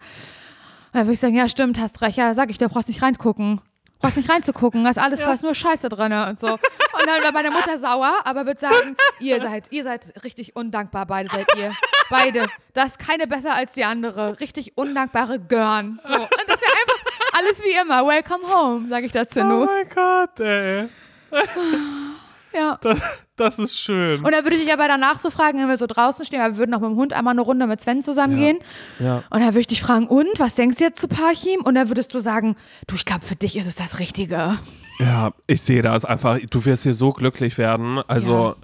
Und 0.94 0.98
dann 1.00 1.06
würde 1.06 1.14
ich 1.14 1.20
sagen, 1.20 1.34
ja, 1.34 1.48
stimmt, 1.48 1.80
hast 1.80 2.00
recht. 2.02 2.16
Ja, 2.16 2.34
sag 2.34 2.50
ich, 2.50 2.58
du 2.58 2.68
brauchst 2.68 2.86
nicht 2.86 3.02
reingucken. 3.02 3.60
Brauchst 3.98 4.16
nicht 4.16 4.30
reinzugucken, 4.30 4.84
da 4.84 4.90
ist 4.90 4.98
alles, 4.98 5.18
da 5.20 5.32
ist 5.32 5.42
nur 5.42 5.56
Scheiße 5.56 5.88
drin 5.88 6.12
und 6.12 6.38
so. 6.38 6.46
Und 6.46 7.06
dann 7.06 7.20
war 7.24 7.32
meine 7.32 7.50
Mutter 7.50 7.78
sauer, 7.78 8.14
aber 8.24 8.46
wird 8.46 8.60
sagen, 8.60 8.96
ihr 9.18 9.40
seid, 9.40 9.72
ihr 9.72 9.82
seid 9.82 10.02
richtig 10.22 10.54
undankbar, 10.54 11.04
beide 11.06 11.28
seid 11.30 11.48
ihr. 11.56 11.72
Beide. 12.10 12.46
Das 12.74 12.92
ist 12.92 12.98
keine 13.00 13.26
besser 13.26 13.54
als 13.54 13.72
die 13.72 13.82
andere. 13.82 14.38
Richtig 14.38 14.76
undankbare 14.76 15.40
Görn. 15.40 16.00
So. 16.06 16.14
Und 16.14 16.30
das 16.46 16.60
wäre 16.60 16.72
einfach 16.72 17.38
alles 17.38 17.60
wie 17.64 17.72
immer. 17.80 18.06
Welcome 18.06 18.44
home, 18.46 18.88
sage 18.88 19.06
ich 19.06 19.12
dazu 19.12 19.40
Oh 19.40 19.66
mein 19.66 19.88
Gott, 19.92 20.38
ey. 20.38 20.88
Ja. 22.52 22.78
Das, 22.80 23.00
das 23.36 23.58
ist 23.58 23.78
schön. 23.78 24.24
Und 24.24 24.32
dann 24.32 24.44
würde 24.44 24.56
ich 24.56 24.62
dich 24.62 24.72
aber 24.72 24.86
danach 24.88 25.18
so 25.18 25.30
fragen, 25.30 25.58
wenn 25.58 25.68
wir 25.68 25.76
so 25.76 25.86
draußen 25.86 26.24
stehen, 26.24 26.40
weil 26.40 26.52
wir 26.52 26.58
würden 26.58 26.70
noch 26.70 26.80
mit 26.80 26.90
dem 26.90 26.96
Hund 26.96 27.12
einmal 27.12 27.32
eine 27.32 27.40
Runde 27.40 27.66
mit 27.66 27.80
Sven 27.80 28.02
zusammen 28.02 28.38
Ja. 28.38 28.44
Ja. 29.00 29.16
Und 29.30 29.40
dann 29.40 29.48
würde 29.48 29.60
ich 29.60 29.66
dich 29.66 29.82
fragen, 29.82 30.06
und 30.06 30.28
was 30.38 30.54
denkst 30.54 30.78
du 30.78 30.84
jetzt 30.84 31.00
zu 31.00 31.08
Parchim? 31.08 31.60
Und 31.62 31.74
dann 31.74 31.88
würdest 31.88 32.14
du 32.14 32.18
sagen, 32.18 32.56
du, 32.86 32.94
ich 32.94 33.04
glaube, 33.04 33.26
für 33.26 33.36
dich 33.36 33.56
ist 33.56 33.66
es 33.66 33.76
das 33.76 33.98
Richtige. 33.98 34.58
Ja, 35.00 35.32
ich 35.46 35.62
sehe 35.62 35.82
das 35.82 36.04
einfach. 36.04 36.38
Du 36.50 36.64
wirst 36.64 36.84
hier 36.84 36.94
so 36.94 37.10
glücklich 37.10 37.58
werden. 37.58 38.00
Also, 38.06 38.54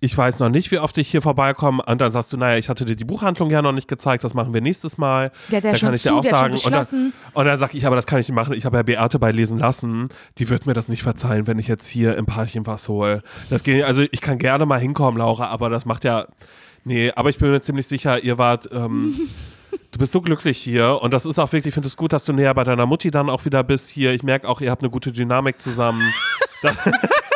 ich 0.00 0.16
weiß 0.16 0.40
noch 0.40 0.50
nicht, 0.50 0.70
wie 0.70 0.78
oft 0.78 0.98
ich 0.98 1.10
hier 1.10 1.22
vorbeikomme. 1.22 1.82
Und 1.82 2.00
dann 2.00 2.12
sagst 2.12 2.32
du, 2.32 2.36
naja, 2.36 2.58
ich 2.58 2.68
hatte 2.68 2.84
dir 2.84 2.96
die 2.96 3.04
Buchhandlung 3.04 3.50
ja 3.50 3.62
noch 3.62 3.72
nicht 3.72 3.88
gezeigt, 3.88 4.24
das 4.24 4.34
machen 4.34 4.52
wir 4.52 4.60
nächstes 4.60 4.98
Mal. 4.98 5.26
Hat 5.26 5.32
ja 5.50 5.60
da 5.60 5.72
kann 5.72 5.94
ich 5.94 6.02
dir 6.02 6.10
zu, 6.10 6.16
auch 6.16 6.24
hat 6.24 6.60
schon 6.60 6.72
sagen. 6.72 6.76
Und 6.76 6.92
dann, 6.92 7.12
und 7.32 7.44
dann 7.46 7.58
sag 7.58 7.74
ich, 7.74 7.86
aber 7.86 7.96
das 7.96 8.06
kann 8.06 8.20
ich 8.20 8.28
nicht 8.28 8.34
machen. 8.34 8.52
Ich 8.52 8.66
habe 8.66 8.76
ja 8.76 8.82
Beate 8.82 9.18
bei 9.18 9.30
Lesen 9.30 9.58
lassen. 9.58 10.08
Die 10.38 10.50
wird 10.50 10.66
mir 10.66 10.74
das 10.74 10.88
nicht 10.88 11.02
verzeihen, 11.02 11.46
wenn 11.46 11.58
ich 11.58 11.66
jetzt 11.66 11.88
hier 11.88 12.16
im 12.16 12.26
Parchim 12.26 12.66
was 12.66 12.88
hole. 12.88 13.22
Das 13.48 13.62
geht, 13.62 13.84
also 13.84 14.02
ich 14.02 14.20
kann 14.20 14.38
gerne 14.38 14.66
mal 14.66 14.80
hinkommen, 14.80 15.18
Laura, 15.18 15.46
aber 15.46 15.70
das 15.70 15.86
macht 15.86 16.04
ja. 16.04 16.26
Nee, 16.84 17.10
aber 17.16 17.30
ich 17.30 17.38
bin 17.38 17.50
mir 17.50 17.60
ziemlich 17.62 17.86
sicher, 17.86 18.22
ihr 18.22 18.38
wart. 18.38 18.68
Ähm, 18.72 19.14
Du 19.92 19.98
bist 19.98 20.12
so 20.12 20.20
glücklich 20.20 20.58
hier 20.58 20.98
und 21.00 21.14
das 21.14 21.24
ist 21.24 21.38
auch 21.38 21.52
wirklich, 21.52 21.68
ich 21.68 21.74
finde 21.74 21.86
es 21.86 21.96
gut, 21.96 22.12
dass 22.12 22.24
du 22.24 22.32
näher 22.32 22.52
bei 22.52 22.64
deiner 22.64 22.84
Mutti 22.84 23.10
dann 23.10 23.30
auch 23.30 23.44
wieder 23.46 23.62
bist 23.64 23.88
hier. 23.88 24.12
Ich 24.12 24.22
merke 24.22 24.46
auch, 24.46 24.60
ihr 24.60 24.70
habt 24.70 24.82
eine 24.82 24.90
gute 24.90 25.10
Dynamik 25.10 25.60
zusammen. 25.60 26.12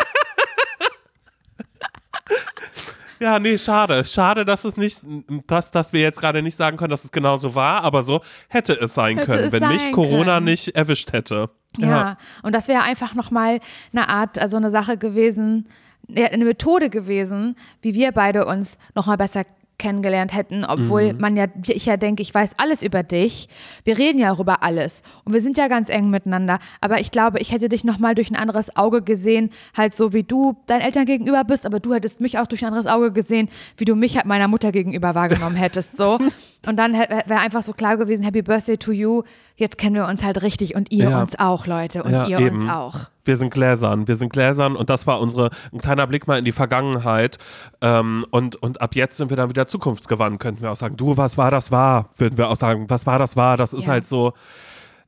Ja, 3.21 3.39
nee, 3.39 3.59
schade. 3.59 4.03
Schade, 4.07 4.47
dass 4.47 4.65
es 4.65 4.79
nicht, 4.79 5.03
dass, 5.47 5.71
dass 5.71 5.93
wir 5.93 6.01
jetzt 6.01 6.21
gerade 6.21 6.43
nicht 6.43 6.57
sagen 6.57 6.79
können, 6.79 6.91
dass 6.91 7.05
es 7.05 7.13
genauso 7.13 7.55
war, 7.55 7.85
aber 7.85 8.03
so 8.03 8.23
hätte 8.49 8.73
es 8.73 8.95
sein 8.95 9.19
Hätte 9.19 9.27
können, 9.27 9.45
es 9.45 9.53
wenn 9.53 9.69
mich 9.69 9.83
sein 9.83 9.93
Corona 9.93 10.37
können. 10.37 10.47
nicht 10.47 10.75
erwischt 10.75 11.13
hätte. 11.13 11.51
Ja, 11.77 12.17
und 12.43 12.55
das 12.55 12.67
wäre 12.67 12.83
einfach 12.83 13.15
nochmal 13.15 13.61
eine 13.93 14.09
Art, 14.09 14.39
also 14.39 14.57
eine 14.57 14.71
Sache 14.71 14.97
gewesen, 14.97 15.69
ja, 16.09 16.27
eine 16.29 16.47
Methode 16.47 16.89
gewesen, 16.89 17.57
wie 17.83 17.95
wir 17.95 18.13
beide 18.13 18.47
uns 18.47 18.79
nochmal 18.95 19.19
besser 19.19 19.45
kennengelernt 19.81 20.33
hätten, 20.33 20.65
obwohl 20.65 21.15
man 21.15 21.37
ja, 21.37 21.47
ich 21.67 21.87
ja 21.87 21.97
denke, 21.97 22.23
ich 22.23 22.33
weiß 22.33 22.53
alles 22.59 22.85
über 22.85 23.03
dich. 23.03 23.49
Wir 23.85 23.99
reden 23.99 24.19
ja 24.21 24.33
auch 24.33 24.39
über 24.39 24.63
alles 24.63 25.03
und 25.25 25.33
wir 25.33 25.41
sind 25.41 25.57
ja 25.59 25.67
ganz 25.67 25.89
eng 25.89 26.11
miteinander. 26.11 26.61
Aber 26.81 27.01
ich 27.01 27.11
glaube, 27.11 27.41
ich 27.41 27.51
hätte 27.51 27.69
dich 27.69 27.83
nochmal 27.83 28.15
durch 28.15 28.31
ein 28.31 28.37
anderes 28.37 28.77
Auge 28.77 29.03
gesehen, 29.03 29.51
halt 29.77 29.95
so 29.95 30.13
wie 30.13 30.23
du 30.23 30.57
deinen 30.67 30.83
Eltern 30.83 31.07
gegenüber 31.07 31.43
bist, 31.43 31.67
aber 31.67 31.81
du 31.81 31.93
hättest 31.95 32.21
mich 32.21 32.39
auch 32.39 32.47
durch 32.47 32.63
ein 32.63 32.69
anderes 32.69 32.87
Auge 32.87 33.11
gesehen, 33.11 33.49
wie 33.77 33.85
du 33.87 33.97
mich 33.97 34.15
halt 34.17 34.27
meiner 34.27 34.47
Mutter 34.47 34.71
gegenüber 34.71 35.17
wahrgenommen 35.17 35.57
hättest, 35.57 35.97
so. 35.97 36.19
Und 36.67 36.77
dann 36.77 36.93
wäre 36.93 37.41
einfach 37.41 37.63
so 37.63 37.73
klar 37.73 37.97
gewesen, 37.97 38.23
Happy 38.23 38.43
Birthday 38.43 38.77
to 38.77 38.93
you. 38.93 39.23
Jetzt 39.57 39.79
kennen 39.79 39.97
wir 39.97 40.07
uns 40.07 40.23
halt 40.23 40.43
richtig 40.43 40.75
und 40.77 40.93
ihr 40.93 41.09
Ja. 41.11 41.23
uns 41.23 41.39
auch, 41.39 41.67
Leute, 41.67 42.03
und 42.05 42.13
Ja, 42.13 42.27
ihr 42.29 42.39
eben. 42.39 42.57
uns 42.61 42.69
auch. 42.71 42.97
Wir 43.31 43.37
sind 43.37 43.55
gläsern, 43.55 44.09
wir 44.09 44.17
sind 44.17 44.33
gläsern 44.33 44.75
und 44.75 44.91
das 44.91 45.07
war 45.07 45.21
unsere, 45.21 45.51
ein 45.73 45.79
kleiner 45.79 46.05
Blick 46.09 46.27
mal 46.27 46.37
in 46.37 46.45
die 46.45 46.51
Vergangenheit 46.51 47.39
ähm, 47.81 48.27
und, 48.31 48.57
und 48.57 48.81
ab 48.81 48.97
jetzt 48.97 49.19
sind 49.19 49.31
wir 49.31 49.37
dann 49.37 49.51
wieder 49.51 49.69
zukunftsgewandt, 49.69 50.41
könnten 50.41 50.63
wir 50.63 50.73
auch 50.73 50.77
sagen. 50.77 50.97
Du, 50.97 51.17
was 51.17 51.39
war 51.39 51.53
das 51.53 51.71
war, 51.71 52.09
würden 52.17 52.37
wir 52.37 52.49
auch 52.49 52.57
sagen, 52.57 52.87
was 52.89 53.07
war 53.07 53.21
das 53.21 53.37
war, 53.37 53.57
das 53.57 53.73
ist 53.73 53.85
Ja. 53.87 53.93
halt 53.93 54.07
so, 54.07 54.33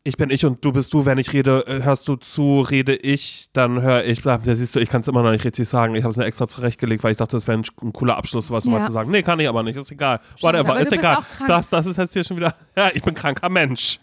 ich 0.05 0.17
bin 0.17 0.31
ich 0.31 0.45
und 0.45 0.65
du 0.65 0.73
bist 0.73 0.93
du. 0.95 1.05
Wenn 1.05 1.19
ich 1.19 1.33
rede, 1.33 1.65
äh, 1.67 1.83
hörst 1.83 2.07
du 2.07 2.15
zu, 2.15 2.61
rede 2.61 2.95
ich, 2.95 3.49
dann 3.53 3.83
höre 3.83 4.05
ich. 4.05 4.23
Da 4.23 4.39
siehst 4.43 4.75
du, 4.77 4.81
ich 4.81 4.89
kann 4.89 5.01
es 5.01 5.09
immer 5.09 5.23
noch 5.25 5.31
nicht 5.33 5.45
richtig 5.45 5.69
sagen. 5.69 5.97
Ich 5.97 6.03
habe 6.03 6.11
es 6.11 6.17
mir 6.17 6.25
extra 6.25 6.47
zurechtgelegt, 6.47 7.03
weil 7.03 7.13
ich 7.13 7.17
dachte, 7.17 7.37
das 7.37 7.47
wäre 7.49 7.59
ein, 7.59 7.65
ein, 7.83 7.93
cooler 7.93 8.17
Abschluss, 8.17 8.51
was 8.51 8.65
ja. 8.65 8.71
mal 8.71 8.85
zu 8.85 8.93
sagen. 8.93 9.11
Nee, 9.11 9.23
kann 9.23 9.39
ich 9.41 9.49
aber 9.49 9.63
nicht. 9.63 9.77
Ist 9.77 9.91
egal. 9.91 10.21
Whatever, 10.41 10.79
ist 10.81 10.93
egal. 10.93 11.19
Das, 11.49 11.71
das 11.71 11.87
ist 11.87 11.97
jetzt 11.97 12.13
hier 12.13 12.25
schon 12.25 12.37
wieder. 12.37 12.55
Ja, 12.77 12.91
ich 12.95 13.03
bin 13.03 13.15
kranker 13.15 13.49
Mensch. 13.49 14.01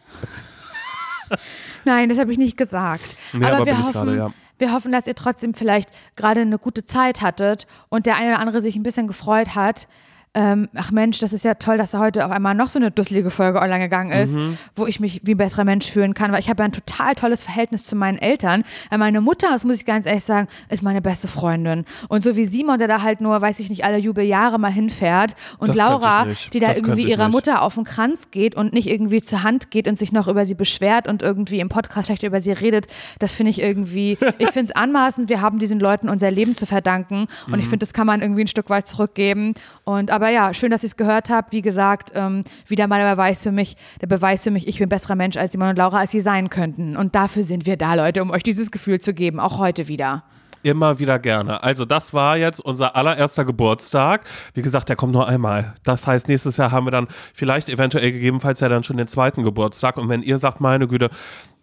Nein, 1.85 2.09
das 2.09 2.17
habe 2.17 2.31
ich 2.31 2.37
nicht 2.37 2.57
gesagt. 2.57 3.15
Nee, 3.33 3.45
aber, 3.45 3.57
aber 3.57 3.65
wir 3.65 3.77
hoffen, 3.83 3.93
grade, 3.93 4.17
ja. 4.17 4.33
wir 4.57 4.73
hoffen, 4.73 4.91
dass 4.91 5.07
ihr 5.07 5.15
trotzdem 5.15 5.53
vielleicht 5.53 5.89
gerade 6.15 6.41
eine 6.41 6.57
gute 6.57 6.85
Zeit 6.85 7.21
hattet 7.21 7.67
und 7.89 8.05
der 8.05 8.15
eine 8.15 8.33
oder 8.33 8.39
andere 8.39 8.61
sich 8.61 8.75
ein 8.75 8.83
bisschen 8.83 9.07
gefreut 9.07 9.55
hat 9.55 9.87
ähm, 10.35 10.69
ach 10.75 10.91
Mensch, 10.91 11.19
das 11.19 11.33
ist 11.33 11.43
ja 11.43 11.55
toll, 11.55 11.77
dass 11.77 11.91
da 11.91 11.99
heute 11.99 12.23
auf 12.23 12.31
einmal 12.31 12.53
noch 12.53 12.69
so 12.69 12.77
eine 12.77 12.91
dusselige 12.91 13.31
Folge 13.31 13.59
online 13.59 13.79
gegangen 13.79 14.11
ist, 14.11 14.35
mhm. 14.35 14.59
wo 14.75 14.85
ich 14.85 14.99
mich 14.99 15.21
wie 15.23 15.33
ein 15.33 15.37
besserer 15.37 15.63
Mensch 15.63 15.89
fühlen 15.89 16.13
kann, 16.13 16.31
weil 16.31 16.39
ich 16.39 16.49
habe 16.49 16.61
ja 16.61 16.65
ein 16.65 16.71
total 16.71 17.15
tolles 17.15 17.41
Verhältnis 17.41 17.83
zu 17.83 17.95
meinen 17.95 18.19
Eltern. 18.19 18.63
Weil 18.91 18.99
meine 18.99 19.21
Mutter, 19.21 19.47
das 19.49 19.63
muss 19.63 19.77
ich 19.77 19.85
ganz 19.85 20.05
ehrlich 20.05 20.23
sagen, 20.23 20.47
ist 20.69 20.83
meine 20.83 21.01
beste 21.01 21.27
Freundin. 21.27 21.83
Und 22.09 22.23
so 22.23 22.35
wie 22.35 22.45
Simon, 22.45 22.77
der 22.77 22.87
da 22.87 23.01
halt 23.01 23.21
nur, 23.21 23.41
weiß 23.41 23.59
ich 23.59 23.71
nicht, 23.71 23.83
alle 23.83 23.97
Jubeljahre 23.97 24.59
mal 24.59 24.71
hinfährt 24.71 25.35
und 25.57 25.69
das 25.69 25.77
Laura, 25.77 26.27
die 26.53 26.59
da 26.59 26.67
das 26.67 26.77
irgendwie 26.77 27.09
ihrer 27.09 27.25
nicht. 27.25 27.33
Mutter 27.33 27.63
auf 27.63 27.73
den 27.73 27.83
Kranz 27.83 28.29
geht 28.29 28.53
und 28.53 28.71
nicht 28.71 28.87
irgendwie 28.87 29.23
zur 29.23 29.41
Hand 29.41 29.71
geht 29.71 29.87
und 29.87 29.97
sich 29.97 30.11
noch 30.11 30.27
über 30.27 30.45
sie 30.45 30.55
beschwert 30.55 31.07
und 31.07 31.23
irgendwie 31.23 31.59
im 31.59 31.69
Podcast 31.69 32.05
schlecht 32.05 32.21
über 32.21 32.39
sie 32.39 32.51
redet, 32.51 32.85
das 33.17 33.33
finde 33.33 33.49
ich 33.49 33.61
irgendwie, 33.61 34.11
ich 34.37 34.51
finde 34.51 34.71
es 34.71 34.75
anmaßend, 34.75 35.27
wir 35.27 35.41
haben 35.41 35.57
diesen 35.57 35.79
Leuten 35.79 36.07
unser 36.07 36.29
Leben 36.29 36.55
zu 36.55 36.67
verdanken 36.67 37.27
und 37.47 37.53
mhm. 37.53 37.59
ich 37.59 37.65
finde, 37.65 37.79
das 37.79 37.93
kann 37.93 38.05
man 38.05 38.21
irgendwie 38.21 38.41
ein 38.41 38.47
Stück 38.47 38.69
weit 38.69 38.87
zurückgeben 38.87 39.55
und 39.85 40.11
aber 40.19 40.29
ja, 40.29 40.53
schön, 40.53 40.69
dass 40.69 40.83
ihr 40.83 40.87
es 40.87 40.97
gehört 40.97 41.29
habt. 41.29 41.53
Wie 41.53 41.61
gesagt, 41.61 42.11
ähm, 42.13 42.43
wieder 42.67 42.87
mal 42.87 42.99
der 42.99 43.15
Beweis 43.15 43.41
für 43.41 43.53
mich, 43.53 43.77
der 44.01 44.07
Beweis 44.07 44.43
für 44.43 44.51
mich, 44.51 44.67
ich 44.67 44.77
bin 44.77 44.87
ein 44.87 44.89
besserer 44.89 45.15
Mensch 45.15 45.37
als 45.37 45.53
Simon 45.53 45.69
und 45.69 45.77
Laura, 45.77 45.99
als 45.99 46.11
sie 46.11 46.19
sein 46.19 46.49
könnten. 46.49 46.97
Und 46.97 47.15
dafür 47.15 47.45
sind 47.45 47.65
wir 47.65 47.77
da, 47.77 47.93
Leute, 47.93 48.21
um 48.21 48.29
euch 48.29 48.43
dieses 48.43 48.69
Gefühl 48.69 48.99
zu 48.99 49.13
geben, 49.13 49.39
auch 49.39 49.59
heute 49.59 49.87
wieder. 49.87 50.23
Immer 50.61 50.99
wieder 50.99 51.19
gerne. 51.19 51.63
Also, 51.63 51.85
das 51.85 52.13
war 52.13 52.35
jetzt 52.35 52.59
unser 52.59 52.97
allererster 52.97 53.45
Geburtstag. 53.45 54.25
Wie 54.53 54.61
gesagt, 54.61 54.89
der 54.89 54.97
kommt 54.97 55.13
nur 55.13 55.25
einmal. 55.25 55.73
Das 55.83 56.05
heißt, 56.05 56.27
nächstes 56.27 56.57
Jahr 56.57 56.71
haben 56.71 56.85
wir 56.85 56.91
dann 56.91 57.07
vielleicht 57.33 57.69
eventuell 57.69 58.11
gegebenenfalls 58.11 58.59
ja 58.59 58.67
dann 58.67 58.83
schon 58.83 58.97
den 58.97 59.07
zweiten 59.07 59.43
Geburtstag. 59.43 59.95
Und 59.95 60.09
wenn 60.09 60.21
ihr 60.21 60.37
sagt, 60.37 60.59
meine 60.59 60.89
Güte, 60.89 61.11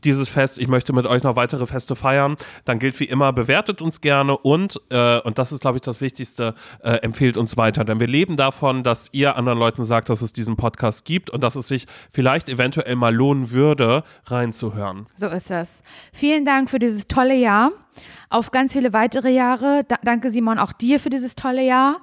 dieses 0.05 0.29
Fest, 0.29 0.59
ich 0.59 0.69
möchte 0.69 0.93
mit 0.93 1.07
euch 1.07 1.23
noch 1.23 1.37
weitere 1.37 1.67
Feste 1.67 1.97
feiern, 1.97 2.37
dann 2.65 2.79
gilt 2.79 2.99
wie 3.01 3.05
immer, 3.05 3.33
bewertet 3.33 3.83
uns 3.83 4.01
gerne 4.01 4.37
und, 4.37 4.81
äh, 4.91 5.21
und 5.21 5.39
das 5.39 5.53
ist, 5.53 5.61
glaube 5.61 5.79
ich, 5.79 5.83
das 5.83 6.01
Wichtigste, 6.01 6.55
äh, 6.83 6.91
empfehlt 6.99 7.37
uns 7.37 7.57
weiter. 7.57 7.85
Denn 7.85 8.01
wir 8.01 8.07
leben 8.07 8.37
davon, 8.37 8.83
dass 8.83 9.09
ihr 9.13 9.37
anderen 9.37 9.59
Leuten 9.59 9.85
sagt, 9.85 10.09
dass 10.09 10.23
es 10.23 10.33
diesen 10.33 10.57
Podcast 10.57 11.05
gibt 11.05 11.31
und 11.31 11.43
dass 11.43 11.57
es 11.57 11.69
sich 11.69 11.87
vielleicht 12.11 12.49
eventuell 12.49 12.97
mal 12.97 13.15
lohnen 13.15 13.51
würde, 13.51 14.05
reinzuhören. 14.27 15.07
So 15.17 15.27
ist 15.29 15.51
das. 15.51 15.83
Vielen 16.13 16.45
Dank 16.45 16.71
für 16.71 16.79
dieses 16.79 17.07
tolle 17.09 17.35
Jahr. 17.35 17.73
Auf 18.29 18.51
ganz 18.51 18.73
viele 18.73 18.93
weitere 18.93 19.31
Jahre. 19.31 19.85
Da 19.89 19.97
danke 20.03 20.31
Simon 20.31 20.59
auch 20.59 20.73
dir 20.73 21.01
für 21.01 21.11
dieses 21.11 21.35
tolle 21.35 21.65
Jahr 21.65 22.01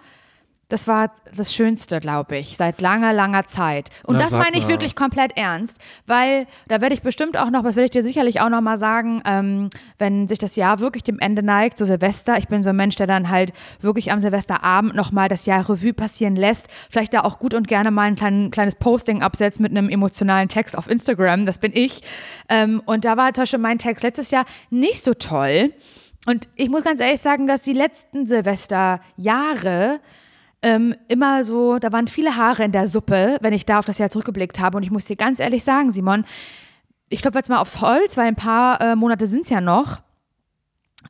das 0.74 0.88
war 0.88 1.12
das 1.36 1.54
Schönste, 1.54 2.00
glaube 2.00 2.36
ich, 2.36 2.58
seit 2.58 2.82
langer, 2.82 3.14
langer 3.14 3.46
Zeit. 3.46 3.90
Und 4.06 4.16
Na, 4.16 4.24
das 4.24 4.32
meine 4.32 4.58
ich 4.58 4.68
wirklich 4.68 4.96
komplett 4.96 5.38
ernst, 5.38 5.80
weil 6.08 6.48
da 6.68 6.82
werde 6.82 6.96
ich 6.96 7.04
bestimmt 7.04 7.38
auch 7.38 7.52
noch, 7.52 7.62
das 7.62 7.76
werde 7.76 7.86
ich 7.86 7.92
dir 7.92 8.02
sicherlich 8.02 8.42
auch 8.42 8.50
noch 8.50 8.62
mal 8.62 8.80
sagen, 8.80 9.22
ähm, 9.24 9.70
wenn 10.00 10.28
sich 10.28 10.40
das 10.40 10.56
Jahr 10.56 10.80
wirklich 10.80 11.04
dem 11.04 11.20
Ende 11.20 11.44
neigt, 11.44 11.78
so 11.78 11.86
Silvester. 11.86 12.40
Ich 12.40 12.48
bin 12.48 12.64
so 12.64 12.70
ein 12.70 12.76
Mensch, 12.76 12.96
der 12.96 13.06
dann 13.06 13.30
halt 13.30 13.54
wirklich 13.82 14.12
am 14.12 14.20
Silvesterabend 14.20 14.96
noch 14.96 15.12
mal 15.12 15.30
das 15.30 15.46
Jahr 15.46 15.70
Revue 15.70 15.94
passieren 15.94 16.36
lässt. 16.36 16.70
Vielleicht 16.90 17.14
da 17.14 17.20
auch 17.20 17.38
gut 17.38 17.54
und 17.54 17.68
gerne 17.68 17.92
mal 17.92 18.08
ein 18.08 18.16
klein, 18.16 18.50
kleines 18.50 18.74
Posting 18.74 19.22
absetzt 19.22 19.60
mit 19.60 19.70
einem 19.70 19.90
emotionalen 19.90 20.50
Text 20.50 20.76
auf 20.76 20.90
Instagram. 20.90 21.46
Das 21.46 21.60
bin 21.60 21.72
ich. 21.76 22.02
Ähm, 22.50 22.82
und 22.88 23.06
da 23.06 23.16
war 23.16 23.32
zum 23.34 23.44
Beispiel 23.44 23.60
mein 23.60 23.78
Text 23.78 24.04
letztes 24.04 24.32
Jahr 24.32 24.46
nicht 24.72 25.04
so 25.04 25.14
toll. 25.14 25.72
Und 26.26 26.50
ich 26.56 26.70
muss 26.70 26.84
ganz 26.84 27.00
ehrlich 27.00 27.22
sagen, 27.22 27.46
dass 27.46 27.62
die 27.62 27.74
letzten 27.74 28.26
Silvesterjahre 28.26 30.00
ähm, 30.64 30.96
immer 31.10 31.44
so, 31.44 31.78
da 31.78 31.92
waren 31.92 32.08
viele 32.08 32.36
Haare 32.36 32.64
in 32.64 32.72
der 32.72 32.88
Suppe, 32.88 33.38
wenn 33.42 33.54
ich 33.54 33.66
da 33.66 33.80
auf 33.80 33.86
das 33.86 33.98
Jahr 33.98 34.10
zurückgeblickt 34.10 34.60
habe. 34.60 34.78
Und 34.78 34.84
ich 34.84 34.92
muss 34.92 35.06
dir 35.06 35.16
ganz 35.16 35.40
ehrlich 35.40 35.64
sagen, 35.64 35.92
Simon, 35.92 36.26
ich 37.10 37.22
klopfe 37.22 37.38
jetzt 37.38 37.50
mal 37.50 37.60
aufs 37.60 37.82
Holz, 37.82 38.18
weil 38.18 38.28
ein 38.28 38.36
paar 38.36 38.82
äh, 38.82 38.96
Monate 38.96 39.28
sind 39.28 39.44
es 39.44 39.50
ja 39.50 39.62
noch. 39.62 40.00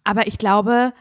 Aber 0.04 0.28
ich 0.28 0.38
glaube, 0.38 0.92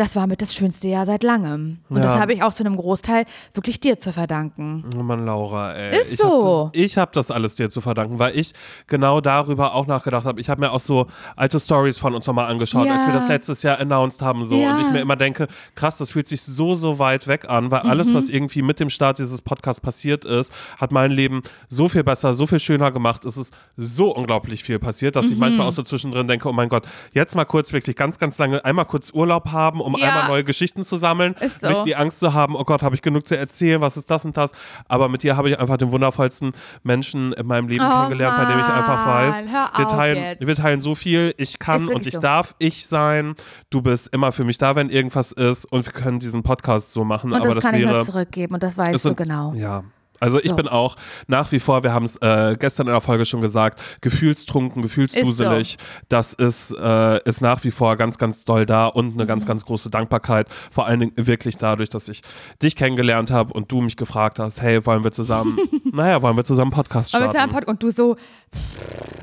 das 0.00 0.16
war 0.16 0.26
mit 0.26 0.40
das 0.40 0.54
schönste 0.54 0.88
Jahr 0.88 1.04
seit 1.04 1.22
langem. 1.22 1.80
Und 1.90 1.98
ja. 1.98 2.04
das 2.04 2.18
habe 2.18 2.32
ich 2.32 2.42
auch 2.42 2.54
zu 2.54 2.64
einem 2.64 2.76
Großteil 2.76 3.26
wirklich 3.52 3.80
dir 3.80 3.98
zu 3.98 4.14
verdanken. 4.14 4.82
Oh 4.96 5.02
Mann, 5.02 5.26
Laura, 5.26 5.74
ey. 5.74 6.00
Ist 6.00 6.14
ich 6.14 6.18
so. 6.18 6.68
Hab 6.68 6.72
das, 6.72 6.82
ich 6.82 6.96
habe 6.96 7.10
das 7.12 7.30
alles 7.30 7.54
dir 7.56 7.68
zu 7.68 7.82
verdanken, 7.82 8.18
weil 8.18 8.34
ich 8.34 8.54
genau 8.86 9.20
darüber 9.20 9.74
auch 9.74 9.86
nachgedacht 9.86 10.24
habe. 10.24 10.40
Ich 10.40 10.48
habe 10.48 10.62
mir 10.62 10.72
auch 10.72 10.80
so 10.80 11.06
alte 11.36 11.60
Stories 11.60 11.98
von 11.98 12.14
uns 12.14 12.26
nochmal 12.26 12.50
angeschaut, 12.50 12.86
ja. 12.86 12.94
als 12.94 13.06
wir 13.06 13.12
das 13.12 13.28
letztes 13.28 13.62
Jahr 13.62 13.78
announced 13.78 14.22
haben. 14.22 14.46
So. 14.46 14.56
Ja. 14.56 14.74
Und 14.74 14.80
ich 14.80 14.90
mir 14.90 15.00
immer 15.00 15.16
denke, 15.16 15.48
krass, 15.74 15.98
das 15.98 16.10
fühlt 16.10 16.28
sich 16.28 16.40
so, 16.40 16.74
so 16.74 16.98
weit 16.98 17.26
weg 17.26 17.50
an, 17.50 17.70
weil 17.70 17.84
mhm. 17.84 17.90
alles, 17.90 18.14
was 18.14 18.30
irgendwie 18.30 18.62
mit 18.62 18.80
dem 18.80 18.88
Start 18.88 19.18
dieses 19.18 19.42
Podcasts 19.42 19.82
passiert 19.82 20.24
ist, 20.24 20.50
hat 20.78 20.92
mein 20.92 21.10
Leben 21.10 21.42
so 21.68 21.90
viel 21.90 22.04
besser, 22.04 22.32
so 22.32 22.46
viel 22.46 22.58
schöner 22.58 22.90
gemacht. 22.90 23.26
Es 23.26 23.36
ist 23.36 23.52
so 23.76 24.14
unglaublich 24.14 24.64
viel 24.64 24.78
passiert, 24.78 25.14
dass 25.14 25.26
mhm. 25.26 25.32
ich 25.32 25.38
manchmal 25.38 25.68
auch 25.68 25.72
so 25.72 25.82
zwischendrin 25.82 26.26
denke, 26.26 26.48
oh 26.48 26.52
mein 26.52 26.70
Gott, 26.70 26.84
jetzt 27.12 27.36
mal 27.36 27.44
kurz 27.44 27.74
wirklich 27.74 27.96
ganz, 27.96 28.18
ganz 28.18 28.38
lange 28.38 28.64
einmal 28.64 28.86
kurz 28.86 29.10
Urlaub 29.12 29.52
haben, 29.52 29.82
um 29.82 29.89
um 29.94 30.00
ja. 30.00 30.08
einmal 30.08 30.28
neue 30.28 30.44
Geschichten 30.44 30.84
zu 30.84 30.96
sammeln. 30.96 31.34
Ist 31.40 31.60
so. 31.60 31.68
Nicht 31.68 31.86
die 31.86 31.96
Angst 31.96 32.20
zu 32.20 32.34
haben, 32.34 32.56
oh 32.56 32.64
Gott, 32.64 32.82
habe 32.82 32.94
ich 32.94 33.02
genug 33.02 33.26
zu 33.26 33.36
erzählen, 33.36 33.80
was 33.80 33.96
ist 33.96 34.10
das 34.10 34.24
und 34.24 34.36
das. 34.36 34.52
Aber 34.88 35.08
mit 35.08 35.22
dir 35.22 35.36
habe 35.36 35.50
ich 35.50 35.58
einfach 35.58 35.76
den 35.76 35.92
wundervollsten 35.92 36.52
Menschen 36.82 37.32
in 37.32 37.46
meinem 37.46 37.68
Leben 37.68 37.84
oh 37.84 37.88
kennengelernt, 37.88 38.36
Mann. 38.36 38.46
bei 38.46 38.52
dem 38.52 38.60
ich 38.60 38.66
einfach 38.66 39.06
weiß, 39.06 39.44
wir 39.76 39.88
teilen, 39.88 40.36
wir 40.40 40.54
teilen 40.54 40.80
so 40.80 40.94
viel, 40.94 41.34
ich 41.36 41.58
kann 41.58 41.88
und 41.88 42.06
ich 42.06 42.14
so. 42.14 42.20
darf 42.20 42.54
ich 42.58 42.86
sein. 42.86 43.34
Du 43.70 43.82
bist 43.82 44.08
immer 44.12 44.32
für 44.32 44.44
mich 44.44 44.58
da, 44.58 44.74
wenn 44.74 44.90
irgendwas 44.90 45.32
ist 45.32 45.64
und 45.66 45.86
wir 45.86 45.92
können 45.92 46.20
diesen 46.20 46.42
Podcast 46.42 46.92
so 46.92 47.04
machen. 47.04 47.32
Und 47.32 47.38
aber 47.38 47.46
das, 47.46 47.56
das 47.56 47.64
kann 47.64 47.74
wäre, 47.74 47.84
ich 47.84 47.90
nur 47.90 48.02
zurückgeben 48.02 48.54
und 48.54 48.62
das 48.62 48.76
weißt 48.76 49.04
du 49.04 49.14
genau. 49.14 49.52
Ja, 49.54 49.84
also 50.20 50.38
ich 50.38 50.50
so. 50.50 50.56
bin 50.56 50.68
auch 50.68 50.96
nach 51.26 51.50
wie 51.50 51.58
vor, 51.58 51.82
wir 51.82 51.92
haben 51.92 52.04
es 52.04 52.16
äh, 52.18 52.56
gestern 52.58 52.86
in 52.86 52.92
der 52.92 53.00
Folge 53.00 53.24
schon 53.24 53.40
gesagt, 53.40 53.80
gefühlstrunken, 54.02 54.82
gefühlsduselig. 54.82 55.72
So. 55.72 56.04
Das 56.08 56.34
ist, 56.34 56.72
äh, 56.72 57.22
ist 57.28 57.40
nach 57.40 57.64
wie 57.64 57.70
vor 57.70 57.96
ganz, 57.96 58.18
ganz 58.18 58.44
doll 58.44 58.66
da 58.66 58.86
und 58.86 59.14
eine 59.14 59.24
mhm. 59.24 59.28
ganz, 59.28 59.46
ganz 59.46 59.64
große 59.64 59.90
Dankbarkeit. 59.90 60.46
Vor 60.70 60.86
allen 60.86 61.00
Dingen 61.00 61.12
wirklich 61.16 61.56
dadurch, 61.56 61.88
dass 61.88 62.08
ich 62.08 62.22
dich 62.62 62.76
kennengelernt 62.76 63.30
habe 63.30 63.52
und 63.54 63.72
du 63.72 63.80
mich 63.80 63.96
gefragt 63.96 64.38
hast, 64.38 64.60
hey, 64.60 64.84
wollen 64.84 65.02
wir 65.04 65.12
zusammen, 65.12 65.58
naja, 65.92 66.20
wollen 66.22 66.36
wir 66.36 66.44
zusammen 66.44 66.70
Podcast 66.70 67.10
starten? 67.10 67.32
Zusammen 67.32 67.52
Pod 67.52 67.66
und 67.66 67.82
du 67.82 67.90
so, 67.90 68.16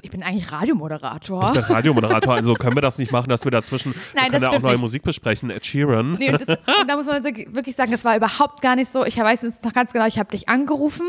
ich 0.07 0.11
bin 0.11 0.23
eigentlich 0.23 0.49
Radiomoderator. 0.53 1.47
Ich 1.47 1.53
bin 1.53 1.63
Radiomoderator, 1.63 2.33
also 2.33 2.53
können 2.53 2.77
wir 2.77 2.81
das 2.81 2.97
nicht 2.97 3.11
machen, 3.11 3.27
dass 3.27 3.43
wir 3.43 3.51
dazwischen, 3.51 3.93
Nein, 4.15 4.31
wir 4.31 4.39
können 4.39 4.43
ja 4.43 4.57
auch 4.57 4.61
neue 4.61 4.71
nicht. 4.73 4.81
Musik 4.81 5.03
besprechen, 5.03 5.49
Ed 5.49 5.65
Sheeran. 5.65 6.13
Nee, 6.13 6.31
und, 6.31 6.47
das, 6.47 6.57
und 6.57 6.87
da 6.87 6.95
muss 6.95 7.05
man 7.05 7.21
wirklich 7.25 7.75
sagen, 7.75 7.91
das 7.91 8.05
war 8.05 8.15
überhaupt 8.15 8.61
gar 8.61 8.77
nicht 8.77 8.91
so. 8.91 9.05
Ich 9.05 9.17
weiß 9.17 9.43
es 9.43 9.61
noch 9.63 9.73
ganz 9.73 9.91
genau, 9.91 10.07
ich 10.07 10.17
habe 10.17 10.31
dich 10.31 10.47
angerufen 10.47 11.07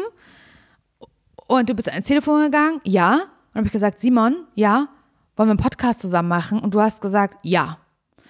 und 1.47 1.71
du 1.71 1.75
bist 1.75 1.89
ans 1.89 2.09
Telefon 2.09 2.43
gegangen, 2.43 2.81
ja. 2.83 3.13
Und 3.13 3.21
dann 3.55 3.61
habe 3.61 3.67
ich 3.67 3.73
gesagt, 3.73 4.01
Simon, 4.01 4.35
ja, 4.57 4.89
wollen 5.37 5.49
wir 5.49 5.53
einen 5.53 5.59
Podcast 5.59 6.01
zusammen 6.01 6.29
machen? 6.29 6.59
Und 6.59 6.75
du 6.75 6.81
hast 6.81 7.01
gesagt, 7.01 7.39
ja. 7.45 7.79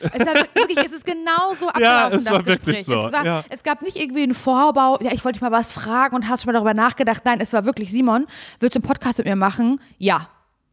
Es 0.00 0.26
war 0.26 0.34
wirklich, 0.54 0.78
es 0.84 0.92
ist 0.92 1.04
genau 1.06 1.54
so 1.58 1.68
abgelaufen, 1.68 1.82
ja, 1.82 2.08
es 2.08 2.24
das 2.24 2.32
war 2.32 2.42
Gespräch. 2.42 2.84
So. 2.84 3.06
Es, 3.06 3.12
war, 3.12 3.24
ja. 3.24 3.44
es, 3.48 3.62
gab 3.62 3.80
nicht 3.80 3.96
irgendwie 3.96 4.22
einen 4.22 4.34
Vorbau, 4.34 4.98
ja, 5.00 5.12
ich 5.12 5.24
wollte 5.24 5.38
dich 5.38 5.42
mal 5.42 5.50
was 5.50 5.72
fragen 5.72 6.14
und 6.14 6.28
hast 6.28 6.42
schon 6.42 6.52
mal 6.52 6.52
darüber 6.52 6.74
nachgedacht. 6.74 7.22
Nein, 7.24 7.40
es 7.40 7.54
war 7.54 7.64
wirklich, 7.64 7.90
Simon, 7.90 8.26
willst 8.60 8.76
du 8.76 8.80
einen 8.80 8.86
Podcast 8.86 9.16
mit 9.16 9.26
mir 9.26 9.34
machen? 9.34 9.80
Ja 9.96 10.28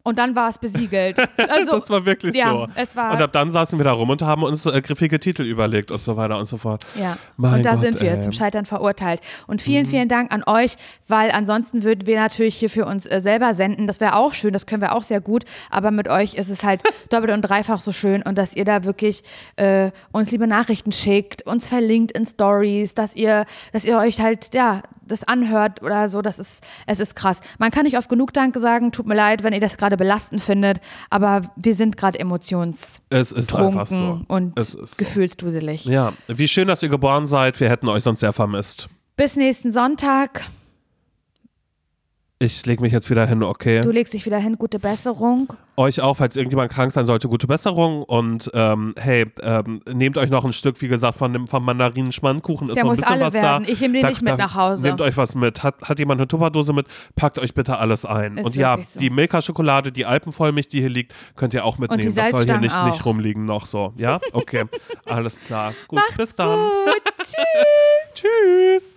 und 0.06 0.20
dann 0.20 0.36
war 0.36 0.50
es 0.50 0.58
besiegelt. 0.58 1.18
Also, 1.48 1.80
das 1.80 1.90
war 1.90 2.06
wirklich 2.06 2.36
ja, 2.36 2.52
so. 2.52 2.68
Es 2.76 2.96
war 2.96 3.14
und 3.14 3.22
ab 3.22 3.32
dann 3.32 3.52
saßen 3.52 3.78
wir 3.78 3.84
da 3.84 3.92
rum 3.92 4.10
und 4.10 4.22
haben 4.22 4.44
uns 4.44 4.66
äh, 4.66 4.82
griffige 4.82 5.20
Titel 5.20 5.44
überlegt 5.44 5.92
und 5.92 6.02
so 6.02 6.18
weiter 6.18 6.38
und 6.38 6.46
so 6.46 6.58
fort. 6.58 6.84
Ja, 6.96 7.18
mein 7.38 7.56
und 7.56 7.64
da 7.64 7.74
Gott, 7.74 7.82
sind 7.82 8.02
wir 8.02 8.12
ey. 8.12 8.20
zum 8.20 8.32
Scheitern 8.32 8.66
verurteilt. 8.66 9.22
Und 9.48 9.62
vielen, 9.62 9.86
mhm. 9.86 9.90
vielen 9.90 10.10
Dank 10.10 10.34
an 10.34 10.44
euch, 10.46 10.76
weil 11.08 11.32
ansonsten 11.32 11.84
würden 11.84 12.08
wir 12.08 12.20
natürlich 12.20 12.56
hier 12.56 12.70
für 12.70 12.86
uns 12.86 13.06
äh, 13.06 13.20
selber 13.22 13.54
senden. 13.54 13.88
Das 13.88 14.00
wäre 14.00 14.16
auch 14.16 14.34
schön, 14.34 14.54
das 14.54 14.66
können 14.66 14.82
wir 14.82 14.96
auch 14.96 15.04
sehr 15.04 15.22
gut. 15.22 15.44
Aber 15.70 15.92
mit 15.92 16.08
euch 16.08 16.36
ist 16.36 16.50
es 16.50 16.64
halt 16.64 16.82
doppelt 17.10 17.32
und 17.32 17.42
dreifach 17.42 17.82
so 17.82 17.92
schön 17.92 18.22
und 18.22 18.38
dass 18.38 18.56
ihr 18.56 18.66
da 18.66 18.84
wirklich 18.84 19.24
äh, 19.58 19.92
uns 20.12 20.32
liebe 20.32 20.48
Nachrichten 20.48 20.92
schickt, 20.92 21.46
uns 21.46 21.68
verlinkt 21.68 22.12
in 22.12 22.26
Stories, 22.26 22.96
dass 22.96 23.16
ihr, 23.16 23.46
dass 23.74 23.86
ihr 23.86 23.98
euch 23.98 24.20
halt, 24.20 24.54
ja, 24.54 24.82
das 25.08 25.24
anhört 25.24 25.82
oder 25.82 26.10
so, 26.10 26.22
das 26.22 26.40
ist, 26.40 26.64
es 26.86 27.00
ist 27.00 27.16
krass. 27.16 27.42
Man 27.58 27.72
kann 27.72 27.84
nicht 27.84 27.98
oft 27.98 28.10
genug 28.10 28.34
Danke 28.34 28.60
sagen, 28.60 28.92
tut 28.92 29.06
mir 29.06 29.16
leid, 29.16 29.44
wenn 29.44 29.54
ihr 29.54 29.60
das 29.60 29.78
gerade 29.78 29.98
belastend 29.98 30.42
findet, 30.42 30.80
aber 31.10 31.44
wir 31.56 31.76
sind 31.76 31.98
gerade 31.98 32.20
emotionstrunken 32.20 33.86
so. 33.86 34.22
und 34.28 34.66
so. 34.66 34.86
gefühlsduselig. 34.98 35.86
Ja, 35.86 36.14
wie 36.28 36.48
schön, 36.48 36.68
dass 36.68 36.84
ihr 36.84 36.90
geboren 36.90 37.26
seid, 37.26 37.60
wir 37.60 37.70
hätten 37.70 37.88
euch 37.90 38.04
sonst 38.04 38.20
sehr 38.20 38.34
vermisst. 38.34 38.90
Bis 39.18 39.36
nächsten 39.36 39.72
Sonntag. 39.72 40.46
Ich 42.38 42.66
leg 42.66 42.82
mich 42.82 42.92
jetzt 42.92 43.10
wieder 43.10 43.26
hin, 43.26 43.44
okay? 43.44 43.80
Du 43.80 43.92
legst 43.92 44.14
dich 44.14 44.26
wieder 44.26 44.38
hin, 44.38 44.58
gute 44.58 44.78
Besserung. 44.78 45.54
Euch 45.78 46.02
auch, 46.02 46.16
falls 46.18 46.36
irgendjemand 46.36 46.70
krank 46.70 46.92
sein 46.92 47.06
sollte, 47.06 47.30
gute 47.30 47.48
Besserung. 47.48 48.04
Und 48.04 48.52
ähm, 48.54 48.94
hey, 48.98 49.26
ähm, 49.42 49.80
nehmt 49.90 50.18
euch 50.18 50.30
noch 50.30 50.44
ein 50.44 50.52
Stück, 50.52 50.82
wie 50.82 50.90
gesagt, 50.90 51.18
von 51.18 51.32
dem 51.32 51.48
vom 51.48 51.64
Mandarinen-Schmandkuchen. 51.64 52.68
Ist 52.70 52.76
Der 52.76 52.84
noch 52.84 52.92
ein 52.92 52.96
muss 52.96 52.98
bisschen 53.00 53.14
alle 53.14 53.26
was 53.28 53.34
werden. 53.34 53.64
da. 53.66 53.72
Ich 53.72 53.80
nehme 53.80 53.94
den 53.94 54.02
Da- 54.02 54.10
nicht 54.10 54.22
mit 54.22 54.34
da- 54.34 54.38
nach 54.38 54.54
Hause. 54.56 54.82
Nehmt 54.84 55.00
euch 55.00 55.16
was 55.16 55.34
mit. 55.34 55.64
Hat, 55.64 55.82
hat 55.82 55.98
jemand 55.98 56.20
eine 56.20 56.28
Tupperdose 56.28 56.74
mit? 56.74 56.88
Packt 57.16 57.40
euch 57.40 57.54
bitte 57.54 57.78
alles 57.78 58.04
ein. 58.04 58.38
Ist 58.38 58.46
und 58.48 58.56
ja, 58.56 58.78
so. 58.80 59.00
die 59.00 59.10
Milka-Schokolade, 59.10 59.94
die 59.94 60.06
Alpenvollmilch, 60.06 60.68
die 60.68 60.82
hier 60.82 60.90
liegt, 60.90 61.14
könnt 61.38 61.54
ihr 61.54 61.64
auch 61.64 61.78
mitnehmen. 61.78 62.02
die 62.02 62.14
das 62.14 62.32
soll 62.32 62.44
hier 62.44 62.58
nicht, 62.58 62.76
nicht 62.84 63.02
auch. 63.02 63.06
rumliegen 63.06 63.46
noch 63.46 63.66
so. 63.66 63.94
Ja? 63.96 64.20
Okay. 64.34 64.66
alles 65.06 65.40
klar. 65.42 65.74
Gut, 65.88 66.02
bis 66.18 66.36
dann. 66.36 66.70
Gut, 66.86 67.14
tschüss. 67.18 68.14
Tschüss. 68.14 68.95